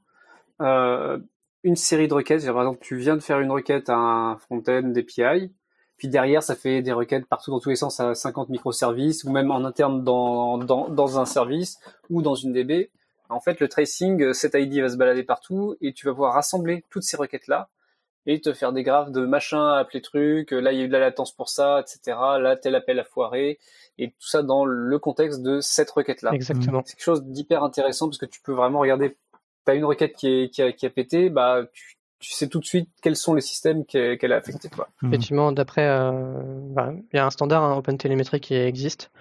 une 1.63 1.75
série 1.75 2.07
de 2.07 2.13
requêtes. 2.13 2.45
Par 2.45 2.61
exemple, 2.61 2.79
tu 2.81 2.97
viens 2.97 3.15
de 3.15 3.21
faire 3.21 3.39
une 3.39 3.51
requête 3.51 3.89
à 3.89 3.95
un 3.95 4.37
front-end 4.37 4.83
d'API, 4.83 5.51
puis 5.97 6.07
derrière, 6.07 6.43
ça 6.43 6.55
fait 6.55 6.81
des 6.81 6.91
requêtes 6.91 7.25
partout 7.25 7.51
dans 7.51 7.59
tous 7.59 7.69
les 7.69 7.75
sens 7.75 7.99
à 7.99 8.15
50 8.15 8.49
microservices, 8.49 9.23
ou 9.23 9.31
même 9.31 9.51
en 9.51 9.63
interne 9.63 10.03
dans, 10.03 10.57
dans, 10.57 10.89
dans 10.89 11.19
un 11.19 11.25
service 11.25 11.79
ou 12.09 12.21
dans 12.21 12.35
une 12.35 12.53
DB. 12.53 12.91
En 13.29 13.39
fait, 13.39 13.59
le 13.59 13.67
tracing, 13.67 14.33
cet 14.33 14.53
ID 14.55 14.79
va 14.81 14.89
se 14.89 14.97
balader 14.97 15.23
partout 15.23 15.75
et 15.81 15.93
tu 15.93 16.05
vas 16.05 16.11
pouvoir 16.11 16.33
rassembler 16.33 16.83
toutes 16.89 17.03
ces 17.03 17.17
requêtes-là 17.17 17.69
et 18.25 18.39
te 18.39 18.53
faire 18.53 18.71
des 18.71 18.83
graphes 18.83 19.11
de 19.11 19.25
machin, 19.25 19.73
appeler 19.73 20.01
truc, 20.01 20.51
là 20.51 20.71
il 20.71 20.79
y 20.79 20.81
a 20.81 20.85
eu 20.85 20.87
de 20.87 20.93
la 20.93 20.99
latence 20.99 21.33
pour 21.33 21.49
ça, 21.49 21.81
etc. 21.81 22.17
Là, 22.39 22.55
tel 22.55 22.75
appel 22.75 22.99
a 22.99 23.03
foiré, 23.03 23.59
et 23.97 24.11
tout 24.11 24.27
ça 24.27 24.43
dans 24.43 24.65
le 24.65 24.99
contexte 24.99 25.41
de 25.41 25.59
cette 25.59 25.91
requête-là. 25.91 26.31
Exactement. 26.33 26.81
C'est 26.85 26.95
quelque 26.95 27.03
chose 27.03 27.23
d'hyper 27.25 27.63
intéressant 27.63 28.07
parce 28.07 28.17
que 28.17 28.25
tu 28.25 28.41
peux 28.41 28.53
vraiment 28.53 28.79
regarder 28.79 29.17
t'as 29.65 29.75
une 29.75 29.85
requête 29.85 30.13
qui, 30.13 30.27
est, 30.27 30.49
qui, 30.49 30.61
a, 30.61 30.71
qui 30.71 30.85
a 30.85 30.89
pété, 30.89 31.29
bah 31.29 31.65
tu, 31.71 31.95
tu, 32.19 32.31
sais 32.31 32.47
tout 32.47 32.59
de 32.59 32.65
suite 32.65 32.89
quels 33.01 33.15
sont 33.15 33.33
les 33.33 33.41
systèmes 33.41 33.85
qu'elle 33.85 34.31
a 34.31 34.37
affectés. 34.37 34.69
Quoi. 34.69 34.89
Mhm. 35.01 35.13
Effectivement, 35.13 35.51
d'après, 35.51 35.87
euh, 35.87 36.11
bah, 36.69 36.93
il 37.11 37.15
y 37.15 37.19
a 37.19 37.25
un 37.25 37.31
standard 37.31 37.63
hein, 37.63 37.75
OpenTelemetry 37.77 38.39
qui 38.39 38.55
existe 38.55 39.11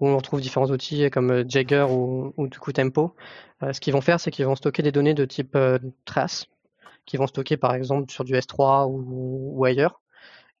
où 0.00 0.08
on 0.08 0.16
retrouve 0.16 0.40
différents 0.40 0.70
outils 0.70 1.10
comme 1.10 1.30
euh, 1.30 1.44
Jagger 1.46 1.86
ou, 1.90 2.32
ou 2.36 2.48
du 2.48 2.58
coup 2.58 2.72
Tempo. 2.72 3.14
Euh, 3.62 3.72
ce 3.72 3.80
qu'ils 3.80 3.92
vont 3.92 4.00
faire, 4.00 4.20
c'est 4.20 4.30
qu'ils 4.30 4.46
vont 4.46 4.56
stocker 4.56 4.82
des 4.82 4.92
données 4.92 5.14
de 5.14 5.24
type 5.24 5.56
euh, 5.56 5.78
trace, 6.04 6.46
qui 7.06 7.16
vont 7.16 7.26
stocker 7.26 7.56
par 7.56 7.74
exemple 7.74 8.10
sur 8.10 8.24
du 8.24 8.34
S3 8.34 8.88
ou, 8.88 9.58
ou 9.58 9.64
ailleurs, 9.64 10.00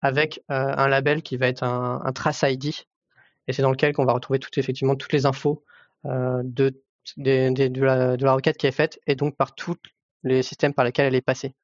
avec 0.02 0.42
euh, 0.50 0.74
un 0.76 0.88
label 0.88 1.22
qui 1.22 1.36
va 1.36 1.48
être 1.48 1.62
un, 1.62 2.00
un 2.04 2.12
trace 2.12 2.44
ID, 2.46 2.74
et 3.46 3.52
c'est 3.52 3.62
dans 3.62 3.70
lequel 3.70 3.92
qu'on 3.92 4.04
va 4.04 4.12
retrouver 4.12 4.38
tout, 4.38 4.50
effectivement 4.58 4.96
toutes 4.96 5.12
les 5.12 5.26
infos 5.26 5.64
de 6.04 6.80
de, 7.16 8.24
la, 8.24 8.32
requête 8.32 8.56
qui 8.56 8.66
est 8.66 8.72
faite 8.72 9.00
et 9.06 9.14
donc 9.14 9.36
par 9.36 9.54
tous 9.54 9.76
les 10.24 10.42
systèmes 10.42 10.74
par 10.74 10.84
lesquels 10.84 11.06
elle 11.06 11.14
est 11.14 11.20
passée. 11.20 11.54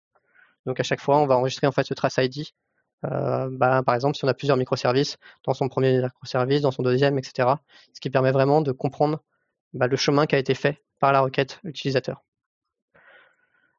Donc 0.66 0.80
à 0.80 0.82
chaque 0.82 1.00
fois, 1.00 1.18
on 1.18 1.26
va 1.26 1.36
enregistrer 1.36 1.66
en 1.66 1.72
fait 1.72 1.84
ce 1.84 1.94
trace 1.94 2.18
ID. 2.18 2.46
Euh, 3.04 3.48
bah, 3.50 3.82
par 3.84 3.94
exemple, 3.94 4.16
si 4.16 4.24
on 4.24 4.28
a 4.28 4.34
plusieurs 4.34 4.56
microservices, 4.56 5.18
dans 5.44 5.52
son 5.52 5.68
premier 5.68 6.00
microservice, 6.00 6.62
dans 6.62 6.70
son 6.70 6.82
deuxième, 6.82 7.18
etc. 7.18 7.48
Ce 7.92 8.00
qui 8.00 8.08
permet 8.08 8.32
vraiment 8.32 8.62
de 8.62 8.72
comprendre 8.72 9.22
bah, 9.74 9.86
le 9.86 9.96
chemin 9.96 10.26
qui 10.26 10.34
a 10.36 10.38
été 10.38 10.54
fait 10.54 10.82
par 11.00 11.12
la 11.12 11.20
requête 11.20 11.60
utilisateur. 11.64 12.22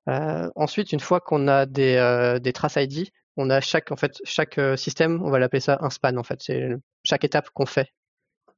Euh, 0.07 0.51
ensuite, 0.55 0.91
une 0.91 0.99
fois 0.99 1.19
qu'on 1.19 1.47
a 1.47 1.65
des, 1.65 1.95
euh, 1.95 2.37
des 2.37 2.53
traces 2.53 2.75
ID, 2.75 3.09
on 3.37 3.49
a 3.49 3.59
chaque 3.61 3.91
en 3.91 3.95
fait 3.95 4.21
chaque 4.23 4.59
système, 4.77 5.21
on 5.23 5.31
va 5.31 5.39
l'appeler 5.39 5.59
ça 5.59 5.77
un 5.81 5.89
span 5.89 6.15
en 6.17 6.23
fait. 6.23 6.41
C'est 6.41 6.69
chaque 7.03 7.23
étape 7.23 7.49
qu'on 7.49 7.65
fait 7.65 7.91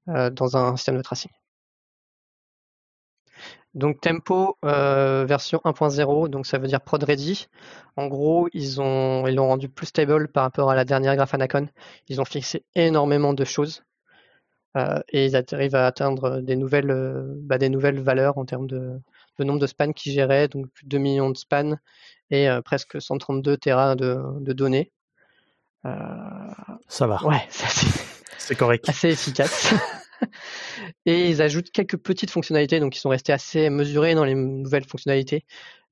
dans 0.08 0.56
un 0.56 0.78
système 0.78 0.98
de 0.98 1.02
tracing. 1.02 1.32
Donc 3.78 4.02
Tempo 4.02 4.58
euh, 4.66 5.24
version 5.26 5.62
1.0, 5.64 6.30
donc 6.30 6.48
ça 6.48 6.58
veut 6.58 6.68
dire 6.68 6.82
prod 6.82 7.04
ready. 7.04 7.48
En 7.96 8.08
gros, 8.08 8.50
ils 8.52 8.82
ont 8.82 9.28
ils 9.28 9.36
l'ont 9.36 9.48
rendu 9.48 9.70
plus 9.70 9.86
stable 9.86 10.30
par 10.30 10.44
rapport 10.44 10.72
à 10.72 10.76
la 10.76 10.84
dernière 10.84 11.16
Graphanacon. 11.16 11.68
Ils 12.08 12.20
ont 12.20 12.26
fixé 12.26 12.66
énormément 12.74 13.34
de 13.34 13.46
choses 13.46 13.84
euh, 14.78 15.00
et 15.10 15.28
ils 15.28 15.36
arrivent 15.36 15.76
à 15.76 15.86
atteindre 15.86 16.42
des 16.42 16.56
nouvelles 16.56 16.90
euh, 16.90 17.36
bah, 17.38 17.60
des 17.60 17.70
nouvelles 17.70 18.00
valeurs 18.00 18.40
en 18.40 18.46
termes 18.46 18.66
de, 18.66 19.00
nombre 19.38 19.60
de 19.60 19.68
spans 19.68 19.94
qu'ils 19.94 20.14
géraient, 20.14 20.48
donc 20.48 20.68
plus 20.72 20.86
de 20.86 20.90
2 20.90 20.98
millions 20.98 21.30
de 21.30 21.38
spans 21.38 21.78
et 22.32 22.50
presque 22.66 23.00
132 23.00 23.58
Tera 23.58 23.96
de, 23.96 24.20
de 24.40 24.54
données. 24.54 24.92
ça 25.84 27.06
va. 27.06 27.24
Ouais, 27.24 27.46
c'est 28.40 28.56
correct. 28.56 28.90
Assez 28.90 29.10
efficace. 29.10 29.72
Et 31.06 31.30
ils 31.30 31.42
ajoutent 31.42 31.72
quelques 31.72 31.98
petites 31.98 32.32
fonctionnalités, 32.32 32.80
donc 32.80 32.96
ils 32.96 33.00
sont 33.00 33.10
restés 33.10 33.34
assez 33.34 33.70
mesurés 33.70 34.16
dans 34.16 34.26
les 34.26 34.36
nouvelles 34.36 34.86
fonctionnalités. 34.86 35.46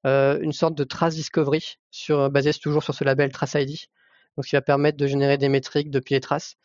Euh, 0.06 0.40
une 0.42 0.54
sorte 0.54 0.76
de 0.76 0.84
trace 0.84 1.16
discovery 1.16 1.78
sur, 1.90 2.30
basée 2.30 2.54
toujours 2.54 2.84
sur 2.84 2.94
ce 2.94 3.04
label 3.04 3.32
Trace 3.32 3.56
ID, 3.56 3.78
donc 4.38 4.46
ce 4.46 4.50
qui 4.50 4.56
va 4.56 4.62
permettre 4.62 4.98
de 4.98 5.08
générer 5.08 5.38
des 5.38 5.50
métriques 5.50 5.90
depuis 5.90 6.14
les 6.14 6.20
traces. 6.20 6.56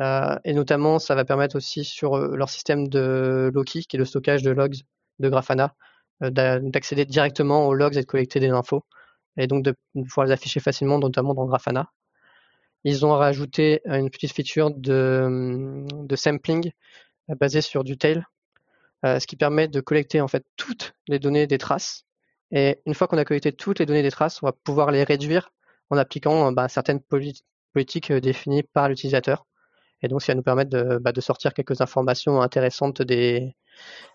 Euh, 0.00 0.38
et 0.44 0.54
notamment, 0.54 0.98
ça 0.98 1.14
va 1.14 1.24
permettre 1.24 1.56
aussi 1.56 1.84
sur 1.84 2.16
euh, 2.16 2.36
leur 2.36 2.48
système 2.48 2.88
de 2.88 3.50
Loki, 3.52 3.84
qui 3.84 3.96
est 3.96 3.98
le 3.98 4.04
stockage 4.04 4.42
de 4.42 4.50
logs 4.50 4.76
de 5.18 5.28
Grafana, 5.28 5.74
d'accéder 6.20 7.04
directement 7.04 7.66
aux 7.66 7.74
logs 7.74 7.96
et 7.96 8.00
de 8.00 8.06
collecter 8.06 8.40
des 8.40 8.48
infos, 8.48 8.84
et 9.36 9.46
donc 9.46 9.64
de 9.64 9.74
pouvoir 9.94 10.26
les 10.26 10.32
afficher 10.32 10.60
facilement, 10.60 10.98
notamment 10.98 11.34
dans 11.34 11.46
Grafana. 11.46 11.90
Ils 12.84 13.04
ont 13.04 13.12
rajouté 13.12 13.80
une 13.86 14.10
petite 14.10 14.32
feature 14.32 14.70
de 14.72 15.84
sampling 16.14 16.70
euh, 17.30 17.34
basée 17.34 17.60
sur 17.60 17.84
du 17.84 17.96
tail, 17.96 18.24
euh, 19.04 19.20
ce 19.20 19.26
qui 19.26 19.36
permet 19.36 19.68
de 19.68 19.80
collecter 19.80 20.20
en 20.20 20.28
fait 20.28 20.44
toutes 20.56 20.94
les 21.06 21.18
données 21.18 21.46
des 21.46 21.58
traces. 21.58 22.04
Et 22.50 22.80
une 22.86 22.94
fois 22.94 23.06
qu'on 23.06 23.18
a 23.18 23.24
collecté 23.24 23.52
toutes 23.52 23.78
les 23.78 23.86
données 23.86 24.02
des 24.02 24.10
traces, 24.10 24.42
on 24.42 24.46
va 24.46 24.52
pouvoir 24.52 24.90
les 24.90 25.04
réduire 25.04 25.50
en 25.90 25.96
appliquant 25.96 26.52
bah, 26.52 26.68
certaines 26.68 27.00
politiques 27.00 28.10
euh, 28.10 28.20
définies 28.20 28.62
par 28.62 28.88
l'utilisateur. 28.88 29.46
Et 30.02 30.08
donc, 30.08 30.22
ça 30.22 30.32
va 30.32 30.36
nous 30.36 30.42
permettre 30.42 30.70
de, 30.70 30.98
bah, 30.98 31.12
de 31.12 31.20
sortir 31.20 31.54
quelques 31.54 31.80
informations 31.80 32.40
intéressantes 32.40 33.02
des, 33.02 33.54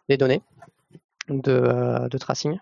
données 0.10 0.42
de, 1.30 2.08
de, 2.10 2.18
tracing. 2.18 2.58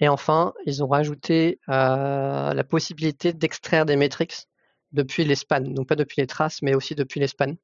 Et 0.00 0.08
enfin, 0.08 0.54
ils 0.66 0.82
ont 0.82 0.88
rajouté 0.88 1.58
euh, 1.68 2.54
la 2.54 2.64
possibilité 2.64 3.32
d'extraire 3.32 3.86
des 3.86 3.96
métriques 3.96 4.46
depuis 4.92 5.24
les 5.24 5.34
spans, 5.34 5.60
donc 5.60 5.88
pas 5.88 5.96
depuis 5.96 6.20
les 6.20 6.26
traces, 6.26 6.62
mais 6.62 6.74
aussi 6.74 6.94
depuis 6.94 7.18
les 7.18 7.26
spans, 7.26 7.54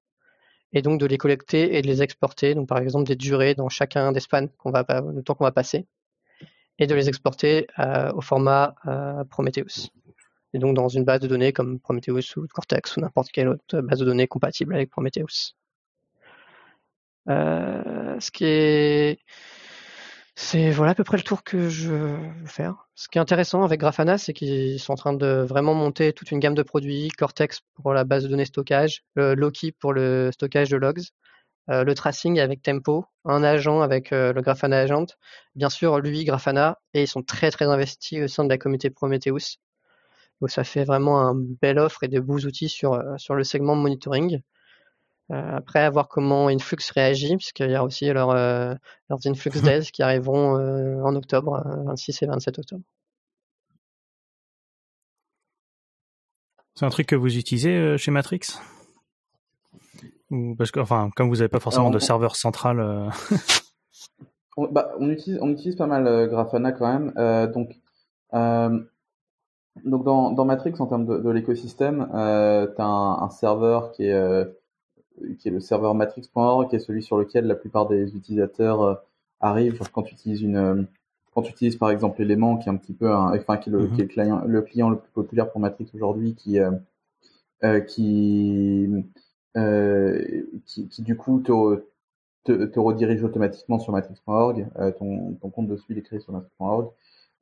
et 0.73 0.83
donc 0.83 1.01
de 1.01 1.07
les 1.07 1.19
collecter 1.19 1.77
et 1.77 1.83
de 1.83 1.87
les 1.87 2.03
exporter, 2.03 2.55
donc 2.55 2.69
par 2.69 2.79
exemple 2.79 3.07
des 3.07 3.17
durées 3.17 3.55
dans 3.55 3.69
chacun 3.69 4.13
des 4.13 4.21
spans 4.21 4.47
qu'on 4.59 4.71
va 4.71 4.85
le 5.15 5.23
temps 5.23 5.35
qu'on 5.35 5.45
va 5.45 5.53
passer, 5.53 5.87
et 6.79 6.87
de 6.87 6.95
les 6.95 7.09
exporter 7.09 7.67
euh, 7.79 8.13
au 8.13 8.21
format 8.21 8.75
euh, 8.87 9.25
Prometheus. 9.25 9.91
Et 10.53 10.59
donc 10.59 10.75
dans 10.75 10.89
une 10.89 11.05
base 11.05 11.21
de 11.21 11.29
données 11.29 11.53
comme 11.53 11.79
Prometheus 11.79 12.37
ou 12.37 12.47
Cortex 12.49 12.97
ou 12.97 13.01
n'importe 13.01 13.31
quelle 13.31 13.49
autre 13.49 13.81
base 13.81 14.01
de 14.01 14.05
données 14.05 14.27
compatible 14.27 14.75
avec 14.75 14.91
Prometheus. 14.91 15.55
Euh, 17.29 18.19
ce 18.19 18.31
qui 18.31 18.45
est 18.45 19.19
c'est 20.43 20.71
voilà 20.71 20.93
à 20.93 20.95
peu 20.95 21.05
près 21.05 21.19
le 21.19 21.23
tour 21.23 21.45
que 21.45 21.69
je 21.69 21.91
veux 21.91 22.47
faire. 22.47 22.89
Ce 22.95 23.09
qui 23.09 23.19
est 23.19 23.21
intéressant 23.21 23.63
avec 23.63 23.79
Grafana, 23.79 24.17
c'est 24.17 24.33
qu'ils 24.33 24.81
sont 24.81 24.95
en 24.95 24.97
train 24.97 25.13
de 25.13 25.45
vraiment 25.47 25.75
monter 25.75 26.15
toute 26.15 26.31
une 26.31 26.39
gamme 26.41 26.55
de 26.55 26.63
produits, 26.63 27.09
Cortex 27.11 27.61
pour 27.75 27.93
la 27.93 28.05
base 28.05 28.25
de 28.25 28.29
données 28.29 28.47
stockage, 28.47 29.05
Loki 29.17 29.73
pour 29.73 29.93
le 29.93 30.31
stockage 30.33 30.71
de 30.71 30.79
logs, 30.79 31.03
euh, 31.69 31.85
le 31.85 31.95
tracing 31.95 32.41
avec 32.41 32.63
Tempo, 32.63 33.05
un 33.27 33.45
agent 33.45 33.83
avec 33.83 34.13
euh, 34.13 34.33
le 34.33 34.41
Grafana 34.41 34.79
Agent, 34.79 35.07
bien 35.57 35.69
sûr 35.69 35.99
lui 36.01 36.25
Grafana, 36.25 36.79
et 36.95 37.03
ils 37.03 37.09
sont 37.09 37.23
très 37.23 37.51
très 37.51 37.67
investis 37.67 38.23
au 38.23 38.27
sein 38.29 38.43
de 38.43 38.49
la 38.49 38.57
communauté 38.57 38.89
Prometheus. 38.89 39.59
Donc 40.41 40.51
ça 40.51 40.65
fait 40.65 40.85
vraiment 40.85 41.21
un 41.21 41.35
bel 41.35 41.79
offre 41.79 42.03
et 42.03 42.09
de 42.09 42.19
beaux 42.19 42.39
outils 42.39 42.75
euh, 42.85 43.19
sur 43.19 43.35
le 43.35 43.45
segment 43.45 43.77
monitoring. 43.77 44.41
Après, 45.31 45.81
à 45.81 45.91
voir 45.91 46.09
comment 46.09 46.49
Influx 46.49 46.79
réagit, 46.95 47.37
puisqu'il 47.37 47.71
y 47.71 47.75
a 47.75 47.85
aussi 47.85 48.07
leur, 48.07 48.35
leurs 48.35 49.27
Influx 49.27 49.51
Days 49.63 49.91
qui 49.93 50.03
arriveront 50.03 50.57
en 51.05 51.15
octobre, 51.15 51.63
26 51.87 52.23
et 52.23 52.27
27 52.27 52.59
octobre. 52.59 52.83
C'est 56.75 56.87
un 56.87 56.91
truc 56.91 57.07
que 57.07 57.17
vous 57.17 57.37
utilisez 57.37 57.97
chez 57.99 58.11
Matrix? 58.11 58.41
Ou 60.31 60.55
parce 60.57 60.71
que, 60.71 60.81
enfin, 60.81 61.11
comme 61.17 61.29
vous 61.29 61.37
n'avez 61.37 61.49
pas 61.49 61.61
forcément 61.61 61.91
de 61.91 61.99
serveur 61.99 62.37
central. 62.37 63.11
Bah, 64.73 64.91
on, 64.99 65.09
utilise, 65.09 65.39
on 65.41 65.49
utilise 65.49 65.77
pas 65.77 65.87
mal 65.87 66.29
Grafana 66.29 66.73
quand 66.73 66.87
même. 66.87 67.53
donc, 67.53 67.71
donc 69.85 70.05
dans, 70.05 70.33
dans 70.33 70.45
Matrix, 70.45 70.75
en 70.79 70.87
termes 70.87 71.07
de, 71.07 71.19
de 71.19 71.31
l'écosystème, 71.31 72.09
euh, 72.15 72.67
tu 72.67 72.81
as 72.81 72.85
un, 72.85 73.23
un, 73.23 73.31
serveur 73.31 73.93
qui 73.93 74.05
est, 74.05 74.13
euh, 74.13 74.45
qui 75.39 75.49
est 75.49 75.51
le 75.51 75.61
serveur 75.61 75.95
matrix.org, 75.95 76.69
qui 76.69 76.77
est 76.77 76.81
celui 76.81 77.03
sur 77.03 77.19
lequel 77.19 77.47
la 77.47 77.55
plupart 77.55 77.87
des 77.89 78.15
utilisateurs 78.15 78.83
euh, 78.83 78.95
arrivent. 79.41 79.81
quand 79.93 80.03
tu 80.03 80.15
utilises 80.15 80.43
une, 80.43 80.57
euh, 80.57 80.83
quand 81.35 81.43
tu 81.43 81.53
utilises 81.53 81.77
par 81.77 81.91
exemple 81.91 82.21
l'élément 82.21 82.57
qui 82.57 82.69
est 82.69 82.73
un 82.73 82.77
petit 82.77 82.93
peu, 82.93 83.11
un, 83.11 83.37
enfin 83.37 83.57
qui 83.57 83.71
est, 83.71 83.73
le, 83.73 83.87
mm-hmm. 83.87 83.95
qui 83.95 84.01
est 84.01 84.05
le, 84.05 84.09
client, 84.09 84.43
le 84.47 84.63
client 84.63 84.91
le 84.91 84.99
plus 84.99 85.11
populaire 85.11 85.51
pour 85.51 85.61
Matrix 85.61 85.89
aujourd'hui, 85.95 86.35
qui, 86.35 86.59
euh, 86.61 87.81
qui, 87.81 88.89
qui, 90.67 90.89
qui, 90.89 91.03
du 91.03 91.17
coup 91.17 91.41
te, 91.41 91.85
te, 92.45 92.65
te, 92.65 92.81
redirige 92.81 93.23
automatiquement 93.23 93.79
sur 93.79 93.93
matrix.org. 93.93 94.67
ton, 94.99 95.35
ton 95.35 95.51
compte 95.51 95.69
dessus 95.69 95.87
il 95.91 95.99
est 95.99 96.03
créé 96.03 96.21
sur 96.21 96.33
matrix.org. 96.33 96.91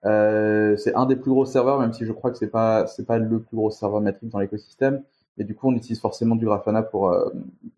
C'est 0.02 0.94
un 0.94 1.06
des 1.06 1.16
plus 1.16 1.30
gros 1.30 1.46
serveurs, 1.46 1.80
même 1.80 1.92
si 1.92 2.04
je 2.04 2.12
crois 2.12 2.30
que 2.30 2.38
c'est 2.38 2.50
pas 2.50 2.86
c'est 2.86 3.06
pas 3.06 3.18
le 3.18 3.40
plus 3.40 3.56
gros 3.56 3.70
serveur 3.70 4.00
Matrix 4.00 4.28
dans 4.28 4.38
l'écosystème. 4.38 5.02
Et 5.38 5.44
du 5.44 5.54
coup, 5.54 5.68
on 5.68 5.74
utilise 5.74 6.00
forcément 6.00 6.36
du 6.36 6.44
Grafana 6.44 6.82
pour 6.82 7.10
euh, 7.10 7.30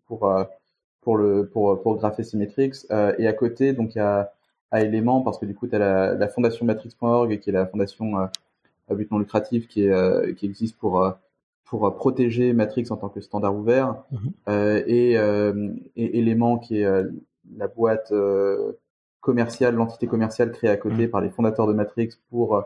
pour 0.07 0.27
euh, 0.27 0.43
pour 1.01 1.17
le 1.17 1.47
pour 1.47 1.81
pour 1.81 1.97
grapher 1.97 2.23
Symmetrix. 2.23 2.71
Euh, 2.91 3.13
et 3.17 3.27
à 3.27 3.33
côté, 3.33 3.73
donc 3.73 3.95
il 3.95 3.99
y 3.99 4.01
a 4.01 4.31
à 4.71 4.81
éléments 4.81 5.21
parce 5.21 5.37
que 5.37 5.45
du 5.45 5.53
coup, 5.53 5.67
tu 5.67 5.75
as 5.75 5.79
la, 5.79 6.13
la 6.13 6.27
fondation 6.27 6.65
matrix.org 6.65 7.39
qui 7.39 7.49
est 7.49 7.53
la 7.53 7.67
fondation 7.67 8.17
à 8.17 8.31
but 8.89 9.09
non 9.11 9.19
lucratif 9.19 9.67
qui 9.67 9.85
est 9.85 10.35
qui 10.35 10.45
existe 10.45 10.77
pour 10.77 11.13
pour 11.65 11.95
protéger 11.95 12.51
Matrix 12.53 12.87
en 12.89 12.97
tant 12.97 13.09
que 13.09 13.21
standard 13.21 13.55
ouvert 13.55 13.95
mm-hmm. 14.11 14.83
et, 14.87 15.13
et 15.95 16.17
élément 16.19 16.57
qui 16.57 16.81
est 16.81 17.03
la 17.57 17.67
boîte 17.67 18.13
commerciale, 19.21 19.75
l'entité 19.75 20.07
commerciale 20.07 20.51
créée 20.51 20.69
à 20.69 20.77
côté 20.77 21.07
mm. 21.07 21.09
par 21.09 21.21
les 21.21 21.29
fondateurs 21.29 21.67
de 21.67 21.73
Matrix 21.73 22.09
pour 22.29 22.63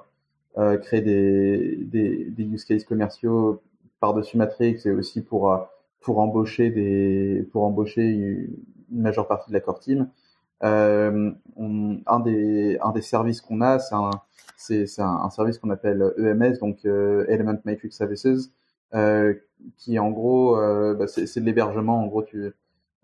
créer 0.55 1.01
des, 1.01 1.75
des, 1.77 2.25
des, 2.25 2.43
use 2.43 2.65
cases 2.65 2.83
commerciaux 2.83 3.61
par-dessus 4.05 4.37
Matrix 4.37 4.81
et 4.85 4.91
aussi 4.91 5.21
pour 5.21 5.51
euh, 5.51 5.57
pour 5.99 6.19
embaucher 6.19 6.69
des 6.69 7.47
pour 7.51 7.63
embaucher 7.63 8.03
une, 8.03 8.47
majeure 8.91 9.27
partie 9.27 9.49
de 9.49 9.55
la 9.55 9.61
core 9.61 9.79
team. 9.79 10.09
Euh, 10.63 11.31
un 11.57 12.19
des 12.19 12.77
un 12.81 12.91
des 12.91 13.01
services 13.01 13.41
qu'on 13.41 13.61
a, 13.61 13.79
c'est 13.79 13.95
un 13.95 14.11
c'est 14.57 14.99
un, 14.99 15.21
un, 15.23 15.29
service 15.31 15.57
qu'on 15.57 15.71
appelle 15.71 16.13
EMS, 16.17 16.59
donc 16.59 16.85
euh, 16.85 17.25
Element 17.27 17.57
Matrix 17.65 17.91
Services, 17.91 18.51
euh, 18.93 19.33
qui 19.77 19.97
en 19.99 20.11
gros, 20.11 20.55
bah, 20.55 21.07
c'est 21.07 21.39
de 21.39 21.45
l'hébergement. 21.45 21.99
En 21.99 22.05
gros, 22.05 22.21
tu 22.21 22.53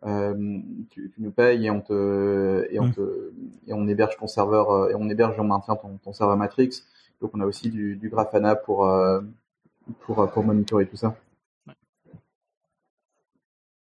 tu, 0.03 1.11
tu, 1.13 1.13
nous 1.17 1.31
payes 1.31 1.65
et 1.65 1.71
on 1.71 1.81
te 1.81 2.67
et 2.69 2.79
on 2.79 2.85
mm. 2.85 2.93
te 2.93 3.33
et 3.67 3.73
on 3.73 3.87
héberge 3.87 4.17
ton 4.17 4.27
serveur 4.27 4.91
et 4.91 4.95
on 4.95 5.09
héberge 5.09 5.35
et 5.37 5.41
on 5.41 5.45
maintient 5.45 5.75
ton, 5.75 5.97
ton 6.03 6.13
serveur 6.13 6.37
Matrix. 6.37 6.83
Donc 7.21 7.31
on 7.33 7.39
a 7.41 7.45
aussi 7.45 7.69
du, 7.69 7.95
du 7.95 8.09
Grafana 8.09 8.55
pour 8.55 8.87
pour 10.01 10.29
pour 10.31 10.43
monitorer 10.43 10.87
tout 10.87 10.97
ça. 10.97 11.15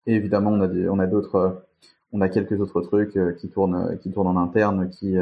Et 0.05 0.15
évidemment 0.15 0.51
on 0.51 0.61
a 0.61 0.67
des, 0.67 0.89
on 0.89 0.99
a 0.99 1.07
d'autres 1.07 1.65
on 2.11 2.21
a 2.21 2.29
quelques 2.29 2.59
autres 2.59 2.81
trucs 2.81 3.17
qui 3.37 3.49
tournent 3.49 3.97
qui 3.99 4.11
tournent 4.11 4.27
en 4.27 4.37
interne 4.37 4.89
qui 4.89 5.15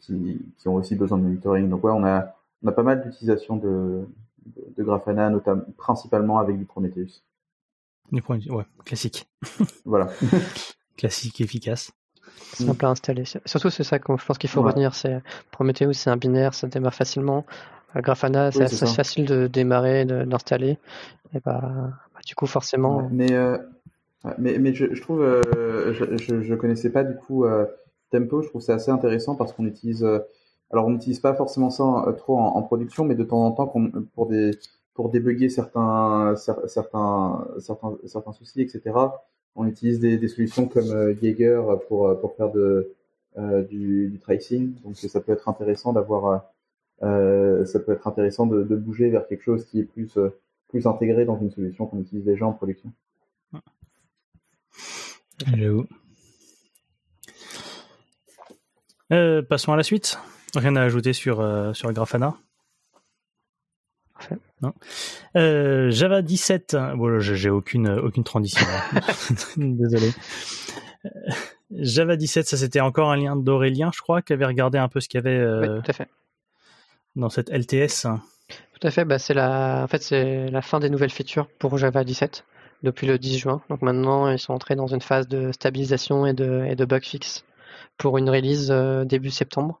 qui, 0.00 0.40
qui 0.58 0.68
ont 0.68 0.74
aussi 0.74 0.96
besoin 0.96 1.18
de 1.18 1.24
monitoring. 1.24 1.68
Donc 1.68 1.84
ouais 1.84 1.92
on 1.92 2.04
a 2.04 2.34
on 2.62 2.68
a 2.68 2.72
pas 2.72 2.82
mal 2.82 3.02
d'utilisation 3.02 3.56
de, 3.56 4.06
de, 4.46 4.74
de 4.76 4.82
Grafana 4.82 5.30
notamment 5.30 5.62
principalement 5.76 6.38
avec 6.38 6.58
du 6.58 6.64
Prometheus 6.64 7.22
ouais, 8.12 8.64
classique. 8.84 9.28
voilà. 9.84 10.08
classique, 10.96 11.40
efficace. 11.40 11.92
Simple 12.52 12.84
à 12.84 12.90
installer. 12.90 13.24
Surtout, 13.24 13.70
c'est 13.70 13.84
ça 13.84 13.98
que 13.98 14.16
je 14.16 14.24
pense 14.24 14.38
qu'il 14.38 14.50
faut 14.50 14.62
retenir. 14.62 14.94
C'est 14.94 15.22
Prometheus, 15.50 15.94
c'est 15.94 16.10
un 16.10 16.16
binaire, 16.16 16.54
ça 16.54 16.66
démarre 16.66 16.94
facilement. 16.94 17.44
Euh, 17.96 18.00
Grafana, 18.00 18.50
c'est 18.52 18.62
assez 18.62 18.86
facile 18.86 19.26
de 19.26 19.46
démarrer, 19.46 20.04
d'installer. 20.04 20.78
Et 21.34 21.40
bah, 21.44 21.60
bah, 21.62 22.20
du 22.26 22.34
coup, 22.34 22.46
forcément. 22.46 23.08
mais, 23.10 23.32
euh, 23.32 23.58
mais, 24.38 24.58
mais 24.58 24.74
je, 24.74 24.94
je 24.94 25.00
trouve, 25.00 25.22
euh, 25.22 25.92
je, 25.92 26.42
je, 26.42 26.54
connaissais 26.54 26.90
pas 26.90 27.04
du 27.04 27.16
coup 27.16 27.44
Tempo. 28.10 28.42
Je 28.42 28.48
trouve 28.48 28.60
c'est 28.60 28.72
assez 28.72 28.90
intéressant 28.90 29.36
parce 29.36 29.52
qu'on 29.52 29.66
utilise. 29.66 30.04
alors, 30.70 30.86
on 30.86 30.90
n'utilise 30.90 31.20
pas 31.20 31.34
forcément 31.34 31.70
ça 31.70 31.84
trop 32.18 32.38
en, 32.38 32.56
en, 32.56 32.62
production, 32.62 33.04
mais 33.04 33.14
de 33.14 33.24
temps 33.24 33.44
en 33.44 33.52
temps, 33.52 33.72
pour 34.14 34.26
des 34.26 34.52
pour 34.94 35.08
débugger 35.08 35.48
certains, 35.48 36.34
certains, 36.36 37.46
certains, 37.58 37.96
certains 38.04 38.32
soucis, 38.32 38.60
etc. 38.60 38.82
On 39.56 39.66
utilise 39.66 39.98
des, 39.98 40.18
des 40.18 40.28
solutions 40.28 40.66
comme 40.66 40.90
euh, 40.90 41.14
Jaeger 41.20 41.62
pour, 41.88 42.20
pour 42.20 42.34
faire 42.36 42.50
de, 42.50 42.94
euh, 43.38 43.62
du, 43.62 44.08
du, 44.08 44.18
tracing. 44.18 44.74
Donc 44.82 44.96
ça 44.96 45.20
peut 45.20 45.32
être 45.32 45.48
intéressant 45.48 45.92
d'avoir, 45.92 46.52
euh, 47.02 47.64
ça 47.64 47.80
peut 47.80 47.92
être 47.92 48.06
intéressant 48.06 48.46
de, 48.46 48.62
de, 48.62 48.76
bouger 48.76 49.10
vers 49.10 49.26
quelque 49.26 49.42
chose 49.42 49.64
qui 49.66 49.80
est 49.80 49.84
plus, 49.84 50.18
plus 50.68 50.86
intégré 50.86 51.24
dans 51.24 51.38
une 51.40 51.50
solution 51.50 51.86
qu'on 51.86 52.00
utilise 52.00 52.24
déjà 52.24 52.46
en 52.46 52.52
production. 52.52 52.92
Euh, 59.12 59.42
passons 59.42 59.72
à 59.72 59.76
la 59.76 59.82
suite. 59.82 60.18
Rien 60.54 60.76
à 60.76 60.82
ajouter 60.82 61.12
sur, 61.12 61.44
sur 61.74 61.92
Grafana? 61.92 62.36
Euh, 65.36 65.90
Java 65.90 66.22
17. 66.22 66.76
Bon, 66.96 67.20
j'ai 67.20 67.50
aucune 67.50 67.88
aucune 67.88 68.24
transition. 68.24 68.66
Désolé. 69.56 70.10
Euh, 71.04 71.08
Java 71.70 72.16
17, 72.16 72.46
ça 72.46 72.56
c'était 72.56 72.80
encore 72.80 73.10
un 73.10 73.16
lien 73.16 73.36
d'Aurélien, 73.36 73.90
je 73.94 74.00
crois, 74.00 74.22
qui 74.22 74.32
avait 74.32 74.46
regardé 74.46 74.78
un 74.78 74.88
peu 74.88 75.00
ce 75.00 75.08
qu'il 75.08 75.18
y 75.18 75.26
avait 75.26 75.38
euh, 75.38 75.80
tout 75.80 75.90
à 75.90 75.94
fait. 75.94 76.08
Dans 77.16 77.28
cette 77.28 77.50
LTS. 77.50 78.06
Tout 78.48 78.86
à 78.86 78.90
fait. 78.90 79.04
Bah, 79.04 79.18
c'est 79.18 79.34
la, 79.34 79.82
en 79.84 79.88
fait, 79.88 80.02
c'est 80.02 80.48
la 80.50 80.62
fin 80.62 80.80
des 80.80 80.90
nouvelles 80.90 81.10
features 81.10 81.48
pour 81.58 81.76
Java 81.78 82.04
17 82.04 82.44
depuis 82.82 83.06
le 83.06 83.18
10 83.18 83.38
juin. 83.38 83.62
Donc 83.68 83.82
maintenant, 83.82 84.28
ils 84.28 84.38
sont 84.38 84.54
entrés 84.54 84.76
dans 84.76 84.86
une 84.86 85.02
phase 85.02 85.28
de 85.28 85.52
stabilisation 85.52 86.26
et 86.26 86.32
de, 86.32 86.64
et 86.68 86.76
de 86.76 86.84
bug 86.84 87.04
fix 87.04 87.44
pour 87.98 88.18
une 88.18 88.30
release 88.30 88.70
début 89.06 89.30
septembre. 89.30 89.80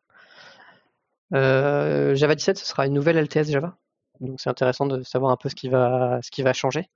Java 1.32 2.34
17, 2.34 2.58
ce 2.58 2.66
sera 2.66 2.86
une 2.86 2.92
nouvelle 2.92 3.16
LTS 3.16 3.50
Java. 3.50 3.76
Donc 4.20 4.40
c'est 4.40 4.50
intéressant 4.50 4.86
de 4.86 5.02
savoir 5.02 5.32
un 5.32 5.36
peu 5.36 5.48
ce 5.48 5.54
qui 5.54 5.68
va, 5.68 6.52
changer. 6.52 6.88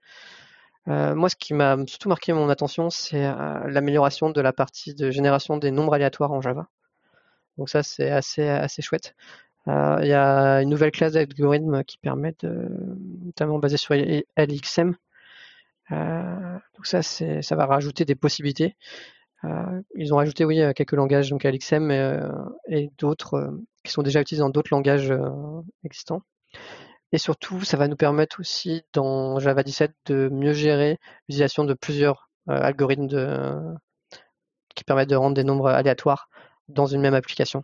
Euh, 0.89 1.15
moi, 1.15 1.31
ce 1.31 1.36
qui 1.36 1.55
m'a 1.55 1.77
surtout 1.86 2.11
marqué 2.11 2.32
mon 2.35 2.51
attention, 2.51 2.90
c'est 2.90 3.24
euh, 3.24 3.61
l'amélioration 3.69 4.31
de 4.31 4.40
la 4.40 4.52
partie 4.52 4.94
de 4.94 5.11
génération 5.11 5.56
des 5.56 5.70
nombres 5.70 5.94
aléatoires 5.94 6.32
en 6.32 6.43
Java. 6.43 6.69
Donc 7.56 7.70
ça, 7.70 7.82
c'est 7.82 8.11
assez, 8.11 8.47
assez 8.47 8.82
chouette. 8.82 9.15
Euh, 9.69 9.99
il 10.03 10.09
y 10.09 10.12
a 10.12 10.62
une 10.62 10.69
nouvelle 10.69 10.91
classe 10.91 11.12
d'algorithmes 11.12 11.85
qui 11.85 11.99
permet 11.99 12.35
de, 12.41 12.69
notamment 13.24 13.59
basée 13.59 13.77
sur 13.77 13.95
LXM. 13.95 14.95
donc 15.91 16.86
ça, 16.86 17.03
ça 17.03 17.57
va 17.57 17.66
rajouter 17.66 18.05
des 18.05 18.15
possibilités. 18.15 18.77
ils 19.95 20.12
ont 20.15 20.16
rajouté, 20.16 20.45
oui, 20.45 20.62
quelques 20.74 20.93
langages, 20.93 21.31
donc 21.31 21.45
LXM 21.45 21.91
et 22.69 22.91
d'autres 22.99 23.59
qui 23.85 23.93
sont 23.93 24.03
déjà 24.03 24.20
utilisés 24.20 24.43
dans 24.43 24.51
d'autres 24.51 24.73
langages 24.73 25.12
existants. 25.85 26.23
Et 27.15 27.19
surtout, 27.19 27.62
ça 27.62 27.77
va 27.77 27.86
nous 27.86 27.95
permettre 27.95 28.41
aussi 28.41 28.82
dans 28.93 29.39
Java 29.39 29.62
17 29.62 29.95
de 30.07 30.28
mieux 30.32 30.53
gérer 30.53 30.99
l'utilisation 31.28 31.65
de 31.65 31.73
plusieurs 31.73 32.28
euh, 32.49 32.61
algorithmes 32.61 33.78
qui 34.74 34.82
permettent 34.82 35.11
de 35.11 35.16
rendre 35.16 35.36
des 35.36 35.45
nombres 35.45 35.69
aléatoires 35.70 36.28
dans 36.69 36.86
une 36.86 37.01
même 37.01 37.15
application. 37.15 37.62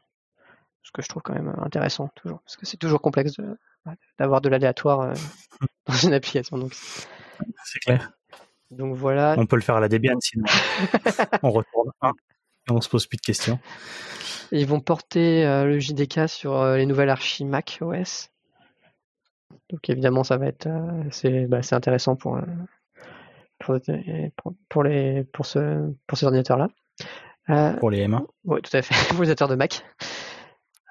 Ce 0.83 0.91
que 0.93 1.03
je 1.03 1.09
trouve 1.09 1.23
quand 1.23 1.35
même 1.35 1.55
intéressant 1.59 2.09
toujours, 2.17 2.41
parce 2.43 2.57
que 2.57 2.67
c'est 2.67 2.77
toujours 2.77 3.01
complexe 3.01 3.35
d'avoir 4.19 4.41
de, 4.41 4.49
l'aléatoire 4.49 5.01
euh, 5.01 5.15
dans 5.87 5.95
une 5.95 6.13
application. 6.13 6.59
Donc 6.59 6.73
c'est 7.65 7.79
clair. 7.81 8.13
Donc 8.71 8.97
voilà. 8.97 9.35
On 9.39 9.47
peut 9.47 9.57
le 9.57 9.63
faire 9.63 9.77
à 9.77 9.81
la 9.81 9.89
Debian 9.89 10.19
sinon. 10.21 10.45
on 11.43 11.51
retourne 11.51 11.91
et 12.03 12.73
on 12.73 12.81
se 12.81 12.89
pose 12.89 13.07
plus 13.07 13.17
de 13.17 13.23
questions. 13.23 13.59
Ils 14.53 14.67
vont 14.67 14.81
porter 14.81 15.47
euh, 15.47 15.65
le 15.65 15.79
JDK 15.79 16.29
sur 16.29 16.65
les 16.75 16.87
nouvelles 16.87 17.11
archi 17.11 17.45
Mac 17.45 17.79
OS 17.81 18.31
donc 19.71 19.89
évidemment, 19.89 20.25
ça 20.25 20.37
va 20.37 20.47
être 20.47 20.67
euh, 20.67 21.05
c'est 21.11 21.47
bah, 21.47 21.61
intéressant 21.71 22.17
pour, 22.17 22.37
euh, 22.37 22.43
pour, 23.59 23.79
pour, 24.69 24.83
les 24.83 25.25
pour 25.25 25.47
ce 25.47 25.93
pour 26.07 26.19
ces 26.19 26.27
ordinateurs 26.27 26.59
là. 26.59 26.69
Euh, 27.51 27.73
pour 27.75 27.91
les 27.91 28.07
M1. 28.07 28.27
Oui, 28.45 28.61
tout 28.63 28.77
à 28.77 28.83
fait. 28.83 28.95
pour 29.15 29.23
les 29.23 29.31
ordinateurs 29.31 29.49
de 29.49 29.55
Mac. 29.55 29.85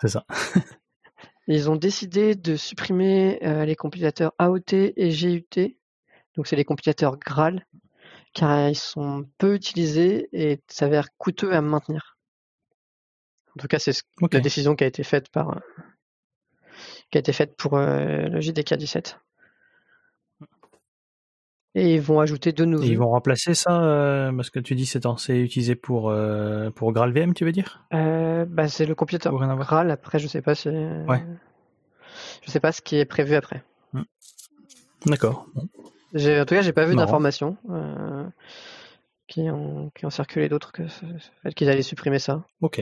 C'est 0.02 0.08
ça. 0.08 0.26
Ils 1.48 1.70
ont 1.70 1.76
décidé 1.76 2.36
de 2.36 2.56
supprimer 2.56 3.40
les 3.42 3.76
compilateurs 3.76 4.34
AOT 4.38 4.72
et 4.74 5.10
GUT. 5.10 5.76
Donc 6.36 6.48
c'est 6.48 6.56
les 6.56 6.66
compilateurs 6.66 7.18
Graal 7.18 7.66
car 8.34 8.70
ils 8.70 8.76
sont 8.76 9.28
peu 9.40 9.56
utilisés 9.56 10.30
et 10.32 10.62
s'avèrent 10.68 11.10
coûteux 11.18 11.54
à 11.54 11.62
maintenir. 11.62 12.18
En 13.56 13.60
tout 13.60 13.68
cas, 13.68 13.80
c'est 13.80 14.04
la 14.32 14.40
décision 14.40 14.76
qui 14.76 14.84
a 14.84 14.88
été 14.88 15.04
faite 15.04 15.30
par 15.30 15.60
qui 17.12 17.18
a 17.18 17.20
été 17.20 17.34
faite 17.34 17.56
pour 17.58 17.78
le 17.78 18.40
JDK 18.40 18.76
17. 18.76 19.20
Et 21.76 21.94
ils 21.94 22.02
vont 22.02 22.20
ajouter 22.20 22.52
deux 22.52 22.66
nouveaux. 22.66 22.84
ils 22.84 22.98
vont 22.98 23.10
remplacer 23.10 23.54
ça 23.54 23.84
euh, 23.84 24.32
parce 24.32 24.50
que 24.50 24.60
tu 24.60 24.74
dis 24.74 24.88
c'est 24.88 25.06
c'est 25.18 25.40
utilisé 25.40 25.76
pour 25.76 26.10
euh, 26.10 26.72
pour 26.72 26.92
GraalVM, 26.92 27.34
tu 27.34 27.46
veux 27.46 27.52
dire? 27.52 27.86
Euh, 27.94 28.46
bah, 28.46 28.68
c'est 28.68 28.88
le 28.88 28.96
computer 28.96 29.30
Graal. 29.32 29.92
Après, 29.92 30.18
je 30.18 30.28
sais 30.28 30.42
pas 30.42 30.56
si. 30.56 30.70
Ouais. 30.70 31.24
Je 32.44 32.52
sais 32.52 32.60
pas 32.60 32.72
ce 32.72 32.82
qui 32.82 32.98
est 32.98 33.06
prévu 33.06 33.36
après. 33.36 33.64
Hmm. 33.94 34.04
D'accord. 35.06 35.46
en 35.56 35.62
tout 35.62 36.56
cas, 36.56 36.62
j'ai 36.62 36.74
pas 36.74 36.86
vu 36.86 36.96
d'informations 36.96 37.56
qui 39.28 39.42
ont 39.50 39.92
qui 39.96 40.06
ont 40.08 40.10
circulé 40.10 40.50
d'autres 40.50 40.72
que 40.72 40.84
qu'ils 41.52 41.70
allaient 41.70 41.84
supprimer 41.84 42.18
ça. 42.18 42.44
Ok. 42.62 42.82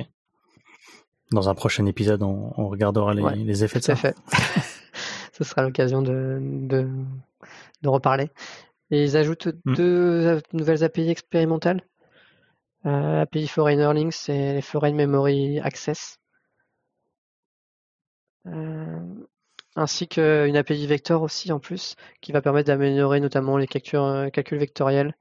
Dans 1.33 1.49
un 1.49 1.55
prochain 1.55 1.85
épisode, 1.87 2.23
on, 2.23 2.69
regardera 2.69 3.13
les, 3.13 3.65
effets 3.65 3.79
de 3.79 3.83
ça. 3.83 3.97
Fait. 3.97 4.15
Ce 5.33 5.43
sera 5.43 5.61
l'occasion 5.61 6.01
de, 6.01 6.39
de, 6.41 6.87
de 7.81 7.89
reparler. 7.89 8.29
Et 8.91 9.03
ils 9.03 9.17
ajoutent 9.17 9.47
mm. 9.65 9.75
deux 9.75 10.41
nouvelles 10.53 10.83
API 10.83 11.09
expérimentales. 11.09 11.81
Euh, 12.85 13.21
API 13.21 13.47
Foreigner 13.47 13.91
Links 13.93 14.29
et 14.29 14.61
Foreign 14.61 14.95
Memory 14.95 15.59
Access. 15.59 16.19
Euh, 18.45 18.99
ainsi 19.75 20.07
qu'une 20.07 20.55
API 20.55 20.87
vector 20.87 21.21
aussi 21.21 21.51
en 21.51 21.59
plus, 21.59 21.95
qui 22.21 22.31
va 22.31 22.41
permettre 22.41 22.67
d'améliorer 22.67 23.19
notamment 23.19 23.57
les 23.57 23.67
calculs, 23.67 23.99
euh, 23.99 24.29
calculs 24.29 24.57
vectoriels 24.57 25.13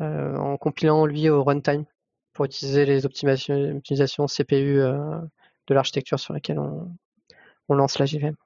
en 0.00 0.56
compilant 0.58 1.06
lui 1.06 1.28
au 1.28 1.42
runtime 1.42 1.84
pour 2.32 2.44
utiliser 2.44 2.84
les 2.84 3.04
optimisations, 3.04 4.26
CPU 4.26 4.76
de 4.76 5.74
l'architecture 5.74 6.20
sur 6.20 6.32
laquelle 6.32 6.60
on, 6.60 7.74
lance 7.74 7.98
la 7.98 8.06
JVM. 8.06 8.36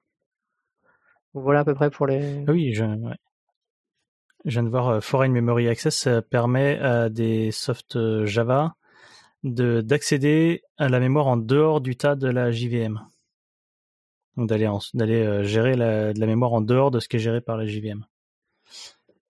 Voilà 1.34 1.60
à 1.60 1.64
peu 1.66 1.74
près 1.74 1.90
pour 1.90 2.06
les. 2.06 2.42
Oui, 2.48 2.72
je, 2.72 2.84
je 4.44 4.50
viens 4.50 4.62
de 4.62 4.68
voir 4.68 4.88
euh, 4.88 5.00
Foreign 5.00 5.32
Memory 5.32 5.68
Access 5.68 6.08
permet 6.30 6.78
à 6.78 7.08
des 7.08 7.50
softs 7.52 7.96
euh, 7.96 8.26
Java 8.26 8.74
de 9.44 9.80
d'accéder 9.80 10.62
à 10.78 10.88
la 10.88 11.00
mémoire 11.00 11.26
en 11.26 11.36
dehors 11.36 11.80
du 11.80 11.96
tas 11.96 12.14
de 12.14 12.28
la 12.28 12.50
JVM. 12.50 13.00
Donc 14.36 14.48
d'aller 14.48 14.70
d'aller 14.94 15.22
euh, 15.22 15.42
gérer 15.42 15.74
la, 15.74 16.12
de 16.12 16.20
la 16.20 16.26
mémoire 16.26 16.52
en 16.52 16.60
dehors 16.60 16.90
de 16.90 17.00
ce 17.00 17.08
qui 17.08 17.16
est 17.16 17.20
géré 17.20 17.40
par 17.40 17.56
la 17.56 17.66
JVM. 17.66 18.04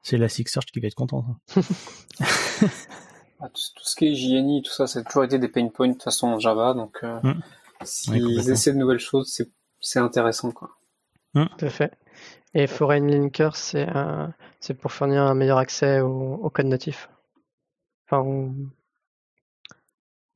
C'est 0.02 0.16
Elasticsearch 0.16 0.66
qui 0.66 0.80
va 0.80 0.88
être 0.88 0.94
content. 0.94 1.24
Ah, 3.44 3.48
tout, 3.48 3.82
ce 3.82 3.96
qui 3.96 4.06
est 4.06 4.14
JNI, 4.14 4.62
tout 4.62 4.70
ça, 4.70 4.86
ça 4.86 5.00
a 5.00 5.02
toujours 5.02 5.24
été 5.24 5.36
des 5.36 5.48
pain 5.48 5.66
points 5.66 5.88
de 5.88 6.00
façon 6.00 6.38
Java, 6.38 6.74
donc 6.74 7.02
mmh. 7.02 7.32
s'ils 7.82 8.48
essaient 8.48 8.72
de 8.72 8.78
nouvelles 8.78 9.00
choses, 9.00 9.36
c'est 9.80 9.98
intéressant 9.98 10.52
quoi. 10.52 10.70
Mmh. 11.34 11.46
Tout 11.58 11.64
à 11.64 11.70
fait. 11.70 11.92
Et 12.54 12.66
Foreign 12.66 13.08
Linker, 13.08 13.56
c'est 13.56 14.74
pour 14.80 14.92
fournir 14.92 15.22
un 15.22 15.34
meilleur 15.34 15.58
accès 15.58 16.00
au, 16.00 16.50
code 16.50 16.66
natif. 16.66 17.08
Enfin, 18.06 18.52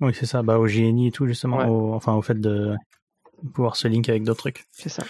Oui, 0.00 0.14
c'est 0.14 0.26
ça, 0.26 0.42
bah, 0.42 0.58
au 0.58 0.66
GNI 0.66 1.08
et 1.08 1.12
tout, 1.12 1.26
justement, 1.26 1.58
enfin, 1.94 2.14
au 2.14 2.22
fait 2.22 2.40
de 2.40 2.74
pouvoir 3.52 3.76
se 3.76 3.86
link 3.86 4.08
avec 4.08 4.24
d'autres 4.24 4.40
trucs. 4.40 4.64
C'est 4.72 4.88
ça. 4.88 5.02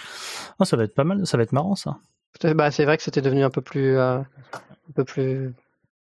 Oh, 0.59 0.65
ça 0.65 0.75
va 0.75 0.83
être 0.83 0.95
pas 0.95 1.05
mal, 1.05 1.25
ça 1.25 1.37
va 1.37 1.43
être 1.43 1.53
marrant, 1.53 1.75
ça. 1.75 1.97
Bah, 2.43 2.71
c'est 2.71 2.85
vrai 2.85 2.97
que 2.97 3.03
c'était 3.03 3.21
devenu 3.21 3.43
un 3.43 3.49
peu 3.49 3.61
plus, 3.61 3.97
euh, 3.97 4.19
un 4.19 4.91
peu 4.93 5.05
plus, 5.05 5.53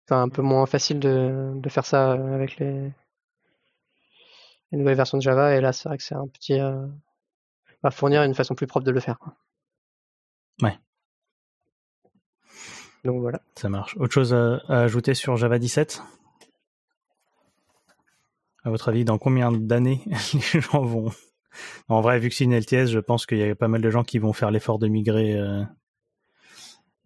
enfin, 0.07 0.23
un 0.23 0.29
peu 0.29 0.41
moins 0.41 0.65
facile 0.65 0.99
de, 0.99 1.51
de 1.53 1.69
faire 1.69 1.85
ça 1.85 2.13
avec 2.13 2.57
les, 2.57 2.91
les 4.71 4.77
nouvelles 4.77 4.95
versions 4.95 5.17
de 5.17 5.23
Java, 5.23 5.55
et 5.55 5.61
là, 5.61 5.73
c'est 5.73 5.89
vrai 5.89 5.97
que 5.97 6.03
c'est 6.03 6.15
un 6.15 6.27
petit, 6.27 6.59
euh, 6.59 6.87
va 7.83 7.91
fournir 7.91 8.23
une 8.23 8.33
façon 8.33 8.55
plus 8.55 8.67
propre 8.67 8.85
de 8.85 8.91
le 8.91 8.99
faire. 8.99 9.19
Ouais. 10.61 10.77
Donc 13.03 13.19
voilà. 13.19 13.41
Ça 13.55 13.69
marche. 13.69 13.97
Autre 13.97 14.13
chose 14.13 14.33
à, 14.33 14.59
ajouter 14.67 15.13
sur 15.13 15.35
Java 15.35 15.59
17 15.59 16.01
À 18.63 18.69
votre 18.69 18.89
avis, 18.89 19.03
dans 19.03 19.17
combien 19.17 19.51
d'années 19.51 20.01
les 20.53 20.61
gens 20.61 20.83
vont... 20.83 21.11
En 21.87 22.01
vrai, 22.01 22.17
vu 22.17 22.29
que 22.29 22.35
c'est 22.35 22.45
une 22.45 22.57
LTS, 22.57 22.87
je 22.87 22.99
pense 22.99 23.25
qu'il 23.25 23.37
y 23.37 23.43
a 23.43 23.55
pas 23.55 23.67
mal 23.67 23.81
de 23.81 23.89
gens 23.89 24.03
qui 24.03 24.17
vont 24.17 24.33
faire 24.33 24.49
l'effort 24.49 24.79
de 24.79 24.87
migrer, 24.87 25.37
euh, 25.37 25.61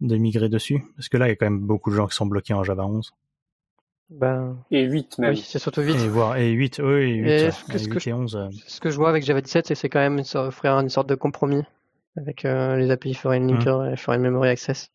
de 0.00 0.16
migrer 0.16 0.48
dessus. 0.48 0.82
Parce 0.96 1.10
que 1.10 1.18
là, 1.18 1.26
il 1.26 1.30
y 1.30 1.32
a 1.32 1.36
quand 1.36 1.46
même 1.46 1.60
beaucoup 1.60 1.90
de 1.90 1.96
gens 1.96 2.06
qui 2.06 2.14
sont 2.14 2.24
bloqués 2.24 2.54
en 2.54 2.64
Java 2.64 2.86
11. 2.86 3.12
Ben... 4.08 4.56
Et 4.70 4.84
8 4.84 5.18
même. 5.18 5.30
Oui, 5.32 5.36
c'est 5.36 5.58
surtout 5.58 5.82
8. 5.82 5.92
Et, 5.92 6.08
voir, 6.08 6.38
et 6.38 6.50
8, 6.50 6.80
oui, 6.82 6.86
et 6.86 7.14
8, 7.16 7.30
et, 7.30 7.50
ce, 7.50 7.88
que 7.88 8.10
11. 8.10 8.36
Euh. 8.36 8.48
Ce 8.66 8.80
que 8.80 8.88
je 8.88 8.96
vois 8.96 9.10
avec 9.10 9.22
Java 9.22 9.42
17, 9.42 9.74
c'est 9.74 9.88
quand 9.90 9.98
même 9.98 10.22
offrir 10.34 10.72
une 10.78 10.88
sorte 10.88 11.10
de 11.10 11.14
compromis 11.14 11.62
avec 12.16 12.46
euh, 12.46 12.76
les 12.76 12.90
API 12.90 13.12
Foreign 13.12 13.44
mmh. 13.44 13.48
Linker 13.48 13.92
et 13.92 13.96
Foreign 13.98 14.22
Memory 14.22 14.48
Access 14.48 14.90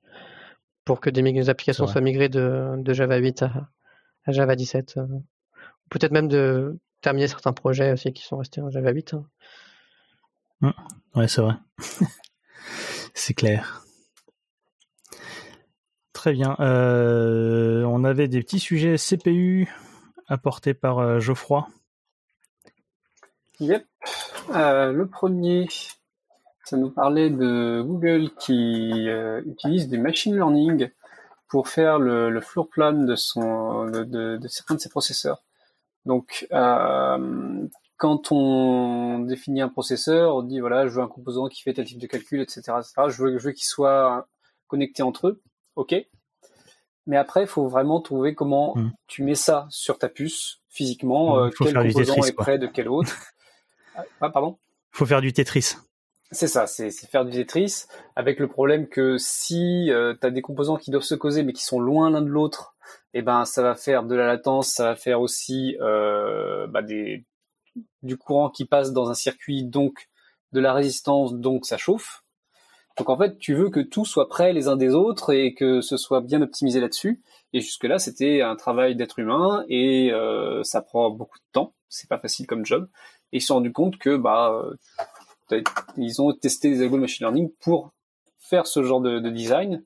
pour 0.86 1.00
que 1.00 1.10
des 1.10 1.50
applications 1.50 1.88
soient 1.88 2.02
migrées 2.02 2.30
de, 2.30 2.82
Java 2.88 3.18
8 3.18 3.44
à, 3.44 3.70
Java 4.28 4.56
17. 4.56 4.96
Euh. 4.98 5.08
Peut-être 5.90 6.12
même 6.12 6.28
de 6.28 6.80
terminer 7.02 7.28
certains 7.28 7.54
projets 7.54 7.92
aussi 7.94 8.14
qui 8.14 8.24
sont 8.24 8.38
restés 8.38 8.62
en 8.62 8.70
Java 8.70 8.92
8. 8.92 9.14
Hein. 9.14 9.26
Mmh. 10.62 10.72
Ouais, 11.16 11.28
c'est 11.28 11.42
vrai. 11.42 11.56
c'est 13.14 13.34
clair. 13.34 13.86
Très 16.14 16.34
bien. 16.34 16.56
Euh, 16.60 17.84
on 17.84 18.04
avait 18.04 18.28
des 18.28 18.40
petits 18.40 18.60
sujets 18.60 18.96
CPU 18.98 19.70
apportés 20.28 20.74
par 20.74 21.20
Geoffroy. 21.20 21.68
Yep. 23.60 23.86
le 24.50 25.04
premier, 25.06 25.68
ça 26.64 26.77
nous 26.77 26.90
parlait 26.90 27.30
de 27.30 27.81
Google 27.85 28.30
qui 28.40 29.10
euh, 29.10 29.41
utilise 29.45 29.90
du 29.90 29.98
machine 29.98 30.35
learning 30.35 30.90
pour 31.48 31.68
faire 31.68 31.99
le, 31.99 32.30
le 32.30 32.41
floor 32.41 32.68
plan 32.68 32.94
de, 32.94 33.15
son, 33.15 33.85
de, 33.85 34.03
de, 34.03 34.48
certains 34.48 34.76
de 34.76 34.80
ses 34.80 34.90
processeurs. 34.90 35.44
Donc, 36.06 36.48
euh, 36.52 37.68
quand 37.98 38.31
on 38.31 39.19
définit 39.19 39.61
un 39.61 39.69
processeur, 39.69 40.35
on 40.35 40.41
dit 40.41 40.60
voilà, 40.60 40.88
je 40.88 40.94
veux 40.94 41.02
un 41.02 41.07
composant 41.07 41.48
qui 41.48 41.61
fait 41.61 41.73
tel 41.73 41.85
type 41.85 41.99
de 41.99 42.07
calcul, 42.07 42.41
etc., 42.41 42.61
etc. 42.80 42.94
Je 43.07 43.23
veux, 43.23 43.38
je 43.38 43.45
veux 43.45 43.52
qu'il 43.52 43.65
soit 43.65 44.27
connecté 44.68 45.03
entre 45.03 45.27
eux. 45.27 45.41
Ok. 45.76 45.95
Mais 47.06 47.18
après, 47.18 47.41
il 47.41 47.48
faut 47.48 47.68
vraiment 47.68 48.02
trouver 48.02 48.34
comment 48.34 48.76
hmm. 48.76 48.91
tu 49.07 49.23
mets 49.23 49.35
ça 49.35 49.68
sur 49.69 49.98
ta 49.98 50.10
puce 50.10 50.61
physiquement. 50.69 51.38
Euh, 51.38 51.49
quel 51.57 51.73
composant 51.73 52.23
est 52.23 52.34
près 52.34 52.57
de 52.57 52.68
quel 52.68 52.88
autre. 52.88 53.15
ah, 54.22 54.30
pardon? 54.30 54.57
Faut 54.91 55.06
faire 55.06 55.22
du 55.22 55.34
Tetris. 55.34 55.76
C'est 56.34 56.48
ça, 56.48 56.66
c'est 56.66 56.90
faire 56.92 57.26
du 57.26 57.32
Tetris, 57.32 57.84
avec 58.16 58.40
le 58.40 58.48
problème 58.48 58.88
que 58.88 59.20
si 59.20 59.92
euh, 59.92 60.16
tu 60.20 60.26
as 60.26 60.32
des 60.32 60.42
composants 60.42 60.78
qui 60.78 60.90
doivent 60.90 61.04
se 61.04 61.14
causer 61.14 61.44
mais 61.44 61.54
qui 61.54 61.64
sont 61.64 61.80
loin 61.80 62.10
l'un 62.10 62.24
de 62.24 62.28
l'autre, 62.28 62.76
eh 63.14 63.22
ben 63.22 63.46
ça 63.46 63.62
va 63.62 63.76
faire 63.76 64.04
de 64.04 64.16
la 64.16 64.26
latence, 64.26 64.70
ça 64.70 64.86
va 64.86 64.96
faire 64.96 65.22
aussi 65.22 65.78
euh, 65.80 66.66
bah, 66.66 66.82
du 66.82 68.18
courant 68.18 68.50
qui 68.50 68.66
passe 68.66 68.94
dans 68.94 69.12
un 69.12 69.14
circuit, 69.14 69.64
donc 69.64 70.10
de 70.54 70.60
la 70.60 70.74
résistance, 70.74 71.36
donc 71.36 71.68
ça 71.68 71.78
chauffe. 71.78 72.24
Donc 72.98 73.10
en 73.10 73.18
fait, 73.18 73.38
tu 73.38 73.54
veux 73.54 73.70
que 73.70 73.80
tout 73.80 74.06
soit 74.06 74.28
prêt 74.28 74.54
les 74.54 74.68
uns 74.68 74.76
des 74.76 74.96
autres 74.96 75.34
et 75.34 75.54
que 75.54 75.82
ce 75.82 75.98
soit 75.98 76.22
bien 76.22 76.42
optimisé 76.42 76.80
là-dessus. 76.80 77.22
Et 77.54 77.62
jusque-là, 77.62 78.00
c'était 78.00 78.42
un 78.42 78.56
travail 78.56 78.96
d'être 78.96 79.20
humain 79.20 79.66
et 79.70 80.12
euh, 80.12 80.64
ça 80.64 80.82
prend 80.82 81.12
beaucoup 81.12 81.38
de 81.38 81.46
temps. 81.52 81.76
C'est 81.90 82.10
pas 82.10 82.18
facile 82.18 82.48
comme 82.48 82.66
job. 82.66 82.90
Et 83.32 83.38
ils 83.38 83.42
se 83.42 83.48
sont 83.48 83.56
rendus 83.56 83.72
compte 83.72 83.98
que 83.98 84.16
bah 84.16 84.64
ils 85.98 86.22
ont 86.22 86.32
testé 86.34 86.70
des 86.70 86.82
algos 86.82 86.98
de 86.98 87.02
machine 87.02 87.26
learning 87.26 87.52
pour 87.61 87.91
faire 88.40 88.68
ce 88.68 88.84
genre 88.84 89.02
de, 89.02 89.20
design, 89.30 89.84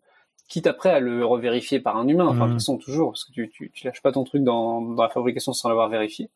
quitte 0.48 0.68
après 0.68 0.90
à 0.90 1.00
le 1.00 1.26
revérifier 1.26 1.80
par 1.80 1.98
un 1.98 2.08
humain. 2.08 2.26
Enfin, 2.28 2.46
de 2.46 2.52
toute 2.52 2.56
mmh. 2.56 2.60
façon, 2.60 2.78
toujours, 2.78 3.12
parce 3.12 3.26
que 3.26 3.32
tu, 3.32 3.72
tu, 3.72 3.86
lâches 3.86 4.02
pas 4.02 4.12
ton 4.12 4.24
truc 4.24 4.44
dans, 4.44 4.82
la 4.96 5.10
fabrication 5.10 5.54
sans 5.54 5.70
l'avoir 5.70 5.90
vérifié. 5.90 6.30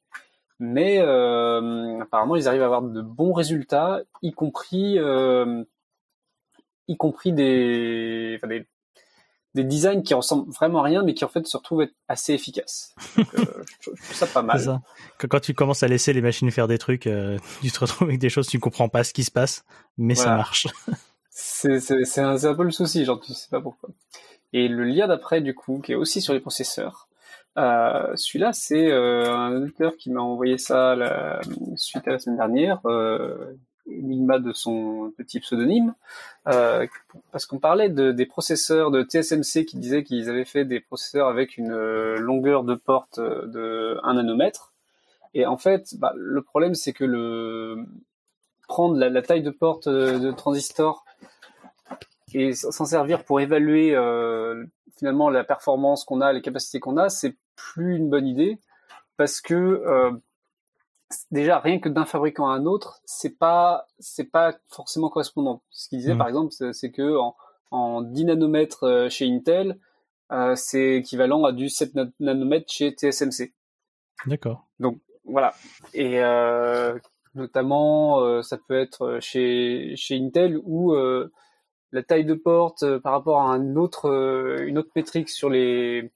Mais 0.60 1.00
euh, 1.00 2.00
apparemment, 2.02 2.36
ils 2.36 2.48
arrivent 2.48 2.62
à 2.62 2.66
avoir 2.66 2.84
de 2.84 3.02
bons 3.02 3.34
résultats, 3.34 4.02
y 4.22 4.32
compris, 4.32 5.00
euh, 5.00 5.64
y 6.88 6.98
compris 6.98 7.34
des, 7.34 8.40
des, 8.44 8.68
des 9.54 9.64
designs 9.64 10.02
qui 10.02 10.14
ressemblent 10.14 10.50
vraiment 10.52 10.80
à 10.80 10.84
rien, 10.84 11.04
mais 11.04 11.14
qui 11.14 11.26
en 11.26 11.28
fait 11.28 11.46
se 11.46 11.58
retrouvent 11.58 11.82
être 11.82 11.94
assez 12.08 12.34
efficaces. 12.34 12.96
Donc, 13.18 13.28
euh, 13.36 13.46
je, 13.82 13.90
trouve 13.90 14.14
ça 14.14 14.28
pas 14.28 14.42
mal. 14.42 14.60
Ça. 14.60 14.82
quand 15.18 15.40
tu 15.40 15.54
commences 15.54 15.84
à 15.84 15.88
laisser 15.88 16.14
les 16.14 16.22
machines 16.22 16.50
faire 16.52 16.68
des 16.68 16.78
trucs, 16.78 17.08
euh, 17.08 17.38
tu 17.62 17.72
te 17.72 17.80
retrouves 17.80 18.08
avec 18.08 18.20
des 18.20 18.30
choses, 18.30 18.48
tu 18.48 18.60
comprends 18.60 18.90
pas 18.90 19.04
ce 19.04 19.14
qui 19.14 19.24
se 19.24 19.32
passe, 19.32 19.66
mais 19.98 20.16
ça 20.16 20.36
marche. 20.36 20.68
c'est 21.30 22.20
un, 22.20 22.44
un, 22.44 22.56
peu 22.56 22.64
le 22.64 22.72
souci, 22.72 23.06
genre 23.06 23.20
tu 23.20 23.34
sais 23.34 23.50
pas 23.50 23.62
pourquoi. 23.62 23.90
Et 24.54 24.68
le 24.68 24.84
lien 24.84 25.08
d'après, 25.08 25.42
du 25.42 25.54
coup, 25.54 25.80
qui 25.80 25.94
est 25.94 25.96
aussi 25.96 26.22
sur 26.22 26.34
les 26.34 26.40
processeurs, 26.42 27.08
euh, 27.58 28.16
celui-là, 28.16 28.54
c'est 28.54 28.92
un 28.92 29.56
auditeur 29.56 29.96
qui 29.98 30.12
m'a 30.12 30.22
envoyé 30.22 30.58
ça 30.58 30.96
la, 30.96 31.42
suite 31.76 32.08
à 32.08 32.12
la 32.12 32.20
semaine 32.20 32.38
dernière, 32.38 32.82
Enigma 34.00 34.40
de 34.40 34.54
son 34.54 35.12
petit 35.18 35.40
pseudonyme, 35.40 35.94
euh, 36.48 36.86
parce 37.32 37.46
qu'on 37.46 37.60
parlait 37.60 37.90
de, 37.90 38.12
des 38.12 38.26
processeurs 38.26 38.92
de 38.92 39.04
TSMC 39.04 39.66
qui 39.66 39.78
disaient 39.78 40.04
qu'ils 40.04 40.30
avaient 40.30 40.46
fait 40.46 40.66
des 40.66 40.80
processeurs 40.80 41.28
avec 41.28 41.58
une 41.58 41.74
longueur 42.16 42.64
de 42.64 42.76
porte 42.76 43.20
de 43.20 44.00
1 44.04 44.14
nanomètre. 44.16 44.74
Et 45.34 45.46
en 45.46 45.58
fait, 45.58 45.96
bah, 45.98 46.14
le 46.16 46.42
problème 46.42 46.76
c'est 46.76 46.94
que 46.94 47.06
le 47.06 47.86
prendre 48.68 48.98
la, 48.98 49.22
taille 49.22 49.44
de 49.44 49.52
porte 49.52 49.90
de 49.90 50.32
transistor 50.32 51.04
et 52.34 52.54
s'en 52.54 52.86
servir 52.86 53.24
pour 53.24 53.42
évaluer 53.42 53.96
euh, 53.96 54.64
finalement 54.98 55.30
la 55.30 55.44
performance 55.44 56.06
qu'on 56.06 56.22
a, 56.22 56.32
les 56.34 56.42
capacités 56.42 56.80
qu'on 56.80 56.98
a, 56.98 57.10
c'est 57.10 57.36
plus 57.56 57.98
une 57.98 58.10
bonne 58.10 58.28
idée 58.28 58.58
parce 59.18 59.42
que 59.42 59.54
euh, 59.54 60.12
déjà 61.32 61.60
rien 61.60 61.80
que 61.80 61.90
d'un 61.90 62.06
fabricant 62.06 62.50
à 62.50 62.54
un 62.54 62.66
autre, 62.66 63.02
c'est 63.06 63.38
pas 63.38 63.88
c'est 64.00 64.32
pas 64.32 64.56
forcément 64.68 65.10
correspondant. 65.10 65.64
Ce 65.70 65.90
qu'il 65.90 66.00
disait 66.00 66.16
mmh. 66.16 66.18
par 66.18 66.28
exemple, 66.28 66.54
c'est 66.74 66.92
que 66.92 67.18
en, 67.18 67.36
en, 67.72 68.02
10 68.02 68.26
nanomètres 68.26 68.84
euh, 68.84 69.10
chez 69.10 69.26
Intel, 69.26 69.78
euh, 70.32 70.56
c'est 70.56 70.98
équivalent 70.98 71.44
à 71.44 71.52
du 71.52 71.70
7 71.70 71.94
nanomètres 72.20 72.72
chez 72.72 72.92
TSMC. 72.92 73.54
D'accord. 74.26 74.68
Donc 74.80 75.00
voilà. 75.26 75.54
Et 75.94 76.22
euh, 76.22 76.98
notamment, 77.36 78.22
euh, 78.22 78.42
ça 78.42 78.58
peut 78.58 78.80
être 78.80 79.20
chez 79.22 79.94
chez 79.96 80.18
Intel 80.18 80.60
où 80.64 80.96
la 81.94 82.04
taille 82.04 82.24
de 82.24 82.34
porte 82.34 82.98
par 83.00 83.12
rapport 83.12 83.42
à 83.42 83.52
un 83.54 83.76
autre, 83.76 84.10
une 84.66 84.78
autre 84.78 84.92
métrique 84.96 85.30
sur 85.30 85.50
les 85.50 86.12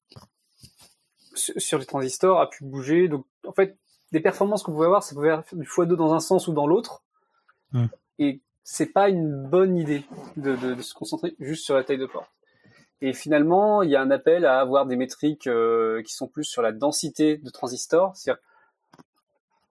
sur 1.35 1.77
les 1.77 1.85
transistors 1.85 2.39
a 2.39 2.49
pu 2.49 2.63
bouger. 2.63 3.09
Donc 3.09 3.25
en 3.45 3.51
fait, 3.51 3.77
des 4.11 4.19
performances 4.19 4.63
que 4.63 4.71
vous 4.71 4.77
pouvez 4.77 4.87
avoir, 4.87 5.03
ça 5.03 5.15
pouvait 5.15 5.29
faire 5.29 5.43
du 5.53 5.65
x2 5.65 5.95
dans 5.95 6.13
un 6.13 6.19
sens 6.19 6.47
ou 6.47 6.53
dans 6.53 6.67
l'autre. 6.67 7.03
Hmm. 7.71 7.87
Et 8.19 8.41
c'est 8.63 8.93
pas 8.93 9.09
une 9.09 9.47
bonne 9.47 9.77
idée 9.77 10.03
de, 10.37 10.55
de, 10.55 10.73
de, 10.73 10.81
se 10.81 10.93
concentrer 10.93 11.35
juste 11.39 11.65
sur 11.65 11.75
la 11.75 11.83
taille 11.83 11.97
de 11.97 12.05
porte. 12.05 12.29
Et 13.01 13.13
finalement, 13.13 13.81
il 13.81 13.89
y 13.89 13.95
a 13.95 14.01
un 14.01 14.09
appel 14.09 14.45
à 14.45 14.59
avoir 14.59 14.85
des 14.85 14.95
métriques 14.95 15.47
euh, 15.47 16.01
qui 16.03 16.13
sont 16.13 16.27
plus 16.27 16.45
sur 16.45 16.61
la 16.61 16.71
densité 16.71 17.37
de 17.37 17.49
transistors, 17.49 18.15
c'est-à-dire 18.15 18.41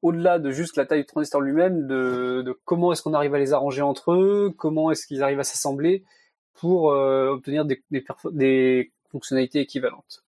au-delà 0.03 0.39
de 0.39 0.51
juste 0.51 0.77
la 0.77 0.85
taille 0.85 1.01
du 1.01 1.07
transistor 1.07 1.41
lui-même, 1.41 1.87
de, 1.87 2.59
comment 2.67 2.93
est-ce 2.93 3.03
qu'on 3.03 3.15
arrive 3.15 3.35
à 3.35 3.39
les 3.39 3.55
arranger 3.55 3.81
entre 3.81 4.13
eux, 4.13 4.53
comment 4.57 4.91
est-ce 4.91 5.07
qu'ils 5.07 5.23
arrivent 5.23 5.41
à 5.41 5.45
s'assembler 5.45 6.05
pour 6.53 6.93
euh, 6.93 7.31
obtenir 7.31 7.65
des, 7.65 8.93
fonctionnalités 9.11 9.61
équivalentes. 9.61 10.23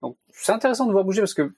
Donc 0.00 0.16
c'est 0.30 0.52
intéressant 0.52 0.86
de 0.86 0.92
voir 0.92 1.04
bouger 1.04 1.20
parce 1.20 1.34
que 1.34 1.52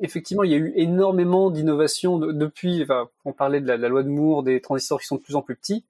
effectivement 0.00 0.42
il 0.42 0.50
y 0.50 0.54
a 0.54 0.58
eu 0.58 0.72
énormément 0.76 1.50
d'innovations 1.50 2.18
depuis. 2.18 2.86
On 3.24 3.32
parlait 3.32 3.60
de 3.60 3.66
la, 3.66 3.76
loi 3.88 4.02
de 4.02 4.08
Moore, 4.08 4.42
des 4.42 4.60
transistors 4.60 5.00
qui 5.00 5.06
sont 5.06 5.16
de 5.16 5.22
plus 5.22 5.36
en 5.36 5.42
plus 5.42 5.56
petits. 5.56 5.84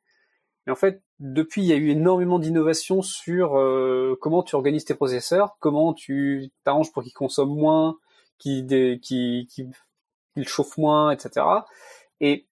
Mais 0.66 0.72
en 0.72 0.76
fait, 0.76 1.02
depuis, 1.18 1.62
il 1.62 1.66
y 1.66 1.72
a 1.72 1.76
eu 1.76 1.90
énormément 1.90 2.38
d'innovations 2.38 3.02
sur 3.02 3.58
euh, 3.58 4.16
comment 4.20 4.44
tu 4.44 4.54
organises 4.54 4.84
tes 4.84 4.94
processeurs, 4.94 5.56
comment 5.58 5.92
tu 5.92 6.50
t'arranges 6.64 6.92
pour 6.92 7.02
qu'ils 7.02 7.12
consomment 7.12 7.56
moins, 7.56 7.98
qui, 8.38 8.64
qui, 9.02 9.48
qui 9.50 9.68
il 10.36 10.48
chauffe 10.48 10.78
moins, 10.78 11.10
etc. 11.10 11.46
Et 12.20 12.46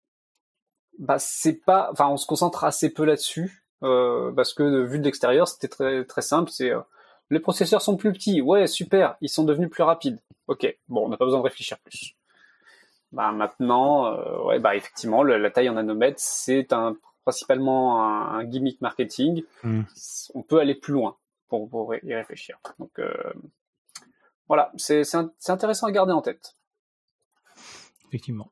bah 0.98 1.18
c'est 1.18 1.54
pas, 1.64 1.88
enfin 1.92 2.08
on 2.08 2.16
se 2.16 2.26
concentre 2.26 2.64
assez 2.64 2.92
peu 2.92 3.04
là-dessus 3.04 3.64
euh, 3.82 4.30
parce 4.32 4.52
que 4.52 4.84
vu 4.84 4.98
de 4.98 5.04
l'extérieur 5.04 5.48
c'était 5.48 5.68
très 5.68 6.04
très 6.04 6.22
simple. 6.22 6.50
C'est 6.50 6.70
euh, 6.70 6.80
les 7.30 7.40
processeurs 7.40 7.80
sont 7.82 7.96
plus 7.96 8.12
petits, 8.12 8.40
ouais 8.40 8.66
super, 8.66 9.16
ils 9.20 9.28
sont 9.28 9.44
devenus 9.44 9.70
plus 9.70 9.82
rapides. 9.82 10.20
Ok, 10.48 10.76
bon 10.88 11.06
on 11.06 11.08
n'a 11.08 11.16
pas 11.16 11.24
besoin 11.24 11.40
de 11.40 11.44
réfléchir 11.44 11.78
plus. 11.78 12.16
Bah 13.12 13.32
maintenant, 13.32 14.06
euh, 14.06 14.42
ouais 14.44 14.58
bah 14.58 14.76
effectivement 14.76 15.22
la 15.22 15.50
taille 15.50 15.68
en 15.68 15.74
nanomètres 15.74 16.20
c'est 16.20 16.72
un 16.72 16.96
principalement 17.24 18.04
un, 18.04 18.44
gimmick 18.44 18.80
marketing. 18.80 19.44
Hmm. 19.62 19.82
On 20.34 20.42
peut 20.42 20.58
aller 20.58 20.74
plus 20.74 20.92
loin 20.92 21.16
pour, 21.48 21.68
pour 21.68 21.94
y 21.94 22.14
réfléchir. 22.14 22.58
Donc 22.78 22.90
euh, 22.98 23.12
voilà, 24.48 24.72
c'est 24.76 25.04
c'est 25.04 25.50
intéressant 25.50 25.86
à 25.86 25.92
garder 25.92 26.12
en 26.12 26.22
tête 26.22 26.56
effectivement. 28.10 28.50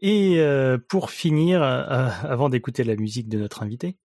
Et 0.00 0.40
euh, 0.40 0.78
pour 0.78 1.10
finir, 1.10 1.62
avant 1.62 2.48
d'écouter 2.48 2.82
la 2.84 2.96
musique 2.96 3.28
de 3.28 3.38
notre 3.38 3.62
invité, 3.62 3.96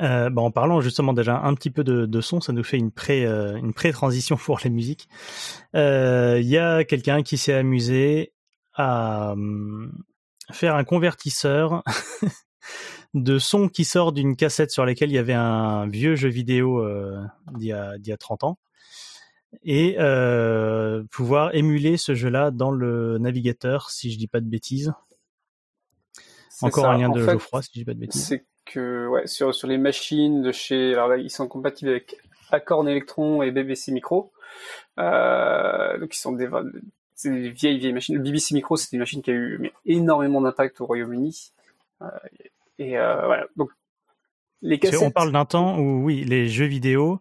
euh, 0.00 0.30
bah, 0.30 0.42
en 0.42 0.50
parlant 0.50 0.80
justement 0.80 1.12
déjà 1.12 1.40
un 1.40 1.54
petit 1.54 1.70
peu 1.70 1.84
de, 1.84 2.20
son, 2.20 2.40
ça 2.40 2.52
nous 2.52 2.64
fait 2.64 2.78
une 2.78 2.90
pré 2.90 3.24
une 3.24 3.72
pré 3.72 3.92
transition 3.92 4.36
pour 4.36 4.60
la 4.62 4.70
musique. 4.70 5.08
Il 5.74 6.48
y 6.48 6.58
a 6.58 6.84
quelqu'un 6.84 7.22
qui 7.22 7.38
s'est 7.38 7.54
amusé 7.54 8.32
à 8.74 9.34
faire 10.52 10.76
un 10.76 10.84
convertisseur 10.84 11.82
de 13.14 13.38
son 13.38 13.68
qui 13.68 13.84
sort 13.84 14.12
d'une 14.12 14.36
cassette 14.36 14.70
sur 14.70 14.84
laquelle 14.84 15.10
il 15.10 15.14
y 15.14 15.18
avait 15.18 15.32
un 15.32 15.86
vieux 15.88 16.16
jeu 16.16 16.28
vidéo 16.28 16.86
d'il 17.54 17.66
y, 17.68 18.08
y, 18.08 18.12
a 18.12 18.16
30 18.16 18.44
ans 18.44 18.58
et 19.62 19.96
euh, 19.98 21.02
pouvoir 21.10 21.54
émuler 21.54 21.96
ce 21.96 22.14
jeu-là 22.14 22.50
dans 22.50 22.70
le 22.70 23.18
navigateur, 23.18 23.90
si 23.90 24.12
je 24.12 24.18
dis 24.18 24.28
pas 24.28 24.40
de 24.40 24.48
bêtises. 24.48 24.92
Encore 26.62 26.86
un 26.86 26.98
lien 26.98 27.10
de 27.10 27.20
Geoffroy, 27.22 27.62
si 27.62 27.70
je 27.74 27.80
dis 27.80 27.84
pas 27.84 27.94
de 27.94 27.98
bêtises. 27.98 28.38
Que 28.66 29.06
ouais, 29.06 29.26
sur, 29.26 29.54
sur 29.54 29.68
les 29.68 29.78
machines 29.78 30.42
de 30.42 30.52
chez, 30.52 30.92
alors 30.92 31.08
là, 31.08 31.16
ils 31.16 31.30
sont 31.30 31.46
compatibles 31.46 31.90
avec 31.90 32.16
Acorn 32.50 32.88
Electron 32.88 33.42
et 33.42 33.50
BBC 33.50 33.92
Micro. 33.92 34.32
Euh, 34.98 35.98
donc 35.98 36.14
ils 36.14 36.18
sont 36.18 36.32
des, 36.32 36.48
des 37.24 37.50
vieilles 37.50 37.78
vieilles 37.78 37.92
machines. 37.92 38.16
Le 38.16 38.22
BBC 38.22 38.54
Micro, 38.54 38.76
c'est 38.76 38.92
une 38.92 38.98
machine 38.98 39.22
qui 39.22 39.30
a 39.30 39.34
eu 39.34 39.58
mais, 39.60 39.72
énormément 39.84 40.40
d'impact 40.40 40.80
au 40.80 40.86
Royaume-Uni. 40.86 41.52
Euh, 42.02 42.06
et 42.78 42.98
euh, 42.98 43.24
voilà. 43.26 43.46
Donc 43.56 43.70
les 44.62 44.78
cassettes. 44.78 45.02
On 45.02 45.10
parle 45.10 45.32
d'un 45.32 45.44
temps 45.44 45.78
où 45.78 46.04
oui, 46.04 46.24
les 46.24 46.48
jeux 46.48 46.66
vidéo 46.66 47.20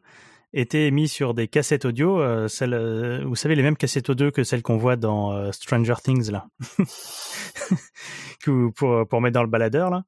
étaient 0.54 0.90
mis 0.90 1.08
sur 1.08 1.34
des 1.34 1.48
cassettes 1.48 1.86
audio, 1.86 2.20
euh, 2.22 2.48
celles, 2.48 2.74
euh, 2.74 3.24
vous 3.26 3.36
savez 3.36 3.56
les 3.56 3.62
mêmes 3.62 3.76
cassettes 3.76 4.10
audio 4.10 4.32
que 4.32 4.44
celles 4.44 4.64
qu'on 4.64 4.78
voit 4.78 4.96
dans 4.96 5.34
euh, 5.34 5.52
Stranger 5.52 5.96
Things 6.02 6.32
là, 6.32 6.48
pour 8.76 9.08
pour 9.08 9.22
mettre 9.22 9.34
dans 9.34 9.44
le 9.44 9.50
baladeur 9.50 9.90
là. 9.90 10.04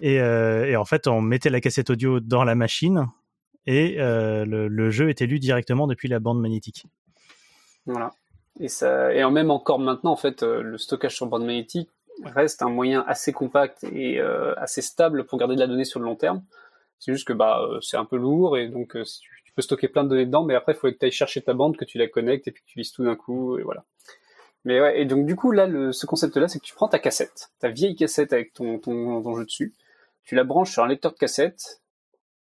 Et, 0.00 0.16
et, 0.16 0.76
en 0.76 0.84
fait, 0.84 1.06
on 1.06 1.20
mettait 1.20 1.50
la 1.50 1.60
cassette 1.60 1.90
audio 1.90 2.20
dans 2.20 2.44
la 2.44 2.54
machine 2.54 3.08
et 3.66 3.96
le, 3.96 4.68
le, 4.68 4.90
jeu 4.90 5.10
était 5.10 5.26
lu 5.26 5.38
directement 5.38 5.86
depuis 5.86 6.08
la 6.08 6.20
bande 6.20 6.40
magnétique. 6.40 6.86
Voilà. 7.86 8.12
Et 8.60 8.68
ça, 8.68 9.12
et 9.12 9.28
même 9.30 9.50
encore 9.50 9.80
maintenant, 9.80 10.12
en 10.12 10.16
fait, 10.16 10.42
le 10.42 10.78
stockage 10.78 11.16
sur 11.16 11.26
bande 11.26 11.44
magnétique 11.44 11.90
reste 12.24 12.62
un 12.62 12.68
moyen 12.68 13.04
assez 13.08 13.32
compact 13.32 13.84
et 13.84 14.20
assez 14.20 14.82
stable 14.82 15.24
pour 15.24 15.38
garder 15.38 15.56
de 15.56 15.60
la 15.60 15.66
donnée 15.66 15.84
sur 15.84 15.98
le 15.98 16.06
long 16.06 16.16
terme. 16.16 16.42
C'est 17.00 17.12
juste 17.12 17.26
que 17.26 17.32
bah 17.32 17.66
c'est 17.80 17.96
un 17.96 18.04
peu 18.04 18.16
lourd 18.16 18.58
et 18.58 18.68
donc 18.68 18.96
tu 19.50 19.54
peux 19.56 19.62
stocker 19.62 19.88
plein 19.88 20.04
de 20.04 20.10
données 20.10 20.26
dedans, 20.26 20.44
mais 20.44 20.54
après, 20.54 20.72
il 20.72 20.76
faut 20.76 20.88
que 20.88 20.96
tu 20.96 21.04
ailles 21.04 21.10
chercher 21.10 21.42
ta 21.42 21.54
bande, 21.54 21.76
que 21.76 21.84
tu 21.84 21.98
la 21.98 22.06
connectes 22.06 22.46
et 22.46 22.52
puis 22.52 22.62
que 22.62 22.68
tu 22.68 22.78
lises 22.78 22.92
tout 22.92 23.02
d'un 23.02 23.16
coup, 23.16 23.58
et 23.58 23.62
voilà. 23.62 23.84
Mais 24.64 24.80
ouais, 24.80 25.00
et 25.00 25.04
donc 25.06 25.26
du 25.26 25.36
coup, 25.36 25.52
là, 25.52 25.66
le, 25.66 25.92
ce 25.92 26.06
concept-là, 26.06 26.48
c'est 26.48 26.58
que 26.58 26.64
tu 26.64 26.74
prends 26.74 26.88
ta 26.88 26.98
cassette, 26.98 27.50
ta 27.60 27.68
vieille 27.68 27.96
cassette 27.96 28.32
avec 28.32 28.52
ton, 28.52 28.78
ton, 28.78 29.22
ton 29.22 29.34
jeu 29.36 29.44
dessus, 29.44 29.74
tu 30.24 30.34
la 30.34 30.44
branches 30.44 30.72
sur 30.72 30.82
un 30.84 30.88
lecteur 30.88 31.12
de 31.12 31.18
cassette, 31.18 31.80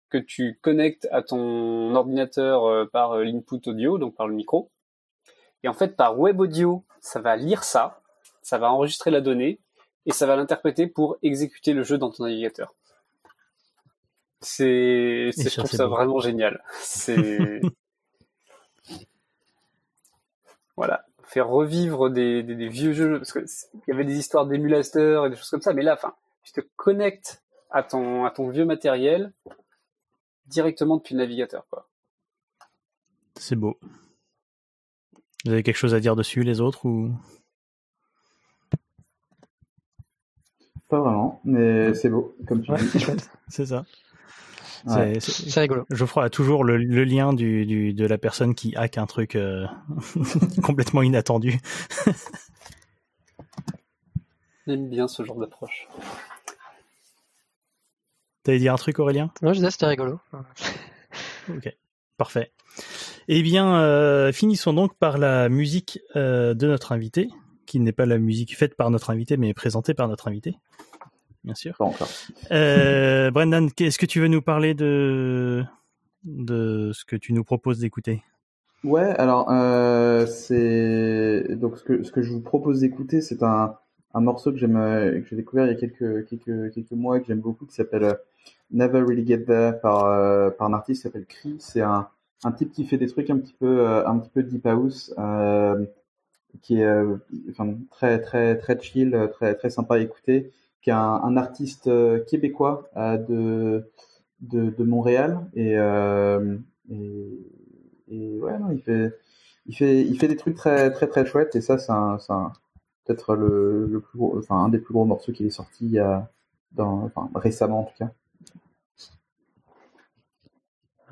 que 0.09 0.17
tu 0.17 0.57
connectes 0.61 1.07
à 1.11 1.21
ton 1.21 1.93
ordinateur 1.95 2.65
euh, 2.65 2.85
par 2.85 3.13
euh, 3.13 3.23
l'input 3.23 3.61
audio, 3.67 3.97
donc 3.97 4.15
par 4.15 4.27
le 4.27 4.33
micro. 4.33 4.71
Et 5.63 5.67
en 5.67 5.73
fait, 5.73 5.95
par 5.95 6.19
web 6.19 6.39
audio, 6.39 6.83
ça 7.01 7.19
va 7.19 7.35
lire 7.35 7.63
ça, 7.63 8.01
ça 8.41 8.57
va 8.57 8.71
enregistrer 8.71 9.11
la 9.11 9.21
donnée, 9.21 9.59
et 10.05 10.11
ça 10.11 10.25
va 10.25 10.35
l'interpréter 10.35 10.87
pour 10.87 11.17
exécuter 11.23 11.73
le 11.73 11.83
jeu 11.83 11.97
dans 11.97 12.09
ton 12.09 12.23
navigateur. 12.23 12.73
C'est, 14.39 15.31
je 15.31 15.57
trouve 15.57 15.69
ça 15.69 15.87
vraiment 15.87 16.19
génial. 16.19 16.63
C'est, 16.79 17.59
voilà, 20.77 21.05
faire 21.27 21.47
revivre 21.47 22.09
des, 22.09 22.41
des, 22.41 22.69
vieux 22.69 22.93
jeux 22.93 23.19
parce 23.19 23.33
que 23.33 23.39
il 23.39 23.89
y 23.89 23.93
avait 23.93 24.05
des 24.05 24.17
histoires 24.17 24.47
d'émulateurs 24.47 25.25
et 25.25 25.29
des 25.29 25.35
choses 25.35 25.49
comme 25.49 25.61
ça, 25.61 25.73
mais 25.73 25.83
là, 25.83 25.93
enfin, 25.93 26.15
tu 26.43 26.53
te 26.53 26.61
connectes 26.77 27.43
à 27.69 27.83
ton 27.83 28.25
à 28.25 28.31
ton 28.31 28.49
vieux 28.49 28.65
matériel 28.65 29.33
directement 30.45 30.97
depuis 30.97 31.13
le 31.13 31.19
navigateur, 31.19 31.67
quoi. 31.69 31.89
C'est 33.35 33.57
beau. 33.57 33.77
Vous 35.45 35.51
avez 35.51 35.63
quelque 35.63 35.75
chose 35.75 35.93
à 35.93 35.99
dire 35.99 36.15
dessus, 36.15 36.43
les 36.43 36.61
autres 36.61 36.85
ou? 36.85 37.11
Pas 40.87 41.01
vraiment, 41.01 41.41
mais 41.43 41.93
c'est 41.93 42.09
beau, 42.09 42.35
comme 42.47 42.61
tu 42.61 42.71
dis. 42.71 43.05
C'est 43.49 43.65
ça. 43.65 43.85
C'est 44.85 45.59
rigolo. 45.59 45.85
Geoffroy 45.89 46.25
a 46.25 46.29
toujours 46.29 46.63
le, 46.63 46.77
lien 46.77 47.33
du, 47.33 47.65
du, 47.65 47.93
de 47.93 48.05
la 48.05 48.17
personne 48.17 48.55
qui 48.55 48.75
hack 48.75 48.97
un 48.97 49.05
truc 49.05 49.35
euh, 49.35 49.65
complètement 50.63 51.01
inattendu. 51.01 51.59
J'aime 54.67 54.89
bien 54.89 55.07
ce 55.07 55.23
genre 55.23 55.37
d'approche. 55.37 55.87
T'allais 58.43 58.59
dire 58.59 58.73
un 58.73 58.77
truc, 58.77 58.99
Aurélien? 58.99 59.31
Non, 59.41 59.53
je 59.53 59.59
disais 59.59 59.71
c'était 59.71 59.87
rigolo. 59.87 60.19
ok, 61.49 61.75
parfait. 62.17 62.51
Eh 63.29 63.41
bien, 63.41 63.81
euh, 63.81 64.31
finissons 64.31 64.73
donc 64.73 64.97
par 64.97 65.17
la 65.17 65.49
musique 65.49 65.99
euh, 66.15 66.53
de 66.53 66.67
notre 66.67 66.91
invité, 66.93 67.29
qui 67.65 67.79
n'est 67.79 67.91
pas 67.91 68.05
la 68.05 68.17
musique 68.17 68.57
faite 68.57 68.75
par 68.75 68.89
notre 68.89 69.09
invité, 69.09 69.35
mais 69.37 69.53
présentée 69.53 69.93
par 69.93 70.07
notre 70.07 70.27
invité, 70.29 70.55
bien 71.47 71.55
sûr. 71.55 71.75
Pas 71.77 71.85
encore. 71.85 72.09
Euh, 72.51 73.31
Brendan, 73.31 73.69
est-ce 73.79 73.97
que 73.97 74.05
tu 74.05 74.19
veux 74.19 74.27
nous 74.27 74.41
parler 74.41 74.73
de 74.73 75.63
de 76.23 76.91
ce 76.93 77.05
que 77.05 77.15
tu 77.15 77.33
nous 77.33 77.43
proposes 77.43 77.79
d'écouter? 77.79 78.21
Ouais, 78.83 79.09
alors 79.17 79.49
euh, 79.49 80.25
c'est 80.25 81.55
donc 81.55 81.77
ce 81.77 81.83
que 81.83 82.03
ce 82.03 82.11
que 82.11 82.21
je 82.21 82.31
vous 82.31 82.41
propose 82.41 82.81
d'écouter, 82.81 83.21
c'est 83.21 83.41
un 83.43 83.75
un 84.13 84.21
morceau 84.21 84.51
que 84.51 84.57
j'aime 84.57 84.75
que 84.75 85.25
j'ai 85.29 85.35
découvert 85.35 85.65
il 85.65 85.69
y 85.69 85.75
a 85.75 85.75
quelques 85.75 86.27
quelques 86.27 86.73
quelques 86.73 86.91
mois 86.91 87.17
et 87.17 87.21
que 87.21 87.27
j'aime 87.27 87.41
beaucoup 87.41 87.65
qui 87.65 87.75
s'appelle 87.75 88.17
Never 88.71 89.01
Really 89.01 89.25
Get 89.25 89.45
There 89.45 89.79
par 89.81 90.53
par 90.55 90.67
un 90.67 90.73
artiste 90.73 91.01
qui 91.01 91.07
s'appelle 91.07 91.25
Cree. 91.25 91.55
C'est 91.59 91.81
un 91.81 92.07
un 92.43 92.51
type 92.51 92.71
qui 92.71 92.85
fait 92.85 92.97
des 92.97 93.07
trucs 93.07 93.29
un 93.29 93.37
petit 93.37 93.55
peu 93.59 93.87
un 93.87 94.19
petit 94.19 94.29
peu 94.29 94.43
deep 94.43 94.65
house 94.67 95.13
euh, 95.17 95.85
qui 96.61 96.79
est 96.81 96.85
euh, 96.85 97.17
enfin, 97.51 97.75
très 97.91 98.19
très 98.21 98.57
très 98.57 98.79
chill, 98.81 99.29
très 99.33 99.55
très 99.55 99.69
sympa 99.69 99.95
à 99.95 99.99
écouter, 99.99 100.51
qui 100.87 100.91
est 100.91 100.93
un, 100.93 101.19
un 101.21 101.35
artiste 101.35 101.87
euh, 101.87 102.23
québécois 102.23 102.87
euh, 102.95 103.17
de, 103.17 103.91
de, 104.39 104.69
de 104.69 104.83
Montréal 104.85 105.45
et, 105.53 105.73
et, 106.89 107.51
et 108.09 108.39
ouais 108.39 108.57
non 108.57 108.71
il 108.71 108.81
fait 108.81 109.13
il 109.65 109.75
fait 109.75 110.01
il 110.01 110.17
fait 110.17 110.29
des 110.29 110.37
trucs 110.37 110.55
très 110.55 110.89
très 110.91 111.07
très 111.07 111.25
chouettes 111.25 111.57
et 111.57 111.61
ça 111.61 111.77
c'est 111.77 111.91
un, 111.91 112.17
un 112.29 112.53
peut-être 113.03 113.35
le, 113.35 113.85
le, 113.85 113.99
plus 113.99 114.17
gros, 114.17 114.37
enfin 114.37 114.63
un 114.63 114.69
des 114.69 114.79
plus 114.79 114.93
gros 114.93 115.03
morceaux 115.03 115.33
qui 115.33 115.45
est 115.45 115.49
sorti 115.49 115.87
il 115.87 115.91
y 115.91 115.99
a 115.99 116.31
dans 116.71 117.03
enfin 117.03 117.29
récemment 117.35 117.81
en 117.81 117.83
tout 117.83 117.97
cas. 117.97 118.11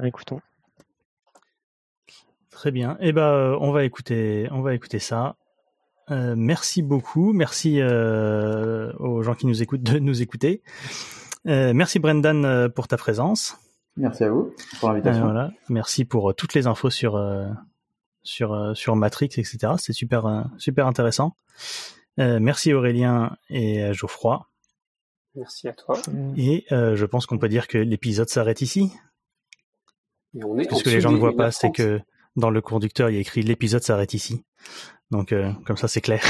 Écoutons. 0.02 0.40
Très 2.50 2.72
bien. 2.72 2.96
Eh 3.02 3.12
ben, 3.12 3.58
on 3.60 3.72
va 3.72 3.84
écouter, 3.84 4.48
on 4.52 4.62
va 4.62 4.74
écouter 4.74 5.00
ça. 5.00 5.36
Euh, 6.12 6.36
merci 6.38 6.82
beaucoup. 6.82 7.34
Merci 7.34 7.82
euh, 7.82 8.94
aux 9.00 9.24
gens 9.24 9.34
qui 9.34 9.48
nous 9.48 9.64
écoutent 9.64 9.84
de 9.84 10.00
nous 10.00 10.22
écouter. 10.22 10.62
Euh, 11.48 11.74
merci 11.74 12.00
Brendan 12.00 12.70
pour 12.70 12.88
ta 12.88 12.98
présence. 12.98 13.58
Merci 13.98 14.26
à 14.26 14.30
vous 14.30 14.54
pour 14.80 14.90
l'invitation. 14.90 15.24
voilà. 15.24 15.52
Merci 15.70 16.06
pour 16.06 16.36
toutes 16.36 16.54
les 16.54 16.68
infos 16.68 16.90
sur 16.90 17.20
sur 18.24 18.76
sur 18.76 18.96
Matrix, 18.96 19.30
etc. 19.38 19.74
C'est 19.78 19.94
super 19.94 20.46
super 20.58 20.86
intéressant. 20.88 21.38
merci 22.18 22.74
Aurélien 22.74 23.38
et 23.50 23.94
Geoffroy. 23.94 24.48
Merci 25.36 25.68
à 25.68 25.74
toi. 25.74 25.98
Et 26.36 26.66
je 26.70 27.06
pense 27.06 27.26
qu'on 27.26 27.38
peut 27.38 27.50
dire 27.50 27.68
que 27.68 27.78
l'épisode 27.78 28.30
s'arrête 28.30 28.62
ici. 28.62 28.92
Et 30.38 30.44
on 30.44 30.58
est 30.58 30.72
Ce 30.72 30.84
que 30.84 30.90
les 30.90 31.00
gens 31.00 31.12
ne 31.12 31.18
voient 31.18 31.36
pas, 31.36 31.52
c'est 31.52 31.72
que 31.72 32.02
dans 32.36 32.50
le 32.50 32.62
conducteur, 32.62 33.10
il 33.10 33.16
y 33.16 33.18
a 33.18 33.22
écrit 33.22 33.42
l'épisode 33.42 33.84
s'arrête 33.84 34.14
ici. 34.14 34.44
Donc 35.12 35.32
euh, 35.32 35.52
comme 35.66 35.78
ça 35.78 35.88
c'est 35.88 36.02
clair. 36.02 36.22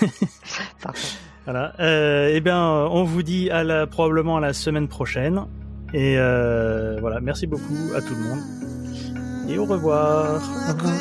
voilà. 1.44 1.74
Euh, 1.80 2.30
eh 2.32 2.40
bien, 2.40 2.60
on 2.60 3.04
vous 3.04 3.22
dit 3.22 3.50
à 3.50 3.62
la, 3.64 3.86
probablement 3.86 4.38
à 4.38 4.40
la 4.40 4.52
semaine 4.52 4.88
prochaine. 4.88 5.46
Et 5.94 6.16
euh, 6.18 6.98
voilà, 7.00 7.20
merci 7.20 7.46
beaucoup 7.46 7.94
à 7.94 8.00
tout 8.00 8.14
le 8.14 8.22
monde. 8.22 8.40
Et 9.48 9.58
au 9.58 9.66
revoir. 9.66 10.40
Au 10.68 10.72
revoir. 10.72 10.94